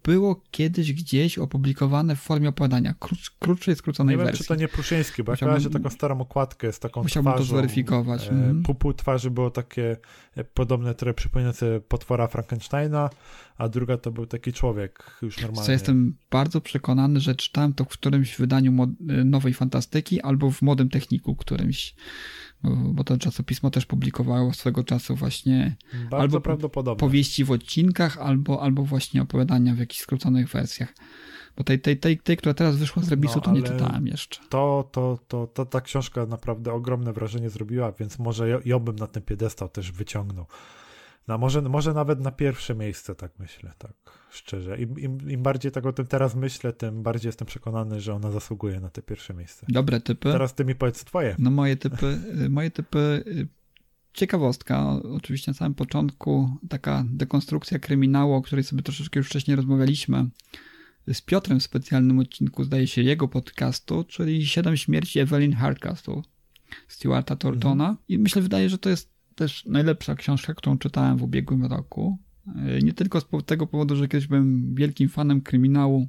było 0.04 0.42
kiedyś 0.52 0.94
gdzieś 0.94 1.38
opublikowane 1.38 2.16
w 2.16 2.20
formie 2.20 2.50
opowiadania, 2.50 2.96
krótsz, 3.00 3.32
krótszej, 3.40 3.76
skróconej 3.76 4.14
nie 4.14 4.18
wersji. 4.18 4.32
Nie 4.32 4.38
wiem, 4.38 4.44
czy 4.44 4.48
to 4.48 4.56
nie 4.56 4.68
Pruszyński, 4.68 5.24
bo 5.24 5.32
Musiałbym, 5.32 5.56
ja 5.56 5.60
kojarzę 5.60 5.80
taką 5.80 5.90
starą 5.90 6.22
okładkę 6.22 6.74
z 6.74 6.80
taką 6.80 7.04
musiałbym 7.04 7.34
twarzą. 7.34 7.46
to 7.46 7.50
zweryfikować. 7.50 8.28
E. 8.28 8.62
Pół, 8.64 8.76
pół 8.76 8.94
twarzy 8.94 9.32
było 9.32 9.52
takie 9.52 9.98
e, 10.36 10.44
podobne, 10.44 10.96
które 10.96 11.14
przypominające 11.14 11.82
potwora 11.82 12.28
Frankensteina, 12.28 13.10
a 13.58 13.70
druga 13.70 13.98
to 13.98 14.12
był 14.12 14.26
taki 14.26 14.54
człowiek 14.54 15.18
już 15.22 15.42
normalny. 15.42 15.66
Co 15.66 15.72
jestem 15.72 16.18
bardzo 16.32 16.62
przekonany, 16.62 17.20
że 17.20 17.36
czytałem 17.36 17.74
to 17.74 17.84
w 17.84 17.88
którymś 17.88 18.36
wydaniu 18.38 18.84
e, 18.84 19.24
nowej 19.24 19.54
fantastyki 19.54 20.22
albo 20.22 20.52
w 20.52 20.62
młodym 20.62 20.90
techniku 20.90 21.36
którymś 21.36 21.96
bo 22.76 23.04
to 23.04 23.18
czasopismo 23.18 23.72
też 23.72 23.86
publikowało 23.86 24.54
swego 24.54 24.84
czasu 24.84 25.16
właśnie 25.16 25.76
Bardzo 25.94 26.18
albo 26.18 26.42
prawdopodobne. 26.42 27.00
powieści 27.00 27.44
w 27.44 27.52
odcinkach, 27.52 28.18
albo, 28.18 28.62
albo 28.62 28.84
właśnie 28.84 29.22
opowiadania 29.22 29.76
w 29.76 29.80
jakichś 29.80 30.02
skróconych 30.02 30.50
wersjach. 30.50 30.94
Bo 31.58 31.64
tej, 31.64 31.80
tej, 31.80 31.98
tej, 31.98 32.18
tej 32.18 32.38
która 32.38 32.54
teraz 32.54 32.76
wyszła 32.76 33.04
z 33.04 33.10
rebisu, 33.10 33.36
no, 33.36 33.42
to 33.42 33.52
nie 33.52 33.64
czytałem 33.64 34.08
jeszcze. 34.08 34.40
To, 34.50 34.90
to, 34.92 35.20
to, 35.28 35.48
to, 35.48 35.66
ta 35.66 35.82
książka 35.82 36.26
naprawdę 36.26 36.74
ogromne 36.74 37.14
wrażenie 37.14 37.50
zrobiła, 37.50 37.92
więc 37.92 38.20
może 38.20 38.62
ją 38.66 38.80
bym 38.80 38.96
na 38.96 39.08
ten 39.08 39.24
piedestał 39.24 39.70
też 39.70 39.92
wyciągnął. 39.92 40.46
No 41.28 41.38
może, 41.38 41.62
może 41.62 41.94
nawet 41.94 42.20
na 42.20 42.32
pierwsze 42.32 42.76
miejsce, 42.76 43.16
tak 43.16 43.32
myślę, 43.40 43.74
tak 43.78 43.94
szczerze. 44.32 44.78
Im, 44.78 45.00
im, 45.00 45.32
Im 45.32 45.44
bardziej 45.44 45.72
tak 45.72 45.86
o 45.86 45.94
tym 45.94 46.08
teraz 46.08 46.36
myślę, 46.36 46.74
tym 46.74 47.04
bardziej 47.04 47.30
jestem 47.30 47.48
przekonany, 47.48 48.02
że 48.02 48.14
ona 48.14 48.32
zasługuje 48.32 48.80
na 48.80 48.90
te 48.90 49.02
pierwsze 49.02 49.34
miejsce. 49.34 49.66
Dobre 49.70 50.02
typy. 50.02 50.32
Teraz 50.32 50.56
ty 50.56 50.66
mi 50.66 50.76
powiedz 50.76 51.04
twoje. 51.04 51.36
No 51.40 51.52
moje 51.52 51.76
typy, 51.76 52.20
moje 52.50 52.72
typy 52.72 53.24
y, 53.28 53.48
ciekawostka, 54.14 54.90
oczywiście 55.16 55.52
na 55.52 55.56
samym 55.56 55.76
początku 55.76 56.50
taka 56.70 57.06
dekonstrukcja 57.10 57.80
kryminału, 57.80 58.34
o 58.34 58.42
której 58.42 58.64
sobie 58.64 58.82
troszeczkę 58.82 59.20
już 59.20 59.28
wcześniej 59.28 59.56
rozmawialiśmy 59.56 60.26
z 61.08 61.22
Piotrem 61.22 61.60
w 61.60 61.64
specjalnym 61.64 62.20
odcinku, 62.20 62.64
zdaje 62.64 62.88
się, 62.88 63.02
jego 63.02 63.28
podcastu, 63.28 64.04
czyli 64.04 64.48
Siedem 64.48 64.78
śmierci 64.78 65.20
Evelyn 65.20 65.54
Hardcastle 65.54 66.22
Stuarta 66.88 67.36
Tortona. 67.36 67.90
Mhm. 67.90 68.06
I 68.08 68.20
myślę, 68.20 68.42
wydaje, 68.42 68.70
że 68.70 68.78
to 68.78 68.90
jest 68.90 69.17
też 69.38 69.66
najlepsza 69.66 70.16
książka, 70.16 70.54
którą 70.54 70.78
czytałem 70.78 71.18
w 71.18 71.24
ubiegłym 71.24 71.66
roku. 71.66 72.18
E, 72.56 72.80
nie 72.80 72.94
tylko 72.94 73.22
z 73.22 73.26
tego 73.46 73.68
powodu, 73.68 73.96
że 73.96 74.08
kiedyś 74.08 74.28
byłem 74.28 74.76
wielkim 74.76 75.10
fanem 75.10 75.42
kryminału 75.42 76.08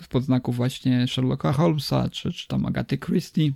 z 0.00 0.04
e, 0.04 0.08
podznaków 0.08 0.56
właśnie 0.56 1.06
Sherlocka 1.08 1.52
Holmesa, 1.52 2.08
czy, 2.08 2.32
czy 2.32 2.48
tam 2.48 2.66
Agaty 2.66 2.98
Christie, 2.98 3.52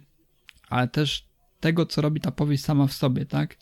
ale 0.69 0.89
też 0.89 1.29
tego, 1.61 1.87
co 1.87 2.01
robi 2.01 2.21
ta 2.21 2.31
powieść 2.31 2.65
sama 2.65 2.87
w 2.87 2.93
sobie, 2.93 3.27
tak? 3.27 3.57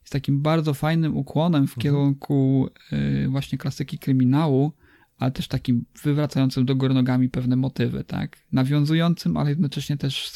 Jest 0.00 0.12
takim 0.12 0.42
bardzo 0.42 0.74
fajnym 0.74 1.16
ukłonem 1.16 1.66
w 1.66 1.70
mhm. 1.70 1.82
kierunku 1.82 2.68
e, 2.92 3.28
właśnie 3.28 3.58
klasyki 3.58 3.98
kryminału, 3.98 4.72
ale 5.18 5.30
też 5.30 5.48
takim 5.48 5.84
wywracającym 6.02 6.64
do 6.64 6.76
góry 6.76 6.94
nogami 6.94 7.28
pewne 7.28 7.56
motywy, 7.56 8.04
tak? 8.04 8.36
Nawiązującym, 8.52 9.36
ale 9.36 9.50
jednocześnie 9.50 9.96
też 9.96 10.32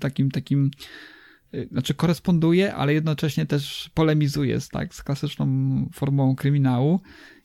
takim, 0.00 0.30
takim 0.30 0.70
znaczy 1.72 1.94
koresponduje, 1.94 2.74
ale 2.74 2.94
jednocześnie 2.94 3.46
też 3.46 3.90
polemizuje 3.94 4.60
z, 4.60 4.68
tak, 4.68 4.94
z 4.94 5.02
klasyczną 5.02 5.46
formą 5.92 6.36
kryminału. 6.36 7.00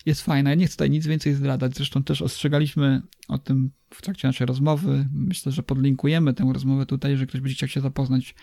Jest 0.06 0.22
fajna. 0.22 0.50
Ja 0.50 0.56
nie 0.56 0.66
chcę 0.66 0.74
tutaj 0.74 0.90
nic 0.90 1.08
więcej 1.08 1.34
zdradzać. 1.34 1.76
Zresztą 1.76 2.04
też 2.04 2.22
ostrzegaliśmy 2.22 3.02
o 3.28 3.38
tym 3.38 3.72
w 3.90 4.02
trakcie 4.02 4.28
naszej 4.28 4.48
rozmowy. 4.48 5.08
Myślę, 5.14 5.52
że 5.52 5.64
podlinkujemy 5.64 6.34
tę 6.34 6.50
rozmowę 6.54 6.86
tutaj, 6.86 7.12
jeżeli 7.12 7.28
ktoś 7.28 7.42
będzie 7.42 7.56
chciał 7.56 7.70
się 7.70 7.82
zapoznać 7.82 8.36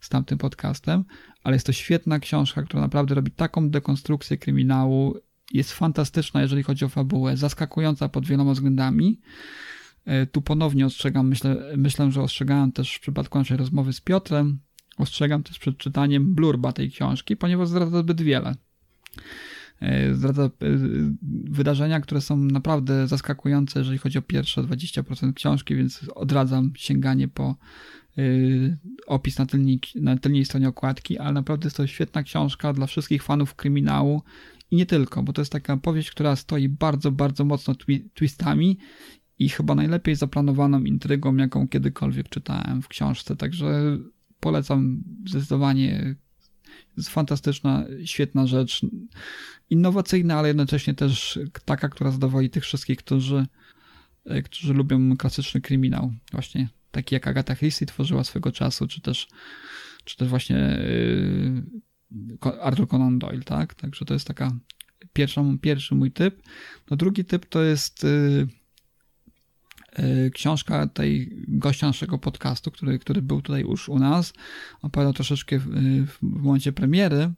z 0.00 0.08
tamtym 0.08 0.38
podcastem. 0.38 1.04
Ale 1.44 1.56
jest 1.56 1.66
to 1.66 1.72
świetna 1.72 2.18
książka, 2.18 2.62
która 2.62 2.80
naprawdę 2.80 3.14
robi 3.14 3.30
taką 3.30 3.70
dekonstrukcję 3.70 4.38
kryminału. 4.38 5.16
Jest 5.52 5.72
fantastyczna, 5.72 6.42
jeżeli 6.42 6.62
chodzi 6.62 6.84
o 6.84 6.88
fabułę, 6.88 7.36
zaskakująca 7.36 8.08
pod 8.08 8.26
wieloma 8.26 8.52
względami. 8.52 9.20
Y, 10.08 10.26
tu 10.26 10.42
ponownie 10.42 10.86
ostrzegam, 10.86 11.28
myślę, 11.28 11.56
myślę, 11.76 12.12
że 12.12 12.22
ostrzegałem 12.22 12.72
też 12.72 12.94
w 12.94 13.00
przypadku 13.00 13.38
naszej 13.38 13.56
rozmowy 13.56 13.92
z 13.92 14.00
Piotrem, 14.00 14.58
Ostrzegam 14.98 15.42
też 15.42 15.58
przed 15.58 15.78
czytaniem 15.78 16.34
blurba 16.34 16.72
tej 16.72 16.90
książki, 16.90 17.36
ponieważ 17.36 17.68
zdradza 17.68 17.98
zbyt 17.98 18.22
wiele. 18.22 18.54
e, 19.80 20.14
zdradza 20.14 20.44
e, 20.44 20.50
wydarzenia, 21.44 22.00
które 22.00 22.20
są 22.20 22.36
naprawdę 22.36 23.08
zaskakujące, 23.08 23.80
jeżeli 23.80 23.98
chodzi 23.98 24.18
o 24.18 24.22
pierwsze 24.22 24.62
20% 24.62 25.32
książki, 25.32 25.76
więc 25.76 26.00
odradzam 26.14 26.72
sięganie 26.76 27.28
po 27.28 27.56
e, 28.18 28.22
opis 29.06 29.38
na 29.38 29.46
tylnej, 29.46 29.80
na 29.94 30.16
tylnej 30.16 30.44
stronie 30.44 30.68
okładki, 30.68 31.18
ale 31.18 31.32
naprawdę 31.32 31.66
jest 31.66 31.76
to 31.76 31.86
świetna 31.86 32.22
książka 32.22 32.72
dla 32.72 32.86
wszystkich 32.86 33.22
fanów 33.22 33.54
kryminału 33.54 34.22
i 34.70 34.76
nie 34.76 34.86
tylko, 34.86 35.22
bo 35.22 35.32
to 35.32 35.40
jest 35.40 35.52
taka 35.52 35.76
powieść, 35.76 36.10
która 36.10 36.36
stoi 36.36 36.68
bardzo, 36.68 37.10
bardzo 37.10 37.44
mocno 37.44 37.74
twi 37.74 38.10
twistami 38.14 38.78
i 39.38 39.48
chyba 39.48 39.74
najlepiej 39.74 40.14
zaplanowaną 40.14 40.84
intrygą, 40.84 41.36
jaką 41.36 41.68
kiedykolwiek 41.68 42.28
czytałem 42.28 42.82
w 42.82 42.88
książce, 42.88 43.36
także 43.36 43.98
polecam 44.42 45.02
zdecydowanie. 45.26 46.14
Jest 46.96 47.08
fantastyczna, 47.08 47.84
świetna 48.04 48.46
rzecz. 48.46 48.86
Innowacyjna, 49.70 50.38
ale 50.38 50.48
jednocześnie 50.48 50.94
też 50.94 51.38
taka, 51.64 51.88
która 51.88 52.10
zadowoli 52.10 52.50
tych 52.50 52.62
wszystkich, 52.62 52.98
którzy, 52.98 53.46
którzy 54.44 54.74
lubią 54.74 55.16
klasyczny 55.16 55.60
kryminał. 55.60 56.12
Właśnie 56.32 56.68
taki 56.90 57.14
jak 57.14 57.26
Agatha 57.26 57.56
Christie 57.56 57.86
tworzyła 57.86 58.24
swego 58.24 58.52
czasu, 58.52 58.86
czy 58.86 59.00
też, 59.00 59.28
czy 60.04 60.16
też 60.16 60.28
właśnie 60.28 60.78
yy, 62.40 62.60
Arthur 62.60 62.88
Conan 62.88 63.18
Doyle, 63.18 63.42
tak? 63.42 63.74
Także 63.74 64.04
to 64.04 64.14
jest 64.14 64.26
taka 64.26 64.52
pierwszą, 65.12 65.58
pierwszy 65.58 65.94
mój 65.94 66.12
typ. 66.12 66.42
No 66.90 66.96
drugi 66.96 67.24
typ 67.24 67.46
to 67.46 67.62
jest 67.62 68.04
yy, 68.04 68.48
książka 70.34 70.86
tej 70.86 71.32
gościa 71.48 71.86
naszego 71.86 72.18
podcastu, 72.18 72.70
który, 72.70 72.98
który 72.98 73.22
był 73.22 73.42
tutaj 73.42 73.62
już 73.62 73.88
u 73.88 73.98
nas, 73.98 74.32
opowiadał 74.82 75.12
troszeczkę 75.12 75.58
w, 75.58 75.66
w 76.06 76.22
momencie 76.22 76.72
premiery 76.72 77.32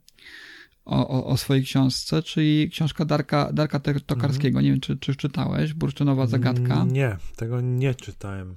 o, 0.85 1.09
o, 1.09 1.27
o, 1.27 1.37
swojej 1.37 1.65
książce, 1.65 2.23
czyli 2.23 2.71
książka 2.71 3.05
Darka, 3.05 3.53
Darka 3.53 3.81
Tokarskiego. 4.07 4.59
Mm. 4.59 4.65
Nie 4.65 4.71
wiem, 4.71 4.81
czy, 4.81 4.97
czy 4.97 5.17
czytałeś? 5.17 5.73
Bursztynowa 5.75 6.27
zagadka. 6.27 6.85
Nie, 6.85 7.17
tego 7.37 7.61
nie 7.61 7.95
czytałem. 7.95 8.55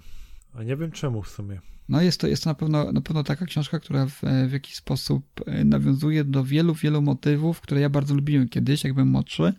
A 0.53 0.63
nie 0.63 0.75
wiem 0.75 0.91
czemu 0.91 1.23
w 1.23 1.29
sumie. 1.29 1.59
No 1.89 2.01
jest 2.01 2.21
to, 2.21 2.27
jest 2.27 2.43
to 2.43 2.49
na, 2.49 2.53
pewno, 2.53 2.91
na 2.91 3.01
pewno 3.01 3.23
taka 3.23 3.45
książka, 3.45 3.79
która 3.79 4.05
w, 4.05 4.21
w 4.47 4.51
jakiś 4.51 4.75
sposób 4.75 5.41
y, 5.61 5.65
nawiązuje 5.65 6.23
do 6.23 6.43
wielu, 6.43 6.73
wielu 6.73 7.01
motywów, 7.01 7.61
które 7.61 7.81
ja 7.81 7.89
bardzo 7.89 8.15
lubiłem 8.15 8.49
kiedyś, 8.49 8.83
jak 8.83 8.93
byłem 8.93 9.07
młodszy. 9.07 9.53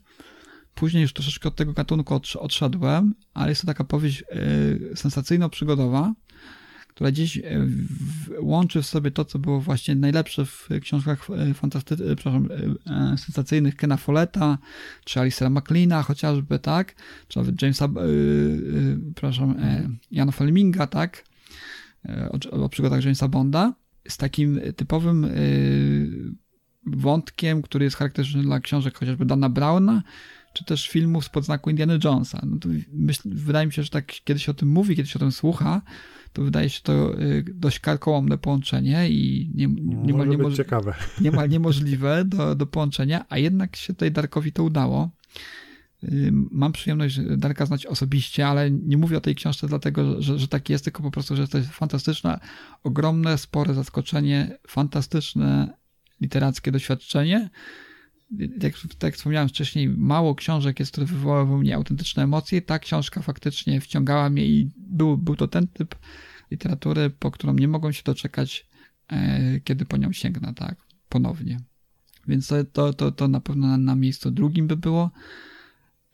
Później 0.78 1.02
już 1.02 1.12
troszeczkę 1.12 1.48
od 1.48 1.56
tego 1.56 1.72
gatunku 1.72 2.20
odszedłem, 2.38 3.14
ale 3.34 3.48
jest 3.48 3.60
to 3.60 3.66
taka 3.66 3.84
powieść 3.84 4.22
e, 4.22 4.96
sensacyjno-przygodowa, 4.96 6.12
która 6.88 7.10
gdzieś 7.10 7.38
e, 7.38 7.42
łączy 8.40 8.82
w 8.82 8.86
sobie 8.86 9.10
to, 9.10 9.24
co 9.24 9.38
było 9.38 9.60
właśnie 9.60 9.94
najlepsze 9.94 10.46
w 10.46 10.68
książkach 10.82 11.30
e, 11.30 11.54
fantasty- 11.54 12.16
przepraszam, 12.16 12.48
sensacyjnych 13.16 13.76
Kena 13.76 13.96
Folletta, 13.96 14.58
czy 15.04 15.20
Alicera 15.20 15.50
McLeana 15.50 16.02
chociażby, 16.02 16.58
tak? 16.58 16.94
Czy 17.28 17.38
nawet 17.38 17.62
Jamesa, 17.62 17.88
przepraszam, 19.14 19.54
Jana 20.10 20.32
Fleminga, 20.32 20.86
tak? 20.86 21.24
O, 22.30 22.64
o 22.64 22.68
przygodach 22.68 23.04
Jamesa 23.04 23.28
Bonda. 23.28 23.74
Z 24.08 24.16
takim 24.16 24.60
typowym 24.76 25.26
wątkiem, 26.86 27.62
który 27.62 27.84
jest 27.84 27.96
charakterystyczny 27.96 28.42
dla 28.42 28.60
książek 28.60 28.98
chociażby 28.98 29.24
Dana 29.24 29.48
Browna, 29.48 30.02
czy 30.52 30.64
też 30.64 30.88
filmów 30.88 31.24
z 31.24 31.28
podznaku 31.28 31.70
Indiana 31.70 31.98
Jonesa. 32.04 32.40
No 32.46 32.58
to 32.58 32.68
myśl, 32.92 33.22
wydaje 33.24 33.66
mi 33.66 33.72
się, 33.72 33.82
że 33.82 33.90
tak 33.90 34.06
kiedy 34.24 34.40
się 34.40 34.52
o 34.52 34.54
tym 34.54 34.68
mówi, 34.68 34.96
kiedy 34.96 35.08
się 35.08 35.16
o 35.16 35.18
tym 35.18 35.32
słucha, 35.32 35.82
to 36.32 36.42
wydaje 36.42 36.70
się 36.70 36.80
to 36.82 37.20
y, 37.20 37.44
dość 37.54 37.80
karkołomne 37.80 38.38
połączenie 38.38 39.10
i 39.10 39.50
nie, 39.54 39.66
nie, 39.66 40.12
Może 40.12 40.28
niemoż... 40.28 40.56
ciekawe. 40.56 40.94
niemal 41.20 41.48
niemożliwe 41.48 42.24
do, 42.24 42.54
do 42.54 42.66
połączenia, 42.66 43.24
a 43.28 43.38
jednak 43.38 43.76
się 43.76 43.94
tutaj 43.94 44.10
Darkowi 44.10 44.52
to 44.52 44.64
udało. 44.64 45.10
Y, 46.04 46.32
mam 46.32 46.72
przyjemność 46.72 47.20
Darka 47.36 47.66
znać 47.66 47.86
osobiście, 47.86 48.46
ale 48.46 48.70
nie 48.70 48.96
mówię 48.96 49.16
o 49.16 49.20
tej 49.20 49.34
książce 49.34 49.68
dlatego, 49.68 50.22
że, 50.22 50.38
że 50.38 50.48
tak 50.48 50.70
jest, 50.70 50.84
tylko 50.84 51.02
po 51.02 51.10
prostu, 51.10 51.36
że 51.36 51.48
to 51.48 51.58
jest 51.58 51.70
fantastyczne, 51.70 52.40
ogromne, 52.84 53.38
spore 53.38 53.74
zaskoczenie, 53.74 54.58
fantastyczne 54.66 55.78
literackie 56.20 56.72
doświadczenie, 56.72 57.50
jak, 58.30 58.74
tak 58.98 59.02
jak 59.02 59.14
wspomniałem 59.14 59.48
wcześniej, 59.48 59.88
mało 59.88 60.34
książek 60.34 60.80
jest, 60.80 60.92
które 60.92 61.06
wywołały 61.06 61.54
u 61.54 61.58
mnie 61.58 61.74
autentyczne 61.74 62.22
emocje. 62.22 62.62
Ta 62.62 62.78
książka 62.78 63.22
faktycznie 63.22 63.80
wciągała 63.80 64.30
mnie 64.30 64.46
i 64.46 64.70
był, 64.76 65.18
był 65.18 65.36
to 65.36 65.48
ten 65.48 65.68
typ 65.68 65.94
literatury, 66.50 67.10
po 67.10 67.30
którą 67.30 67.54
nie 67.54 67.68
mogłem 67.68 67.92
się 67.92 68.02
doczekać, 68.04 68.66
e, 69.08 69.60
kiedy 69.60 69.84
po 69.84 69.96
nią 69.96 70.12
sięgnę, 70.12 70.54
tak, 70.54 70.76
ponownie. 71.08 71.60
Więc 72.28 72.46
to, 72.46 72.64
to, 72.64 72.92
to, 72.92 73.12
to 73.12 73.28
na 73.28 73.40
pewno 73.40 73.66
na, 73.66 73.76
na 73.76 73.94
miejscu 73.94 74.30
drugim 74.30 74.66
by 74.66 74.76
było. 74.76 75.10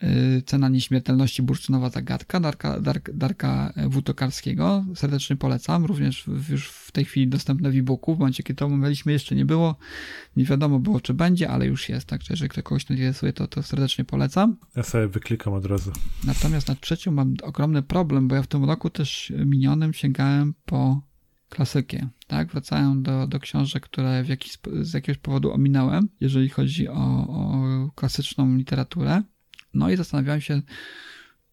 Y, 0.03 0.41
Cena 0.45 0.69
Nieśmiertelności 0.69 1.43
Bursztynowa 1.43 1.89
Zagadka 1.89 2.39
Darka, 2.39 2.79
Dark, 2.79 3.11
Darka 3.13 3.73
Wutokarskiego. 3.87 4.85
Serdecznie 4.95 5.35
polecam. 5.35 5.85
Również 5.85 6.27
już 6.49 6.69
w 6.69 6.91
tej 6.91 7.05
chwili 7.05 7.27
dostępne 7.27 7.71
w 7.71 7.75
e-booku. 7.75 8.15
W 8.15 8.19
momencie, 8.19 8.43
kiedy 8.43 8.57
to 8.57 8.65
omawialiśmy, 8.65 9.11
jeszcze 9.11 9.35
nie 9.35 9.45
było. 9.45 9.75
Nie 10.35 10.45
wiadomo 10.45 10.79
było, 10.79 11.01
czy 11.01 11.13
będzie, 11.13 11.49
ale 11.49 11.65
już 11.65 11.89
jest. 11.89 12.07
Także 12.07 12.33
jeżeli 12.33 12.49
ktoś 12.49 12.63
kogoś 12.63 12.89
interesuje, 12.89 13.33
to, 13.33 13.47
to 13.47 13.63
serdecznie 13.63 14.05
polecam. 14.05 14.57
Ja 14.75 14.83
sobie 14.83 15.07
wyklikam 15.07 15.53
od 15.53 15.65
razu. 15.65 15.91
Natomiast 16.23 16.67
na 16.67 16.75
trzecią 16.75 17.11
mam 17.11 17.35
ogromny 17.43 17.81
problem, 17.81 18.27
bo 18.27 18.35
ja 18.35 18.41
w 18.41 18.47
tym 18.47 18.63
roku 18.63 18.89
też 18.89 19.33
minionym 19.45 19.93
sięgałem 19.93 20.53
po 20.65 21.01
klasykę, 21.49 22.07
tak? 22.27 22.51
Wracałem 22.51 23.03
do, 23.03 23.27
do 23.27 23.39
książek, 23.39 23.83
które 23.83 24.23
w 24.23 24.29
jakiś, 24.29 24.57
z 24.81 24.93
jakiegoś 24.93 25.17
powodu 25.17 25.51
ominąłem, 25.51 26.09
jeżeli 26.19 26.49
chodzi 26.49 26.87
o, 26.87 27.27
o 27.27 27.91
klasyczną 27.95 28.55
literaturę. 28.55 29.23
No 29.75 29.89
i 29.89 29.97
zastanawiałem 29.97 30.41
się, 30.41 30.61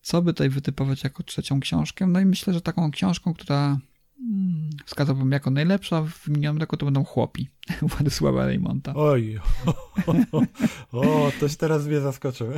co 0.03 0.23
by 0.23 0.32
tutaj 0.32 0.49
wytypować 0.49 1.05
jako 1.05 1.23
trzecią 1.23 1.61
książkę. 1.61 2.07
No 2.07 2.20
i 2.20 2.24
myślę, 2.24 2.55
że 2.55 2.61
taką 2.61 2.90
książką, 2.90 3.35
która 3.35 3.78
hmm, 4.19 4.70
wskazałbym 4.85 5.32
jako 5.32 5.51
najlepsza 5.51 6.03
w 6.03 6.28
minionym 6.28 6.61
roku, 6.61 6.77
to 6.77 6.85
będą 6.85 7.05
Chłopi 7.05 7.49
Władysława 7.82 8.47
Reymonta. 8.47 8.94
Oj, 8.94 9.39
o, 10.32 10.43
o, 10.93 11.32
toś 11.40 11.57
teraz 11.57 11.86
mnie 11.86 12.01
zaskoczył. 12.01 12.49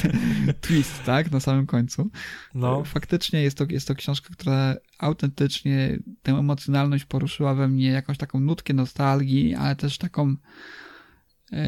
Twist, 0.60 1.04
tak, 1.04 1.30
na 1.30 1.40
samym 1.40 1.66
końcu. 1.66 2.10
No. 2.54 2.84
Faktycznie 2.84 3.42
jest 3.42 3.58
to, 3.58 3.64
jest 3.68 3.88
to 3.88 3.94
książka, 3.94 4.28
która 4.32 4.74
autentycznie 4.98 5.98
tę 6.22 6.32
emocjonalność 6.32 7.04
poruszyła 7.04 7.54
we 7.54 7.68
mnie, 7.68 7.86
jakąś 7.90 8.18
taką 8.18 8.40
nutkę 8.40 8.74
nostalgii, 8.74 9.54
ale 9.54 9.76
też 9.76 9.98
taką 9.98 10.36
yy, 11.52 11.58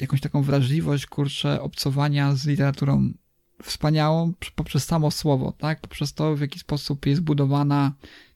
jakąś 0.00 0.20
taką 0.20 0.42
wrażliwość, 0.42 1.06
kurczę, 1.06 1.62
obcowania 1.62 2.34
z 2.34 2.46
literaturą 2.46 3.12
wspaniałą 3.62 4.32
poprzez 4.54 4.84
samo 4.84 5.10
słowo, 5.10 5.52
tak? 5.58 5.80
Poprzez 5.80 6.14
to, 6.14 6.36
w 6.36 6.40
jaki 6.40 6.58
sposób 6.58 7.06
jest 7.06 7.20
budowana 7.20 7.92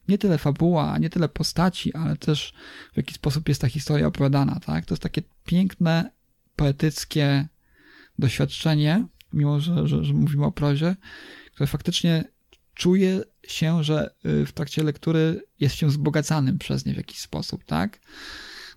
nie 0.07 0.17
tyle 0.17 0.37
fabuła, 0.37 0.97
nie 0.97 1.09
tyle 1.09 1.29
postaci, 1.29 1.93
ale 1.93 2.17
też 2.17 2.53
w 2.93 2.97
jaki 2.97 3.13
sposób 3.13 3.49
jest 3.49 3.61
ta 3.61 3.69
historia 3.69 4.07
opowiadana, 4.07 4.59
tak? 4.59 4.85
To 4.85 4.93
jest 4.93 5.03
takie 5.03 5.21
piękne, 5.45 6.11
poetyckie 6.55 7.47
doświadczenie, 8.19 9.07
mimo 9.33 9.59
że, 9.59 9.87
że, 9.87 10.03
że 10.03 10.13
mówimy 10.13 10.45
o 10.45 10.51
prozie, 10.51 10.95
które 11.53 11.67
faktycznie 11.67 12.23
czuje 12.73 13.21
się, 13.47 13.83
że 13.83 14.15
y, 14.25 14.45
w 14.45 14.51
trakcie 14.51 14.83
lektury 14.83 15.41
jest 15.59 15.75
się 15.75 15.87
wzbogacanym 15.87 16.57
przez 16.57 16.85
nie 16.85 16.93
w 16.93 16.97
jakiś 16.97 17.19
sposób, 17.19 17.63
tak? 17.63 17.99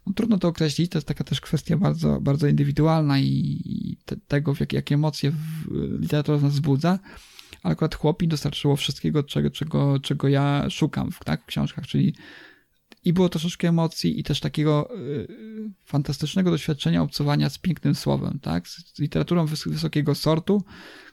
No, 0.07 0.13
trudno 0.13 0.39
to 0.39 0.49
określić, 0.49 0.91
to 0.91 0.99
jest 0.99 1.09
taka 1.09 1.25
też 1.25 1.41
kwestia 1.41 1.77
bardzo, 1.77 2.21
bardzo 2.21 2.47
indywidualna 2.47 3.19
i 3.19 3.97
te, 4.05 4.17
tego, 4.17 4.55
w 4.55 4.61
jak, 4.61 4.73
jakie 4.73 4.95
emocje 4.95 5.31
w, 5.31 5.37
literatura 6.01 6.39
nas 6.39 6.53
wzbudza, 6.53 6.99
ale 7.63 7.73
akurat 7.73 7.95
chłopi 7.95 8.29
dostarczyło 8.29 8.77
wszystkiego, 8.77 9.23
czego, 9.23 9.51
czego, 9.51 10.01
czego 10.01 10.29
ja 10.29 10.71
szukam 10.71 11.13
w, 11.13 11.25
tak, 11.25 11.43
w 11.43 11.47
książkach, 11.47 11.87
czyli 11.87 12.15
i 13.05 13.13
było 13.13 13.29
troszeczkę 13.29 13.69
emocji 13.69 14.21
i 14.21 14.23
też 14.23 14.41
takiego 14.41 14.97
y, 14.99 15.29
fantastycznego 15.85 16.51
doświadczenia 16.51 17.03
obcowania 17.03 17.51
z 17.51 17.59
pięknym 17.59 17.95
słowem, 17.95 18.39
tak, 18.43 18.69
z 18.69 18.99
literaturą 18.99 19.47
wys 19.47 19.69
wysokiego 19.69 20.15
sortu, 20.15 20.63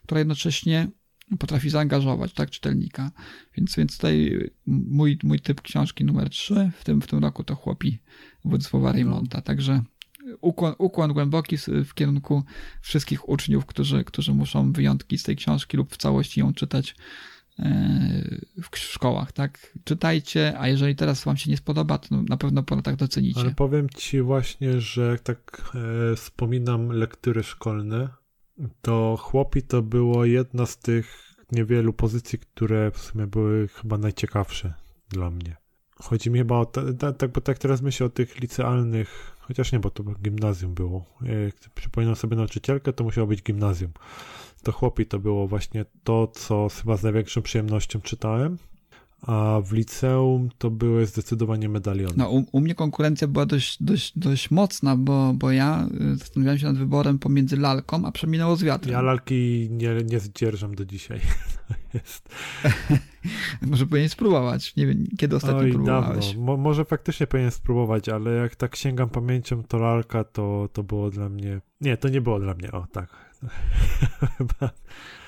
która 0.04 0.20
jednocześnie 0.20 0.88
potrafi 1.38 1.70
zaangażować 1.70 2.34
tak, 2.34 2.50
czytelnika. 2.50 3.12
Więc, 3.58 3.76
więc 3.76 3.96
tutaj 3.96 4.50
mój, 4.66 5.18
mój 5.24 5.40
typ 5.40 5.62
książki 5.62 6.06
numer 6.06 6.30
3 6.30 6.72
w 6.78 6.84
tym, 6.84 7.02
w 7.02 7.08
tym 7.08 7.20
roku 7.20 7.44
to 7.44 7.56
Chłopi 7.56 8.00
Władysława 8.46 8.88
no. 8.88 8.94
Reymonta. 8.94 9.42
Także 9.42 9.84
ukłon, 10.42 10.74
ukłon 10.78 11.14
głęboki 11.14 11.58
w 11.86 11.94
kierunku 11.94 12.44
wszystkich 12.82 13.30
uczniów, 13.30 13.66
którzy, 13.66 14.04
którzy 14.04 14.34
muszą 14.34 14.72
wyjątki 14.72 15.18
z 15.18 15.24
tej 15.24 15.36
książki 15.36 15.78
lub 15.78 15.94
w 15.94 15.98
całości 15.98 16.40
ją 16.40 16.54
czytać 16.54 16.96
e, 17.60 18.40
w 18.72 18.78
szkołach, 18.78 19.32
tak? 19.32 19.74
Czytajcie, 19.84 20.60
a 20.60 20.68
jeżeli 20.68 20.96
teraz 20.96 21.24
wam 21.24 21.38
się 21.38 21.52
nie 21.52 21.58
spodoba, 21.58 21.98
to 21.98 22.22
na 22.22 22.38
pewno 22.38 22.64
po 22.64 22.76
latach 22.76 22.96
docenicie. 22.96 23.40
Ale 23.40 23.52
powiem 23.52 23.90
ci 23.90 24.22
właśnie, 24.22 24.82
że 24.82 25.08
jak 25.08 25.22
tak 25.22 25.72
e, 26.12 26.16
wspominam 26.16 26.88
lektury 26.88 27.44
szkolne, 27.44 28.10
to 28.82 29.18
chłopi 29.18 29.62
to 29.62 29.82
było 29.82 30.26
jedna 30.26 30.66
z 30.66 30.78
tych 30.78 31.36
niewielu 31.52 31.94
pozycji, 31.94 32.40
które 32.40 32.92
w 32.92 32.98
sumie 32.98 33.28
były 33.28 33.68
chyba 33.68 33.98
najciekawsze 33.98 34.74
dla 35.10 35.30
mnie. 35.30 35.58
Chodzi 35.96 36.30
mi 36.30 36.40
chyba 36.40 36.58
o, 36.58 36.66
tak, 37.18 37.32
bo 37.32 37.42
tak 37.42 37.58
teraz 37.58 37.82
myślę 37.82 38.06
o 38.06 38.10
tych 38.10 38.40
licealnych 38.40 39.34
Chociaż 39.48 39.72
nie, 39.72 39.80
bo 39.80 39.90
to 39.90 40.04
gimnazjum 40.04 40.74
było. 40.74 41.06
Jak 41.22 41.56
przypominam 41.76 42.16
sobie 42.16 42.38
nauczycielkę, 42.38 42.94
to 42.94 43.04
musiało 43.04 43.28
być 43.28 43.44
gimnazjum. 43.44 43.92
To 44.64 44.72
chłopi 44.72 45.06
to 45.06 45.20
było 45.20 45.48
właśnie 45.48 45.86
to, 46.04 46.28
co 46.28 46.68
chyba 46.82 46.98
z 46.98 47.04
największą 47.04 47.42
przyjemnością 47.42 48.02
czytałem 48.02 48.58
a 49.28 49.62
w 49.66 49.74
liceum 49.74 50.50
to 50.58 50.70
były 50.70 51.06
zdecydowanie 51.06 51.70
medaliony. 51.70 52.14
No, 52.18 52.30
u, 52.30 52.46
u, 52.52 52.62
mnie 52.62 52.76
konkurencja 52.76 53.28
była 53.28 53.46
dość, 53.46 53.84
dość, 53.84 54.20
dość 54.20 54.52
mocna, 54.52 54.96
bo, 54.96 55.34
bo 55.34 55.52
ja 55.52 55.88
y, 56.14 56.16
zastanawiałem 56.16 56.60
się 56.60 56.68
nad 56.68 56.78
wyborem 56.78 57.20
pomiędzy 57.20 57.58
lalką, 57.58 58.06
a 58.06 58.12
przeminęło 58.12 58.56
z 58.56 58.64
wiatrem. 58.64 58.94
Ja 58.94 59.02
lalki 59.02 59.68
nie, 59.72 59.96
nie 60.06 60.20
zdzierżam 60.20 60.76
do 60.76 60.86
dzisiaj. 60.86 61.20
Jest. 61.94 62.30
może 63.62 63.86
powinien 63.86 64.10
spróbować. 64.10 64.76
Nie 64.76 64.88
wiem, 64.88 65.08
kiedy 65.18 65.36
ostatnio 65.36 65.60
Oj, 65.60 65.72
próbowałeś. 65.72 66.36
Mo, 66.36 66.58
może 66.58 66.86
faktycznie 66.86 67.28
powinien 67.28 67.52
spróbować, 67.52 68.10
ale 68.10 68.32
jak 68.32 68.56
tak 68.56 68.76
sięgam 68.76 69.10
pamięcią, 69.10 69.64
to 69.64 69.78
lalka 69.78 70.24
to, 70.24 70.70
to 70.74 70.84
było 70.84 71.10
dla 71.10 71.30
mnie... 71.30 71.62
Nie, 71.82 71.98
to 71.98 72.10
nie 72.10 72.22
było 72.22 72.40
dla 72.40 72.54
mnie, 72.54 72.72
o 72.72 72.88
tak. 72.92 73.33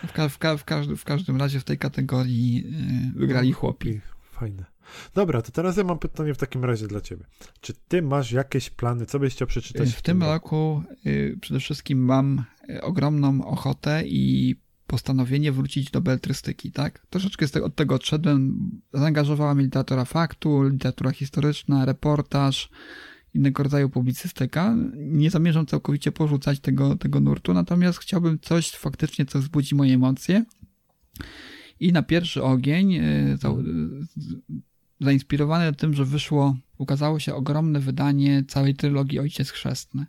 W, 0.08 0.14
ka 0.14 0.30
w, 0.30 0.38
ka 0.38 0.58
w, 0.58 0.64
każdy, 0.64 0.96
w 0.96 1.04
każdym 1.04 1.38
razie 1.38 1.60
w 1.60 1.64
tej 1.64 1.78
kategorii 1.78 2.74
wygrali 3.16 3.50
no, 3.50 3.56
chłopi. 3.56 4.02
Fajne. 4.32 4.66
Dobra, 5.14 5.42
to 5.42 5.52
teraz 5.52 5.78
ja 5.78 5.84
mam 5.84 6.00
pytanie 6.00 6.34
w 6.34 6.38
takim 6.38 6.66
razie 6.66 6.88
dla 6.88 7.02
ciebie. 7.02 7.26
Czy 7.62 7.74
ty 7.88 8.02
masz 8.02 8.32
jakieś 8.32 8.70
plany? 8.70 9.06
Co 9.06 9.20
byś 9.20 9.34
chciał 9.34 9.48
przeczytać? 9.48 9.90
W, 9.90 9.96
w 9.96 10.02
tym 10.02 10.24
roku 10.24 10.84
y, 11.06 11.38
przede 11.42 11.60
wszystkim 11.60 12.06
mam 12.06 12.44
y, 12.70 12.82
ogromną 12.82 13.46
ochotę 13.46 14.04
i 14.06 14.56
postanowienie 14.88 15.52
wrócić 15.52 15.92
do 15.92 16.02
beletrystyki, 16.02 16.72
tak? 16.72 17.06
Troszeczkę 17.10 17.64
od 17.64 17.76
tego 17.76 17.96
odszedłem. 17.96 18.70
Zaangażowała 18.94 19.56
mnie 19.56 19.64
literatura 19.64 20.06
faktu, 20.06 20.64
literatura 20.64 21.12
historyczna, 21.12 21.86
reportaż, 21.86 22.70
innego 23.36 23.64
rodzaju 23.64 23.90
publicystyka. 23.90 24.76
Nie 24.96 25.30
zamierzam 25.30 25.66
całkowicie 25.66 26.12
porzucać 26.12 26.60
tego, 26.60 26.96
tego 26.96 27.20
nurtu, 27.20 27.54
natomiast 27.54 28.00
chciałbym 28.00 28.40
coś 28.40 28.72
faktycznie, 28.72 29.26
co 29.26 29.40
wzbudzi 29.40 29.76
moje 29.76 29.94
emocje. 29.94 30.46
I 31.80 31.94
na 31.94 32.04
pierwszy 32.04 32.44
ogień, 32.44 32.96
e, 32.96 33.38
zainspirowany 35.02 35.74
tym, 35.74 35.94
że 35.94 36.06
wyszło, 36.06 36.58
ukazało 36.78 37.20
się 37.20 37.34
ogromne 37.34 37.80
wydanie 37.80 38.44
całej 38.48 38.76
trylogii 38.76 39.20
Ojciec 39.20 39.50
Chrzestny. 39.50 40.06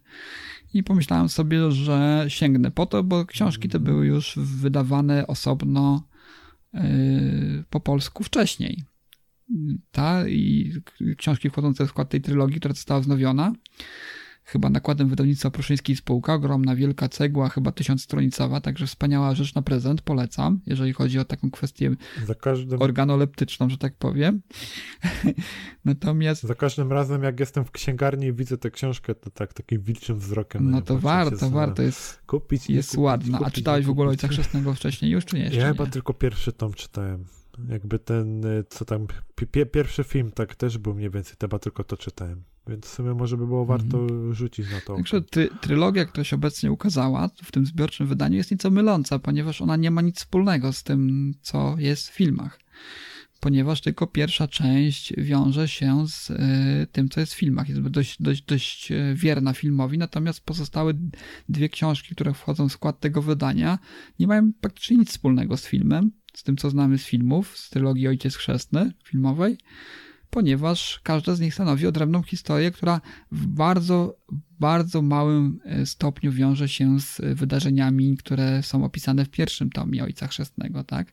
I 0.75 0.83
pomyślałem 0.83 1.29
sobie, 1.29 1.71
że 1.71 2.25
sięgnę 2.29 2.71
po 2.71 2.87
to, 2.87 3.05
bo 3.05 3.25
książki 3.25 3.69
te 3.69 3.81
były 3.81 4.07
już 4.07 4.39
wydawane 4.43 5.27
osobno 5.27 6.03
e, 6.75 6.89
po 7.71 7.81
polsku 7.81 8.25
wcześniej 8.25 8.85
ta 9.91 10.29
i 10.29 10.73
książki 11.17 11.51
wchodzące 11.51 11.87
w 11.87 11.89
skład 11.89 12.09
tej 12.09 12.21
trylogii, 12.21 12.61
która 12.61 12.75
została 12.75 13.01
wznowiona. 13.01 13.53
Chyba 14.49 14.71
nakładem 14.71 15.09
wydawnictwa 15.09 15.51
Pruszyńskiej 15.51 15.97
Spółka, 15.97 16.35
ogromna, 16.35 16.77
wielka 16.77 17.09
cegła, 17.09 17.49
chyba 17.49 17.73
tysiącstronicowa, 17.73 18.61
także 18.61 18.87
wspaniała 18.87 19.35
rzecz 19.35 19.55
na 19.55 19.63
prezent, 19.63 20.03
polecam, 20.03 20.61
jeżeli 20.67 20.93
chodzi 20.93 21.19
o 21.19 21.25
taką 21.25 21.51
kwestię 21.51 21.97
każdym... 22.41 22.83
organoleptyczną, 22.83 23.71
że 23.71 23.79
tak 23.79 23.95
powiem. 23.95 24.43
Natomiast... 25.85 26.43
Za 26.43 26.55
każdym 26.55 26.93
razem, 26.93 27.23
jak 27.23 27.41
jestem 27.41 27.65
w 27.65 27.71
księgarni 27.71 28.27
i 28.27 28.33
widzę 28.33 28.59
tę 28.59 28.71
książkę, 28.71 29.15
to 29.15 29.31
tak 29.31 29.53
takim 29.53 29.83
wilczym 29.83 30.19
wzrokiem. 30.19 30.71
No 30.71 30.83
to 30.83 30.99
warto, 30.99 31.51
warto, 31.51 31.83
jest, 31.83 32.23
kupić, 32.27 32.71
jest 32.71 32.89
kupić, 32.91 33.03
ładna. 33.03 33.39
Kupić, 33.39 33.55
A 33.55 33.57
czytałeś 33.57 33.87
w 33.87 33.91
ogóle 33.91 34.09
Ojca 34.11 34.29
Chrzestnego 34.29 34.75
wcześniej 34.75 35.11
już, 35.11 35.25
czy 35.25 35.37
nie? 35.37 35.45
ja 35.45 35.69
chyba 35.69 35.87
tylko 35.87 36.15
pierwszy 36.15 36.53
tom 36.53 36.75
czytałem 36.75 37.25
jakby 37.69 37.99
ten, 37.99 38.45
y, 38.45 38.65
co 38.69 38.85
tam, 38.85 39.07
pierwszy 39.73 40.05
film 40.05 40.31
tak 40.31 40.55
też 40.55 40.79
był 40.79 40.95
mniej 40.95 41.11
więcej, 41.11 41.37
chyba 41.41 41.59
tylko 41.59 41.85
to 41.85 41.97
czytałem. 41.97 42.45
Więc 42.69 42.87
w 42.87 42.89
sumie 42.89 43.15
może 43.15 43.37
by 43.37 43.47
było 43.47 43.63
mhm. 43.63 43.79
warto 43.79 44.07
rzucić 44.35 44.71
na 44.71 44.81
to. 44.81 44.97
Także 44.97 45.23
ty, 45.23 45.49
trylogia, 45.61 46.05
która 46.05 46.25
się 46.25 46.37
obecnie 46.37 46.73
ukazała 46.73 47.29
w 47.45 47.53
tym 47.53 47.67
zbiorczym 47.67 48.07
wydaniu 48.07 48.37
jest 48.37 48.51
nieco 48.51 48.71
myląca, 48.71 49.19
ponieważ 49.19 49.63
ona 49.63 49.77
nie 49.77 49.91
ma 49.91 50.03
nic 50.03 50.17
wspólnego 50.19 50.73
z 50.73 50.83
tym, 50.83 51.33
co 51.41 51.75
jest 51.79 52.09
w 52.09 52.15
filmach. 52.15 52.61
Ponieważ 53.41 53.81
tylko 53.81 54.07
pierwsza 54.07 54.49
część 54.49 55.13
wiąże 55.17 55.69
się 55.69 56.05
z 56.09 56.31
y, 56.31 56.87
tym, 56.93 57.09
co 57.09 57.21
jest 57.21 57.35
w 57.35 57.39
filmach. 57.39 57.69
Jest 57.69 57.81
dość, 57.81 58.23
dość, 58.23 58.43
dość 58.43 58.93
y, 58.93 59.15
wierna 59.15 59.53
filmowi, 59.53 59.99
natomiast 59.99 60.41
pozostałe 60.41 60.93
dwie 61.49 61.69
książki, 61.69 62.15
które 62.15 62.35
wchodzą 62.35 62.69
w 62.69 62.73
skład 62.73 63.01
tego 63.01 63.23
wydania, 63.23 63.79
nie 64.19 64.27
mają 64.27 64.53
praktycznie 64.61 64.97
nic 64.97 65.11
wspólnego 65.11 65.57
z 65.57 65.67
filmem 65.67 66.11
z 66.37 66.43
tym, 66.43 66.57
co 66.57 66.71
znamy 66.71 66.99
z 66.99 67.05
filmów, 67.05 67.59
z 67.59 67.71
trylogii 67.71 68.09
Ojciec 68.09 68.37
Chrzestny 68.37 68.93
filmowej, 69.05 69.59
ponieważ 70.31 71.01
każda 71.03 71.35
z 71.35 71.41
nich 71.41 71.55
stanowi 71.55 71.87
odrębną 71.87 72.23
historię, 72.23 72.71
która 72.71 73.01
w 73.33 73.47
bardzo, 73.47 74.17
bardzo 74.61 75.03
małym 75.03 75.61
e, 75.65 75.87
stopniu 75.87 76.33
wiąże 76.33 76.69
się 76.69 77.01
z 77.01 77.21
wydarzeniami, 77.39 78.17
które 78.17 78.63
są 78.63 78.85
opisane 78.85 79.25
w 79.25 79.31
pierwszym 79.31 79.71
tomie 79.71 80.05
Ojca 80.05 80.27
Chrzestnego, 80.27 80.85
tak? 80.85 81.13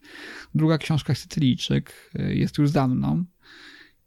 Druga 0.55 0.77
książka 0.77 1.15
Sycylijczyk 1.15 2.11
e, 2.15 2.35
jest 2.35 2.57
już 2.57 2.69
za 2.69 2.87
mną 2.87 3.25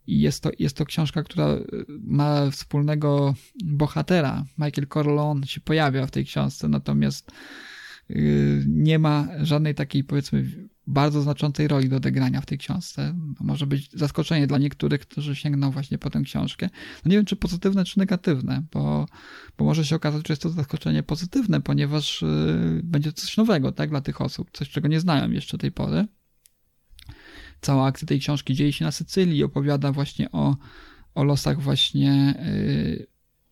i 0.07 0.21
jest 0.21 0.43
to, 0.43 0.51
jest 0.59 0.77
to 0.77 0.85
książka, 0.85 1.23
która 1.23 1.47
e, 1.47 1.63
ma 1.89 2.51
wspólnego 2.51 3.35
bohatera. 3.65 4.45
Michael 4.59 4.89
Corleone 4.89 5.47
się 5.47 5.61
pojawia 5.61 6.07
w 6.07 6.11
tej 6.11 6.25
książce, 6.25 6.69
natomiast 6.69 7.31
nie 8.67 8.99
ma 8.99 9.29
żadnej 9.43 9.75
takiej, 9.75 10.05
powiedzmy, 10.05 10.69
bardzo 10.87 11.23
znaczącej 11.23 11.69
roli 11.69 11.89
do 11.89 11.97
odegrania 11.97 12.41
w 12.41 12.47
tej 12.47 12.59
książce. 12.59 13.15
To 13.39 13.45
może 13.45 13.67
być 13.67 13.91
zaskoczenie 13.93 14.47
dla 14.47 14.59
niektórych, 14.59 15.01
którzy 15.01 15.37
sięgną 15.37 15.71
właśnie 15.71 15.99
po 15.99 16.11
tę 16.11 16.23
książkę. 16.23 16.69
No 17.05 17.11
nie 17.11 17.17
wiem, 17.17 17.25
czy 17.25 17.37
pozytywne, 17.37 17.85
czy 17.85 17.99
negatywne, 17.99 18.63
bo, 18.73 19.07
bo 19.59 19.65
może 19.65 19.85
się 19.85 19.97
okazać, 19.97 20.29
że 20.29 20.33
jest 20.33 20.43
to 20.43 20.51
zaskoczenie 20.51 21.03
pozytywne, 21.03 21.61
ponieważ 21.61 22.23
yy, 22.23 22.81
będzie 22.85 23.13
coś 23.13 23.37
nowego, 23.37 23.73
tak, 23.73 23.91
dla 23.91 24.01
tych 24.01 24.21
osób, 24.21 24.51
coś, 24.53 24.71
czego 24.71 24.89
nie 24.89 25.01
znają 25.01 25.31
jeszcze 25.31 25.59
tej 25.59 25.73
pory. 25.73 26.07
Cała 27.61 27.87
akcja 27.87 28.09
tej 28.09 28.21
książki 28.21 28.55
dzieje 28.55 28.73
się 28.73 28.85
na 28.85 28.93
Sycylii, 28.93 29.45
opowiada 29.45 29.93
właśnie 29.93 30.33
o, 30.33 30.57
o 31.15 31.25
losach 31.25 31.61
właśnie 31.61 32.35
yy, 32.99 33.07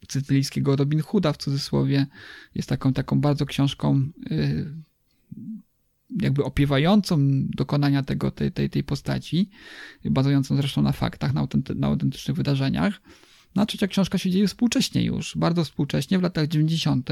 sycylijskiego 0.09 0.77
Robin 0.77 1.01
Hooda 1.01 1.33
w 1.33 1.37
cudzysłowie. 1.37 2.07
Jest 2.55 2.69
taką, 2.69 2.93
taką 2.93 3.21
bardzo 3.21 3.47
książką 3.47 4.09
yy, 4.31 4.75
jakby 6.21 6.45
opiewającą 6.45 7.19
dokonania 7.47 8.03
tego, 8.03 8.31
tej, 8.31 8.53
tej, 8.53 8.71
tej 8.71 8.85
postaci, 8.85 9.51
bazującą 10.05 10.57
zresztą 10.57 10.83
na 10.83 10.93
faktach, 10.93 11.35
na, 11.35 11.41
autenty, 11.41 11.75
na 11.75 11.87
autentycznych 11.87 12.37
wydarzeniach. 12.37 13.01
No 13.55 13.63
a 13.63 13.67
trzecia 13.67 13.87
książka 13.87 14.19
się 14.19 14.31
dzieje 14.31 14.49
współcześnie 14.49 15.05
już, 15.05 15.37
bardzo 15.37 15.65
współcześnie, 15.65 16.19
w 16.19 16.23
latach 16.23 16.49
90. 16.49 17.11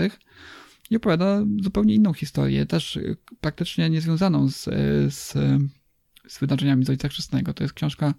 i 0.91 0.97
opowiada 0.97 1.43
zupełnie 1.61 1.95
inną 1.95 2.13
historię, 2.13 2.67
też 2.67 2.99
praktycznie 3.41 3.91
niezwiązaną 3.91 4.49
z, 4.49 4.65
z, 5.15 5.33
z 6.29 6.39
wydarzeniami 6.41 6.85
z 6.85 6.91
Ojca 6.91 7.09
Chrzestnego. 7.09 7.55
To 7.55 7.65
jest 7.65 7.75
książka 7.75 8.15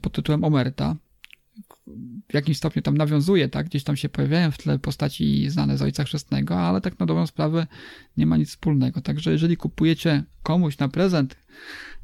pod 0.00 0.12
tytułem 0.12 0.44
Omerta, 0.44 0.96
w 2.28 2.34
jakimś 2.34 2.56
stopniu 2.56 2.82
tam 2.82 2.96
nawiązuje, 2.96 3.48
tak? 3.48 3.66
Gdzieś 3.66 3.84
tam 3.84 3.96
się 3.96 4.08
pojawiają 4.08 4.50
w 4.50 4.58
tle 4.58 4.78
postaci 4.78 5.50
znane 5.50 5.78
z 5.78 5.82
Ojca 5.82 6.04
Chrzestnego, 6.04 6.60
ale 6.60 6.80
tak 6.80 6.98
na 6.98 7.06
dobrą 7.06 7.26
sprawę 7.26 7.66
nie 8.16 8.26
ma 8.26 8.36
nic 8.36 8.48
wspólnego. 8.48 9.00
Także 9.00 9.32
jeżeli 9.32 9.56
kupujecie 9.56 10.24
komuś 10.42 10.78
na 10.78 10.88
prezent 10.88 11.36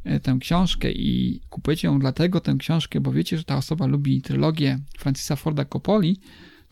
e, 0.04 0.20
tę 0.20 0.38
książkę 0.40 0.92
i 0.92 1.40
kupujecie 1.50 1.88
ją 1.88 1.98
dlatego 1.98 2.40
tę 2.40 2.56
książkę, 2.58 3.00
bo 3.00 3.12
wiecie, 3.12 3.38
że 3.38 3.44
ta 3.44 3.56
osoba 3.56 3.86
lubi 3.86 4.22
trylogię 4.22 4.78
Francisa 4.98 5.36
Forda 5.36 5.64
Coppoli, 5.64 6.20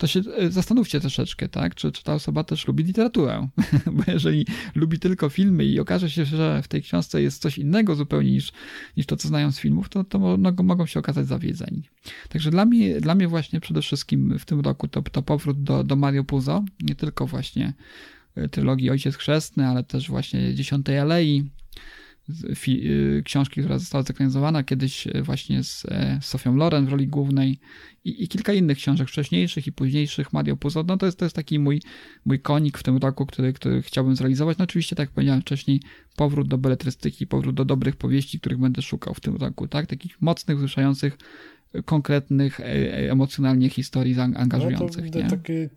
to 0.01 0.07
się 0.07 0.21
e, 0.21 0.51
zastanówcie 0.51 1.01
troszeczkę, 1.01 1.49
tak? 1.49 1.75
Czy, 1.75 1.93
czy 1.93 2.05
ta 2.05 2.15
osoba 2.15 2.45
też 2.45 2.67
lubi 2.67 2.85
literaturę? 2.85 3.49
Bo 3.97 4.03
jeżeli 4.07 4.47
lubi 4.75 4.99
tylko 4.99 5.29
filmy 5.29 5.65
i 5.65 5.81
okaże 5.81 6.11
się, 6.11 6.25
że 6.25 6.63
w 6.63 6.69
tej 6.69 6.83
książce 6.83 7.23
jest 7.23 7.43
coś 7.43 7.59
innego 7.59 7.95
zupełnie 7.95 8.31
niż, 8.31 8.53
niż 8.97 9.07
to, 9.07 9.17
co 9.17 9.29
znają 9.29 9.53
z 9.53 9.59
filmów, 9.59 9.89
to, 9.89 10.05
to 10.05 10.19
mogą, 10.19 10.65
mogą 10.65 10.87
się 10.87 11.01
okazać 11.01 11.27
zawiedzeni. 11.27 11.83
Także 12.29 12.51
dla 12.51 12.65
mnie, 12.65 13.01
dla 13.01 13.15
mnie 13.15 13.29
właśnie 13.29 13.61
przede 13.61 13.83
wszystkim 13.83 14.39
w 14.39 14.45
tym 14.45 14.61
roku 14.61 14.89
to, 14.89 15.03
to 15.03 15.23
powrót 15.23 15.63
do, 15.63 15.85
do 15.85 15.97
Mario 15.97 16.25
Puzo, 16.25 16.65
nie 16.83 16.95
tylko 16.95 17.27
właśnie 17.27 17.73
e, 18.35 18.49
trylogii 18.49 18.91
Ojciec 18.91 19.17
Chrzestny, 19.17 19.67
ale 19.67 19.85
też 19.85 20.09
właśnie 20.09 20.55
Dziesiątej 20.55 20.99
Alei, 20.99 21.51
książki, 23.25 23.61
która 23.61 23.79
została 23.79 24.03
zekranizowana 24.03 24.63
kiedyś 24.63 25.07
y, 25.07 25.23
właśnie 25.23 25.65
z 25.65 25.87
e, 25.89 26.19
Sofią 26.23 26.57
Loren 26.57 26.87
w 26.87 26.89
roli 26.89 27.09
głównej 27.09 27.59
i, 28.05 28.25
i, 28.25 28.29
kilka 28.29 28.53
innych 28.53 28.79
książek 28.79 29.09
wcześniejszych 29.09 29.67
i 29.67 29.73
późniejszych, 29.73 30.33
Mario 30.33 30.57
Puzo, 30.57 30.83
no 30.83 30.97
to 30.97 31.07
jest, 31.07 31.19
to 31.19 31.25
jest 31.25 31.37
taki 31.37 31.59
mój, 31.59 31.83
mój 32.25 32.41
konik 32.41 32.79
w 32.79 32.83
tym 32.83 32.97
roku, 32.97 33.27
który, 33.27 33.53
który 33.53 33.83
chciałbym 33.83 34.17
zrealizować. 34.17 34.59
No 34.59 34.65
oczywiście, 34.65 34.97
tak 34.97 35.09
jak 35.09 35.15
powiedziałem 35.15 35.41
wcześniej, 35.41 35.81
powrót 36.17 36.49
do 36.49 36.59
beletrystyki, 36.59 37.27
powrót 37.27 37.55
do 37.55 37.65
dobrych 37.65 37.97
powieści, 37.97 38.41
których 38.41 38.59
będę 38.59 38.83
szukał 38.83 39.15
w 39.15 39.21
tym 39.21 39.37
roku, 39.37 39.69
tak? 39.69 39.87
Takich 39.87 40.23
mocnych, 40.23 40.57
wzruszających 40.57 41.19
konkretnych, 41.85 42.61
e, 42.61 42.65
e, 42.65 43.11
emocjonalnie 43.11 43.69
historii 43.69 44.15
zaangażujących. 44.15 45.05
No 45.05 45.11
to, 45.11 45.19
nie? 45.19 45.31
takie 45.31 45.71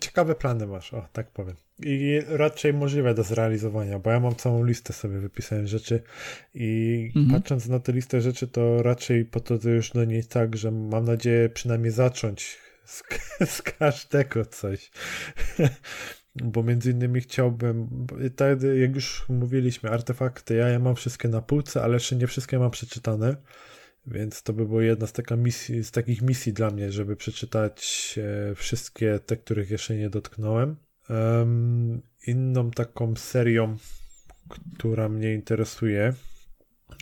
ciekawe 0.00 0.34
plany 0.34 0.66
masz, 0.66 0.94
o 0.94 1.08
tak 1.12 1.30
powiem. 1.30 1.56
I 1.78 2.20
raczej 2.28 2.74
możliwe 2.74 3.14
do 3.14 3.22
zrealizowania, 3.22 3.98
bo 3.98 4.10
ja 4.10 4.20
mam 4.20 4.34
całą 4.34 4.64
listę 4.64 4.92
sobie 4.92 5.18
wypisałem 5.18 5.66
rzeczy 5.66 6.02
i 6.54 7.10
mhm. 7.16 7.40
patrząc 7.40 7.68
na 7.68 7.80
tę 7.80 7.92
listę 7.92 8.20
rzeczy, 8.20 8.48
to 8.48 8.82
raczej 8.82 9.24
podchodzę 9.24 9.70
już 9.70 9.90
do 9.90 10.04
niej 10.04 10.24
tak, 10.24 10.56
że 10.56 10.70
mam 10.70 11.04
nadzieję 11.04 11.48
przynajmniej 11.48 11.92
zacząć 11.92 12.58
z, 12.84 13.02
z 13.54 13.62
każdego 13.62 14.44
coś. 14.44 14.90
bo 16.42 16.62
między 16.62 16.90
innymi 16.90 17.20
chciałbym, 17.20 18.06
tak 18.36 18.58
jak 18.80 18.94
już 18.94 19.28
mówiliśmy, 19.28 19.90
artefakty, 19.90 20.54
ja 20.54 20.68
je 20.68 20.78
mam 20.78 20.94
wszystkie 20.94 21.28
na 21.28 21.42
półce, 21.42 21.82
ale 21.82 21.94
jeszcze 21.94 22.16
nie 22.16 22.26
wszystkie 22.26 22.58
mam 22.58 22.70
przeczytane, 22.70 23.36
więc 24.06 24.42
to 24.42 24.52
by 24.52 24.66
była 24.66 24.82
jedna 24.82 25.06
z, 25.06 25.12
taka 25.12 25.36
misji, 25.36 25.84
z 25.84 25.90
takich 25.90 26.22
misji 26.22 26.52
dla 26.52 26.70
mnie, 26.70 26.92
żeby 26.92 27.16
przeczytać 27.16 28.14
e, 28.50 28.54
wszystkie 28.54 29.18
te, 29.26 29.36
których 29.36 29.70
jeszcze 29.70 29.96
nie 29.96 30.10
dotknąłem. 30.10 30.76
Um, 31.10 32.02
inną 32.26 32.70
taką 32.70 33.16
serią, 33.16 33.76
która 34.76 35.08
mnie 35.08 35.34
interesuje, 35.34 36.14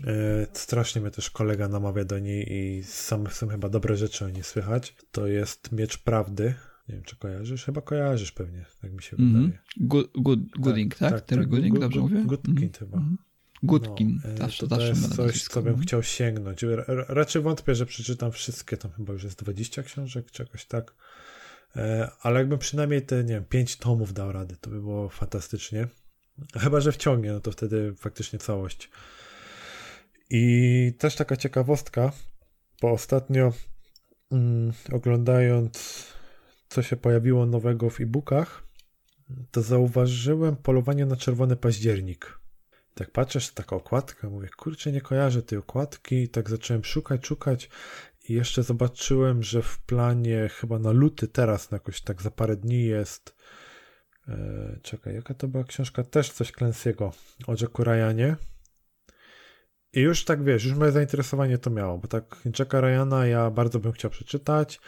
e, 0.06 0.46
strasznie 0.52 1.00
mnie 1.00 1.10
też 1.10 1.30
kolega 1.30 1.68
namawia 1.68 2.04
do 2.04 2.18
niej 2.18 2.52
i 2.52 2.82
sam 2.84 3.26
są 3.26 3.48
chyba 3.48 3.68
dobre 3.68 3.96
rzeczy 3.96 4.24
o 4.24 4.28
niej 4.28 4.42
słychać, 4.42 4.96
to 5.12 5.26
jest 5.26 5.72
Miecz 5.72 5.98
Prawdy 5.98 6.54
nie 6.88 6.94
wiem, 6.94 7.04
czy 7.04 7.16
kojarzysz? 7.16 7.64
Chyba 7.64 7.80
kojarzysz 7.80 8.32
pewnie, 8.32 8.64
tak 8.80 8.92
mi 8.92 9.02
się 9.02 9.16
mm 9.16 9.30
-hmm. 9.30 9.42
wydaje. 9.42 9.58
Good, 9.76 10.10
good, 10.14 10.40
gooding, 10.58 10.94
tak? 10.94 11.10
tak? 11.10 11.20
tak, 11.20 11.38
tak 11.38 11.48
Gooding, 11.48 11.78
dobrze 11.78 12.00
good, 12.00 12.10
mówię? 12.10 12.24
Goodkin 12.26 12.56
mm 12.56 12.68
-hmm. 12.68 12.78
chyba. 12.78 12.98
Mm 12.98 13.10
-hmm. 13.10 13.16
Goodkin, 13.62 14.20
no, 14.24 14.36
zawsze, 14.36 14.68
to, 14.68 14.76
to 14.76 14.82
jest 14.82 15.16
coś, 15.16 15.42
co 15.42 15.62
bym 15.62 15.78
chciał 15.78 16.02
sięgnąć. 16.02 16.64
Raczej 17.08 17.42
wątpię, 17.42 17.74
że 17.74 17.86
przeczytam 17.86 18.32
wszystkie, 18.32 18.76
tam 18.76 18.90
chyba 18.90 19.12
już 19.12 19.24
jest 19.24 19.38
20 19.42 19.82
książek, 19.82 20.30
czy 20.30 20.42
jakoś 20.42 20.64
tak. 20.64 20.94
E, 21.76 22.10
ale 22.20 22.38
jakbym 22.38 22.58
przynajmniej 22.58 23.02
te, 23.02 23.24
nie 23.24 23.34
wiem, 23.34 23.44
5 23.44 23.76
tomów 23.76 24.12
dał 24.12 24.32
rady, 24.32 24.56
to 24.60 24.70
by 24.70 24.80
było 24.80 25.08
fantastycznie. 25.08 25.88
Chyba, 26.56 26.80
że 26.80 26.92
wciągnie, 26.92 27.32
no 27.32 27.40
to 27.40 27.52
wtedy 27.52 27.94
faktycznie 27.94 28.38
całość. 28.38 28.90
I 30.30 30.92
też 30.98 31.14
taka 31.14 31.36
ciekawostka, 31.36 32.12
bo 32.82 32.90
ostatnio 32.90 33.52
mm, 34.30 34.72
oglądając 34.92 36.06
co 36.72 36.82
się 36.82 36.96
pojawiło 36.96 37.46
nowego 37.46 37.90
w 37.90 38.00
e-bookach, 38.00 38.62
to 39.50 39.62
zauważyłem 39.62 40.56
polowanie 40.56 41.06
na 41.06 41.16
czerwony 41.16 41.56
październik. 41.56 42.38
Tak 42.94 43.10
patrzysz, 43.10 43.50
taka 43.50 43.76
okładka, 43.76 44.30
mówię, 44.30 44.48
kurczę, 44.56 44.92
nie 44.92 45.00
kojarzę 45.00 45.42
tej 45.42 45.58
okładki, 45.58 46.22
i 46.22 46.28
tak 46.28 46.50
zacząłem 46.50 46.84
szukać, 46.84 47.26
szukać 47.26 47.70
i 48.28 48.34
jeszcze 48.34 48.62
zobaczyłem, 48.62 49.42
że 49.42 49.62
w 49.62 49.78
planie 49.78 50.48
chyba 50.48 50.78
na 50.78 50.90
luty 50.90 51.28
teraz, 51.28 51.70
na 51.70 51.76
jakoś 51.76 52.00
tak 52.00 52.22
za 52.22 52.30
parę 52.30 52.56
dni 52.56 52.84
jest 52.84 53.36
e, 54.28 54.78
czekaj, 54.82 55.14
jaka 55.14 55.34
to 55.34 55.48
była 55.48 55.64
książka? 55.64 56.04
Też 56.04 56.30
coś 56.30 56.52
Clancy'ego 56.52 57.10
o 57.46 57.54
Jacku 57.60 57.84
Ryanie. 57.84 58.36
I 59.92 60.00
już 60.00 60.24
tak 60.24 60.44
wiesz, 60.44 60.64
już 60.64 60.74
moje 60.74 60.92
zainteresowanie 60.92 61.58
to 61.58 61.70
miało, 61.70 61.98
bo 61.98 62.08
tak 62.08 62.36
Jacka 62.58 62.80
Ryana 62.80 63.26
ja 63.26 63.50
bardzo 63.50 63.80
bym 63.80 63.92
chciał 63.92 64.10
przeczytać, 64.10 64.80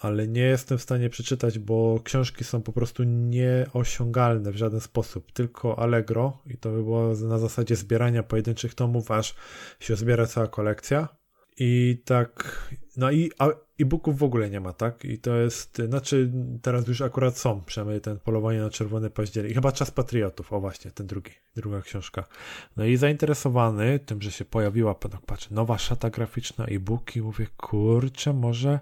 ale 0.00 0.28
nie 0.28 0.40
jestem 0.40 0.78
w 0.78 0.82
stanie 0.82 1.10
przeczytać, 1.10 1.58
bo 1.58 2.00
książki 2.04 2.44
są 2.44 2.62
po 2.62 2.72
prostu 2.72 3.02
nieosiągalne 3.04 4.52
w 4.52 4.56
żaden 4.56 4.80
sposób, 4.80 5.32
tylko 5.32 5.78
Allegro 5.78 6.42
i 6.46 6.58
to 6.58 6.70
by 6.70 6.82
było 6.82 7.14
na 7.14 7.38
zasadzie 7.38 7.76
zbierania 7.76 8.22
pojedynczych 8.22 8.74
tomów, 8.74 9.10
aż 9.10 9.34
się 9.80 9.96
zbiera 9.96 10.26
cała 10.26 10.46
kolekcja. 10.46 11.19
I 11.62 12.02
tak, 12.04 12.62
no 12.96 13.10
i 13.10 13.30
e-booków 13.80 14.18
w 14.18 14.22
ogóle 14.22 14.50
nie 14.50 14.60
ma, 14.60 14.72
tak? 14.72 15.04
I 15.04 15.18
to 15.18 15.36
jest, 15.36 15.82
znaczy 15.88 16.32
teraz 16.62 16.88
już 16.88 17.00
akurat 17.00 17.38
są, 17.38 17.60
przynajmniej 17.60 18.00
ten 18.00 18.18
polowanie 18.18 18.60
na 18.60 18.70
czerwony 18.70 19.10
październik. 19.10 19.54
Chyba 19.54 19.72
Czas 19.72 19.90
Patriotów, 19.90 20.52
o 20.52 20.60
właśnie, 20.60 20.90
ten 20.90 21.06
drugi, 21.06 21.30
druga 21.56 21.82
książka. 21.82 22.24
No 22.76 22.84
i 22.84 22.96
zainteresowany 22.96 23.98
tym, 23.98 24.22
że 24.22 24.30
się 24.30 24.44
pojawiła, 24.44 24.94
tak 24.94 25.20
patrzę, 25.26 25.48
nowa 25.50 25.78
szata 25.78 26.10
graficzna, 26.10 26.64
e-booki, 26.64 27.22
mówię, 27.22 27.46
kurczę, 27.56 28.32
może, 28.32 28.80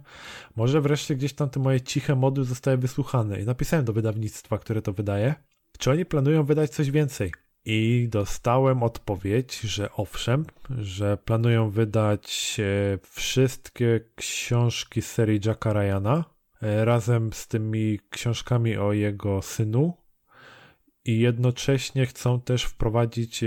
może 0.57 0.81
wreszcie 0.81 1.17
gdzieś 1.17 1.33
tam 1.33 1.51
te 1.51 1.61
moje 1.61 1.81
ciche 1.81 2.15
mody 2.15 2.45
zostały 2.45 2.77
wysłuchane. 2.77 3.41
I 3.41 3.45
napisałem 3.45 3.85
do 3.85 3.93
wydawnictwa, 3.93 4.59
które 4.59 4.83
to 4.83 4.93
wydaje, 4.93 5.35
czy 5.79 5.91
oni 5.91 6.05
planują 6.05 6.45
wydać 6.45 6.71
coś 6.71 6.91
więcej. 6.91 7.33
I 7.71 8.09
dostałem 8.11 8.83
odpowiedź, 8.83 9.61
że 9.61 9.93
owszem, 9.93 10.45
że 10.71 11.17
planują 11.17 11.71
wydać 11.71 12.57
e, 12.61 12.99
wszystkie 13.03 14.01
książki 14.15 15.03
serii 15.03 15.41
Jacka 15.45 15.73
Ryana 15.73 16.25
e, 16.63 16.85
razem 16.85 17.33
z 17.33 17.49
tymi 17.49 18.01
książkami 18.11 18.77
o 18.77 18.93
jego 18.93 19.43
synu 19.43 19.97
i 21.05 21.19
jednocześnie 21.19 22.07
chcą 22.07 22.41
też 22.41 22.65
wprowadzić 22.65 23.43
e, 23.43 23.47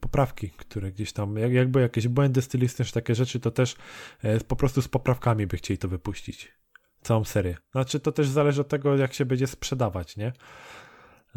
poprawki, 0.00 0.50
które 0.50 0.92
gdzieś 0.92 1.12
tam, 1.12 1.36
jakby 1.36 1.80
jakieś 1.80 2.08
błędy 2.08 2.42
stylistyczne, 2.42 3.02
takie 3.02 3.14
rzeczy, 3.14 3.40
to 3.40 3.50
też 3.50 3.76
po 4.48 4.56
prostu 4.56 4.82
z 4.82 4.88
poprawkami 4.88 5.46
by 5.46 5.56
chcieli 5.56 5.78
to 5.78 5.88
wypuścić. 5.88 6.52
Całą 7.02 7.24
serię. 7.24 7.56
Znaczy 7.72 8.00
to 8.00 8.12
też 8.12 8.28
zależy 8.28 8.60
od 8.60 8.68
tego, 8.68 8.96
jak 8.96 9.14
się 9.14 9.24
będzie 9.24 9.46
sprzedawać, 9.46 10.16
nie? 10.16 10.32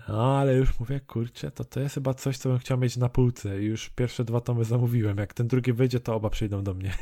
No, 0.07 0.38
ale 0.38 0.56
już 0.56 0.80
mówię, 0.80 0.99
kurczę, 0.99 1.52
to 1.52 1.65
to 1.65 1.80
jest 1.80 1.95
chyba 1.95 2.14
coś, 2.14 2.38
co 2.38 2.49
bym 2.49 2.60
chciał 2.60 2.78
mieć 2.78 2.98
na 2.98 3.10
półce 3.10 3.64
już 3.64 3.90
pierwsze 3.90 4.24
dwa 4.24 4.41
tomy 4.41 4.65
zamówiłem. 4.65 5.18
Jak 5.18 5.34
ten 5.34 5.48
drugi 5.48 5.74
wyjdzie, 5.74 5.99
to 5.99 6.15
oba 6.15 6.30
przyjdą 6.30 6.64
do 6.64 6.74
mnie. 6.74 6.94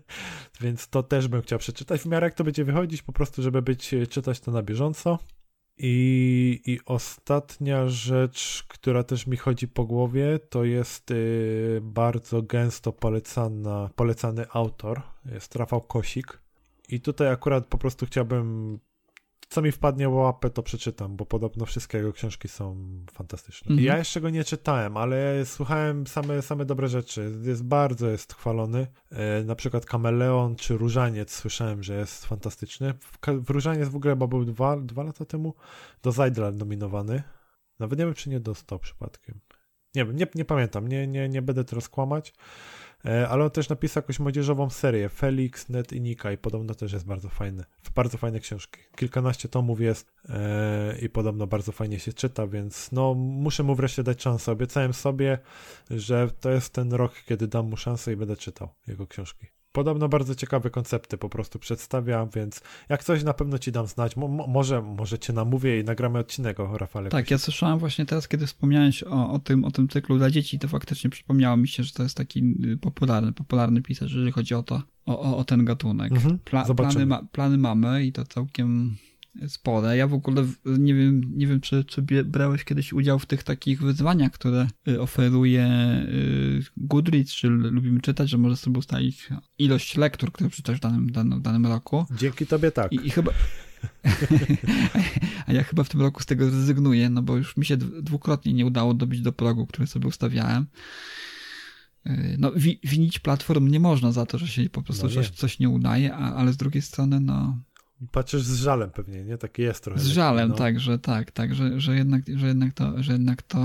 Więc 0.60 0.88
to 0.88 1.02
też 1.02 1.28
bym 1.28 1.42
chciał 1.42 1.58
przeczytać 1.58 2.00
w 2.00 2.06
miarę 2.06 2.26
jak 2.26 2.34
to 2.34 2.44
będzie 2.44 2.64
wychodzić, 2.64 3.02
po 3.02 3.12
prostu, 3.12 3.42
żeby 3.42 3.62
być, 3.62 3.94
czytać 4.10 4.40
to 4.40 4.50
na 4.50 4.62
bieżąco. 4.62 5.18
I, 5.78 6.60
I 6.66 6.80
ostatnia 6.86 7.88
rzecz, 7.88 8.64
która 8.68 9.02
też 9.02 9.26
mi 9.26 9.36
chodzi 9.36 9.68
po 9.68 9.84
głowie, 9.84 10.38
to 10.38 10.64
jest 10.64 11.10
y, 11.10 11.80
bardzo 11.82 12.42
gęsto 12.42 12.92
polecana, 12.92 13.90
polecany 13.96 14.46
autor, 14.52 15.02
jest 15.32 15.56
Rafał 15.56 15.80
Kosik. 15.80 16.42
I 16.88 17.00
tutaj 17.00 17.28
akurat 17.28 17.66
po 17.66 17.78
prostu 17.78 18.06
chciałbym 18.06 18.78
co 19.48 19.62
mi 19.62 19.72
wpadnie 19.72 20.08
w 20.08 20.12
łapę, 20.12 20.50
to 20.50 20.62
przeczytam, 20.62 21.16
bo 21.16 21.26
podobno 21.26 21.66
wszystkie 21.66 21.98
jego 21.98 22.12
książki 22.12 22.48
są 22.48 22.76
fantastyczne. 23.12 23.70
Mhm. 23.70 23.86
Ja 23.86 23.98
jeszcze 23.98 24.20
go 24.20 24.30
nie 24.30 24.44
czytałem, 24.44 24.96
ale 24.96 25.46
słuchałem 25.46 26.06
same, 26.06 26.42
same 26.42 26.64
dobre 26.64 26.88
rzeczy. 26.88 27.32
Jest 27.42 27.64
bardzo 27.64 28.08
jest 28.08 28.34
chwalony. 28.34 28.86
E, 29.10 29.44
na 29.44 29.54
przykład 29.54 29.86
Kameleon 29.86 30.56
czy 30.56 30.76
Różaniec 30.76 31.32
słyszałem, 31.32 31.82
że 31.82 31.94
jest 31.94 32.26
fantastyczny. 32.26 32.94
W, 32.94 33.18
w 33.44 33.50
Różaniec 33.50 33.88
w 33.88 33.96
ogóle 33.96 34.12
chyba 34.12 34.26
był 34.26 34.44
dwa, 34.44 34.76
dwa 34.76 35.02
lata 35.02 35.24
temu 35.24 35.54
do 36.02 36.12
Zajdla 36.12 36.50
nominowany. 36.50 37.22
Nawet 37.78 37.98
nie 37.98 38.04
wiem, 38.04 38.14
czy 38.14 38.30
nie 38.30 38.40
dostał 38.40 38.78
przypadkiem. 38.78 39.40
Nie 39.94 40.04
wiem, 40.04 40.16
nie, 40.16 40.26
nie 40.34 40.44
pamiętam, 40.44 40.88
nie, 40.88 41.06
nie, 41.06 41.28
nie 41.28 41.42
będę 41.42 41.64
teraz 41.64 41.88
kłamać. 41.88 42.34
E, 43.04 43.28
ale 43.28 43.44
on 43.44 43.50
też 43.50 43.68
napisał 43.68 44.02
jakąś 44.02 44.18
młodzieżową 44.18 44.70
serię, 44.70 45.08
Felix, 45.08 45.68
Net 45.68 45.92
i 45.92 46.00
Nika 46.00 46.32
i 46.32 46.38
podobno 46.38 46.74
też 46.74 46.92
jest 46.92 47.06
bardzo 47.06 47.28
fajny, 47.28 47.64
bardzo 47.94 48.18
fajne 48.18 48.40
książki. 48.40 48.80
Kilkanaście 48.96 49.48
tomów 49.48 49.80
jest 49.80 50.12
e, 50.28 50.98
i 51.02 51.08
podobno 51.08 51.46
bardzo 51.46 51.72
fajnie 51.72 51.98
się 51.98 52.12
czyta, 52.12 52.46
więc 52.46 52.92
no 52.92 53.14
muszę 53.14 53.62
mu 53.62 53.74
wreszcie 53.74 54.02
dać 54.02 54.22
szansę. 54.22 54.52
Obiecałem 54.52 54.92
sobie, 54.92 55.38
że 55.90 56.30
to 56.40 56.50
jest 56.50 56.72
ten 56.72 56.92
rok, 56.92 57.12
kiedy 57.26 57.48
dam 57.48 57.66
mu 57.66 57.76
szansę 57.76 58.12
i 58.12 58.16
będę 58.16 58.36
czytał 58.36 58.68
jego 58.88 59.06
książki. 59.06 59.57
Podobno 59.72 60.08
bardzo 60.08 60.34
ciekawe 60.34 60.70
koncepty 60.70 61.18
po 61.18 61.28
prostu 61.28 61.58
przedstawia, 61.58 62.26
więc 62.34 62.60
jak 62.88 63.04
coś 63.04 63.24
na 63.24 63.34
pewno 63.34 63.58
ci 63.58 63.72
dam 63.72 63.86
znać. 63.86 64.16
Mo 64.16 64.28
może, 64.28 64.82
może 64.82 65.18
cię 65.18 65.32
namówię 65.32 65.80
i 65.80 65.84
nagramy 65.84 66.18
odcinek 66.18 66.60
o 66.60 66.78
Rafale. 66.78 67.10
Tak, 67.10 67.30
ja 67.30 67.38
słyszałem 67.38 67.78
właśnie 67.78 68.06
teraz, 68.06 68.28
kiedy 68.28 68.46
wspomniałeś 68.46 69.02
o, 69.02 69.30
o, 69.30 69.38
tym, 69.38 69.64
o 69.64 69.70
tym 69.70 69.88
cyklu 69.88 70.18
dla 70.18 70.30
dzieci, 70.30 70.58
to 70.58 70.68
faktycznie 70.68 71.10
przypomniało 71.10 71.56
mi 71.56 71.68
się, 71.68 71.82
że 71.82 71.92
to 71.92 72.02
jest 72.02 72.16
taki 72.16 72.54
y, 72.64 72.76
popularny, 72.76 73.32
popularny 73.32 73.82
pisarz, 73.82 74.12
jeżeli 74.12 74.32
chodzi 74.32 74.54
o 74.54 74.62
to, 74.62 74.82
o, 75.06 75.20
o, 75.20 75.36
o 75.36 75.44
ten 75.44 75.64
gatunek. 75.64 76.12
Mhm, 76.12 76.38
Pla 76.38 76.74
plany, 76.74 77.06
ma 77.06 77.22
plany 77.32 77.58
mamy 77.58 78.04
i 78.04 78.12
to 78.12 78.24
całkiem 78.24 78.96
spore. 79.48 79.96
Ja 79.96 80.06
w 80.06 80.14
ogóle 80.14 80.44
nie 80.64 80.94
wiem, 80.94 81.22
nie 81.34 81.46
wiem 81.46 81.60
czy, 81.60 81.84
czy 81.84 82.02
brałeś 82.24 82.64
kiedyś 82.64 82.92
udział 82.92 83.18
w 83.18 83.26
tych 83.26 83.42
takich 83.42 83.82
wyzwaniach, 83.82 84.32
które 84.32 84.68
y, 84.88 85.00
oferuje 85.00 85.66
y, 86.08 86.62
Goodreads, 86.76 87.32
czy 87.32 87.48
lubimy 87.48 88.00
czytać, 88.00 88.30
że 88.30 88.38
możesz 88.38 88.58
sobie 88.58 88.78
ustalić 88.78 89.28
ilość 89.58 89.96
lektur, 89.96 90.32
które 90.32 90.50
przeczytasz 90.50 90.76
w 90.76 90.80
danym, 90.80 91.12
danym, 91.12 91.42
danym 91.42 91.66
roku. 91.66 92.06
Dzięki 92.16 92.46
tobie 92.46 92.70
tak. 92.70 92.92
I, 92.92 93.06
i 93.06 93.10
chyba... 93.10 93.32
A 95.46 95.52
ja 95.52 95.62
chyba 95.62 95.84
w 95.84 95.88
tym 95.88 96.00
roku 96.00 96.22
z 96.22 96.26
tego 96.26 96.50
zrezygnuję, 96.50 97.10
no 97.10 97.22
bo 97.22 97.36
już 97.36 97.56
mi 97.56 97.64
się 97.64 97.76
dwukrotnie 97.76 98.52
nie 98.52 98.66
udało 98.66 98.94
dobić 98.94 99.20
do 99.20 99.32
progu, 99.32 99.66
który 99.66 99.86
sobie 99.86 100.08
ustawiałem. 100.08 100.66
Y, 102.06 102.36
no, 102.38 102.52
wi 102.52 102.80
winić 102.84 103.18
platform 103.18 103.68
nie 103.68 103.80
można 103.80 104.12
za 104.12 104.26
to, 104.26 104.38
że 104.38 104.48
się 104.48 104.70
po 104.70 104.82
prostu 104.82 105.06
no 105.06 105.12
coś, 105.12 105.30
coś 105.30 105.58
nie 105.58 105.68
udaje, 105.68 106.14
a, 106.14 106.34
ale 106.34 106.52
z 106.52 106.56
drugiej 106.56 106.82
strony, 106.82 107.20
no, 107.20 107.58
Patrzysz 108.12 108.42
z 108.42 108.60
żalem 108.60 108.90
pewnie, 108.90 109.24
nie? 109.24 109.38
Taki 109.38 109.62
jest 109.62 109.84
trochę. 109.84 110.00
Z 110.00 110.06
żalem, 110.06 110.48
no. 110.48 110.54
tak, 110.54 110.80
że 110.80 110.98
tak, 110.98 111.30
tak, 111.30 111.54
że, 111.54 111.80
że, 111.80 111.96
jednak, 111.96 112.22
że 112.36 112.46
jednak 112.46 112.72
to, 112.72 113.02
że 113.02 113.12
jednak 113.12 113.42
to 113.42 113.58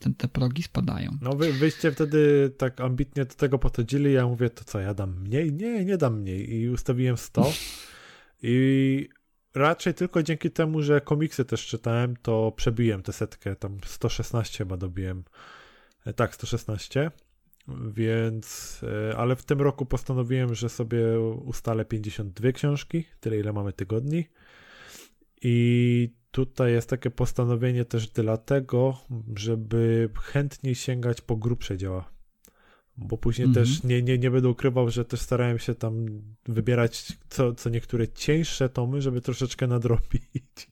ten, 0.00 0.14
te 0.14 0.28
progi 0.28 0.62
spadają. 0.62 1.18
No 1.20 1.32
wy, 1.32 1.52
wyście 1.52 1.92
wtedy 1.92 2.50
tak 2.58 2.80
ambitnie 2.80 3.24
do 3.24 3.34
tego 3.34 3.58
podchodzili, 3.58 4.12
ja 4.12 4.26
mówię, 4.26 4.50
to 4.50 4.64
co, 4.64 4.80
ja 4.80 4.94
dam 4.94 5.20
mniej? 5.20 5.52
Nie, 5.52 5.84
nie 5.84 5.96
dam 5.96 6.20
mniej. 6.20 6.54
I 6.54 6.68
ustawiłem 6.68 7.16
100 7.16 7.52
i 8.42 9.08
raczej 9.54 9.94
tylko 9.94 10.22
dzięki 10.22 10.50
temu, 10.50 10.82
że 10.82 11.00
komiksy 11.00 11.44
też 11.44 11.66
czytałem, 11.66 12.16
to 12.22 12.52
przebiłem 12.56 13.02
tę 13.02 13.12
setkę, 13.12 13.56
tam 13.56 13.78
116 13.84 14.58
chyba 14.58 14.76
dobiłem. 14.76 15.24
E, 16.06 16.12
tak, 16.12 16.34
116. 16.34 17.10
Więc, 17.68 18.80
e, 19.10 19.16
ale 19.16 19.36
w 19.36 19.44
tym 19.44 19.60
roku 19.60 19.86
postanowiłem, 19.86 20.54
że 20.54 20.68
sobie 20.68 21.20
ustalę 21.20 21.84
52 21.84 22.52
książki, 22.52 23.04
tyle 23.20 23.38
ile 23.38 23.52
mamy 23.52 23.72
tygodni. 23.72 24.24
I 25.42 26.10
tutaj 26.30 26.72
jest 26.72 26.90
takie 26.90 27.10
postanowienie 27.10 27.84
też 27.84 28.08
dlatego, 28.08 28.98
żeby 29.36 30.10
chętniej 30.22 30.74
sięgać 30.74 31.20
po 31.20 31.36
grubsze 31.36 31.76
dzieła. 31.76 32.10
Bo 32.96 33.18
później 33.18 33.48
Mhm. 33.48 33.66
też 33.66 33.82
nie, 33.82 34.02
nie, 34.02 34.18
nie 34.18 34.30
będę 34.30 34.48
ukrywał, 34.48 34.90
że 34.90 35.04
też 35.04 35.20
starałem 35.20 35.58
się 35.58 35.74
tam 35.74 36.06
wybierać 36.48 37.18
co, 37.28 37.54
co 37.54 37.70
niektóre 37.70 38.08
cieńsze 38.08 38.68
tomy, 38.68 39.02
żeby 39.02 39.20
troszeczkę 39.20 39.66
nadrobić. 39.66 40.70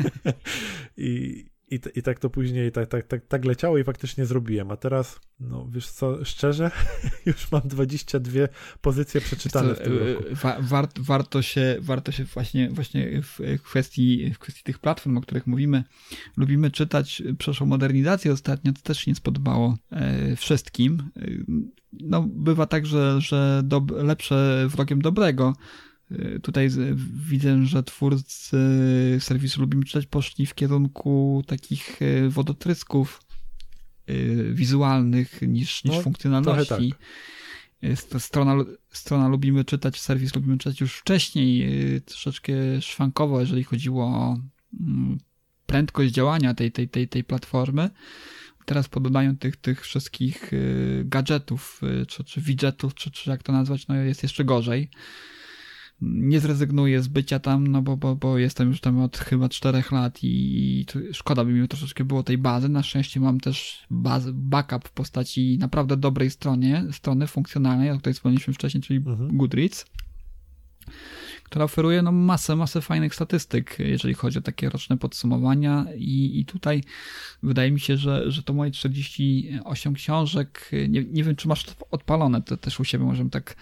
I, 0.96 1.44
i, 1.70 1.80
I 1.94 2.02
tak 2.02 2.18
to 2.18 2.30
później 2.30 2.72
tak, 2.72 2.88
tak, 2.88 3.06
tak, 3.06 3.26
tak 3.26 3.44
leciało 3.44 3.78
i 3.78 3.84
faktycznie 3.84 4.26
zrobiłem. 4.26 4.70
A 4.70 4.76
teraz, 4.76 5.20
no 5.40 5.68
wiesz 5.72 5.90
co, 5.90 6.24
szczerze, 6.24 6.70
już 7.26 7.52
mam 7.52 7.62
22 7.64 8.40
pozycje 8.80 9.20
przeczytane 9.20 9.74
w 9.74 9.78
Co, 9.78 9.84
tym 9.84 9.92
e, 9.92 10.14
roku. 10.14 10.24
wa, 10.32 10.56
wart, 10.60 10.98
warto, 10.98 11.42
się, 11.42 11.76
warto 11.80 12.12
się 12.12 12.24
właśnie, 12.24 12.70
właśnie 12.70 13.22
w 13.22 13.62
kwestii, 13.62 14.30
w 14.34 14.38
kwestii 14.38 14.62
tych 14.62 14.78
platform, 14.78 15.16
o 15.16 15.20
których 15.20 15.46
mówimy, 15.46 15.84
lubimy 16.36 16.70
czytać 16.70 17.22
przeszłą 17.38 17.66
modernizację 17.66 18.32
ostatnio, 18.32 18.72
to 18.72 18.80
też 18.82 18.98
się 18.98 19.10
nie 19.10 19.14
spodobało 19.14 19.78
e, 19.90 20.36
wszystkim. 20.36 21.10
E, 21.16 21.26
No, 21.92 22.22
bywa 22.22 22.66
tak, 22.66 22.86
że, 22.86 23.20
że 23.20 23.62
lepsze 23.96 24.66
wrogiem 24.68 25.02
dobrego. 25.02 25.54
E, 26.10 26.40
Tutaj 26.40 26.68
widzę, 27.28 27.66
że 27.66 27.82
twórcy 27.82 28.56
serwisu 29.20 29.60
Lubimy 29.60 29.84
Czytać 29.84 30.06
poszli 30.06 30.46
w 30.46 30.54
kierunku 30.54 31.42
takich 31.46 32.02
e, 32.02 32.28
wodotrysków 32.28 33.22
e, 34.06 34.14
wizualnych 34.52 35.42
niż, 35.42 35.84
niż 35.84 35.96
No, 35.96 36.02
funkcjonalności. 36.02 36.90
tak. 36.90 37.00
Strona, 38.18 38.54
strona 38.92 39.28
Lubimy 39.28 39.64
Czytać, 39.64 40.00
serwis 40.00 40.34
Lubimy 40.34 40.58
Czytać 40.58 40.80
już 40.80 40.94
wcześniej 40.94 41.62
y, 41.96 42.00
troszeczkę 42.00 42.52
szwankowo, 42.80 43.40
jeżeli 43.40 43.64
chodziło 43.64 44.04
o 44.04 44.38
mm, 44.80 45.18
prędkość 45.66 46.12
działania 46.14 46.54
tej, 46.54 46.72
tej, 46.72 46.88
tej, 46.88 47.08
tej 47.08 47.24
platformy. 47.24 47.90
Teraz 48.64 48.88
po 48.88 49.00
dodaniu 49.00 49.36
tych, 49.36 49.56
tych 49.56 49.82
wszystkich 49.82 50.52
y, 50.52 51.02
gadżetów, 51.06 51.80
y, 52.02 52.06
czy, 52.06 52.24
czy 52.24 52.40
widgetów, 52.40 52.94
czy, 52.94 53.10
czy 53.10 53.30
jak 53.30 53.42
to 53.42 53.52
nazwać, 53.52 53.88
no 53.88 53.94
jest 53.94 54.22
jeszcze 54.22 54.44
gorzej. 54.44 54.90
Nie 56.02 56.40
zrezygnuję 56.40 57.02
z 57.02 57.08
bycia 57.08 57.38
tam, 57.38 57.66
no 57.66 57.82
bo, 57.82 57.96
bo, 57.96 58.16
bo 58.16 58.38
jestem 58.38 58.68
już 58.68 58.80
tam 58.80 59.00
od 59.00 59.18
chyba 59.18 59.48
czterech 59.48 59.92
lat 59.92 60.18
i 60.22 60.84
tu 60.88 60.98
szkoda 61.12 61.44
by 61.44 61.52
mi 61.52 61.68
troszeczkę 61.68 62.04
było 62.04 62.22
tej 62.22 62.38
bazy. 62.38 62.68
Na 62.68 62.82
szczęście 62.82 63.20
mam 63.20 63.40
też 63.40 63.86
bazę, 63.90 64.30
backup 64.34 64.88
w 64.88 64.92
postaci 64.92 65.58
naprawdę 65.60 65.96
dobrej 65.96 66.30
stronie, 66.30 66.84
strony 66.92 67.26
funkcjonalnej, 67.26 67.90
o 67.90 67.98
której 67.98 68.14
wspomnieliśmy 68.14 68.54
wcześniej, 68.54 68.82
czyli 68.82 68.98
Mhm. 68.98 69.36
Goodreads, 69.36 69.86
która 71.50 71.64
oferuje 71.64 72.02
no, 72.02 72.12
masę, 72.12 72.56
masę 72.56 72.80
fajnych 72.80 73.14
statystyk, 73.14 73.76
jeżeli 73.78 74.14
chodzi 74.14 74.38
o 74.38 74.42
takie 74.42 74.70
roczne 74.70 74.98
podsumowania 74.98 75.86
i, 75.96 76.40
i 76.40 76.44
tutaj 76.44 76.82
wydaje 77.42 77.70
mi 77.72 77.80
się, 77.80 77.96
że, 77.96 78.30
że 78.30 78.42
to 78.42 78.52
moje 78.52 78.70
48 78.70 79.94
książek, 79.94 80.70
nie, 80.88 81.04
nie 81.04 81.24
wiem, 81.24 81.36
czy 81.36 81.48
masz 81.48 81.64
to 81.64 81.72
odpalone, 81.90 82.42
to 82.42 82.56
też 82.56 82.80
u 82.80 82.84
siebie 82.84 83.04
możemy 83.04 83.30
tak 83.30 83.56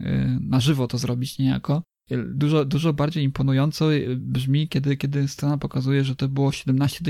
y, 0.00 0.04
na 0.40 0.60
żywo 0.60 0.86
to 0.86 0.98
zrobić 0.98 1.38
niejako. 1.38 1.82
Dużo, 2.26 2.64
dużo 2.64 2.92
bardziej 2.92 3.24
imponująco 3.24 3.88
brzmi, 4.16 4.68
kiedy, 4.68 4.96
kiedy 4.96 5.28
strona 5.28 5.58
pokazuje, 5.58 6.04
że 6.04 6.16
to 6.16 6.28
było 6.28 6.52
17 6.52 7.04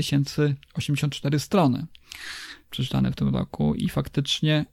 084 0.73 1.39
strony 1.39 1.85
przeczytane 2.69 3.11
w 3.11 3.15
tym 3.15 3.35
roku 3.35 3.75
i 3.75 3.89
faktycznie 3.89 4.65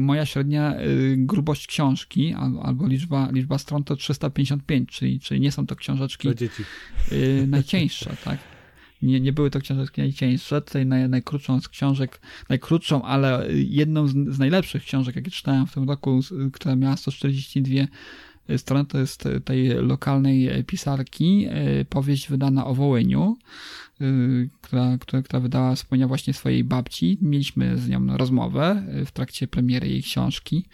moja 0.00 0.26
średnia 0.26 0.80
y, 0.80 1.16
grubość 1.18 1.66
książki 1.66 2.34
al, 2.34 2.58
albo 2.62 2.86
liczba, 2.86 3.28
liczba 3.32 3.58
stron 3.58 3.84
to 3.84 3.96
355, 3.96 4.90
czyli, 4.90 5.20
czyli 5.20 5.40
nie 5.40 5.52
są 5.52 5.66
to 5.66 5.76
książeczki 5.76 6.28
y, 7.12 7.46
najcieńsze, 7.48 8.16
tak? 8.24 8.38
Nie, 9.02 9.20
nie 9.20 9.32
były 9.32 9.50
to 9.50 9.60
książeczki 9.60 10.00
najcieńsze. 10.00 10.62
Tutaj 10.62 10.86
naj, 10.86 11.08
najkrótszą 11.08 11.60
z 11.60 11.68
książek, 11.68 12.20
najkrótszą, 12.48 13.02
ale 13.02 13.46
jedną 13.52 14.08
z, 14.08 14.12
z 14.12 14.38
najlepszych 14.38 14.82
książek, 14.82 15.16
jakie 15.16 15.30
czytałem 15.30 15.66
w 15.66 15.74
tym 15.74 15.88
roku, 15.88 16.20
która 16.52 16.76
miała 16.76 16.96
142 16.96 17.86
strony, 18.58 18.84
to 18.84 18.98
jest 18.98 19.24
tej 19.44 19.68
lokalnej 19.68 20.64
pisarki, 20.64 21.46
y, 21.80 21.84
powieść 21.84 22.28
wydana 22.28 22.66
o 22.66 22.74
Wołyniu, 22.74 23.36
y, 24.00 24.50
która, 24.60 24.98
która, 24.98 25.22
która 25.22 25.40
wydała 25.40 25.74
wspomnienia 25.74 26.08
właśnie 26.08 26.34
swojej 26.34 26.64
babci. 26.64 27.18
Mieliśmy 27.22 27.78
z 27.78 27.88
nią 27.88 28.16
rozmowę 28.16 28.82
w 29.06 29.10
trakcie 29.10 29.48
premiery 29.48 29.88
jej 29.88 30.02
książki 30.02 30.66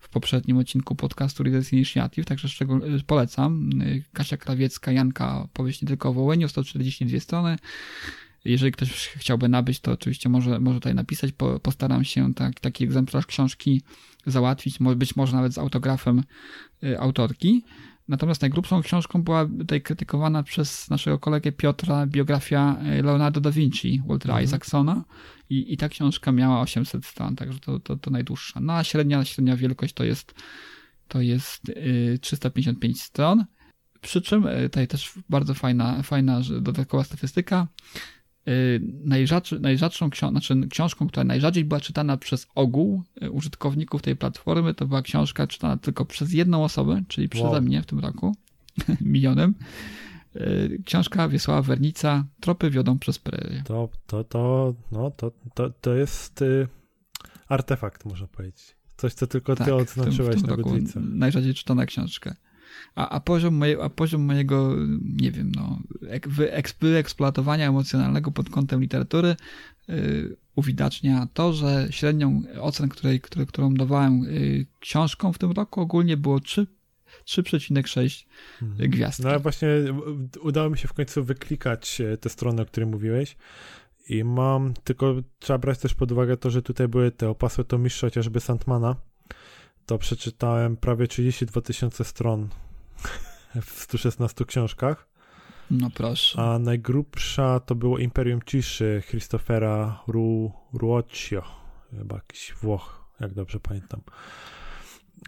w 0.00 0.08
poprzednim 0.08 0.58
odcinku 0.58 0.94
podcastu 0.94 1.42
Readers 1.42 1.72
Initiative, 1.72 2.26
także 2.26 2.48
szczególnie 2.48 2.86
polecam. 3.06 3.70
Kasia 4.12 4.36
Krawiecka, 4.36 4.92
Janka, 4.92 5.48
powieść 5.52 5.82
nie 5.82 5.88
tylko 5.88 6.08
o 6.08 6.12
Wołyniu, 6.12 6.48
142 6.48 7.20
strony. 7.20 7.56
Jeżeli 8.44 8.72
ktoś 8.72 9.08
chciałby 9.08 9.48
nabyć, 9.48 9.80
to 9.80 9.92
oczywiście 9.92 10.28
może, 10.28 10.60
może 10.60 10.80
tutaj 10.80 10.94
napisać. 10.94 11.32
Po, 11.32 11.60
postaram 11.60 12.04
się 12.04 12.34
tak, 12.34 12.60
taki 12.60 12.84
egzemplarz 12.84 13.26
książki 13.26 13.82
załatwić, 14.26 14.78
być 14.96 15.16
może 15.16 15.36
nawet 15.36 15.54
z 15.54 15.58
autografem 15.58 16.22
autorki. 16.98 17.64
Natomiast 18.08 18.42
najgrubszą 18.42 18.82
książką 18.82 19.22
była 19.22 19.46
tutaj 19.58 19.82
krytykowana 19.82 20.42
przez 20.42 20.90
naszego 20.90 21.18
kolegę 21.18 21.52
Piotra 21.52 22.06
biografia 22.06 22.76
y, 22.98 23.02
Leonardo 23.02 23.40
da 23.40 23.50
Vinci, 23.50 24.02
Waltera 24.06 24.42
Isaacsona 24.42 25.04
i, 25.50 25.72
i 25.72 25.76
ta 25.76 25.88
książka 25.88 26.32
miała 26.32 26.60
800 26.60 27.06
stron, 27.06 27.36
także 27.36 27.58
to, 27.58 27.80
to, 27.80 27.96
to 27.96 28.10
najdłuższa. 28.10 28.60
No 28.60 28.72
a 28.72 28.84
średnia, 28.84 29.24
średnia 29.24 29.56
wielkość 29.56 29.94
to 29.94 30.04
jest, 30.04 30.34
to 31.08 31.20
jest 31.20 31.68
y, 31.68 32.18
355 32.20 33.02
stron. 33.02 33.44
Przy 34.00 34.22
czym 34.22 34.46
y, 34.46 34.62
tutaj 34.62 34.88
też 34.88 35.12
bardzo 35.28 35.54
fajna, 35.54 36.02
fajna 36.02 36.40
dodatkowa 36.60 37.04
statystyka. 37.04 37.66
Y, 38.48 38.80
Najrzadszy, 39.04 39.60
najrzadszą 39.60 40.10
ksią- 40.10 40.30
znaczy 40.30 40.54
książką, 40.70 41.06
która 41.08 41.24
najrzadziej 41.24 41.64
była 41.64 41.80
czytana 41.80 42.16
przez 42.16 42.46
ogół 42.54 43.02
y, 43.22 43.30
użytkowników 43.30 44.02
tej 44.02 44.16
platformy, 44.16 44.74
to 44.74 44.86
była 44.86 45.02
książka 45.02 45.46
czytana 45.46 45.76
tylko 45.76 46.04
przez 46.04 46.32
jedną 46.32 46.64
osobę, 46.64 47.02
czyli 47.08 47.28
przeze 47.28 47.48
Wow. 47.48 47.62
mnie 47.62 47.82
w 47.82 47.86
tym 47.86 47.98
roku, 47.98 48.36
milionem. 49.00 49.54
Y, 50.36 50.82
Książka 50.84 51.28
Wiesława 51.28 51.62
Wernica, 51.62 52.24
Tropy 52.40 52.70
wiodą 52.70 52.98
przez 52.98 53.18
prerię. 53.18 53.62
To, 53.66 53.88
to, 54.06 54.24
to, 54.24 54.74
no, 54.92 55.10
to, 55.10 55.32
to, 55.54 55.70
to 55.70 55.94
jest 55.94 56.42
y, 56.42 56.68
artefakt, 57.48 58.04
można 58.04 58.26
powiedzieć. 58.26 58.76
Coś, 58.96 59.14
co 59.14 59.26
tylko 59.26 59.52
ty 59.56 59.58
Tak, 59.58 59.66
w 59.66 59.68
tym- 59.68 59.76
odznaczyłeś 60.02 60.36
w 60.36 60.40
tym 60.40 60.50
na 60.50 60.56
Goodreadsa. 60.56 61.00
najrzadziej 61.02 61.54
czytana 61.54 61.86
książka. 61.86 62.34
A, 62.94 63.08
a, 63.08 63.20
poziom 63.20 63.54
moje, 63.54 63.82
a 63.82 63.88
poziom 63.90 64.22
mojego, 64.22 64.76
nie 65.16 65.30
wiem, 65.30 65.52
no, 65.56 65.78
ek, 66.08 66.28
wyeks- 66.28 66.74
wyeksploatowania 66.80 67.68
emocjonalnego 67.68 68.30
pod 68.30 68.50
kątem 68.50 68.80
literatury 68.80 69.36
y, 69.88 70.36
uwidacznia 70.56 71.28
to, 71.34 71.52
że 71.52 71.86
średnią 71.90 72.42
ocen, 72.60 72.88
której, 72.88 73.20
które, 73.20 73.46
którą 73.46 73.74
dawałem 73.74 74.24
y, 74.24 74.66
książkom 74.80 75.32
w 75.32 75.38
tym 75.38 75.52
roku 75.52 75.80
ogólnie 75.80 76.16
było 76.16 76.40
3 76.40 76.66
3,6 77.26 78.24
Mhm. 78.62 78.90
gwiazdki. 78.90 79.22
No 79.22 79.28
ale 79.30 79.38
właśnie 79.40 79.68
y, 79.68 80.40
udało 80.42 80.70
mi 80.70 80.78
się 80.78 80.88
w 80.88 80.92
końcu 80.92 81.24
wyklikać 81.24 82.00
e, 82.00 82.16
tę 82.16 82.28
stronę, 82.28 82.62
o 82.62 82.66
której 82.66 82.90
mówiłeś. 82.90 83.36
I 84.08 84.24
mam, 84.24 84.74
tylko 84.84 85.14
trzeba 85.38 85.58
brać 85.58 85.78
też 85.78 85.94
pod 85.94 86.12
uwagę 86.12 86.36
to, 86.36 86.50
że 86.50 86.62
tutaj 86.62 86.88
były 86.88 87.10
te 87.10 87.28
opasłe 87.28 87.64
tomisze, 87.64 88.06
chociażby 88.06 88.40
Sandmana. 88.40 88.96
To 89.86 89.98
przeczytałem 89.98 90.76
prawie 90.76 91.06
32 91.06 91.60
tysiące 91.60 92.04
stron 92.04 92.48
w 93.66 93.70
116 93.82 94.44
książkach. 94.44 95.08
No 95.70 95.90
proszę. 95.94 96.42
A 96.42 96.58
najgrubsza 96.58 97.60
to 97.60 97.74
było 97.74 97.98
Imperium 97.98 98.40
Ciszy 98.46 99.02
Christofera 99.08 100.02
Ru, 100.06 100.52
Ruoccio. 100.72 101.42
Chyba 101.90 102.14
jakiś 102.16 102.54
Włoch, 102.54 103.10
jak 103.20 103.34
dobrze 103.34 103.60
pamiętam. 103.60 104.00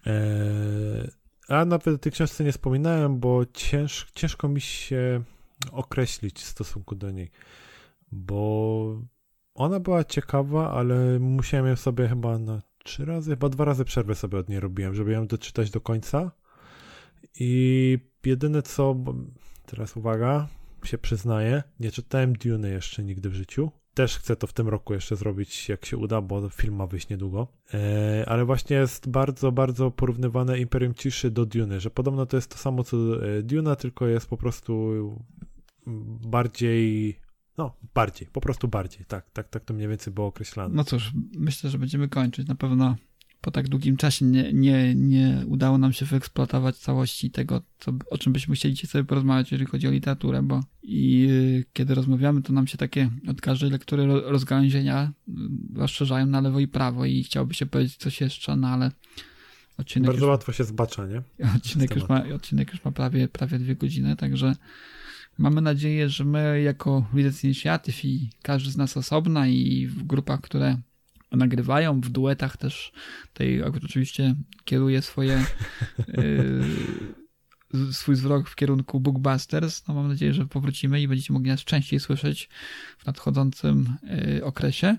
Eee, 0.06 1.10
a 1.48 1.64
nawet 1.64 1.94
o 1.94 1.98
tej 1.98 2.12
książce 2.12 2.44
nie 2.44 2.52
wspominałem, 2.52 3.20
bo 3.20 3.46
cięż, 3.46 4.06
ciężko 4.14 4.48
mi 4.48 4.60
się 4.60 5.22
określić 5.72 6.40
w 6.40 6.46
stosunku 6.46 6.94
do 6.94 7.10
niej. 7.10 7.30
Bo 8.12 9.02
ona 9.54 9.80
była 9.80 10.04
ciekawa, 10.04 10.70
ale 10.70 11.18
musiałem 11.18 11.66
ją 11.66 11.76
sobie 11.76 12.08
chyba 12.08 12.38
na 12.38 12.62
trzy 12.86 13.04
razy, 13.04 13.30
chyba 13.30 13.48
dwa 13.48 13.64
razy 13.64 13.84
przerwę 13.84 14.14
sobie 14.14 14.38
od 14.38 14.48
niej 14.48 14.60
robiłem, 14.60 14.94
żeby 14.94 15.12
ją 15.12 15.26
doczytać 15.26 15.70
do 15.70 15.80
końca. 15.80 16.30
I 17.40 17.98
jedyne 18.24 18.62
co, 18.62 18.96
teraz 19.66 19.96
uwaga, 19.96 20.48
się 20.84 20.98
przyznaję, 20.98 21.62
nie 21.80 21.90
czytałem 21.90 22.32
Dune 22.32 22.70
jeszcze 22.70 23.04
nigdy 23.04 23.30
w 23.30 23.34
życiu. 23.34 23.70
Też 23.94 24.18
chcę 24.18 24.36
to 24.36 24.46
w 24.46 24.52
tym 24.52 24.68
roku 24.68 24.94
jeszcze 24.94 25.16
zrobić, 25.16 25.68
jak 25.68 25.86
się 25.86 25.96
uda, 25.96 26.20
bo 26.20 26.48
film 26.48 26.74
ma 26.74 26.86
wyjść 26.86 27.08
niedługo. 27.08 27.48
E, 27.74 28.24
ale 28.28 28.44
właśnie 28.44 28.76
jest 28.76 29.08
bardzo, 29.08 29.52
bardzo 29.52 29.90
porównywane 29.90 30.58
Imperium 30.58 30.94
Ciszy 30.94 31.30
do 31.30 31.46
Dune, 31.46 31.80
że 31.80 31.90
podobno 31.90 32.26
to 32.26 32.36
jest 32.36 32.50
to 32.50 32.58
samo 32.58 32.84
co 32.84 32.96
e, 32.96 33.42
Duna, 33.42 33.76
tylko 33.76 34.06
jest 34.06 34.26
po 34.28 34.36
prostu 34.36 34.92
bardziej, 36.26 37.16
no 37.58 37.76
bardziej, 37.94 38.28
po 38.32 38.40
prostu 38.40 38.68
bardziej, 38.68 39.04
tak, 39.08 39.30
tak, 39.30 39.48
tak 39.48 39.64
to 39.64 39.74
mniej 39.74 39.88
więcej 39.88 40.12
było 40.12 40.26
określane. 40.26 40.74
No 40.74 40.84
cóż, 40.84 41.12
myślę, 41.38 41.70
że 41.70 41.78
będziemy 41.78 42.08
kończyć. 42.08 42.48
Na 42.48 42.54
pewno 42.54 42.96
po 43.40 43.50
tak 43.50 43.68
długim 43.68 43.96
czasie 43.96 44.24
nie, 44.24 44.52
nie, 44.52 44.94
nie 44.94 45.42
udało 45.46 45.78
nam 45.78 45.92
się 45.92 46.06
wyeksploatować 46.06 46.76
całości 46.76 47.30
tego, 47.30 47.62
co, 47.78 47.92
o 48.10 48.18
czym 48.18 48.32
byśmy 48.32 48.54
chcieli 48.54 48.74
dzisiaj 48.74 48.90
sobie 48.90 49.04
porozmawiać, 49.04 49.52
jeżeli 49.52 49.70
chodzi 49.70 49.88
o 49.88 49.90
literaturę, 49.90 50.42
bo 50.42 50.60
i 50.82 51.26
y, 51.30 51.64
kiedy 51.72 51.94
rozmawiamy, 51.94 52.42
to 52.42 52.52
nam 52.52 52.66
się 52.66 52.78
takie 52.78 53.10
od 53.28 53.40
każdej 53.40 53.70
lektury 53.70 54.06
ro- 54.06 54.30
rozgałęzienia 54.30 55.12
y, 55.28 55.32
rozszerzają 55.74 56.26
na 56.26 56.40
lewo 56.40 56.60
i 56.60 56.68
prawo 56.68 57.04
i 57.04 57.24
chciałoby 57.24 57.54
się 57.54 57.66
powiedzieć 57.66 57.96
coś 57.96 58.20
jeszcze, 58.20 58.56
no 58.56 58.68
ale 58.68 58.90
odcinek 59.78 60.06
Bardzo 60.06 60.26
już, 60.26 60.30
łatwo 60.30 60.52
się 60.52 60.64
zbacza, 60.64 61.06
nie? 61.06 61.22
odcinek, 61.56 61.94
już 61.94 62.08
ma, 62.08 62.24
odcinek 62.34 62.72
już 62.72 62.84
ma 62.84 62.92
prawie, 62.92 63.28
prawie 63.28 63.58
dwie 63.58 63.76
godziny, 63.76 64.16
także 64.16 64.56
mamy 65.38 65.60
nadzieję, 65.60 66.08
że 66.08 66.24
my 66.24 66.62
jako 66.62 67.06
Readers 67.14 67.44
Initiative 67.44 68.04
i 68.04 68.30
każdy 68.42 68.70
z 68.70 68.76
nas 68.76 68.96
osobna 68.96 69.46
i 69.46 69.86
w 69.86 70.02
grupach, 70.02 70.40
które 70.40 70.78
nagrywają, 71.32 72.00
w 72.00 72.08
duetach 72.08 72.56
też 72.56 72.92
tej 73.32 73.62
oczywiście 73.62 74.34
kieruje 74.64 75.02
swoje 75.02 75.44
yy, 77.72 77.92
swój 77.92 78.14
wzrok 78.14 78.48
w 78.48 78.54
kierunku 78.54 79.00
Bookbusters. 79.00 79.88
No 79.88 79.94
mam 79.94 80.08
nadzieję, 80.08 80.34
że 80.34 80.46
powrócimy 80.46 81.00
i 81.00 81.08
będziecie 81.08 81.32
mogli 81.32 81.50
nas 81.50 81.60
częściej 81.60 82.00
słyszeć 82.00 82.48
w 82.98 83.06
nadchodzącym 83.06 83.96
yy, 84.02 84.44
okresie. 84.44 84.96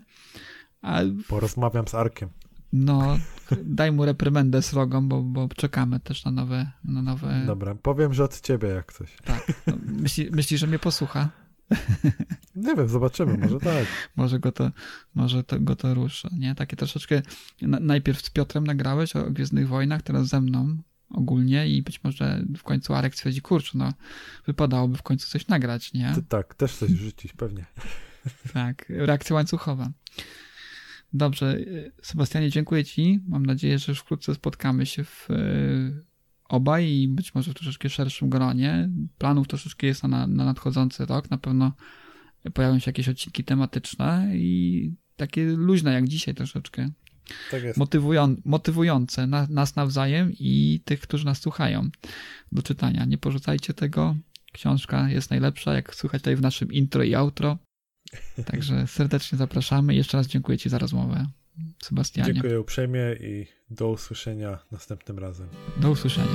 A 0.81 1.01
Porozmawiam 1.27 1.88
z 1.88 1.95
Arkiem. 1.95 2.30
No, 2.78 3.18
daj 3.64 3.91
mu 3.91 4.06
reprymendę 4.06 4.62
srogą, 4.62 5.08
bo, 5.08 5.22
bo 5.22 5.49
czekamy 5.56 5.99
też 5.99 6.26
na 6.26 6.32
nowe, 6.32 6.72
na 6.84 7.02
nowe. 7.02 7.44
Dobra, 7.45 7.76
powiem, 7.76 8.14
że 8.14 8.24
od 8.24 8.41
ciebie 8.41 8.68
jak 8.68 8.94
coś. 8.94 9.18
Tak. 9.26 9.52
No, 9.68 9.74
myśli, 9.86 10.30
myśli, 10.32 10.58
że 10.58 10.68
mnie 10.68 10.80
posłucha? 10.80 11.30
Nie 12.56 12.76
wiem, 12.76 12.88
zobaczymy, 12.88 13.38
może 13.38 13.60
tak. 13.60 13.86
Może 14.16 14.40
go 14.40 14.52
to, 14.52 14.72
może 15.16 15.44
to, 15.44 15.60
go 15.60 15.76
to 15.76 15.94
ruszy, 15.94 16.30
nie? 16.38 16.56
Takie 16.56 16.76
troszeczkę, 16.76 17.22
na, 17.62 17.80
najpierw 17.80 18.22
z 18.22 18.30
Piotrem 18.30 18.68
nagrałeś 18.68 19.16
o 19.16 19.32
Gwiezdnych 19.32 19.68
Wojnach, 19.68 20.02
teraz 20.02 20.28
ze 20.28 20.41
mną 20.41 20.78
ogólnie 21.10 21.68
i 21.70 21.84
być 21.84 22.04
może 22.04 22.44
w 22.58 22.64
końcu 22.64 22.94
Arek 22.94 23.16
stwierdzi, 23.16 23.41
kurczę, 23.41 23.72
no 23.76 23.94
wypadałoby 24.45 24.98
w 24.98 25.04
końcu 25.04 25.30
coś 25.30 25.48
nagrać, 25.48 25.94
nie? 25.94 26.12
Ty, 26.16 26.24
tak, 26.24 26.56
też 26.56 26.76
coś 26.76 26.90
rzucić, 26.90 27.34
pewnie. 27.34 27.66
Tak, 28.54 28.86
reakcja 28.90 29.36
łańcuchowa. 29.36 29.91
Dobrze, 31.13 31.59
Sebastianie, 32.01 32.49
dziękuję 32.49 32.85
Ci. 32.85 33.19
Mam 33.27 33.45
nadzieję, 33.45 33.79
że 33.79 33.91
już 33.91 33.99
wkrótce 33.99 34.35
spotkamy 34.35 34.85
się 34.85 35.03
w 35.03 35.29
y, 35.29 36.05
obaj 36.49 36.89
i 36.89 37.07
być 37.07 37.35
może 37.35 37.51
w 37.51 37.53
troszeczkę 37.53 37.89
szerszym 37.89 38.29
gronie. 38.29 38.89
Planów 39.17 39.47
troszeczkę 39.47 39.88
jest 39.88 40.03
na, 40.03 40.27
na 40.27 40.45
nadchodzący 40.45 41.05
rok. 41.05 41.29
Na 41.31 41.38
pewno 41.38 41.71
pojawią 42.53 42.79
się 42.79 42.89
jakieś 42.89 43.09
odcinki 43.09 43.43
tematyczne 43.43 44.31
i 44.34 44.93
takie 45.15 45.45
luźne 45.45 45.93
jak 45.93 46.07
dzisiaj 46.07 46.35
troszeczkę. 46.35 46.89
Tak 47.51 47.63
jest. 47.63 47.79
Motywują, 47.79 48.35
motywujące 48.45 49.27
na, 49.27 49.47
nas 49.49 49.75
nawzajem 49.75 50.31
i 50.39 50.81
tych, 50.85 50.99
którzy 50.99 51.25
nas 51.25 51.41
słuchają 51.41 51.89
do 52.51 52.63
czytania. 52.63 53.05
Nie 53.05 53.17
porzucajcie 53.17 53.73
tego. 53.73 54.15
Książka 54.53 55.09
jest 55.09 55.29
najlepsza, 55.29 55.73
jak 55.73 55.95
słychać 55.95 56.21
tutaj 56.21 56.35
w 56.35 56.41
naszym 56.41 56.71
intro 56.71 57.03
i 57.03 57.15
outro. 57.15 57.57
Także 58.45 58.88
serdecznie 58.88 59.38
zapraszamy. 59.38 59.95
Jeszcze 59.95 60.17
raz 60.17 60.27
dziękuję 60.27 60.57
Ci 60.57 60.69
za 60.69 60.77
rozmowę, 60.77 61.25
Sebastianie. 61.84 62.34
Dziękuję 62.34 62.59
uprzejmie 62.59 63.01
i 63.19 63.47
do 63.69 63.89
usłyszenia 63.89 64.59
następnym 64.71 65.19
razem. 65.19 65.47
Do 65.77 65.91
usłyszenia. 65.91 66.27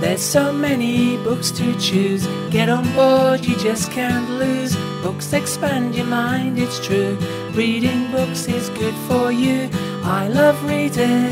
There's 0.00 0.18
so 0.18 0.52
many 0.52 1.16
books 1.24 1.52
to 1.52 1.64
choose. 1.78 2.26
Get 2.50 2.68
on 2.68 2.84
board, 2.94 3.44
you 3.44 3.54
just 3.70 3.90
can't 3.90 4.28
lose. 4.28 4.76
Books 5.02 5.32
expand 5.32 5.94
your 5.94 6.06
mind, 6.06 6.58
it's 6.58 6.80
true. 6.80 7.16
Reading 7.54 8.10
books 8.10 8.48
is 8.48 8.68
good 8.70 8.94
for 9.08 9.32
you. 9.32 9.68
I 10.04 10.28
love 10.28 10.64
reading. 10.64 11.30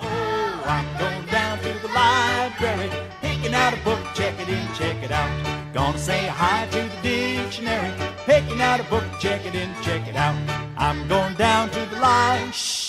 Oh, 0.00 0.64
I'm 0.66 0.98
going 0.98 1.26
down 1.30 1.58
to 1.58 1.72
the 1.82 1.92
library, 1.94 2.90
picking 3.20 3.54
out 3.54 3.74
a 3.74 3.84
book, 3.84 4.00
check 4.14 4.40
it 4.40 4.48
in, 4.48 4.74
check 4.74 5.04
it 5.04 5.12
out. 5.12 5.51
Gonna 5.72 5.96
say 5.96 6.26
hi 6.26 6.66
to 6.66 6.82
the 6.82 7.02
dictionary, 7.02 7.94
picking 8.26 8.60
out 8.60 8.78
a 8.78 8.84
book, 8.84 9.04
check 9.18 9.46
it 9.46 9.54
in, 9.54 9.70
check 9.82 10.06
it 10.06 10.16
out. 10.16 10.36
I'm 10.76 11.08
going 11.08 11.34
down 11.34 11.70
to 11.70 11.80
the 11.86 11.98
library. 11.98 12.81